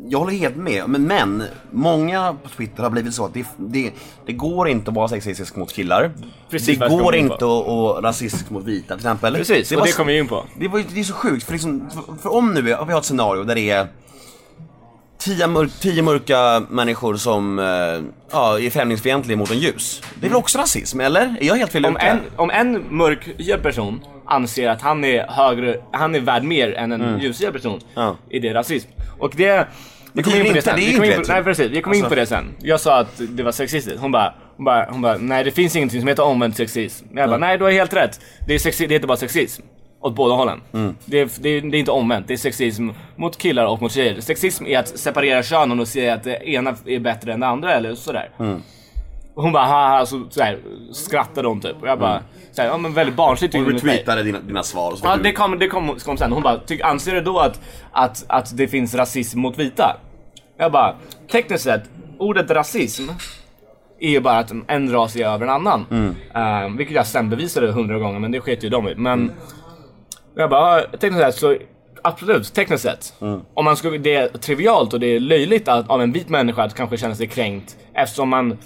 jag 0.08 0.18
håller 0.18 0.32
helt 0.32 0.56
med. 0.56 0.88
Men, 0.88 1.02
men 1.02 1.42
många 1.70 2.36
på 2.42 2.48
Twitter 2.48 2.82
har 2.82 2.90
blivit 2.90 3.14
så 3.14 3.24
att 3.24 3.34
det, 3.34 3.46
det, 3.56 3.92
det 4.26 4.32
går 4.32 4.68
inte 4.68 4.90
att 4.90 4.96
vara 4.96 5.08
sexistisk 5.08 5.56
mot 5.56 5.72
killar. 5.72 6.10
Precis 6.50 6.78
det 6.78 6.88
går 6.88 7.02
gå 7.02 7.14
in 7.14 7.24
inte 7.24 7.34
att 7.34 7.40
vara 7.40 8.08
rasistisk 8.08 8.50
mot 8.50 8.64
vita 8.64 8.86
till 8.86 8.96
exempel. 8.96 9.34
Precis, 9.34 9.72
och 9.72 9.78
var 9.78 9.86
det 9.86 9.92
kommer 9.92 10.12
vi 10.12 10.18
in 10.18 10.28
på. 10.28 10.44
Det, 10.58 10.68
var, 10.68 10.84
det 10.94 11.00
är 11.00 11.04
så 11.04 11.14
sjukt, 11.14 11.44
för, 11.44 11.52
liksom, 11.52 11.90
för, 11.90 12.14
för 12.22 12.32
om 12.32 12.54
nu 12.54 12.62
vi 12.62 12.72
har 12.72 12.98
ett 12.98 13.04
scenario 13.04 13.44
där 13.44 13.54
det 13.54 13.70
är 13.70 13.88
tio, 15.20 15.46
mörk, 15.46 15.70
tio 15.80 16.02
mörka 16.02 16.62
människor 16.68 17.16
som 17.16 17.58
eh, 17.58 17.64
ja, 18.32 18.60
är 18.60 18.70
främlingsfientliga 18.70 19.36
mot 19.36 19.50
en 19.50 19.58
ljus. 19.58 20.02
Det 20.14 20.26
är 20.26 20.30
väl 20.30 20.38
också 20.38 20.58
rasism, 20.58 21.00
eller? 21.00 21.20
Är 21.40 21.44
jag 21.46 21.54
helt 21.56 21.72
fel 21.72 21.86
Om 21.86 21.96
ute? 21.96 22.04
en, 22.06 22.18
om 22.36 22.50
en 22.50 22.84
mörkhyad 22.96 23.62
person 23.62 24.00
anser 24.26 24.68
att 24.68 24.82
han 24.82 25.04
är 25.04 25.26
högre, 25.28 25.76
han 25.92 26.14
är 26.14 26.20
värd 26.20 26.44
mer 26.44 26.72
än 26.74 26.92
en 26.92 27.20
ljushyad 27.20 27.52
person, 27.52 27.72
Mm. 27.72 27.82
Ja. 27.94 28.16
är 28.30 28.40
det 28.40 28.54
rasism. 28.54 28.88
Och 29.18 29.32
det... 29.36 29.66
Vi 30.12 30.22
kommer 30.22 30.40
in 30.40 30.46
på 30.46 30.52
det 30.52 30.62
sen. 30.62 30.76
Vi 30.76 30.92
inte 30.94 31.06
in 31.06 31.22
på, 31.22 31.32
nej 31.32 31.44
precis, 31.44 31.70
vi 31.70 31.82
kommer 31.82 31.96
in 31.96 32.02
Alltså- 32.04 32.14
på 32.14 32.20
det 32.20 32.26
sen. 32.26 32.44
Jag 32.58 32.80
sa 32.80 32.98
att 32.98 33.20
det 33.28 33.42
var 33.42 33.52
sexistiskt. 33.52 34.00
Hon 34.00 34.12
bara, 34.12 34.34
hon 34.56 34.64
bara, 34.64 34.86
hon 34.90 35.02
bara 35.02 35.16
nej 35.18 35.44
det 35.44 35.50
finns 35.50 35.76
ingenting 35.76 36.00
som 36.00 36.08
heter 36.08 36.22
omvänd 36.24 36.56
sexism. 36.56 37.06
Jag 37.16 37.28
bara, 37.28 37.38
nej 37.38 37.58
du 37.58 37.64
har 37.64 37.70
helt 37.70 37.92
rätt. 37.94 38.20
Det, 38.46 38.54
är 38.54 38.58
sexi- 38.58 38.86
det 38.88 38.94
heter 38.94 39.06
bara 39.08 39.16
sexism. 39.16 39.62
Åt 40.00 40.14
båda 40.14 40.34
hållen. 40.34 40.60
Mm. 40.72 40.96
Det, 41.04 41.20
är, 41.20 41.30
det, 41.40 41.60
det 41.60 41.76
är 41.76 41.78
inte 41.78 41.90
omvänt, 41.90 42.28
det 42.28 42.34
är 42.34 42.38
sexism 42.38 42.88
mot 43.16 43.38
killar 43.38 43.66
och 43.66 43.82
mot 43.82 43.92
tjejer. 43.92 44.20
Sexism 44.20 44.66
är 44.66 44.78
att 44.78 44.88
separera 44.98 45.42
könen 45.42 45.80
och 45.80 45.88
säga 45.88 46.14
att 46.14 46.22
det 46.22 46.48
ena 46.48 46.76
är 46.86 46.98
bättre 46.98 47.32
än 47.32 47.40
det 47.40 47.46
andra 47.46 47.74
eller 47.74 47.94
sådär. 47.94 48.30
Mm. 48.38 48.62
Och 49.34 49.42
hon 49.42 49.52
bara 49.52 49.64
haha, 49.64 50.06
så, 50.06 50.26
såhär, 50.30 50.58
skrattade 50.92 51.48
hon 51.48 51.60
typ. 51.60 51.82
Och 51.82 51.88
jag 51.88 51.98
bara, 51.98 52.22
såhär, 52.52 52.68
ja 52.68 52.78
men 52.78 52.94
väldigt 52.94 53.16
barnsligt 53.16 53.54
Hon 53.54 53.66
retweetade 53.66 54.22
dina, 54.22 54.40
dina 54.40 54.62
svar 54.62 54.92
och 54.92 54.98
så 54.98 55.06
Ja, 55.06 55.16
det 55.16 55.32
kom, 55.32 55.58
det 55.58 55.68
kom, 55.68 55.96
kom 56.04 56.16
sen. 56.16 56.32
Hon 56.32 56.42
bara, 56.42 56.58
tyck, 56.58 56.80
anser 56.80 57.14
du 57.14 57.20
då 57.20 57.38
att, 57.38 57.60
att, 57.92 58.24
att 58.28 58.56
det 58.56 58.68
finns 58.68 58.94
rasism 58.94 59.40
mot 59.40 59.58
vita? 59.58 59.96
Jag 60.58 60.72
bara, 60.72 60.94
tekniskt 61.32 61.64
sett, 61.64 61.82
ordet 62.18 62.50
rasism 62.50 63.02
är 64.00 64.10
ju 64.10 64.20
bara 64.20 64.38
att 64.38 64.52
en 64.66 64.92
ras 64.92 65.16
är 65.16 65.26
över 65.26 65.46
en 65.46 65.52
annan. 65.52 65.86
Eh, 66.34 66.76
vilket 66.76 66.96
jag 66.96 67.06
sen 67.06 67.30
bevisade 67.30 67.72
hundra 67.72 67.98
gånger, 67.98 68.18
men 68.18 68.32
det 68.32 68.40
sket 68.40 68.64
ju 68.64 68.68
de 68.68 68.88
i. 68.88 68.94
Men 68.94 69.32
jag 70.34 70.50
bara, 70.50 70.80
ja, 70.80 70.86
tekniskt 71.00 71.24
sett 71.24 71.34
så 71.34 71.56
Absolut, 72.02 72.54
tekniskt 72.54 72.82
sett. 72.82 73.14
Om 73.54 73.64
man 73.64 73.76
skulle, 73.76 73.98
det 73.98 74.14
är 74.14 74.28
trivialt 74.28 74.92
och 74.92 75.00
det 75.00 75.06
är 75.06 75.20
löjligt 75.20 75.68
att, 75.68 75.90
av 75.90 76.02
en 76.02 76.12
vit 76.12 76.28
människa 76.28 76.62
att 76.62 76.74
kanske 76.74 76.96
känna 76.96 77.14
sig 77.14 77.26
kränkt 77.26 77.76
eftersom 77.94 78.28
man 78.28 78.58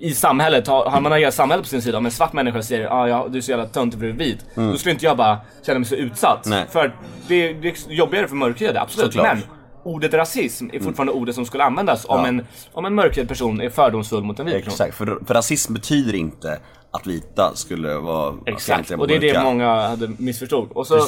i 0.00 0.14
samhället, 0.14 0.66
har, 0.66 0.90
har 0.90 1.00
man 1.00 1.12
hela 1.12 1.32
samhället 1.32 1.64
på 1.64 1.68
sin 1.68 1.82
sida, 1.82 1.98
om 1.98 2.06
en 2.06 2.12
svart 2.12 2.32
människa 2.32 2.62
säger 2.62 2.86
ah, 2.86 3.08
ja, 3.08 3.26
du 3.30 3.38
är 3.38 3.42
så 3.42 3.50
jävla 3.50 3.66
töntig 3.66 4.00
för 4.00 4.06
du 4.06 4.12
är 4.12 4.16
vit. 4.16 4.44
Då 4.54 4.76
skulle 4.76 4.92
inte 4.92 5.04
jag 5.04 5.16
bara 5.16 5.38
känna 5.66 5.78
mig 5.78 5.88
så 5.88 5.94
utsatt. 5.94 6.46
Nej. 6.46 6.64
För 6.70 6.94
det, 7.28 7.52
det 7.52 7.68
är 7.68 7.92
jobbigare 7.92 8.28
för 8.28 8.36
mörkhyade, 8.36 8.80
absolut. 8.80 9.12
Såklart. 9.12 9.34
Men 9.34 9.42
ordet 9.82 10.14
rasism 10.14 10.68
är 10.72 10.80
fortfarande 10.80 11.12
ordet 11.12 11.34
som 11.34 11.46
skulle 11.46 11.64
användas 11.64 12.04
om, 12.08 12.20
Ja. 12.20 12.26
en, 12.26 12.46
om 12.72 12.84
en 12.84 12.94
mörkhyad 12.94 13.28
person 13.28 13.60
är 13.60 13.70
fördomsfull 13.70 14.22
mot 14.22 14.38
en 14.40 14.46
vit 14.46 14.54
person. 14.54 14.68
Exakt, 14.72 14.94
för, 14.94 15.18
för 15.26 15.34
rasism 15.34 15.74
betyder 15.74 16.14
inte 16.14 16.58
att 16.90 17.06
vita 17.06 17.54
skulle 17.54 17.94
vara 17.94 18.34
Exakt, 18.46 18.90
och 18.90 19.08
det 19.08 19.14
är 19.16 19.20
det 19.20 19.42
många 19.42 19.88
hade 19.88 20.10
missförstått. 20.18 20.72
Och 20.72 20.86
så 20.86 21.06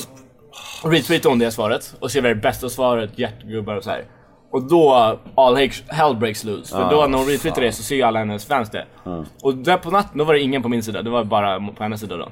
retweetade 0.85 1.29
hon 1.29 1.39
det 1.39 1.51
svaret 1.51 1.95
och 2.01 2.11
skrev 2.11 2.23
det 2.23 2.35
bästa 2.35 2.69
svaret, 2.69 3.19
hjärtgubbar 3.19 3.77
och 3.77 3.85
så 3.85 3.91
här. 3.91 4.05
Och 4.53 4.63
då 4.63 5.19
all 5.35 5.57
hell 5.89 6.17
breaks 6.17 6.45
loose. 6.45 6.77
För 6.77 6.91
då 6.91 7.07
när 7.07 7.19
hon 7.19 7.27
retweetade 7.27 7.67
det 7.67 7.73
så 7.73 7.83
ser 7.83 7.97
ju 7.97 8.03
alla 8.03 8.19
hennes 8.19 8.45
fans 8.45 8.71
det. 8.71 8.87
Och 9.43 9.55
där 9.55 9.77
på 9.77 9.91
natten, 9.91 10.19
då 10.19 10.25
var 10.25 10.35
det 10.35 10.41
ingen 10.41 10.63
på 10.63 10.69
min 10.69 10.83
sida, 10.83 11.03
det 11.03 11.11
var 11.11 11.25
bara 11.25 11.61
på 11.77 11.83
hennes 11.83 12.01
sida 12.01 12.17
då. 12.17 12.29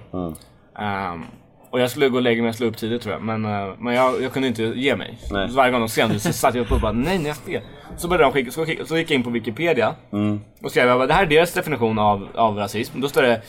Ehm, 0.78 1.24
och 1.70 1.80
jag 1.80 1.90
skulle 1.90 2.08
gå 2.08 2.16
och 2.16 2.22
lägga 2.22 2.42
mig 2.42 2.48
och 2.48 2.54
slå 2.54 2.66
upp 2.66 2.76
tidigt 2.76 3.02
tror 3.02 3.14
jag, 3.14 3.22
men, 3.22 3.44
eh, 3.44 3.74
men 3.78 3.94
jag, 3.94 4.22
jag 4.22 4.32
kunde 4.32 4.48
inte 4.48 4.62
ge 4.62 4.96
mig. 4.96 5.18
Nej. 5.32 5.48
Så 5.48 5.54
varje 5.56 5.70
gång 5.72 5.80
de 5.80 5.88
skrev 5.88 6.18
så 6.18 6.32
satt 6.32 6.54
jag 6.54 6.62
upp 6.64 6.72
och 6.72 6.80
bara 6.80 6.92
nej, 6.92 7.18
nej 7.18 7.34
fel. 7.34 7.62
Så 7.96 8.08
började 8.08 8.24
de 8.24 8.32
skicka, 8.32 8.50
så, 8.50 8.66
skicka, 8.66 8.84
så 8.84 8.96
gick 8.98 9.10
jag 9.10 9.14
in 9.14 9.22
på 9.22 9.30
Wikipedia 9.30 9.94
och 10.62 10.70
skrev 10.70 10.88
bara, 10.88 11.06
det 11.06 11.14
här 11.14 11.22
är 11.22 11.26
deras 11.28 11.52
definition 11.52 11.98
av, 11.98 12.28
av 12.34 12.56
rasism. 12.56 13.00
Då 13.00 13.08
står 13.08 13.22
det 13.22 13.40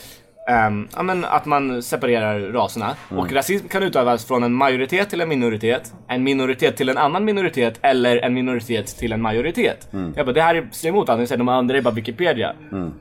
ehm, 0.49 0.88
ja, 0.95 1.03
men 1.03 1.26
att 1.26 1.45
man 1.45 1.84
separerar 1.84 2.39
raserna. 2.39 2.95
Och 3.09 3.32
rasism 3.34 3.67
kan 3.67 3.84
utövas 3.84 4.26
från 4.26 4.43
en 4.43 4.53
majoritet 4.53 5.09
till 5.09 5.22
en 5.22 5.30
minoritet, 5.30 5.93
en 6.07 6.24
minoritet 6.24 6.78
till 6.78 6.89
en 6.89 6.97
annan 6.97 7.26
minoritet 7.26 7.80
eller 7.82 8.17
en 8.17 8.34
minoritet 8.34 8.88
till 8.97 9.13
en 9.13 9.22
majoritet. 9.22 9.88
Jag 10.15 10.26
bara, 10.26 10.34
det 10.34 10.41
här 10.41 10.55
är- 10.55 10.67
ser 10.72 10.89
emot 10.89 11.09
allt 11.09 11.19
ni 11.19 11.28
säger, 11.28 11.38
de 11.38 11.49
andra 11.49 11.78
är 11.78 11.82
bara 11.82 11.93
Wikipedia. 11.93 12.53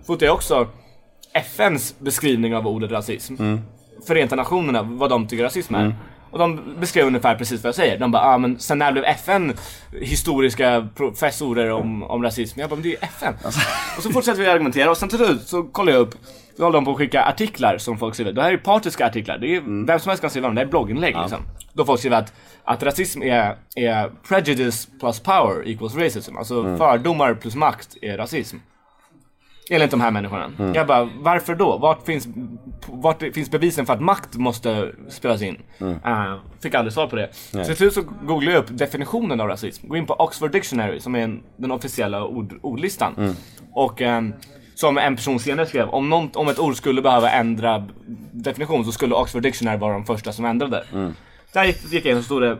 Fotar 0.06 0.26
jag 0.26 0.34
också 0.34 0.66
FNs 1.32 1.98
beskrivning 1.98 2.56
av 2.56 2.66
ordet 2.66 2.90
rasism. 2.90 3.34
Förenta 4.06 4.36
Nationerna, 4.36 4.82
vad 4.82 5.10
de 5.10 5.26
tycker 5.26 5.44
rasism 5.44 5.74
är. 5.74 5.94
Och 6.30 6.38
de 6.38 6.60
beskrev 6.80 7.06
ungefär 7.06 7.34
precis 7.34 7.62
vad 7.62 7.68
jag 7.68 7.74
säger. 7.74 7.98
De 7.98 8.10
bara, 8.10 8.22
ah, 8.22 8.38
men 8.38 8.58
sen 8.58 8.78
när 8.78 8.92
blev 8.92 9.04
FN 9.04 9.52
historiska 10.00 10.88
professorer 10.96 11.70
om, 11.70 12.02
om 12.02 12.22
rasism? 12.22 12.60
Jag 12.60 12.70
bara, 12.70 12.76
men 12.76 12.82
det 12.82 12.88
är 12.88 12.90
ju 12.90 12.96
FN. 13.00 13.34
Och 13.96 14.02
så 14.02 14.10
fortsätter 14.10 14.40
vi 14.42 14.48
argumentera 14.48 14.90
och 14.90 14.96
sen 14.96 15.08
till 15.08 15.18
slut 15.18 15.42
så 15.42 15.62
kollar 15.62 15.92
jag 15.92 16.00
upp, 16.00 16.14
så 16.56 16.62
håller 16.62 16.78
de 16.78 16.84
på 16.84 16.90
att 16.90 16.96
skicka 16.96 17.24
artiklar 17.24 17.78
som 17.78 17.98
folk 17.98 18.14
skriver. 18.14 18.32
Det 18.32 18.42
här 18.42 18.52
är 18.52 18.56
partiska 18.56 19.06
artiklar, 19.06 19.38
det 19.38 19.56
är, 19.56 19.86
vem 19.86 19.98
som 19.98 20.10
helst 20.10 20.20
kan 20.20 20.30
skriva 20.30 20.48
dem, 20.48 20.54
det 20.54 20.60
här 20.60 20.66
är 20.66 20.70
blogginlägg 20.70 21.16
liksom. 21.22 21.38
Då 21.72 21.84
folk 21.84 21.98
skriver 21.98 22.16
att, 22.16 22.32
att 22.64 22.82
rasism 22.82 23.22
är, 23.22 23.56
är 23.76 24.10
prejudice 24.28 24.88
plus 25.00 25.20
power 25.20 25.68
equals 25.68 25.96
racism. 25.96 26.36
Alltså 26.36 26.76
fördomar 26.76 27.34
plus 27.34 27.54
makt 27.54 27.96
är 28.02 28.16
rasism. 28.16 28.56
Enligt 29.72 29.90
de 29.90 30.00
här 30.00 30.10
människorna. 30.10 30.72
Jag 30.74 30.86
bara, 30.86 31.08
varför 31.18 31.54
då? 31.54 31.78
Vart 31.78 32.06
finns, 32.06 32.28
vart 32.86 33.22
finns 33.34 33.50
bevisen 33.50 33.86
för 33.86 33.92
att 33.92 34.00
makt 34.00 34.36
måste 34.36 34.92
spelas 35.08 35.42
in? 35.42 35.58
Eh, 36.04 36.36
fick 36.62 36.74
aldrig 36.74 36.92
svar 36.92 37.06
på 37.06 37.16
det. 37.16 37.28
Så 37.32 37.64
till 37.64 37.76
slut 37.76 37.94
så 37.94 38.02
googlade 38.22 38.56
jag 38.56 38.64
upp 38.64 38.78
definitionen 38.78 39.40
av 39.40 39.48
rasism. 39.48 39.88
Gå 39.88 39.96
in 39.96 40.06
på 40.06 40.14
Oxford 40.14 40.52
Dictionary 40.52 41.00
som 41.00 41.14
är 41.14 41.20
en, 41.20 41.42
den 41.56 41.70
officiella 41.70 42.24
ord, 42.24 42.58
ordlistan. 42.62 43.34
Och 43.72 44.02
ehm, 44.02 44.32
som 44.74 44.98
en 44.98 45.16
person 45.16 45.40
senare 45.40 45.66
skrev, 45.66 45.88
om, 45.88 46.08
någon, 46.08 46.30
om 46.34 46.48
ett 46.48 46.58
ord 46.58 46.76
skulle 46.76 47.02
behöva 47.02 47.30
ändra 47.30 47.88
definition 48.32 48.84
så 48.84 48.92
skulle 48.92 49.14
Oxford 49.14 49.42
Dictionary 49.42 49.78
vara 49.78 49.92
de 49.92 50.04
första 50.04 50.32
som 50.32 50.44
ändrade. 50.44 50.84
Där 51.52 51.64
gick, 51.64 51.92
gick 51.92 52.04
jag 52.04 52.12
in 52.12 52.18
och 52.18 52.24
stod 52.24 52.42
det 52.42 52.58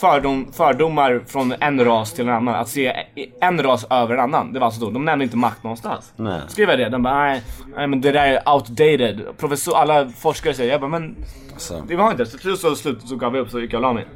fördom, 0.00 0.52
fördomar 0.52 1.20
från 1.26 1.54
en 1.60 1.84
ras 1.84 2.12
till 2.12 2.28
en 2.28 2.34
annan. 2.34 2.54
Att 2.54 2.68
se 2.68 2.92
en 3.40 3.62
ras 3.62 3.86
över 3.90 4.14
en 4.14 4.20
annan. 4.20 4.52
Det 4.52 4.58
var 4.58 4.66
alltså 4.66 4.80
då, 4.80 4.90
de 4.90 5.04
nämnde 5.04 5.24
inte 5.24 5.36
makt 5.36 5.62
någonstans. 5.62 6.12
Nej. 6.16 6.40
Skrev 6.48 6.70
jag 6.70 6.78
det, 6.78 6.88
de 6.88 7.02
bara 7.02 7.14
nej, 7.14 7.42
nej 7.76 7.86
men 7.86 8.00
det 8.00 8.12
där 8.12 8.26
är 8.26 8.54
outdated. 8.54 9.20
Professor, 9.38 9.76
alla 9.76 10.08
forskare 10.08 10.54
säger, 10.54 10.72
jag 10.72 10.80
bara 10.80 10.90
men 10.90 11.16
Så. 11.56 11.82
det 11.88 11.96
var 11.96 12.10
inte. 12.10 12.26
Så 12.26 12.30
till 12.30 12.40
slut 12.40 12.58
så, 12.58 12.74
slut, 12.76 12.98
så 13.08 13.16
gav 13.16 13.36
jag 13.36 13.42
upp 13.42 13.50
så 13.50 13.60
gick 13.60 13.72
jag 13.72 13.78
och 13.78 13.82
la 13.82 13.92
mig. 13.92 14.06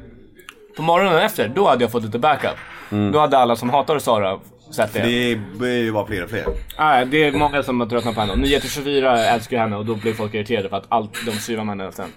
På 0.75 0.81
morgonen 0.81 1.17
efter, 1.21 1.47
då 1.55 1.67
hade 1.67 1.83
jag 1.83 1.91
fått 1.91 2.03
lite 2.03 2.19
backup. 2.19 2.55
Då 3.13 3.19
hade 3.19 3.37
alla 3.37 3.55
som 3.55 3.69
hatar 3.69 3.99
Sara 3.99 4.39
sett 4.71 4.93
det. 4.93 4.99
Det 4.99 5.39
börjar 5.59 5.75
ju 5.75 5.91
vara 5.91 6.05
fler 6.05 6.23
och 6.23 6.29
fler. 6.29 6.45
Nej, 6.79 7.05
det 7.05 7.23
är 7.23 7.31
många 7.31 7.63
som 7.63 7.79
har 7.79 7.87
tröttnat 7.87 8.15
på 8.15 8.21
henne. 8.21 8.35
Nyheter 8.35 8.67
24 8.67 9.19
älskar 9.19 9.57
henne 9.57 9.75
och 9.75 9.85
då 9.85 9.95
blir 9.95 10.13
folk 10.13 10.33
irriterade 10.33 10.69
för 10.69 10.77
att 10.77 10.85
allt 10.89 11.25
de 11.25 11.31
skriver 11.31 11.61
om 11.61 11.69
henne 11.69 11.91
sen. 11.91 12.09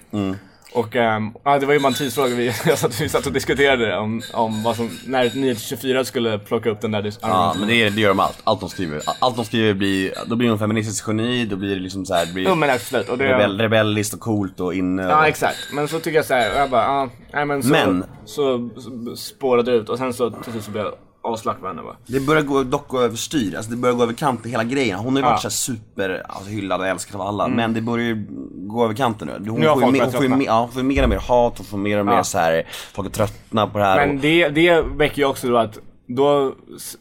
Och 0.72 0.96
ehm, 0.96 1.32
ja, 1.44 1.58
det 1.58 1.66
var 1.66 1.74
ju 1.74 1.80
bara 1.80 1.88
en 1.88 1.94
tidsfråga. 1.94 2.34
Vi, 2.34 2.52
satt, 2.52 3.00
vi 3.00 3.08
satt 3.08 3.26
och 3.26 3.32
diskuterade 3.32 3.98
om, 3.98 4.22
om 4.32 4.62
vad 4.62 4.76
som, 4.76 4.90
när 5.06 5.34
Nyheter 5.34 5.60
24 5.60 6.04
skulle 6.04 6.38
plocka 6.38 6.70
upp 6.70 6.80
den 6.80 6.90
där 6.90 7.12
Ja, 7.20 7.54
men 7.58 7.68
det, 7.68 7.90
det 7.90 8.00
gör 8.00 8.08
de 8.08 8.20
allt. 8.20 8.38
Allt 8.44 8.60
de 8.60 8.68
skriver. 8.68 9.02
Allt 9.18 9.36
de 9.36 9.44
skriver 9.44 9.74
blir, 9.74 10.14
då 10.26 10.36
blir 10.36 10.48
de 10.48 10.58
feministisk 10.58 11.08
geni, 11.08 11.44
då 11.44 11.56
blir 11.56 11.74
det 11.74 11.80
liksom 11.80 12.06
så 12.06 12.14
här, 12.14 12.26
det 12.26 12.32
blir 12.32 12.44
Jo 12.48 12.54
men 12.54 12.70
absolut. 12.70 13.08
Och 13.08 13.18
det, 13.18 13.24
rebell, 13.34 13.60
rebelliskt 13.60 14.14
och 14.14 14.20
coolt 14.20 14.60
och 14.60 14.74
inne. 14.74 15.02
Ja 15.02 15.28
exakt, 15.28 15.58
men 15.72 15.88
så 15.88 15.98
tycker 15.98 16.18
jag 16.18 16.24
såhär, 16.26 16.58
jag 16.58 16.70
bara, 16.70 16.82
ja, 16.82 17.08
nej 17.32 17.44
men 17.44 17.62
så, 17.62 17.68
Men- 17.68 18.04
så, 18.24 18.70
så 18.76 19.16
spårade 19.16 19.70
det 19.70 19.76
ut 19.76 19.88
och 19.88 19.98
sen 19.98 20.12
så 20.14 20.30
till 20.30 20.52
slut 20.52 20.64
så 20.64 20.70
blev 20.70 20.84
jag 20.84 20.94
aslack 21.34 21.60
med 21.60 21.70
henne 21.70 21.82
bara. 21.82 21.96
Det 22.06 22.20
börjar 22.20 22.42
gå, 22.42 22.62
dock 22.62 22.88
gå 22.88 23.00
överstyr, 23.00 23.54
alltså 23.56 23.70
det 23.70 23.76
börjar 23.76 23.94
gå 23.96 24.02
över 24.02 24.12
kanten 24.14 24.50
hela 24.50 24.64
grejen. 24.64 24.98
Hon 24.98 25.12
har 25.16 25.22
ju 25.22 25.24
varit 25.28 25.44
Ja. 25.44 25.50
så 25.50 25.56
super 25.74 26.22
alltså, 26.28 26.50
hyllad 26.50 26.80
och 26.80 26.86
älskad 26.86 27.20
av 27.20 27.26
alla, 27.26 27.48
men 27.48 27.74
det 27.74 27.80
börjar 27.80 28.06
ju 28.06 28.26
gå 28.68 28.84
över 28.84 28.94
kanten 28.94 29.28
nu. 29.28 29.50
Hon, 29.50 29.60
Nu 29.60 29.66
får, 29.66 29.82
ju 29.84 29.90
mer, 29.92 30.00
hon, 30.02 30.12
får 30.12 30.22
ju, 30.22 30.28
mer- 30.28 30.46
ja, 30.46 30.60
hon 30.60 30.70
får 30.72 30.82
mer 30.82 31.02
och 31.02 31.08
mer 31.08 31.18
hat, 31.18 31.54
hon 31.58 31.66
får 31.66 31.78
mer 31.78 31.98
och 31.98 32.06
mer 32.06 32.12
Ja. 32.12 32.24
så 32.24 32.38
här. 32.38 32.62
folk 32.94 33.08
är 33.08 33.12
tröttna 33.12 33.66
på 33.66 33.78
det 33.78 33.84
här. 33.84 34.06
Men 34.06 34.16
och, 34.16 34.22
det, 34.22 34.48
det 34.48 34.82
väcker 34.82 35.18
ju 35.18 35.24
också 35.24 35.48
då 35.48 35.56
att 35.56 35.78
då 36.06 36.52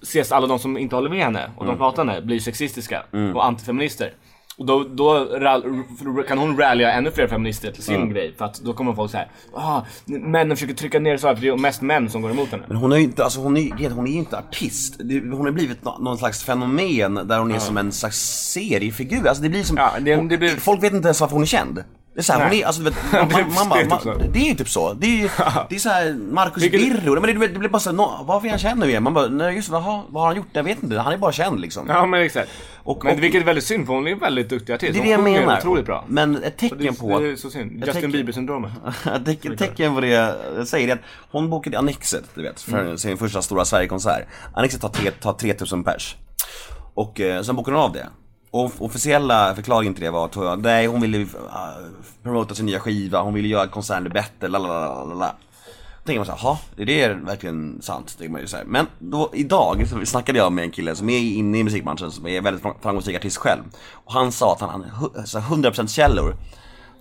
ses 0.02 0.32
alla 0.32 0.48
de 0.48 0.60
som 0.60 0.78
inte 0.78 0.96
håller 0.96 1.10
med 1.10 1.24
henne 1.24 1.52
och 1.58 1.64
Mm. 1.64 1.76
de 1.78 1.84
hatar 1.84 2.06
henne 2.06 2.22
blir 2.22 2.40
sexistiska 2.40 3.04
och 3.36 3.46
antifeminister. 3.46 4.14
Och 4.60 4.66
då, 4.66 4.84
då 4.84 5.28
kan 6.28 6.38
hon 6.38 6.58
rallya 6.58 6.92
ännu 6.92 7.12
fler 7.12 7.28
feminister 7.28 7.72
till 7.72 7.84
sin 7.84 7.96
Mm. 7.96 8.10
grej 8.10 8.34
för 8.38 8.46
att 8.46 8.60
då 8.60 8.74
kommer 8.74 8.94
folk 8.94 9.12
säga 9.12 9.26
ah, 9.54 9.82
männen 10.06 10.58
försöker 10.58 10.74
trycka 10.74 11.00
ner 11.00 11.12
här 11.12 11.18
för 11.36 11.42
det 11.42 11.48
är 11.48 11.58
mest 11.58 11.82
män 11.82 12.10
som 12.10 12.22
går 12.22 12.32
emot 12.32 12.50
henne. 12.50 12.64
Men 12.68 12.78
hon 12.78 12.92
är 12.92 12.98
ju 12.98 13.04
inte, 13.04 13.24
alltså 13.24 13.40
hon 13.40 13.58
är, 13.58 13.90
hon 13.90 14.08
är 14.08 14.12
ju 14.12 14.18
inte 14.18 14.38
artist. 14.38 14.96
Hon 15.32 15.46
har 15.46 15.52
blivit 15.52 15.84
nå, 15.86 15.98
någon 16.00 16.18
slags 16.18 16.44
fenomen 16.44 17.16
där 17.28 17.40
hon 17.40 17.52
är 17.52 17.60
som 17.60 17.78
en 17.78 17.92
slags 17.92 18.18
serifigur. 18.54 19.28
Alltså 19.28 19.44
det 19.44 19.50
blir 19.50 19.64
som, 19.64 19.78
Ja, 19.78 19.92
det- 20.00 20.16
det 20.30 20.38
blir- 20.38 20.50
folk 20.50 20.84
vet 20.84 20.94
inte 20.94 21.08
ens 21.08 21.22
varför 21.22 21.34
hon 21.34 21.42
är 21.44 21.46
känd. 21.48 21.84
Det 22.18 22.22
är, 22.22 22.24
så 22.24 22.34
här, 22.34 22.44
hon 22.44 22.54
är, 22.54 22.66
alltså, 22.66 22.82
du 22.82 22.90
vet, 22.90 22.96
man, 23.32 23.70
man, 23.70 24.32
det 24.34 24.40
är 24.40 24.50
ju 24.50 24.56
typ 24.56 24.70
så. 24.70 24.94
Det 24.94 25.08
är 25.08 25.12
ju 25.12 25.22
det 25.70 25.76
är 25.76 25.80
så 25.80 25.90
här 25.90 26.14
Marcus 26.32 26.72
Birro, 26.72 27.22
men 27.22 27.40
det, 27.40 27.48
det 27.48 27.60
blir 27.60 27.70
bara 27.70 27.80
så 27.80 27.90
här, 27.90 27.98
nå- 27.98 28.24
varför 28.28 28.48
är 28.48 28.50
han 28.50 28.60
känd 28.60 28.80
nu 28.80 28.90
igen? 28.90 29.04
Man 29.04 29.14
bara, 29.14 29.28
nej 29.28 29.56
just 29.56 29.70
jaha, 29.72 30.04
vad 30.10 30.22
har 30.24 30.28
han 30.28 30.36
gjort? 30.38 30.48
Jag 30.54 30.64
vet 30.64 30.84
inte, 30.84 31.00
han 31.00 31.14
är 31.14 31.18
bara 31.18 31.32
känd 31.32 31.60
liksom. 31.60 31.86
Ja 31.90 32.06
men 32.06 32.22
exakt. 32.22 32.50
Och- 32.84 33.04
men 33.04 33.16
och- 33.18 33.24
vilket 33.24 33.42
är 33.42 33.46
väldigt 33.46 33.64
synd 33.64 33.86
för 33.86 33.94
hon 33.94 34.08
är 34.08 34.12
en 34.12 34.20
väldigt 34.20 34.50
duktig 34.50 34.74
artist. 34.74 34.94
Det 34.94 35.00
är 35.00 35.04
det 35.04 35.10
jag 35.10 35.24
menar. 35.24 35.58
otroligt 35.58 35.86
bra. 35.86 36.06
Men 36.08 36.36
ett 36.36 36.44
Och 36.44 36.52
det, 36.60 36.70
tecken 36.70 36.96
på 36.96 37.20
det 37.20 37.28
är 37.32 37.36
så 37.36 37.50
synd. 37.50 37.72
Justin 37.72 37.94
tecken- 37.94 38.12
Bieber-syndromet. 38.12 38.72
Ett 39.16 39.26
tecken, 39.26 39.58
tecken 39.58 39.96
på 39.96 40.02
det 40.02 40.08
jag 40.08 40.68
säger 40.68 40.88
är 40.90 40.94
att 40.94 41.00
hon 41.32 41.50
bokade 41.50 41.78
Annexet, 41.80 42.24
du 42.36 42.42
vet, 42.44 42.62
för 42.62 42.80
Mm. 42.80 42.98
sin 42.98 43.18
första 43.18 43.42
stora 43.42 43.66
Sverigekonsert. 43.66 44.28
Annexet 44.54 44.82
tar, 44.82 44.90
tre- 44.90 45.12
tar 45.12 45.34
3000 45.34 45.84
pers. 45.84 46.16
Och 46.94 47.22
eh, 47.22 47.42
sen 47.42 47.56
bokade 47.56 47.78
hon 47.78 47.86
av 47.86 47.94
det. 47.94 48.08
Och 48.52 48.72
officiella 48.80 49.56
förklaringen 49.56 49.94
till 49.94 50.04
det 50.04 50.12
var 50.12 50.26
att 50.26 50.36
hon, 50.36 50.62
nej, 50.62 50.88
hon 50.88 51.02
ville 51.02 51.18
uh, 51.18 51.28
promota 52.24 52.56
sin 52.56 52.66
nya 52.66 52.80
skiva, 52.80 53.22
hon 53.22 53.34
ville 53.34 53.48
göra 53.48 53.68
konserten 53.68 54.10
bättre, 54.14 54.48
lalalala. 54.48 55.36
Då 56.04 56.10
tänker 56.10 56.20
man 56.20 56.26
såhär, 56.26 56.40
jaha, 56.44 56.58
är 56.78 56.86
det 56.86 57.14
verkligen 57.14 57.82
sant? 57.82 58.18
Tänker 58.18 58.32
man 58.32 58.42
ju 58.42 58.48
så 58.48 58.58
här. 58.58 58.64
Men 58.66 58.86
då, 59.00 59.30
idag 59.34 59.88
så 59.90 60.06
snackade 60.06 60.38
jag 60.38 60.52
med 60.52 60.64
en 60.64 60.72
kille 60.72 60.96
som 60.96 61.10
är 61.10 61.20
inne 61.20 61.58
i 61.58 61.64
musikbranschen, 61.64 62.12
som 62.12 62.28
är 62.28 62.42
väldigt 62.42 62.64
framgångsrik 62.82 63.16
artist 63.16 63.38
själv. 63.38 63.62
Och 63.92 64.14
han 64.14 64.32
sa 64.32 64.54
att 64.54 64.62
han 64.62 64.70
hade 64.70 64.86
hu- 64.86 65.24
så 65.26 65.40
här 65.40 65.56
100% 65.56 65.88
källor 65.88 66.36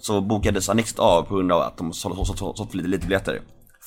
så 0.00 0.20
bokades 0.20 0.68
Annexet 0.68 0.98
av 0.98 1.22
på 1.22 1.34
grund 1.34 1.52
av 1.52 1.60
att 1.60 1.76
de 1.76 1.92
sålde 1.92 2.24
så, 2.24 2.34
så, 2.36 2.54
så, 2.54 2.66
för 2.66 2.76
lite, 2.76 2.88
lite 2.88 3.06
biljetter. 3.06 3.40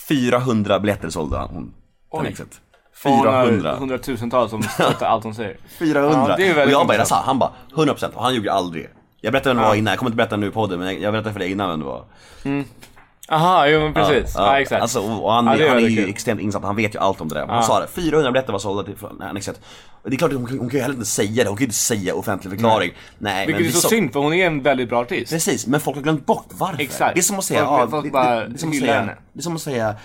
400 0.07 0.79
biljetter 0.79 1.09
sålde 1.09 1.37
hon 1.37 1.73
till 2.11 2.19
Annexet. 2.19 2.61
Och 3.05 3.11
hon 3.11 3.27
har 3.27 3.45
400. 3.45 3.75
hundratusentals 3.75 4.51
som 4.51 4.63
stöttar 4.73 5.05
allt 5.07 5.23
hon 5.23 5.35
säger. 5.35 5.57
400. 5.79 6.25
Ja, 6.29 6.35
det 6.37 6.47
är 6.47 6.65
och 6.65 6.71
jag 6.71 6.87
bara, 6.87 6.93
intressant. 6.93 7.07
sa, 7.21 7.25
han 7.25 7.39
bara 7.39 7.51
100% 7.75 8.13
och 8.13 8.23
han 8.23 8.33
ljuger 8.33 8.51
aldrig. 8.51 8.89
Jag 9.21 9.33
berättade 9.33 9.55
vem 9.55 9.63
det 9.63 9.67
var 9.69 9.75
innan, 9.75 9.91
jag 9.91 9.99
kommer 9.99 10.09
inte 10.09 10.17
berätta 10.17 10.37
nu 10.37 10.47
i 10.47 10.51
podden 10.51 10.79
men 10.79 11.01
jag, 11.01 11.13
berättade 11.13 11.33
för 11.33 11.39
dig 11.39 11.51
innan 11.51 11.69
vem 11.69 11.79
det 11.79 11.85
var. 11.85 12.03
Aha, 13.31 13.67
jo 13.67 13.79
men 13.79 13.93
precis. 13.93 14.33
Ja, 14.37 14.59
exakt. 14.59 14.81
Alltså, 14.81 14.99
och 14.99 15.31
han, 15.33 15.45
Ja, 15.45 15.57
det 15.57 15.63
är 15.65 15.69
han 15.69 15.77
är 15.77 15.81
ju 15.87 16.07
extremt 16.09 16.41
insatt, 16.41 16.63
han 16.63 16.75
vet 16.75 16.95
ju 16.95 16.99
allt 16.99 17.21
om 17.21 17.27
det 17.27 17.35
där. 17.35 17.47
Hon 17.47 17.63
sa 17.63 17.79
det, 17.79 17.87
400 17.87 18.31
biljetter 18.31 18.51
var 18.51 18.59
sålda 18.59 18.83
till 18.83 18.95
Annexet. 19.21 19.61
Det 20.03 20.13
är 20.15 20.17
klart, 20.17 20.33
hon, 20.33 20.41
hon 20.59 20.59
kan 20.59 20.69
ju 20.69 20.79
heller 20.81 20.95
inte 20.95 21.05
säga 21.05 21.43
det, 21.43 21.49
hon 21.49 21.57
kan 21.57 21.61
ju 21.61 21.65
inte 21.65 21.75
säga 21.77 22.15
offentlig 22.15 22.51
förklaring. 22.51 22.91
Nej, 23.17 23.45
Vilket 23.47 23.61
är 23.61 23.65
vi 23.65 23.71
så 23.71 23.81
så- 23.81 23.87
synd 23.87 24.13
för 24.13 24.19
hon 24.19 24.33
är 24.33 24.47
en 24.47 24.61
väldigt 24.63 24.89
bra 24.89 24.99
artist. 25.01 25.31
Precis, 25.31 25.67
men 25.67 25.79
folk 25.79 25.95
har 25.97 26.03
glömt 26.03 26.25
bort 26.25 26.45
varför. 26.51 26.81
Exakt. 26.81 27.15
Det 27.15 27.19
är 27.19 27.23
som 27.23 27.39
att 27.39 27.45
säga, 27.45 27.65
Folk- 27.65 27.81
ja, 27.81 27.87
folk 27.89 28.03
det, 28.13 28.19
det, 28.19 28.25
det, 28.47 28.53
är 28.53 28.57
som 28.57 28.69
att 28.69 28.75
hyllar 28.75 28.87
säga, 28.87 28.99
henne. 28.99 29.15
det 29.33 29.39
är 29.39 29.43
som 29.43 29.55
att 29.55 29.61
säga 29.61 29.95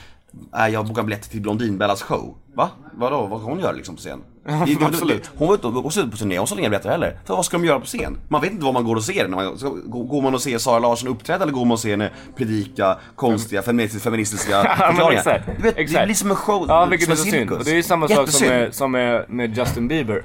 Äh, 0.58 0.68
jag 0.68 0.86
bokar 0.86 1.02
biljetter 1.02 1.30
till 1.30 1.40
Blondinbellas 1.40 2.02
show. 2.02 2.36
Va? 2.54 2.70
Vadå? 2.94 3.26
Vad 3.26 3.40
ska 3.40 3.50
hon 3.50 3.60
göra 3.60 3.72
liksom 3.72 3.94
på 3.94 4.00
scen? 4.00 4.22
Det- 4.46 4.52
det- 4.66 4.74
det- 4.80 4.86
absolut. 4.86 5.30
Hon 5.36 5.48
var 5.48 5.54
ute 5.54 5.66
och 5.66 5.84
och 5.84 5.92
så 5.92 6.00
ut 6.00 6.10
på 6.10 6.16
turné, 6.16 6.38
hon 6.38 6.46
sålde 6.46 6.60
inga 6.62 6.70
biljetter 6.70 6.90
heller. 6.90 7.18
För 7.24 7.34
vad 7.36 7.44
ska 7.44 7.58
de 7.58 7.64
göra 7.66 7.80
på 7.80 7.86
scen? 7.86 8.16
Man 8.28 8.40
vet 8.40 8.52
inte 8.52 8.64
vad 8.64 8.74
man 8.74 8.84
går 8.84 8.96
och 8.96 9.02
ser. 9.04 9.28
När 9.28 9.36
man, 9.36 9.58
ska, 9.58 9.68
går 9.86 10.22
man 10.22 10.34
och 10.34 10.40
ser 10.42 10.58
Sara 10.58 10.78
Larsson 10.78 11.08
uppträda 11.08 11.42
eller 11.42 11.52
går 11.52 11.64
man 11.64 11.72
och 11.72 11.78
ser 11.80 11.90
henne 11.90 12.10
predika 12.36 12.98
konstiga 13.16 13.62
feministiska, 13.62 14.04
feministiska 14.10 14.50
Ja, 14.78 14.86
förklaringar? 14.86 15.12
exakt. 15.20 15.46
Du 15.56 15.62
vet, 15.62 15.74
det 15.76 15.80
exakt. 15.82 16.04
blir 16.04 16.14
som 16.14 16.30
en 16.30 16.36
show, 16.36 16.64
Ja, 16.68 16.84
vilket 16.86 17.04
som 17.08 17.12
är 17.12 17.16
så 17.16 17.24
synd. 17.30 17.50
Och 17.50 17.64
det 17.64 17.78
är 17.78 17.82
samma 17.82 18.08
sak 18.08 18.28
som 18.28 18.48
med, 18.48 18.74
som 18.74 18.92
med, 18.92 19.24
med 19.28 19.56
Justin 19.58 19.88
Bieber. 19.88 20.22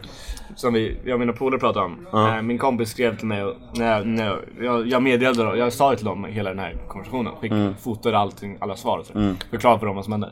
Som 0.55 0.73
vi, 0.73 0.97
jag 1.05 1.13
och 1.13 1.19
mina 1.19 1.33
polare 1.33 1.59
pratade 1.59 1.85
om. 1.85 2.07
Eh, 2.27 2.41
Min 2.41 2.57
kompis 2.57 2.89
skrev 2.89 3.17
till 3.17 3.27
mig 3.27 3.43
och 3.43 3.55
när 3.73 3.97
jag, 3.97 4.07
när 4.07 4.85
jag, 4.85 5.03
meddelade 5.03 5.43
dem, 5.43 5.57
jag 5.57 5.73
sa 5.73 5.91
det 5.91 5.95
till 5.97 6.05
dem 6.05 6.25
hela 6.25 6.49
den 6.49 6.59
här 6.59 6.75
konversationen. 6.87 7.33
Skick, 7.41 7.51
Mm. 7.51 7.73
Fotade 7.83 8.17
allting, 8.17 8.57
alla 8.61 8.75
svar 8.75 8.97
och 8.97 9.05
så. 9.05 9.13
Förklarade 9.49 9.79
för 9.79 9.85
dem 9.87 9.95
vad 9.95 10.05
som 10.05 10.11
hände. 10.13 10.29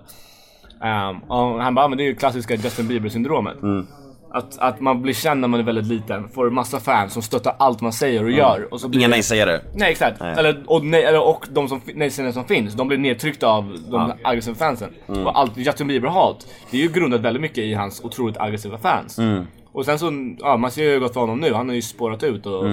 Um, 0.83 1.21
han 1.59 1.75
bara, 1.75 1.85
ah, 1.85 1.87
men 1.87 1.97
det 1.97 2.03
är 2.03 2.05
ju 2.05 2.15
klassiska 2.15 2.55
Justin 2.55 2.87
Bieber 2.87 3.09
syndromet. 3.09 3.61
Mm. 3.61 3.87
Att, 4.31 4.59
att 4.59 4.79
man 4.79 5.01
blir 5.01 5.13
känd 5.13 5.41
när 5.41 5.47
man 5.47 5.59
är 5.59 5.63
väldigt 5.63 5.85
liten, 5.85 6.29
får 6.29 6.49
massa 6.49 6.79
fans 6.79 7.13
som 7.13 7.21
stöttar 7.21 7.55
allt 7.59 7.81
man 7.81 7.93
säger 7.93 8.23
och 8.23 8.31
gör. 8.31 8.67
Och 8.71 8.81
så 8.81 8.89
blir 8.89 8.99
Inga 8.99 9.07
det- 9.07 9.11
nej-sägare. 9.11 9.59
Nej 9.75 9.91
exakt. 9.91 10.21
Eller, 10.21 10.63
och, 10.65 10.85
nej, 10.85 11.03
eller, 11.03 11.27
och 11.27 11.45
de 11.51 11.67
som, 11.67 11.81
nej-sägarna 11.95 12.33
som 12.33 12.45
finns, 12.45 12.73
de 12.73 12.87
blir 12.87 12.97
nedtryckta 12.97 13.47
av 13.47 13.77
de 13.91 14.13
aggressiva 14.23 14.55
fansen. 14.55 14.89
Mm. 15.07 15.27
Och 15.27 15.39
allt 15.39 15.57
Justin 15.57 15.87
Bieber-hat, 15.87 16.47
det 16.71 16.77
är 16.77 16.81
ju 16.81 16.87
grundat 16.87 17.21
väldigt 17.21 17.41
mycket 17.41 17.57
i 17.57 17.73
hans 17.73 18.01
otroligt 18.03 18.37
aggressiva 18.37 18.77
fans. 18.77 19.19
Mm. 19.19 19.43
Och 19.71 19.85
sen 19.85 19.99
så, 19.99 20.11
ja 20.39 20.57
man 20.57 20.71
ser 20.71 20.83
ju 20.83 20.99
gott 20.99 21.13
för 21.13 21.19
honom 21.21 21.39
nu, 21.39 21.53
han 21.53 21.67
har 21.67 21.75
ju 21.75 21.81
spårat 21.81 22.23
ut 22.23 22.45
och 22.45 22.65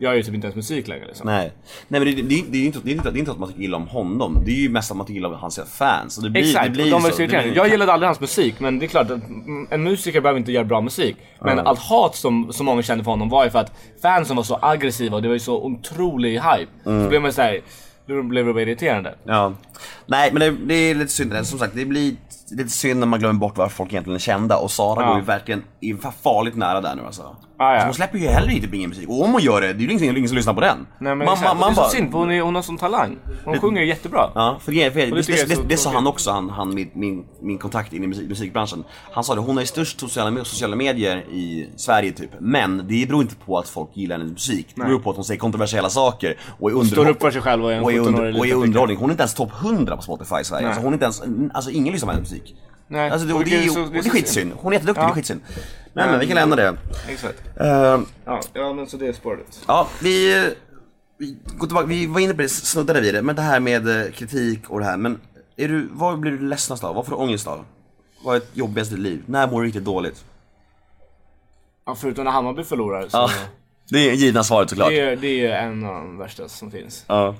gör 0.00 0.14
ju 0.14 0.22
typ 0.22 0.34
inte 0.34 0.46
ens 0.46 0.56
musik 0.56 0.88
längre 0.88 1.06
liksom. 1.06 1.28
Mm. 1.28 1.40
Nej, 1.40 1.52
nej 1.88 2.00
men 2.00 2.14
det, 2.16 2.22
det, 2.22 2.42
det, 2.50 2.56
är 2.58 2.60
ju 2.60 2.66
inte, 2.66 2.78
det, 2.84 2.90
är 2.90 2.94
inte, 2.94 3.10
det 3.10 3.18
är 3.18 3.20
inte 3.20 3.30
att 3.30 3.38
man 3.38 3.48
tycker 3.48 3.62
illa 3.62 3.76
om 3.76 3.88
honom, 3.88 4.42
det 4.44 4.50
är 4.50 4.60
ju 4.60 4.68
mest 4.68 4.90
att 4.90 4.96
man 4.96 5.06
tycker 5.06 5.18
illa 5.18 5.28
om 5.28 5.34
hans 5.34 5.60
fans. 5.78 6.16
Och 6.18 6.24
det 6.24 6.30
blir, 6.30 6.42
Exakt, 6.42 6.64
det 6.66 6.70
blir 6.70 6.90
de 6.90 7.00
så. 7.02 7.16
Det 7.16 7.22
Jag 7.32 7.52
blir- 7.52 7.66
gillade 7.66 7.92
aldrig 7.92 8.06
hans 8.08 8.20
musik, 8.20 8.54
men 8.60 8.78
det 8.78 8.86
är 8.86 8.88
klart 8.88 9.10
att 9.10 9.28
mm, 9.28 9.66
en 9.70 9.82
musiker 9.82 10.20
behöver 10.20 10.38
inte 10.38 10.52
göra 10.52 10.64
bra 10.64 10.80
musik. 10.80 11.16
Men 11.40 11.58
allt 11.58 11.78
hat 11.80 12.16
som 12.16 12.52
så 12.52 12.64
många 12.64 12.82
kände 12.82 13.04
för 13.04 13.10
honom 13.10 13.28
var 13.28 13.44
ju 13.44 13.50
för 13.50 13.58
att 13.58 13.72
fansen 14.02 14.36
var 14.36 14.42
så 14.42 14.58
aggressiva 14.62 15.16
och 15.16 15.22
det 15.22 15.28
var 15.28 15.34
ju 15.34 15.40
så 15.40 15.64
otrolig 15.64 16.32
hype. 16.32 16.72
Mm. 16.86 17.02
Så 17.04 17.08
blev 17.08 17.22
man 17.22 17.32
såhär, 17.32 17.60
då 18.06 18.22
blev 18.22 18.46
det 18.46 18.52
bara 18.52 18.62
irriterande. 18.62 19.14
Ja. 19.24 19.52
Nej 20.06 20.30
men 20.32 20.40
det, 20.40 20.56
det 20.66 20.74
är 20.74 20.94
lite 20.94 21.12
synd, 21.12 21.46
som 21.46 21.58
sagt 21.58 21.74
det 21.74 21.84
blir 21.84 22.16
lite 22.50 22.70
synd 22.70 23.00
när 23.00 23.06
man 23.06 23.18
glömmer 23.20 23.40
bort 23.40 23.56
varför 23.58 23.74
folk 23.76 23.92
egentligen 23.92 24.14
är 24.14 24.20
kända 24.20 24.56
och 24.56 24.70
Sara 24.70 25.02
Ja. 25.02 25.08
går 25.08 25.18
ju 25.18 25.24
verkligen 25.24 25.62
farligt 26.22 26.56
nära 26.56 26.80
där 26.80 26.94
nu 26.94 27.02
alltså. 27.06 27.36
Ja, 27.60 27.74
ja. 27.74 27.80
Så 27.80 27.86
hon 27.86 27.94
släpper 27.94 28.18
ju 28.18 28.26
heller 28.26 28.52
typ 28.52 28.74
ingen 28.74 28.88
musik 28.90 29.08
och 29.08 29.24
om 29.24 29.32
hon 29.32 29.42
gör 29.42 29.60
det, 29.60 29.72
det 29.72 29.84
är 29.84 29.88
ju 29.88 29.92
ingen, 29.92 30.16
ingen 30.16 30.28
som 30.28 30.36
lyssnar 30.36 30.54
på 30.54 30.60
den. 30.60 30.86
Nej 30.98 31.14
men 31.14 31.26
man, 31.26 31.38
man, 31.44 31.56
man 31.56 31.68
det 31.68 31.72
är 31.72 31.76
bara, 31.76 31.88
så 31.88 31.96
synd 31.96 32.10
för 32.10 32.18
hon, 32.18 32.30
är, 32.30 32.40
hon 32.40 32.54
har 32.54 32.62
sån 32.62 32.78
talang. 32.78 33.18
Hon 33.44 33.60
sjunger 33.60 33.82
jättebra. 33.82 34.30
Ja, 34.34 34.58
för, 34.60 34.72
det, 34.72 34.90
för 34.90 35.00
det, 35.00 35.06
det 35.06 35.22
det, 35.26 35.40
är 35.40 35.46
det, 35.46 35.68
det, 35.68 35.76
sa 35.76 35.90
han 35.90 36.06
också, 36.06 36.30
han, 36.30 36.50
han 36.50 36.74
min, 36.74 36.90
min, 36.94 37.24
min 37.42 37.58
kontakt 37.58 37.92
in 37.92 38.04
i 38.04 38.06
musik, 38.06 38.28
musikbranschen. 38.28 38.84
Han 39.12 39.24
sa 39.24 39.34
det, 39.34 39.40
hon 39.40 39.56
har 39.56 39.62
ju 39.62 39.66
störst 39.66 40.00
sociala, 40.00 40.44
sociala 40.44 40.76
medier 40.76 41.16
i 41.16 41.68
Sverige 41.76 42.12
typ. 42.12 42.30
Men 42.40 42.76
det 42.88 43.06
beror 43.08 43.22
inte 43.22 43.34
på 43.34 43.58
att 43.58 43.68
folk 43.68 43.90
gillar 43.94 44.18
hennes 44.18 44.32
musik. 44.32 44.66
Det 44.74 44.82
beror 44.82 44.98
på 44.98 45.10
att 45.10 45.16
hon 45.16 45.24
säger 45.24 45.40
kontroversiella 45.40 45.90
saker 45.90 46.36
och 46.58 46.70
är 46.70 46.74
Står 46.74 46.80
underhåll- 46.82 47.10
upp 47.10 47.20
för 47.20 47.30
sig 47.30 47.42
själv 47.42 47.64
och 47.64 47.72
är 47.72 47.82
och 47.82 47.92
är, 47.92 47.96
17-årig 47.96 48.08
under, 48.18 48.38
och 48.38 48.46
är 48.46 48.54
underhållning. 48.54 48.96
Hon 48.96 49.10
är 49.10 49.12
inte 49.12 49.22
ens 49.22 49.34
topp 49.34 49.52
100 49.62 49.96
på 49.96 50.02
Spotify 50.02 50.36
i 50.40 50.44
Sverige. 50.44 50.66
Alltså, 50.66 50.82
hon 50.82 50.88
är 50.88 50.92
inte 50.92 51.04
ens, 51.04 51.22
alltså 51.54 51.70
ingen 51.70 51.92
lyssnar 51.92 52.06
på 52.06 52.12
hennes 52.12 52.30
musik. 52.30 52.54
Nej, 52.92 53.10
Alltså, 53.10 53.28
det, 53.28 53.34
och 53.34 53.44
det, 53.44 53.56
är, 53.56 53.62
ju- 53.62 53.88
det 53.92 53.98
är 53.98 54.10
skitsynd. 54.10 54.52
Hon 54.56 54.72
är 54.72 54.76
jätteduktig, 54.76 55.02
Ja. 55.02 55.06
det 55.06 55.12
är 55.12 55.14
skitsynd. 55.14 55.40
Men, 55.92 56.10
men 56.10 56.20
vi 56.20 56.26
kan 56.26 56.34
lämna 56.34 56.56
det. 56.56 56.76
Exakt. 57.08 57.42
Eh, 57.60 57.66
Ja, 58.24 58.40
ja 58.54 58.72
men 58.72 58.86
så 58.86 58.96
det 58.96 59.06
är 59.08 59.12
spåret. 59.12 59.60
Ja, 59.68 59.88
vi, 60.02 60.34
vi 61.18 61.36
går 61.58 61.66
tillbaka, 61.66 61.86
vi 61.86 62.06
var 62.06 62.20
inne 62.20 62.34
på 62.34 62.42
det, 62.42 62.48
snuddade 62.48 63.00
vid 63.00 63.14
det, 63.14 63.22
men 63.22 63.36
det 63.36 63.42
här 63.42 63.60
med 63.60 63.88
eh, 64.06 64.10
kritik 64.12 64.70
och 64.70 64.78
det 64.78 64.84
här. 64.84 64.96
Men 64.96 65.20
är 65.56 65.68
du, 65.68 65.88
vad 65.92 66.18
blir 66.20 66.32
du 66.32 66.48
ledsnast 66.48 66.84
av? 66.84 66.94
Vad 66.94 67.06
får 67.06 67.12
du 67.12 67.22
ångest 67.22 67.46
av? 67.46 67.64
Vad 68.24 68.36
är 68.36 68.40
det 68.40 68.46
jobbigaste 68.52 68.94
i 68.94 68.96
ditt 68.96 69.04
liv? 69.06 69.22
När 69.26 69.46
mår 69.50 69.60
du 69.60 69.66
riktigt 69.66 69.84
dåligt? 69.84 70.24
Ja, 71.86 71.94
förutom 71.94 72.24
när 72.24 72.30
Hammarby 72.32 72.64
förlorar 72.64 73.02
så 73.08 73.16
Ja, 73.16 73.30
det 73.90 74.10
är 74.10 74.12
givna 74.14 74.44
svaret 74.44 74.70
såklart. 74.70 74.88
det, 74.88 75.00
är, 75.00 75.16
det 75.16 75.46
är 75.46 75.62
en 75.66 75.84
av 75.84 75.94
de 75.94 76.18
värsta 76.18 76.48
som 76.48 76.70
finns. 76.70 77.04
Ja, 77.06 77.34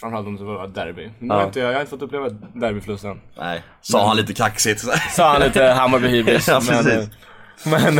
Framförallt 0.00 0.26
om 0.26 0.36
det 0.36 0.44
var 0.44 0.64
ett 0.64 0.74
derby. 0.74 1.10
Men 1.18 1.28
Ja. 1.28 1.34
jag, 1.34 1.40
har 1.40 1.46
inte, 1.46 1.60
jag 1.60 1.72
har 1.72 1.80
inte 1.80 1.90
fått 1.90 2.02
uppleva 2.02 2.26
ett 2.26 2.60
derbyförlust 2.60 3.04
än. 3.04 3.20
nej. 3.38 3.62
Sa 3.80 4.06
han 4.08 4.16
lite 4.16 4.34
kaxigt. 4.34 4.80
Sa 5.16 5.32
han 5.32 5.40
lite 5.42 5.64
Hammarby 5.64 6.08
hybris. 6.08 6.48
Ja, 6.48 6.60
men, 6.70 6.84
precis. 6.84 7.08
men, 7.66 7.94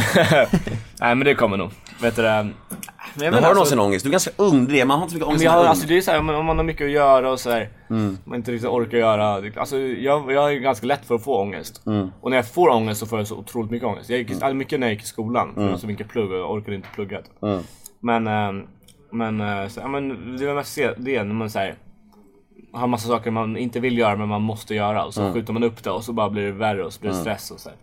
nej 1.00 1.14
men 1.14 1.20
det 1.24 1.34
kommer 1.34 1.56
nog. 1.56 1.70
Vet 2.02 2.16
du 2.16 2.22
det? 2.22 2.28
Men 3.14 3.24
jag 3.24 3.34
Men 3.34 3.44
har 3.44 3.54
du 3.54 3.60
alltså- 3.60 3.74
någonsin 3.74 3.78
ångest? 3.78 4.04
Du 4.04 4.08
är 4.08 4.12
ganska 4.12 4.30
ung, 4.36 4.66
det 4.66 4.84
man 4.84 4.96
har 4.98 5.04
inte 5.04 5.10
så 5.12 5.16
mycket 5.16 5.28
ångest 5.28 5.44
Men 5.44 5.52
jag 5.54 5.66
alltså 5.66 5.86
det 5.86 5.96
är 5.96 6.00
såhär, 6.00 6.18
om 6.18 6.26
man- 6.26 6.34
om 6.34 6.46
man 6.46 6.56
har 6.56 6.64
mycket 6.64 6.84
att 6.84 6.90
göra 6.90 7.30
och 7.32 7.40
såhär, 7.40 7.68
Mm. 7.90 8.18
man 8.24 8.36
inte 8.36 8.52
riktigt 8.52 8.70
orkar 8.70 8.98
göra. 8.98 9.50
Alltså 9.60 9.78
jag, 9.78 10.32
jag 10.32 10.52
är 10.52 10.58
ganska 10.58 10.86
lätt 10.86 11.06
för 11.06 11.14
att 11.14 11.24
få 11.24 11.40
ångest. 11.42 11.86
Mm. 11.86 12.08
Och 12.20 12.30
när 12.30 12.36
jag 12.36 12.48
får 12.48 12.68
ångest 12.68 13.00
så 13.00 13.06
får 13.06 13.18
jag 13.18 13.26
så 13.28 13.36
otroligt 13.36 13.70
mycket 13.70 13.88
ångest. 13.88 14.10
Jag 14.10 14.18
gick, 14.18 14.30
mm. 14.30 14.58
mycket 14.58 14.80
när 14.80 14.86
jag 14.86 14.94
gick 14.94 15.02
i 15.02 15.06
skolan, 15.06 15.54
för 15.54 15.62
det 15.64 15.70
var 15.70 15.76
så 15.78 15.86
mycket 15.86 16.08
plugg 16.08 16.30
och 16.32 16.38
jag 16.38 16.50
orkade 16.50 16.76
inte 16.76 16.88
plugga. 16.94 17.18
Mm. 17.42 17.62
Men, 18.02 18.26
ehm, 18.26 18.62
men, 19.12 19.40
eh, 19.40 19.68
så, 19.68 19.88
men 19.88 20.36
det 20.36 20.46
var 20.46 20.54
mest 20.54 20.78
det 20.96 21.24
när 21.24 21.34
man 21.34 21.50
säger 21.50 21.74
har 22.72 22.86
massa 22.86 23.08
saker 23.08 23.30
man 23.30 23.56
inte 23.56 23.80
vill 23.80 23.98
göra 23.98 24.16
men 24.16 24.28
man 24.28 24.42
måste 24.42 24.74
göra 24.74 25.04
och 25.04 25.14
så 25.14 25.20
Mm. 25.20 25.32
skjuter 25.34 25.52
man 25.52 25.62
upp 25.62 25.82
det 25.84 25.90
och 25.90 26.04
så 26.04 26.12
bara 26.12 26.30
blir 26.30 26.42
det 26.42 26.52
värre 26.52 26.84
och 26.84 26.92
så 26.92 27.00
blir 27.00 27.10
det 27.10 27.16
stress 27.16 27.50
och 27.50 27.60
så 27.60 27.68
här. 27.68 27.78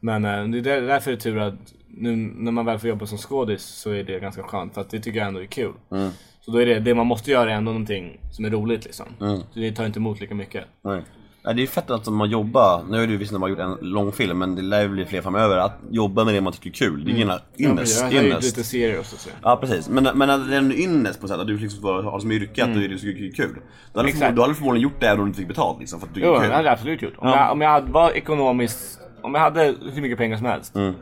Men 0.00 0.24
eh, 0.24 0.44
det 0.48 0.58
är 0.58 0.62
där- 0.62 0.82
därför 0.82 1.10
är 1.10 1.14
det 1.14 1.20
tur 1.22 1.38
att 1.38 1.54
nu 1.88 2.16
när 2.16 2.52
man 2.52 2.64
väl 2.66 2.78
får 2.78 2.88
jobba 2.88 3.06
som 3.06 3.18
skådis 3.18 3.62
så 3.62 3.90
är 3.90 4.04
det 4.04 4.20
ganska 4.20 4.42
skönt 4.42 4.74
för 4.74 4.80
att 4.80 4.90
det 4.90 5.00
tycker 5.00 5.18
jag 5.18 5.28
ändå 5.28 5.40
är 5.42 5.46
kul. 5.46 5.72
Mm. 5.90 6.10
Så 6.40 6.50
då 6.50 6.58
är 6.62 6.66
det, 6.66 6.80
det 6.80 6.94
man 6.94 7.06
måste 7.06 7.30
göra 7.30 7.50
är 7.52 7.54
ändå 7.54 7.72
någonting 7.72 8.18
som 8.32 8.44
är 8.44 8.50
roligt 8.50 8.84
liksom. 8.84 9.06
Så 9.52 9.58
det 9.58 9.72
tar 9.72 9.86
inte 9.86 9.98
emot 9.98 10.20
lika 10.20 10.34
mycket. 10.34 10.64
Nej. 10.82 11.02
Nej, 11.48 11.54
det 11.54 11.60
är 11.60 11.62
ju 11.62 11.66
fett 11.66 11.90
att 11.90 12.06
man 12.06 12.30
jobbar, 12.30 12.82
nu 12.90 13.02
är 13.02 13.06
det 13.06 13.12
ju 13.12 13.18
visst 13.18 13.32
när 13.32 13.38
man 13.38 13.50
har 13.50 13.64
gjort 13.64 13.80
en 13.80 13.88
lång 13.90 14.12
film 14.12 14.38
men 14.38 14.54
det 14.54 14.62
lär 14.62 14.82
ju 14.82 14.88
bli 14.88 15.04
fler 15.04 15.20
framöver, 15.22 15.56
att 15.56 15.78
jobba 15.90 16.24
med 16.24 16.34
det 16.34 16.40
man 16.40 16.52
tycker 16.52 16.70
är 16.70 16.74
kul. 16.74 17.04
Det 17.04 17.10
är 17.10 17.14
ju 17.14 17.22
ingen 17.22 17.38
ynnest. 17.58 18.02
har 18.02 18.10
gjort 18.10 18.22
ynnest. 18.22 18.42
lite 18.56 18.68
serier 18.68 18.98
också 18.98 19.16
så. 19.16 19.30
Ja 19.42 19.56
precis, 19.56 19.88
men, 19.88 20.04
men 20.14 20.30
att 20.30 20.48
det 20.48 20.54
är 20.54 20.58
en 20.58 20.72
ynnest 20.72 21.20
på 21.20 21.26
ett 21.26 21.30
sätt 21.32 21.40
att 21.40 21.46
du 21.46 21.58
liksom 21.58 21.80
får 21.82 22.02
ha 22.02 22.14
det 22.14 22.20
som 22.20 22.32
yrke, 22.32 22.64
att 22.64 22.74
du 22.74 22.84
är 22.84 22.88
det 22.88 22.98
så 22.98 23.04
kul. 23.06 23.32
Du 23.32 23.44
hade, 23.44 24.00
Mm. 24.00 24.06
Exakt. 24.06 24.36
du 24.36 24.42
hade 24.42 24.54
förmodligen 24.54 24.82
gjort 24.82 25.00
det 25.00 25.06
även 25.06 25.18
om 25.20 25.24
du 25.24 25.28
inte 25.28 25.38
fick 25.38 25.48
betalt 25.48 25.80
liksom, 25.80 26.00
för 26.00 26.06
att 26.06 26.14
du 26.14 26.20
Jo, 26.20 26.28
är 26.30 26.34
det 26.34 26.40
kul. 26.40 26.52
hade 26.52 26.64
jag 26.64 26.72
absolut 26.72 27.02
gjort. 27.02 27.14
Om, 27.18 27.28
Ja. 27.28 27.36
jag, 27.36 27.52
om 27.52 27.60
jag 27.60 27.70
hade, 27.70 27.92
var 27.92 28.10
ekonomiskt, 28.10 29.00
om 29.22 29.34
jag 29.34 29.40
hade 29.40 29.74
hur 29.92 30.02
mycket 30.02 30.18
pengar 30.18 30.36
som 30.36 30.46
helst 30.46 30.74
Mm. 30.76 30.94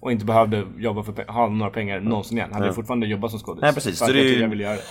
och 0.00 0.12
inte 0.12 0.24
behövde 0.24 0.64
jobba 0.78 1.02
för, 1.02 1.32
ha 1.32 1.48
några 1.48 1.70
pengar 1.72 2.00
någonsin 2.00 2.38
igen, 2.38 2.52
hade 2.52 2.66
jag 2.66 2.74
fortfarande 2.74 3.06
jobbat 3.06 3.30
som 3.30 3.40
skådis. 3.40 3.62
Nej, 3.62 3.74
precis. 3.74 4.02
Att 4.02 4.08
Så 4.08 4.12
det 4.14 4.20
är 4.20 4.22
tycker 4.24 4.40
jag 4.42 4.48
vill 4.48 4.60
göra 4.60 4.74
det. 4.76 4.82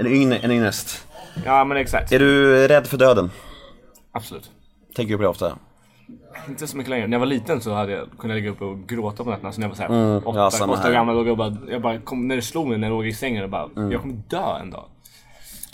En, 0.00 0.06
ynne, 0.06 0.36
en 0.36 0.50
ynnest. 0.50 1.06
Ja 1.44 1.64
men 1.64 1.76
exakt. 1.76 2.12
Är 2.12 2.18
du 2.18 2.68
rädd 2.68 2.86
för 2.86 2.96
döden? 2.98 3.30
Absolut. 4.14 4.50
Tänker 4.96 5.12
du 5.12 5.16
på 5.16 5.22
det 5.22 5.28
ofta? 5.28 5.58
Inte 6.48 6.66
så 6.66 6.76
mycket 6.76 6.90
längre. 6.90 7.06
När 7.06 7.14
jag 7.14 7.20
var 7.20 7.26
liten 7.26 7.60
så 7.60 7.72
hade 7.74 7.92
jag 7.92 8.08
kunnat 8.18 8.36
ligga 8.36 8.50
uppe 8.50 8.64
och 8.64 8.88
gråta 8.88 9.24
på 9.24 9.30
nätterna. 9.30 9.52
Så 9.52 9.60
när 9.60 9.64
jag 9.64 9.70
var 9.70 9.76
såhär 9.76 9.88
Mm, 9.88 10.22
åtta, 10.26 10.38
ja, 10.60 10.66
åtta 10.72 10.88
år 10.88 10.92
gammal 10.92 11.26
jag 11.26 11.36
bara, 11.36 11.56
jag 11.68 11.82
bara 11.82 11.98
kom, 12.00 12.28
när 12.28 12.36
det 12.36 12.42
slog 12.42 12.68
mig 12.68 12.78
när 12.78 12.88
jag 12.88 12.94
låg 12.94 13.06
i 13.06 13.12
sängen 13.12 13.44
och 13.44 13.50
bara, 13.50 13.68
Mm. 13.76 13.92
jag 13.92 14.00
kommer 14.00 14.14
dö 14.28 14.58
en 14.60 14.70
dag. 14.70 14.84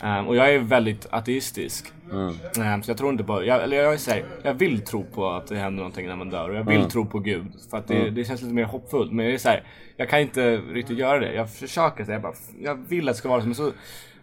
Ehm, 0.03 0.27
och 0.27 0.35
jag 0.35 0.53
är 0.53 0.59
väldigt 0.59 1.07
ateistisk. 1.11 1.91
Mm. 2.11 2.33
Ehm, 2.61 2.83
så 2.83 2.89
jag 2.91 2.97
tror 2.97 3.11
inte 3.11 3.23
på, 3.23 3.45
jag, 3.45 3.63
eller 3.63 3.77
jag 3.77 3.93
är 3.93 3.97
så 3.97 4.11
här, 4.11 4.25
jag 4.43 4.53
vill 4.53 4.81
tro 4.81 5.03
på 5.03 5.29
att 5.29 5.47
det 5.47 5.55
händer 5.57 5.77
någonting 5.77 6.07
när 6.07 6.15
man 6.15 6.29
dör 6.29 6.49
och 6.49 6.55
jag 6.55 6.63
vill 6.63 6.77
Mm. 6.77 6.89
tro 6.89 7.05
på 7.05 7.19
Gud. 7.19 7.45
För 7.69 7.77
att 7.77 7.87
det, 7.87 8.09
det 8.09 8.25
känns 8.25 8.41
lite 8.41 8.53
mer 8.53 8.63
hoppfullt. 8.63 9.11
Men 9.11 9.25
jag 9.25 9.33
är 9.33 9.37
så 9.37 9.49
här, 9.49 9.63
jag 9.97 10.09
kan 10.09 10.19
inte 10.19 10.57
riktigt 10.57 10.97
göra 10.97 11.19
det. 11.19 11.33
Jag 11.33 11.53
försöker, 11.53 12.05
så 12.05 12.11
jag, 12.11 12.21
bara, 12.21 12.33
jag 12.61 12.75
vill 12.75 13.09
att 13.09 13.15
det 13.15 13.17
ska 13.19 13.29
vara 13.29 13.41
så. 13.41 13.45
Men 13.47 13.55
så 13.55 13.71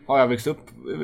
har 0.08 0.18
jag 0.18 0.28
växt 0.28 0.46
upp 0.46 0.58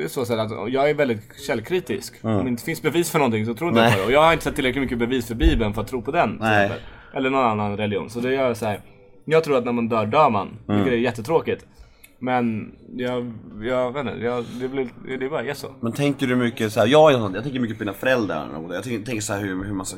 så 0.07 0.25
sätt 0.25 0.39
att 0.39 0.51
jag 0.71 0.89
är 0.89 0.93
väldigt 0.93 1.39
källkritisk. 1.47 2.13
Om 2.21 2.43
det 2.43 2.49
inte 2.49 2.63
finns 2.63 2.81
bevis 2.81 3.11
för 3.11 3.19
någonting 3.19 3.45
så 3.45 3.53
tror 3.53 3.69
inte 3.69 3.81
jag 3.81 3.87
Mm. 3.87 3.99
På 3.99 4.01
det. 4.01 4.05
Och 4.05 4.11
jag 4.11 4.23
har 4.25 4.33
inte 4.33 4.43
sett 4.43 4.55
tillräckligt 4.55 4.81
mycket 4.81 4.97
bevis 4.97 5.27
för 5.27 5.35
Bibeln 5.35 5.73
för 5.73 5.81
att 5.81 5.87
tro 5.87 6.01
på 6.01 6.11
den. 6.11 6.41
Eller 7.13 7.29
någon 7.29 7.45
annan 7.45 7.77
religion. 7.77 8.09
Så 8.09 8.19
det 8.19 8.33
gör 8.33 8.47
jag 8.47 8.57
så 8.57 8.65
här. 8.65 8.79
Jag 9.25 9.43
tror 9.43 9.57
att 9.57 9.65
när 9.65 9.71
man 9.71 9.89
dör, 9.89 10.05
dör 10.05 10.29
man. 10.29 10.47
Mm. 10.47 10.75
Vilket 10.75 10.93
är 10.93 10.97
jättetråkigt. 10.97 11.65
Men 12.19 12.75
jag, 12.95 13.33
jag 13.61 13.91
vet 13.93 14.05
inte, 14.05 14.25
jag, 14.25 14.45
det, 14.59 14.67
blir, 14.67 14.87
det 15.19 15.25
är 15.25 15.29
bara 15.29 15.43
är 15.43 15.53
så. 15.53 15.67
Men 15.79 15.91
tänker 15.91 16.27
du 16.27 16.35
mycket 16.35 16.73
så 16.73 16.79
här, 16.79 16.87
jag, 16.87 17.11
jag 17.11 17.43
tänker 17.43 17.59
mycket 17.59 17.77
på 17.77 17.83
dina 17.83 17.93
föräldrar 17.93 18.49
och 18.57 18.75
jag 18.75 18.83
tänker, 18.83 19.05
tänker 19.05 19.21
så 19.21 19.33
här 19.33 19.41
hur, 19.41 19.63
hur 19.63 19.73
man 19.73 19.85
ska 19.85 19.97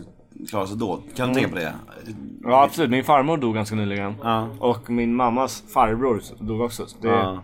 klara 0.49 0.68
sig 0.68 0.78
då. 0.78 1.03
Kan 1.16 1.28
du 1.30 1.34
tänka 1.36 1.49
på 1.49 1.55
det? 1.55 1.74
Ja 2.43 2.64
absolut, 2.64 2.89
min 2.89 3.03
farmor 3.03 3.38
dog 3.38 3.55
ganska 3.55 3.76
nyligen. 3.76 4.14
Ja. 4.24 4.49
Och 4.60 4.89
min 4.89 5.16
mammas 5.16 5.64
farbror 5.74 6.22
dog 6.39 6.62
också. 6.62 6.86
Så 6.86 6.97
det, 7.01 7.08
Ja. 7.08 7.43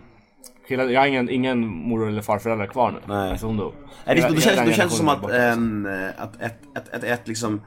Hela, 0.68 0.84
jag 0.84 1.00
har 1.00 1.06
ingen, 1.06 1.30
ingen 1.30 1.66
mor 1.66 2.08
eller 2.08 2.22
farföräldrar 2.22 2.66
kvar 2.66 2.90
nu. 2.90 2.98
Nej. 3.14 3.30
Alltså 3.30 3.46
hon 3.46 3.56
dog. 3.56 3.72
Nej, 4.06 4.16
det, 4.16 4.28
då 4.28 4.40
känns, 4.40 4.66
då 4.66 4.72
känns 4.72 4.92
det 4.92 4.98
som 4.98 5.08
att, 5.08 5.20
borta. 5.20 5.36
ehm, 5.36 5.88
att 6.18 6.40
ett, 6.42 6.58
ett, 6.76 6.94
ett, 6.94 7.04
ett 7.04 7.28
liksom 7.28 7.60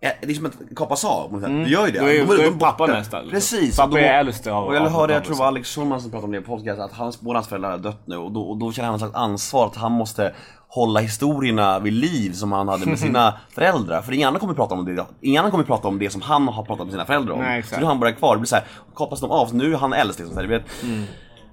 det 0.00 0.30
är 0.30 0.34
som 0.34 0.46
att 0.46 0.52
kapas 0.76 1.04
av. 1.04 1.40
sätt. 1.40 1.48
Det 1.64 1.70
gör 1.70 1.86
ju 1.86 1.92
det. 1.92 1.98
Då 1.98 2.06
är- 2.06 2.38
De 2.38 2.44
är 2.44 2.50
borta. 2.50 2.66
pappa 2.72 2.86
nästa, 2.86 3.16
liksom. 3.20 3.30
Precis. 3.30 3.76
Pappa 3.76 3.90
då- 3.90 3.96
är 3.96 4.02
äldst 4.20 4.46
av- 4.46 4.64
Och 4.64 4.74
jag 4.74 4.80
hörde, 4.90 5.12
jag 5.12 5.24
tror 5.24 5.34
det 5.34 5.38
var 5.40 5.46
Alex 5.46 5.74
Schulman 5.74 6.00
som 6.00 6.10
pratade 6.10 6.26
om 6.26 6.32
det 6.32 6.40
på 6.40 6.56
podcast, 6.56 6.80
att 6.80 6.92
hans, 6.92 7.20
båda 7.20 7.36
hans 7.38 7.48
föräldrar 7.48 7.70
har 7.70 7.78
dött 7.78 8.02
nu 8.06 8.16
och 8.16 8.32
då, 8.32 8.42
och 8.42 8.56
då 8.56 8.72
känner 8.72 8.86
han 8.86 8.94
ett 8.94 9.00
slags 9.00 9.14
ansvar 9.14 9.66
att 9.66 9.76
han 9.76 9.92
måste 9.92 10.34
hålla 10.68 11.00
historierna 11.00 11.78
vid 11.78 11.92
liv 11.92 12.32
som 12.32 12.52
han 12.52 12.68
hade 12.68 12.86
med 12.86 12.98
sina 13.06 13.34
föräldrar. 13.54 14.02
För 14.02 14.12
ingen 14.12 14.28
annan 14.28 14.40
kommer 14.40 14.54
prata 14.54 14.74
om 14.74 14.84
det, 14.96 15.06
ingen 15.20 15.38
annan 15.40 15.50
kommer 15.50 15.64
prata 15.64 15.88
om 15.88 15.98
det 15.98 16.10
som 16.10 16.20
han 16.22 16.48
har 16.48 16.62
pratat 16.64 16.84
med 16.86 16.92
sina 16.92 17.04
föräldrar 17.04 17.34
om. 17.34 17.40
Nej, 17.40 17.62
så 17.62 17.76
nu 17.76 17.82
är 17.82 17.86
han 17.86 18.00
bara 18.00 18.12
kvar, 18.12 18.34
det 18.34 18.40
blir 18.40 18.48
så 18.48 18.54
här, 18.56 18.64
kapas 18.96 19.20
de 19.20 19.30
av, 19.30 19.46
så 19.46 19.54
nu 19.56 19.72
är 19.74 19.78
han 19.78 19.92
äldst 19.92 20.18
liksom. 20.18 20.34
Så 20.34 20.40
här, 20.42 20.48
du 20.48 20.58
vet, 20.58 20.82
Mm. 20.82 21.04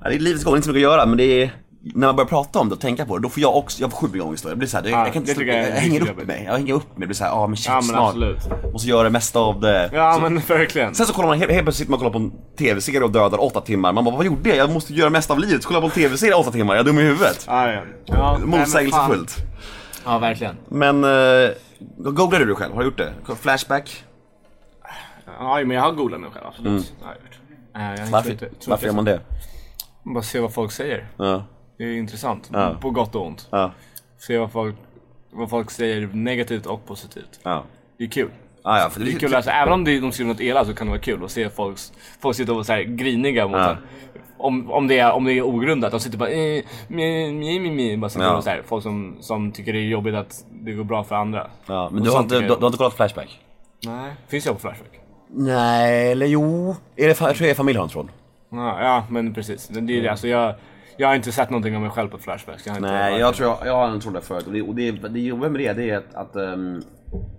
Ja, 0.03 0.09
det 0.09 0.15
är 0.15 0.19
livets 0.19 0.43
gång, 0.43 0.55
inte 0.55 0.65
så 0.65 0.71
mycket 0.73 0.87
att 0.87 0.93
göra 0.93 1.05
men 1.05 1.17
det 1.17 1.23
är 1.43 1.51
när 1.93 2.07
man 2.07 2.15
börjar 2.15 2.27
prata 2.27 2.59
om 2.59 2.69
det 2.69 2.75
och 2.75 2.81
tänka 2.81 3.05
på 3.05 3.17
det, 3.17 3.23
då 3.23 3.29
får 3.29 3.41
jag 3.41 3.55
också, 3.57 3.81
jag 3.81 3.91
får 3.91 3.97
sjukt 3.97 4.13
mycket 4.13 4.27
ångest 4.27 4.43
då. 4.43 4.49
Jag 4.49 4.57
blir 4.57 4.67
såhär, 4.67 4.83
jag, 4.83 4.91
Ja, 4.93 5.03
jag 5.05 5.13
kan 5.13 5.21
inte 5.27 5.43
jag 5.43 5.47
jag, 5.47 5.55
är 5.67 5.71
hänger 5.71 6.01
upp 6.09 6.27
mig. 6.27 6.43
Jag 6.45 6.53
hänger 6.53 6.73
upp 6.73 6.83
mig, 6.83 6.99
det 6.99 7.05
blir 7.05 7.15
såhär, 7.15 7.31
ja 7.31 7.47
men 7.47 7.57
shit 7.57 7.65
Ja, 7.67 7.73
men 7.73 7.83
snart. 7.83 8.07
absolut. 8.07 8.37
Måste 8.73 8.87
göra 8.89 9.03
det 9.03 9.09
mesta 9.09 9.39
av 9.39 9.59
det. 9.59 9.89
Ja 9.93 10.13
så, 10.15 10.21
men 10.21 10.39
verkligen. 10.47 10.95
Sen 10.95 11.05
så 11.05 11.13
kollar 11.13 11.27
man, 11.29 11.39
helt, 11.39 11.51
helt 11.51 11.63
plötsligt 11.65 11.87
sitter 11.87 11.91
man 11.91 12.07
och 12.07 12.13
kollar 12.13 12.29
på 12.29 12.35
en 12.35 12.55
tv-serie 12.57 13.01
och 13.03 13.11
dödar 13.11 13.43
åtta 13.43 13.61
timmar. 13.61 13.93
Man 13.93 14.03
bara, 14.05 14.15
vad 14.15 14.25
gjorde 14.25 14.49
jag? 14.49 14.57
Jag 14.57 14.69
måste 14.71 14.93
göra 14.93 15.09
mesta 15.09 15.33
av 15.33 15.39
livet. 15.39 15.61
Jag 15.71 15.81
på 15.81 15.85
en 15.87 15.91
tv-serie 15.91 16.33
åtta 16.33 16.51
timmar, 16.51 16.75
jag 16.75 16.79
är 16.81 16.85
dum 16.85 16.99
i 16.99 17.01
huvudet. 17.01 17.45
Ja, 17.47 17.71
ja. 18.07 18.37
Motsägelsefullt. 18.45 19.35
Ja 20.05 20.17
verkligen. 20.19 20.55
Men, 20.69 21.03
uh, 21.03 21.49
googlade 21.97 22.45
du 22.45 22.55
själv? 22.55 22.73
Har 22.73 22.79
du 22.79 22.85
gjort 22.85 22.97
det? 22.97 23.13
Flashback? 23.41 24.03
Ja 25.39 25.55
men 25.65 25.71
jag 25.71 25.81
har 25.81 25.91
googlat 25.91 26.21
mig 26.21 26.29
själv 26.33 26.45
absolut. 26.47 26.93
Ja, 27.01 27.07
jag 27.07 27.07
har 27.07 27.13
gjort. 27.15 27.97
Eh, 27.99 28.03
jag 28.05 28.11
Varför, 28.11 28.31
inte- 28.31 28.49
varför 28.67 28.83
gör 28.85 28.89
jag- 28.89 28.95
man 28.95 29.05
det? 29.05 29.19
Bara 30.13 30.23
se 30.23 30.39
vad 30.39 30.53
folk 30.53 30.71
säger. 30.71 31.07
Ja, 31.17 31.43
Det 31.77 31.83
är 31.83 31.97
intressant. 31.97 32.49
Ja. 32.53 32.77
På 32.81 32.89
gott 32.89 33.15
och 33.15 33.25
ont. 33.25 33.47
ja, 33.51 33.71
Se 34.17 34.37
vad 34.37 34.51
folk, 34.51 34.75
vad 35.31 35.49
folk 35.49 35.71
säger 35.71 36.07
negativt 36.13 36.65
och 36.65 36.85
positivt. 36.85 37.39
ja. 37.43 37.63
Det 37.97 38.03
är 38.03 38.07
kul. 38.09 38.29
Ah, 38.63 38.79
ja, 38.79 38.89
för 38.89 38.99
Det 38.99 39.11
är 39.11 39.19
kul 39.19 39.35
alltså, 39.35 39.51
även 39.51 39.73
om 39.73 39.83
det- 39.83 39.99
de 39.99 40.11
skriver 40.11 40.31
något 40.33 40.41
elakt 40.41 40.67
så 40.67 40.73
kan 40.73 40.87
det 40.87 40.91
vara 40.91 41.01
kul 41.01 41.23
att 41.23 41.31
se 41.31 41.49
folks, 41.49 41.93
folk 42.19 42.35
sitta 42.35 42.51
och 42.51 42.55
vara 42.55 42.63
så 42.63 42.73
här 42.73 42.81
griniga 42.83 43.47
mot 43.47 43.57
Ja. 43.59 43.69
en. 43.71 43.77
Om, 44.37 44.71
om, 44.71 44.87
det 44.87 44.99
är, 44.99 45.11
om 45.11 45.23
det 45.25 45.33
är 45.33 45.41
ogrundat. 45.41 45.91
De 45.91 45.99
sitter 45.99 46.17
bara 46.17 46.29
eh, 46.29 46.63
mi, 46.87 47.31
mi, 47.31 47.59
mi, 47.59 47.69
mi, 47.71 47.97
bara 47.97 48.09
sitter 48.09 48.25
Ja. 48.25 48.37
och 48.37 48.43
så 48.43 48.49
här, 48.49 48.61
Folk 48.65 48.83
som, 48.83 49.17
som 49.19 49.51
tycker 49.51 49.73
det 49.73 49.79
är 49.79 49.83
jobbigt 49.83 50.15
att 50.15 50.45
det 50.51 50.71
går 50.71 50.83
bra 50.83 51.03
för 51.03 51.15
andra. 51.15 51.47
Ja, 51.65 51.89
men 51.91 51.99
Och 51.99 52.05
du 52.05 52.11
har, 52.11 52.19
inte, 52.19 52.35
du, 52.39 52.47
du 52.47 52.53
har 52.53 52.65
inte 52.67 52.77
kollat 52.77 52.93
Flashback? 52.95 53.39
Nej, 53.85 54.13
finns 54.27 54.45
jag 54.45 54.55
på 54.55 54.61
Flashback? 54.61 54.99
Nej, 55.29 56.11
eller 56.11 56.25
jo. 56.25 56.75
Är 56.95 57.07
det, 57.07 57.07
jag 57.07 57.17
tror 57.17 57.33
det 57.45 57.49
är 57.49 57.53
familjehandsråd. 57.55 58.09
Ja, 58.49 58.81
ja 58.81 59.05
men 59.09 59.33
precis. 59.33 59.67
Det, 59.67 59.81
det 59.81 60.01
det. 60.01 60.09
Alltså, 60.09 60.27
jag, 60.27 60.55
jag 60.97 61.07
har 61.07 61.15
inte 61.15 61.31
sett 61.31 61.49
någonting 61.49 61.75
av 61.75 61.81
mig 61.81 61.89
själv 61.89 62.09
på 62.09 62.17
Flashback. 62.17 62.61
Jag 62.65 62.81
Nej, 62.81 63.19
jag 63.19 63.35
tror 63.35 63.49
jag, 63.49 63.67
jag 63.67 63.73
har 63.73 63.87
en 63.87 63.99
tråd 63.99 64.13
där 64.13 64.21
förut 64.21 64.47
och 64.47 64.53
det, 64.53 64.61
och 64.61 64.75
det, 64.75 64.91
det 64.91 65.19
jobbiga 65.19 65.49
med 65.49 65.61
det, 65.61 65.73
det 65.73 65.89
är 65.89 65.97
att, 65.97 66.15
att 66.15 66.35
ehm, 66.35 66.81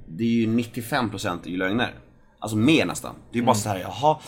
det 0.07 0.25
är 0.25 0.29
ju 0.29 0.47
95% 0.47 1.47
är 1.47 1.51
ju 1.51 1.57
lögner. 1.57 1.95
Alltså 2.39 2.57
mer 2.57 2.87
nästan. 2.87 3.15
Det 3.33 3.39
är 3.39 3.41
ju 3.41 3.47
bara 3.47 3.55
så 3.55 3.69
här, 3.69 3.79
jaha, 3.79 4.19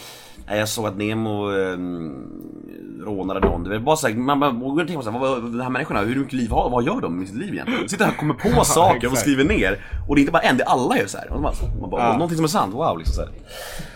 jag 0.46 0.68
såg 0.68 0.86
att 0.86 0.96
Nemo 0.96 1.50
um, 1.50 3.02
rånade 3.04 3.40
någon. 3.40 3.64
Det 3.64 3.74
är 3.74 3.78
bara 3.78 3.96
så 3.96 4.08
här, 4.08 4.14
man 4.14 4.40
bara 4.40 4.50
går 4.50 4.70
och 4.70 4.76
tänker 4.78 4.96
på 4.96 5.02
så 5.02 5.10
här, 5.10 5.18
vad, 5.18 5.42
vad, 5.42 5.52
de 5.52 5.60
här 5.60 5.70
människorna, 5.70 6.00
hur 6.00 6.16
mycket 6.16 6.32
liv 6.32 6.50
har 6.50 6.70
vad 6.70 6.84
gör 6.84 7.00
de 7.00 7.18
med 7.18 7.28
sitt 7.28 7.36
liv 7.36 7.52
egentligen? 7.52 7.82
De 7.82 7.88
sitter 7.88 8.04
här 8.04 8.12
och 8.12 8.18
kommer 8.18 8.34
på 8.34 8.64
saker 8.64 9.10
och 9.10 9.18
skriver 9.18 9.44
ner. 9.44 9.84
Och 10.08 10.14
det 10.14 10.18
är 10.18 10.22
inte 10.22 10.32
bara 10.32 10.42
en, 10.42 10.56
det 10.56 10.64
är 10.64 10.68
alla 10.68 10.98
gör 10.98 11.06
så 11.06 11.18
här. 11.18 11.32
Och 11.32 11.42
man, 11.42 11.54
man 11.80 11.90
bara, 11.90 12.02
Ja. 12.02 12.12
någonting 12.12 12.36
som 12.36 12.44
är 12.44 12.48
sant, 12.48 12.74
wow 12.74 12.98
liksom 12.98 13.14
så 13.14 13.20
här. 13.20 13.30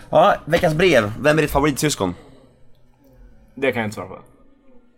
Ja, 0.09 0.35
veckans 0.45 0.75
brev. 0.75 1.11
Vem 1.19 1.37
är 1.37 1.41
ditt 1.41 1.51
favoritsyskon? 1.51 2.15
Det 3.55 3.71
kan 3.71 3.81
jag 3.81 3.87
inte 3.87 3.95
svara 3.95 4.07
på. 4.07 4.19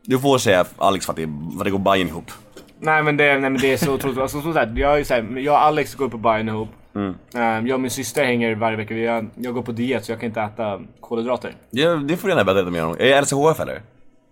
Du 0.04 0.20
får 0.20 0.38
säga 0.38 0.66
Alex 0.78 1.06
för 1.06 1.14
att 1.14 1.18
det, 1.18 1.28
för 1.54 1.60
att 1.60 1.66
det 1.66 1.72
går 1.72 1.80
Bajen 1.80 2.08
ihop. 2.08 2.32
Nej 2.80 3.04
men 3.04 3.18
det, 3.18 3.40
nej, 3.40 3.50
men 3.50 3.62
det 3.62 3.74
är 3.74 3.78
så 3.78 3.94
otroligt. 3.94 4.18
Alltså, 4.18 4.42
som 4.42 4.54
sagt, 4.54 4.78
jag, 4.78 5.00
är 5.00 5.04
så 5.04 5.14
här, 5.14 5.38
jag 5.38 5.54
och 5.54 5.62
Alex 5.62 5.96
går 5.96 6.10
på 6.10 6.18
Bajen 6.18 6.50
ihop. 6.50 6.70
Mm. 6.96 7.16
Ehm, 7.34 7.68
jag 7.68 7.76
och 7.76 7.82
min 7.82 7.92
syster 7.92 8.26
hänger 8.26 8.56
varje 8.56 8.78
vecka. 8.78 8.94
Jag, 8.94 9.30
jag 9.36 9.54
går 9.54 9.62
på 9.62 9.72
diet 9.72 10.06
så 10.06 10.12
jag 10.12 10.20
kan 10.20 10.28
inte 10.28 10.42
äta 10.42 10.82
kolhydrater. 11.00 11.56
Det, 11.72 12.08
det 12.08 12.18
får 12.18 12.28
du 12.28 12.32
gärna 12.32 12.44
berätta 12.44 12.62
lite 12.62 12.72
mer 12.72 12.86
om. 12.86 12.92
Är 12.92 12.98
det 12.98 13.22
LCHF 13.22 13.60
eller? 13.60 13.82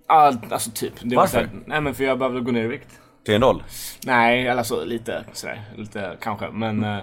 All, 0.07 0.37
alltså 0.49 0.71
typ. 0.71 0.93
Det 1.01 1.15
var 1.15 1.23
Varför? 1.23 1.37
Här, 1.37 1.49
nej 1.65 1.81
men 1.81 1.95
för 1.95 2.03
jag 2.03 2.19
behöver 2.19 2.39
gå 2.39 2.51
ner 2.51 2.63
i 2.63 2.67
vikt. 2.67 2.99
Till 3.25 3.33
en 3.35 3.41
roll? 3.41 3.63
Nej, 4.05 4.47
eller 4.47 4.63
så 4.63 4.85
lite 4.85 5.23
sådär. 5.33 5.61
Lite 5.77 6.17
kanske. 6.21 6.49
Men... 6.53 6.83
eh, 6.83 6.97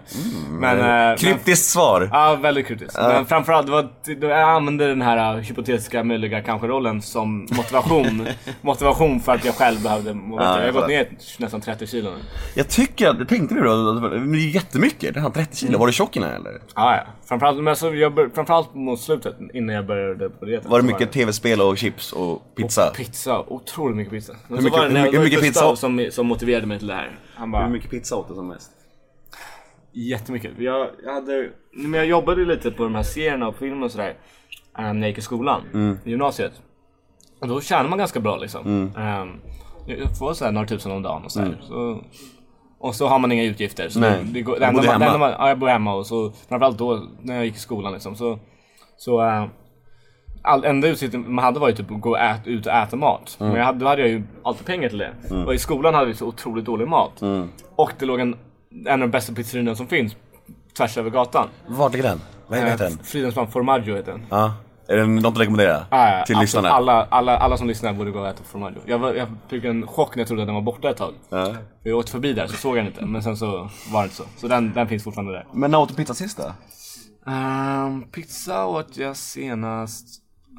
men, 0.51 0.79
eh, 0.79 0.85
men 0.87 1.17
Kryptiskt 1.17 1.67
svar. 1.71 2.09
Ja, 2.13 2.35
väldigt 2.43 2.67
kritiskt. 2.67 2.99
Men 2.99 3.27
framförallt, 3.27 3.67
det 3.67 3.73
var, 3.73 4.29
jag 4.29 4.49
använde 4.49 4.89
den 4.89 5.03
här 5.03 5.37
uh, 5.37 5.41
hypotetiska 5.41 6.05
möjliga 6.05 6.43
kanske-rollen 6.43 7.03
som 7.03 7.41
motivation. 7.41 8.29
motivation 8.61 9.21
för 9.21 9.33
att 9.33 9.45
jag 9.45 9.55
själv 9.55 9.83
behövde 9.83 10.15
må. 10.15 10.41
Ja, 10.41 10.59
jag 10.59 10.73
har 10.73 10.81
gått 10.81 10.89
ner 10.89 11.09
nästan 11.39 11.61
30 11.61 11.87
kilo 11.87 12.11
nu. 12.11 12.17
Jag 12.55 12.69
tycker 12.69 13.09
att, 13.09 13.29
tänkte 13.29 13.55
du 13.55 13.63
då? 13.63 13.93
Men 14.01 14.33
det 14.33 14.39
är 14.39 14.55
jättemycket. 14.55 15.15
Det 15.15 15.21
här 15.21 15.31
30 15.31 15.57
kilo. 15.57 15.79
Var 15.79 15.87
du 15.87 15.93
tjock 15.93 16.17
innan 16.17 16.31
eller? 16.31 16.53
Ja, 16.75 16.97
ja. 16.97 17.03
Framförallt, 17.29 17.57
men 17.57 17.69
alltså, 17.69 17.95
jag 17.95 18.31
framförallt 18.35 18.75
mot 18.75 19.01
slutet 19.01 19.37
innan 19.55 19.75
jag 19.75 19.87
började 19.87 20.31
på 20.31 20.45
dieten. 20.45 20.71
Var 20.71 20.79
det 20.79 20.89
så 20.89 20.93
mycket 20.93 21.13
tv-spel 21.13 21.61
och 21.61 21.79
chips 21.79 22.13
och 22.13 22.55
pizza? 22.57 22.91
Pizza, 22.97 23.45
otroligt 23.47 23.97
mycket 23.97 24.13
pizza. 24.13 24.33
Men 24.49 24.59
Hur 24.59 24.65
mycket- 24.65 24.83
hur 24.83 24.89
mycket- 24.91 25.15
hur 25.15 25.25
mycket 25.25 25.41
pizza? 25.41 25.77
Som, 25.77 26.10
som 26.11 26.27
motiverade 26.27 26.67
mig 26.67 26.79
till 26.79 26.89
det 26.89 26.95
här. 26.95 27.19
Han 27.35 27.51
bara, 27.51 27.65
Hur 27.65 27.73
mycket 27.73 27.91
pizza 27.91 28.17
åt 28.17 28.29
du 28.29 28.35
som 28.35 28.49
mest? 28.49 28.71
jättemycket. 29.93 30.51
Jag, 30.59 30.89
jag, 31.05 31.15
hade, 31.15 31.51
men 31.73 31.93
jag 31.95 32.07
jobbade 32.07 32.45
lite 32.45 32.71
på 32.71 32.83
de 32.85 32.95
här 32.95 33.03
serierna 33.03 33.49
och 33.49 33.57
filmer 33.57 33.85
och 33.85 33.91
sådär. 33.93 34.15
Um, 34.79 34.85
när 34.85 35.01
jag 35.01 35.09
gick 35.09 35.19
i 35.19 35.23
skolan, 35.23 35.63
Mm. 35.75 35.99
i 36.05 36.11
gymnasiet. 36.11 36.53
Och 37.41 37.49
då 37.49 37.61
tjänar 37.61 37.89
man 37.89 37.99
ganska 37.99 38.21
bra 38.21 38.37
liksom. 38.37 38.67
Um, 38.97 39.41
jag 39.87 40.19
får 40.19 40.33
såhär 40.33 40.53
några 40.53 40.67
tusen 40.67 40.93
om 40.93 41.03
dagen 41.03 41.25
och 41.25 41.33
sådär. 41.33 41.61
Så, 41.63 42.05
och 42.79 42.95
så 42.95 43.07
har 43.07 43.19
man 43.19 43.33
inga 43.33 43.45
utgifter. 43.45 43.89
Så 43.89 43.99
Mm. 43.99 44.11
Nej. 44.13 44.33
det, 44.33 44.43
går, 44.43 44.59
det 44.59 44.67
enda 44.67 44.81
bodde 44.81 44.93
man, 44.93 45.03
hemma? 45.03 45.19
man, 45.19 45.31
ja, 45.31 45.49
jag 45.49 45.59
bor 45.59 45.69
hemma 45.69 45.95
och 45.95 46.07
så 46.07 46.31
framförallt 46.49 46.79
då 46.79 47.07
när 47.23 47.35
jag 47.35 47.45
gick 47.45 47.55
i 47.57 47.59
skolan 47.59 47.93
liksom. 47.93 48.17
Så, 48.17 48.39
så 48.97 49.23
uh, 49.23 49.47
all, 50.43 50.65
enda 50.65 50.89
utsikten 50.89 51.35
man 51.35 51.45
hade 51.45 51.61
var 51.61 51.69
ju 51.69 51.75
typ 51.75 51.91
att 51.91 52.01
gå 52.01 52.11
och 52.11 52.19
ät, 52.19 52.47
ut 52.47 52.67
och 52.67 52.73
äta 52.73 52.97
mat. 52.97 53.37
Mm. 53.41 53.53
Men 53.53 53.59
jag 53.59 53.67
hade, 53.67 53.79
då 53.79 53.87
hade 53.87 54.03
jag 54.03 54.11
ju 54.11 54.23
alltid 54.45 54.67
pengar 54.67 54.89
till 54.89 54.99
det. 54.99 55.13
Och 55.47 55.55
i 55.55 55.59
skolan 55.59 55.95
hade 55.95 56.07
vi 56.07 56.15
så 56.15 56.27
otroligt 56.27 56.65
dålig 56.65 56.89
mat. 56.89 57.23
Mm. 57.23 57.49
Och 57.77 57.93
det 57.99 58.07
låg 58.07 58.21
en, 58.21 58.37
en 58.87 58.93
av 58.93 58.99
de 58.99 59.11
bästa 59.11 59.33
pizzerierna 59.33 59.75
som 59.75 59.87
finns 59.87 60.17
tvärs 60.77 60.99
över 60.99 61.11
gatan. 61.11 61.49
Vart 61.67 61.93
ligger 61.93 62.09
den? 62.09 62.21
Vad 62.47 62.59
heter 62.59 62.85
den? 62.85 62.99
Fridhemsplan 62.99 63.49
Formaggio 63.51 63.97
heter 63.97 64.13
den. 64.13 64.27
Ja. 64.31 64.55
Är 64.89 64.97
det 64.97 65.07
något 65.07 65.35
att 65.35 65.41
rekommendera? 65.41 65.87
Ja, 65.91 66.25
Till 66.27 66.39
lyssnarna? 66.39 66.69
Alla, 66.69 67.07
alla, 67.11 67.39
alla 67.39 67.57
som 67.57 67.69
lyssnar 67.69 67.93
borde 67.93 68.11
gå 68.11 68.21
och 68.21 68.29
äta 68.29 68.43
formaggio. 68.45 68.81
Jag, 68.87 68.99
var, 68.99 69.15
jag 69.15 69.29
fick 69.49 69.65
en 69.65 69.87
chock 69.87 70.15
när 70.15 70.21
jag 70.21 70.29
trodde 70.29 70.43
att 70.43 70.49
den 70.49 70.55
var 70.55 70.63
borta 70.63 70.91
ett 70.91 70.97
tag. 70.97 71.15
Ja. 71.29 71.55
Jag 71.83 71.99
åkte 71.99 72.13
förbi 72.13 72.33
där 72.33 72.47
så 72.47 72.57
såg 72.57 72.77
jag 72.77 72.85
den 72.85 72.93
inte, 72.93 73.07
men 73.07 73.23
sen 73.23 73.37
så 73.37 73.69
var 73.93 74.01
det 74.01 74.05
inte 74.05 74.17
så. 74.17 74.25
Så 74.37 74.49
den, 74.49 74.73
den 74.75 74.89
finns 74.89 75.05
fortfarande 75.05 75.33
där. 75.33 75.47
Men 75.53 75.71
när 75.71 75.79
åt 75.81 75.89
du 75.89 75.95
pizza 75.95 76.15
sist 76.15 76.39
då? 76.39 76.53
Ehm, 77.31 78.03
pizza 78.03 78.67
åt 78.67 78.97
jag 78.97 79.17
senast... 79.17 80.07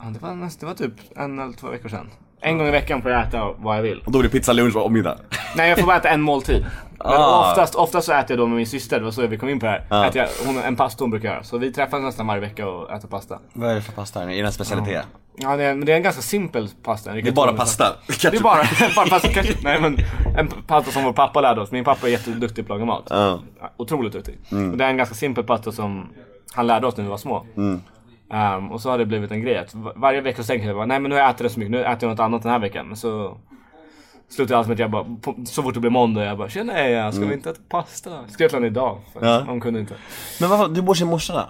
Ja, 0.03 0.09
det, 0.09 0.19
var 0.19 0.35
näst, 0.35 0.59
det 0.59 0.65
var 0.65 0.73
typ 0.73 0.93
en 1.15 1.39
eller 1.39 1.53
två 1.53 1.67
veckor 1.67 1.89
sedan. 1.89 2.09
En 2.41 2.57
gång 2.57 2.67
i 2.67 2.71
veckan 2.71 3.01
får 3.01 3.11
jag 3.11 3.27
äta 3.27 3.49
vad 3.57 3.77
jag 3.77 3.81
vill. 3.81 3.99
Och 4.05 4.11
då 4.11 4.19
blir 4.19 4.29
det 4.29 4.37
pizza, 4.37 4.53
lunch 4.53 4.75
och 4.75 4.91
middag? 4.91 5.17
Nej, 5.55 5.69
jag 5.69 5.79
får 5.79 5.85
bara 5.87 5.97
äta 5.97 6.09
en 6.09 6.21
måltid. 6.21 6.65
Men 7.03 7.13
Ah. 7.13 7.51
oftast, 7.51 7.75
oftast 7.75 8.05
så 8.07 8.13
äter 8.13 8.31
jag 8.31 8.39
då 8.39 8.47
med 8.47 8.57
min 8.57 8.67
syster, 8.67 8.99
det 8.99 9.03
var 9.05 9.11
så 9.11 9.27
vi 9.27 9.37
kom 9.37 9.49
in 9.49 9.59
på 9.59 9.65
det 9.65 9.71
här. 9.71 9.85
Ah. 9.89 10.05
Äter 10.05 10.21
jag, 10.21 10.45
hon, 10.47 10.57
en 10.57 10.75
pasta 10.75 11.03
hon 11.03 11.11
brukar 11.11 11.29
göra. 11.29 11.43
Så 11.43 11.57
vi 11.57 11.71
träffas 11.73 12.01
nästan 12.01 12.27
varje 12.27 12.41
vecka 12.41 12.67
och 12.69 12.91
äter 12.91 13.07
pasta. 13.07 13.39
Vad 13.53 13.69
är 13.71 13.75
det 13.75 13.81
för 13.81 13.91
pasta? 13.91 14.23
Är 14.23 14.27
det 14.27 14.39
en 14.39 14.51
specialitet? 14.51 15.05
Ja, 15.37 15.57
det 15.57 15.63
är, 15.63 15.75
men 15.75 15.85
det 15.85 15.91
är 15.91 15.95
en 15.97 16.03
ganska 16.03 16.21
simpel 16.21 16.69
pasta. 16.83 17.13
Det 17.13 17.19
är 17.27 17.31
bara 17.31 17.53
pasta? 17.53 17.85
Det 18.21 18.25
är 18.37 18.41
bara, 18.41 18.63
bara 18.95 19.07
pasta, 19.07 19.27
ketchup. 19.27 19.63
Nej 19.63 19.81
men 19.81 19.97
en 20.37 20.47
pasta 20.67 20.91
som 20.91 21.03
vår 21.03 21.13
pappa 21.13 21.41
lärde 21.41 21.61
oss. 21.61 21.71
Min 21.71 21.83
pappa 21.83 22.07
är 22.07 22.11
jätteduktig 22.11 22.67
på 22.67 22.73
att 22.73 22.79
laga 22.79 22.85
mat. 22.85 23.07
Ja. 23.09 23.39
Otroligt 23.77 24.13
duktig. 24.13 24.39
Och 24.71 24.77
det 24.77 24.85
är 24.85 24.89
en 24.89 24.97
ganska 24.97 25.15
simpel 25.15 25.43
pasta 25.43 25.71
som 25.71 26.09
han 26.53 26.67
lärde 26.67 26.87
oss 26.87 26.97
när 26.97 27.03
vi 27.03 27.09
var 27.09 27.17
små. 27.17 27.45
Ehm, 28.33 28.71
och 28.71 28.81
så 28.81 28.89
har 28.89 28.97
det 28.97 29.05
blivit 29.05 29.31
en 29.31 29.41
grej 29.41 29.57
att 29.57 29.75
var- 29.75 29.93
varje 29.95 30.21
vecka 30.21 30.43
så 30.43 30.47
tänker 30.47 30.67
jag 30.67 30.75
bara, 30.75 30.85
nej 30.85 30.99
men 30.99 31.09
nu 31.09 31.15
har 31.15 31.21
jag 31.21 31.29
ätit 31.29 31.43
det 31.43 31.49
så 31.49 31.59
mycket, 31.59 31.71
nu 31.71 31.79
äter 31.85 31.97
jag 32.01 32.09
något 32.09 32.19
annat 32.19 32.43
den 32.43 32.51
här 32.51 32.59
veckan. 32.59 32.87
Men 32.87 32.97
så, 32.97 33.37
Slutade 34.29 34.57
allt 34.57 34.67
med 34.67 34.73
att 34.73 34.79
jag 34.79 34.91
bara, 34.91 35.05
så 35.45 35.63
fort 35.63 35.73
det 35.73 35.79
blev 35.79 35.91
måndag, 35.91 36.25
jag 36.25 36.37
bara 36.37 36.49
Tjena 36.49 36.73
Eja, 36.79 37.11
ska 37.11 37.25
vi 37.25 37.33
inte 37.33 37.49
äta 37.49 37.59
pasta? 37.69 38.09
Skrev 38.27 38.47
till 38.47 38.55
honom 38.57 38.67
idag, 38.67 38.97
Mm. 39.15 39.29
Ja. 39.29 39.43
hon 39.47 39.61
kunde 39.61 39.79
inte. 39.79 39.93
Men 40.39 40.49
varför, 40.49 40.67
du 40.67 40.81
bor 40.81 40.87
hos 40.87 40.99
din 40.99 41.07
morsa 41.07 41.33
då? 41.33 41.45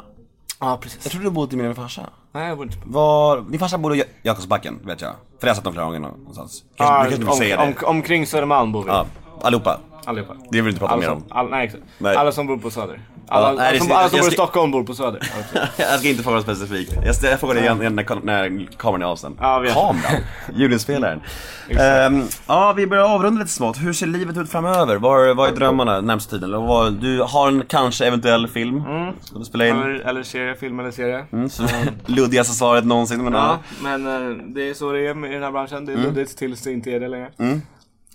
Ja 0.59 0.77
precis. 0.81 0.99
Jag 1.05 1.11
trodde 1.11 1.25
du 1.27 1.31
bodde 1.31 1.57
med 1.57 1.65
din 1.65 1.75
farsa. 1.75 2.09
Nej 2.31 2.47
jag 2.47 2.57
borde 2.57 2.73
inte. 2.73 2.87
Var, 2.89 3.41
din 3.41 3.59
farsa 3.59 3.77
bodde 3.77 3.95
i 3.95 3.99
Jak- 3.99 4.07
Jakobsbacken, 4.23 4.79
vet 4.85 5.01
jag. 5.01 5.11
För 5.39 5.47
jag 5.47 5.49
har 5.49 5.55
sett 5.55 5.63
dem 5.63 5.73
flera 5.73 5.85
gånger 5.85 5.99
någonstans. 5.99 6.63
Kanske, 6.77 6.93
Ja, 6.95 7.03
du 7.03 7.09
kanske 7.09 7.15
inte 7.15 7.25
vill 7.25 7.37
säga 7.37 7.57
det? 7.65 7.85
om, 7.85 7.95
omkring 7.95 8.25
Södermalm 8.27 8.71
bor 8.71 8.83
vi. 8.83 8.89
Ja, 8.89 9.05
allihopa. 9.41 9.79
Allihopa. 10.05 10.33
Det 10.33 10.57
vill 10.57 10.63
vi 10.63 10.69
inte 10.69 10.79
prata 10.79 10.97
mer 10.97 11.09
om. 11.09 11.23
all, 11.29 11.49
nej, 11.49 11.65
exakt. 11.65 11.83
Nej. 11.97 12.15
Alla 12.15 12.31
som 12.31 12.47
bor 12.47 12.57
på 12.57 12.69
Söder. 12.69 12.99
Alla, 13.31 13.65
Ja, 13.65 13.71
det- 13.71 13.79
som, 13.79 13.91
alla 13.91 14.09
som 14.09 14.19
bor 14.19 14.27
i 14.27 14.31
Stockholm 14.31 14.71
bor 14.71 14.83
på 14.83 14.93
Söder. 14.93 15.19
Precis. 15.51 15.79
Jag 15.79 15.99
ska 15.99 16.09
inte 16.09 16.23
fråga 16.23 16.41
specifikt. 16.41 16.93
Jag, 17.05 17.15
jag 17.31 17.39
frågar 17.39 17.55
dig 17.55 17.63
igen 17.63 17.77
när, 17.77 17.91
när, 17.91 18.49
när 18.49 18.65
kameran 18.77 19.01
är 19.01 19.05
avstängd. 19.05 19.35
Ja. 19.39 19.63
Kameran? 19.73 20.21
Ljudinspelaren. 20.55 21.21
Ehm, 21.69 22.23
ja, 22.47 22.73
vi 22.77 22.87
börjar 22.87 23.03
avrunda 23.03 23.39
lite 23.39 23.51
smått. 23.51 23.77
Hur 23.77 23.93
ser 23.93 24.07
livet 24.07 24.37
ut 24.37 24.49
framöver? 24.51 24.95
Vad, 24.95 25.37
vad 25.37 25.49
är 25.51 25.55
drömmarna 25.55 26.01
närmsta 26.01 26.29
tiden? 26.31 26.51
Vad, 26.51 26.93
du 26.93 27.21
har 27.21 27.47
en 27.47 27.63
kanske 27.67 28.05
eventuell 28.05 28.47
film? 28.47 28.83
Ska 29.21 29.39
du 29.39 29.45
spela 29.45 29.67
in? 29.67 29.75
eller, 29.75 29.89
eller 29.99 30.23
serie, 30.23 30.55
film 30.55 30.79
eller 30.79 30.91
serie. 30.91 31.25
Mm, 31.31 31.49
så, 31.49 31.63
luddigaste 32.05 32.53
svaret 32.53 32.85
någonsin. 32.85 33.23
Men, 33.23 33.33
Ja, 33.33 33.59
ja. 33.83 33.97
men 33.97 34.53
det 34.53 34.69
är 34.69 34.73
så 34.73 34.91
det 34.91 35.07
är 35.07 35.13
med 35.13 35.31
den 35.31 35.43
här 35.43 35.51
branschen. 35.51 35.85
Det 35.85 35.93
är 35.93 35.97
luddigt 35.97 36.37
tills 36.37 36.61
det 36.61 36.71
inte 36.71 36.91
är 36.91 36.99
det 36.99 37.07
längre. 37.07 37.29
Mm. 37.39 37.61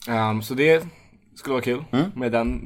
Ehm, 0.08 0.42
så 0.42 0.54
det 0.54 0.84
skulle 1.34 1.52
vara 1.52 1.62
kul 1.64 1.84
med 2.14 2.32
den, 2.32 2.60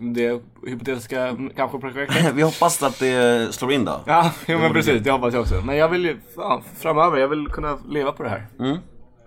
det 0.00 0.42
hypotetiska 0.66 1.36
kanske 1.56 1.78
projektet. 1.78 2.32
Vi 2.34 2.42
hoppas 2.42 2.82
att 2.82 2.98
det 2.98 3.54
slår 3.54 3.72
in 3.72 3.84
då. 3.84 4.00
Ja, 4.06 4.30
jo, 4.46 4.58
men 4.58 4.72
precis. 4.72 5.02
Det 5.02 5.10
hoppas 5.10 5.34
jag 5.34 5.40
också. 5.40 5.54
Men 5.64 5.76
jag 5.76 5.88
vill 5.88 6.04
ju, 6.04 6.20
fan, 6.36 6.62
framöver, 6.76 7.18
jag 7.18 7.28
vill 7.28 7.46
kunna 7.48 7.78
leva 7.88 8.12
på 8.12 8.22
det 8.22 8.28
här. 8.28 8.46
Mm. 8.58 8.78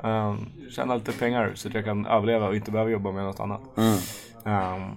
Ehm, 0.04 0.38
tjäna 0.72 0.96
lite 0.96 1.12
pengar 1.12 1.52
så 1.56 1.68
att 1.68 1.74
jag 1.74 1.86
kan 1.86 2.06
överleva 2.06 2.48
och 2.48 2.56
inte 2.56 2.72
behöva 2.72 2.91
jobba 2.91 3.12
med 3.12 3.24
något 3.24 3.39
annat. 3.39 3.62
Mm. 3.78 3.98
Ehm, 4.46 4.91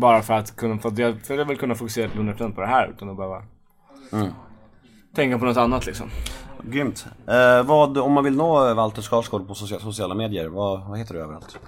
bara 0.00 0.22
för 0.22 0.34
att 0.34 0.56
kunna, 0.56 0.78
för 0.78 0.88
att 0.88 0.98
jag, 0.98 1.20
för 1.20 1.38
jag 1.38 1.44
vill 1.44 1.58
kunna 1.58 1.74
fokusera 1.74 2.08
till 2.10 2.20
100% 2.20 2.54
på 2.54 2.60
det 2.60 2.66
här 2.66 2.88
utan 2.96 3.10
att 3.10 3.16
behöva 3.16 3.42
Mm. 4.12 4.28
tänka 5.14 5.38
på 5.38 5.44
något 5.44 5.56
annat 5.56 5.86
liksom. 5.86 6.10
Grymt. 6.62 7.06
Eh, 7.26 7.62
vad, 7.62 7.98
om 7.98 8.12
man 8.12 8.24
vill 8.24 8.36
nå 8.36 8.74
Walter 8.74 9.02
Skarsgård 9.02 9.46
på 9.48 9.54
socia- 9.54 9.78
sociala 9.80 10.14
medier, 10.14 10.48
vad, 10.48 10.88
vad 10.88 10.98
heter 10.98 11.14
du 11.14 11.20
överallt? 11.20 11.58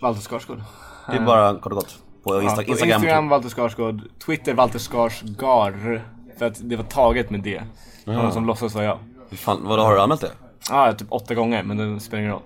Walter 0.00 0.20
Skarsgård. 0.22 0.62
Det 1.10 1.16
är 1.16 1.20
bara 1.20 1.54
kort 1.54 1.72
och 1.72 1.78
gott. 1.78 1.98
På, 2.24 2.30
Insta- 2.30 2.44
Ja, 2.48 2.54
på 2.56 2.62
Instagram. 2.62 2.94
Instagram, 3.02 3.28
Walter 3.28 3.48
Skarsgård, 3.48 4.00
Twitter 4.26 4.54
Walter 4.54 4.78
Skarsgar. 4.78 6.02
För 6.38 6.46
att 6.46 6.60
det 6.68 6.76
var 6.76 6.84
taget 6.84 7.30
med 7.30 7.40
det. 7.40 7.62
Var 8.04 8.14
någon 8.14 8.32
som 8.32 8.46
låtsas 8.46 8.74
vara 8.74 8.84
jag. 8.84 8.98
Fan, 9.32 9.60
vad 9.64 9.80
har 9.80 9.94
du 9.94 10.00
anmält 10.00 10.20
det? 10.20 10.30
Ja, 10.70 10.92
typ 10.92 11.06
åtta 11.10 11.34
gånger 11.34 11.62
men 11.62 11.76
det 11.76 12.00
spelar 12.00 12.20
ingen 12.20 12.32
roll. 12.32 12.42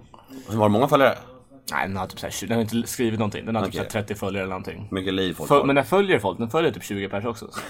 Var 0.51 0.64
det 0.68 0.72
många 0.72 0.89
följare? 0.89 1.14
Nej, 1.72 1.89
den 1.89 1.97
har 1.97 2.07
typ 2.07 2.18
så 2.18 2.26
här, 2.26 2.31
20 2.33 2.47
den 2.47 2.57
har 2.57 2.62
inte 2.62 2.89
skrivit 2.89 3.18
någonting. 3.18 3.47
Den 3.47 3.55
har 3.55 3.62
typ 3.62 3.68
Okej. 3.74 3.79
så 3.91 3.99
här 3.99 4.05
30 4.05 4.14
följare 4.14 4.43
eller 4.43 4.51
någonting. 4.51 4.89
Mycket 4.91 5.14
liv 5.14 5.35
folk 5.35 5.49
Föl- 5.49 5.66
men 5.66 5.76
den 5.76 5.85
följer 5.85 6.18
folk, 6.18 6.39
den 6.39 6.51
följer 6.51 6.72
typ 6.72 6.83
20 6.85 7.09
pers 7.09 7.24
också. 7.24 7.49
Så. 7.53 7.61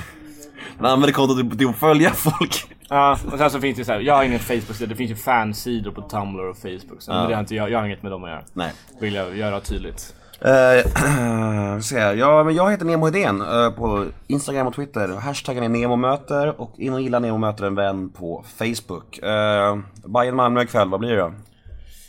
Man 0.79 0.91
använder 0.91 1.13
kontot 1.15 1.59
till- 1.59 1.69
att 1.69 1.77
följa 1.77 2.11
folk. 2.11 2.75
Ja, 2.91 3.19
och 3.33 3.39
sen 3.39 3.51
så 3.51 3.61
finns 3.61 3.79
det 3.79 3.85
så 3.85 3.93
här, 3.93 4.01
jag 4.01 4.15
har 4.15 4.25
ingen 4.25 4.39
Facebook-sida, 4.39 4.87
det 4.89 4.97
finns 4.97 5.11
ju 5.11 5.17
fansidor 5.17 5.91
på 5.91 6.03
Tumblr 6.03 6.45
och 6.49 6.57
Facebook. 6.57 6.97
Så, 7.03 7.13
Men 7.13 7.29
det 7.29 7.35
har 7.35 7.41
inte 7.41 7.55
jag, 7.55 7.71
jag 7.71 7.79
har 7.79 7.87
inget 7.87 8.03
med 8.03 8.13
dem 8.13 8.25
att 8.25 8.31
göra. 8.31 8.43
Nej. 8.53 8.73
Vill 9.01 9.15
jag 9.15 9.37
göra 9.37 9.61
tydligt. 9.61 10.15
Uh, 10.45 11.81
se. 11.81 11.97
Ja, 11.99 12.45
men 12.45 12.55
jag 12.55 12.71
heter 12.71 12.85
Nemo 12.85 13.07
Hedén 13.07 13.41
eh, 13.41 13.71
på 13.71 14.07
Instagram 14.27 14.67
och 14.67 14.75
Twitter. 14.75 15.09
Hashtaggen 15.09 15.63
är 15.65 15.69
NEMOMÖTER 15.69 16.61
och 16.61 16.79
in 16.79 16.93
och 16.93 17.01
gilla 17.01 17.19
Nemo 17.19 17.39
möter 17.39 17.65
en 17.65 17.75
vän 17.75 18.09
på 18.09 18.45
Facebook. 18.59 19.19
Uh, 19.23 19.79
Bayern 20.05 20.37
Malmö 20.37 20.63
ikväll, 20.63 20.89
vad 20.89 21.01
blir 21.01 21.11
det 21.11 21.17
då? 21.17 21.33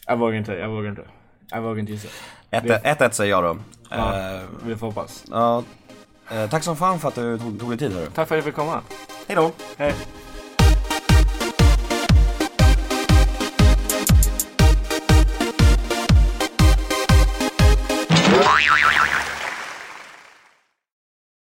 Jag 0.07 0.17
vågar 0.17 0.37
inte, 0.37 0.53
jag 0.53 0.69
vågar 0.69 0.89
inte. 0.89 1.01
Jag 1.51 1.61
vågar 1.61 1.79
inte 1.79 1.91
gissa. 1.91 2.07
1-1 2.51 3.09
säger 3.11 3.31
jag 3.31 3.43
då. 3.43 3.57
Ja, 3.89 4.13
Eh, 4.19 4.41
vi 4.65 4.75
får 4.75 4.87
hoppas. 4.87 5.23
eh, 6.31 6.49
tack 6.49 6.63
som 6.63 6.75
fan 6.75 6.99
för 6.99 7.07
att 7.07 7.15
du 7.15 7.37
tog, 7.37 7.59
tog 7.59 7.69
dig 7.69 7.77
tid 7.77 7.93
hörru. 7.93 8.05
Tack 8.15 8.27
för 8.27 8.35
att 8.35 8.37
jag 8.37 8.45
fick 8.45 8.55
komma. 8.55 8.81
Hej 9.27 9.35
då! 9.35 9.51
Hej. 9.77 9.93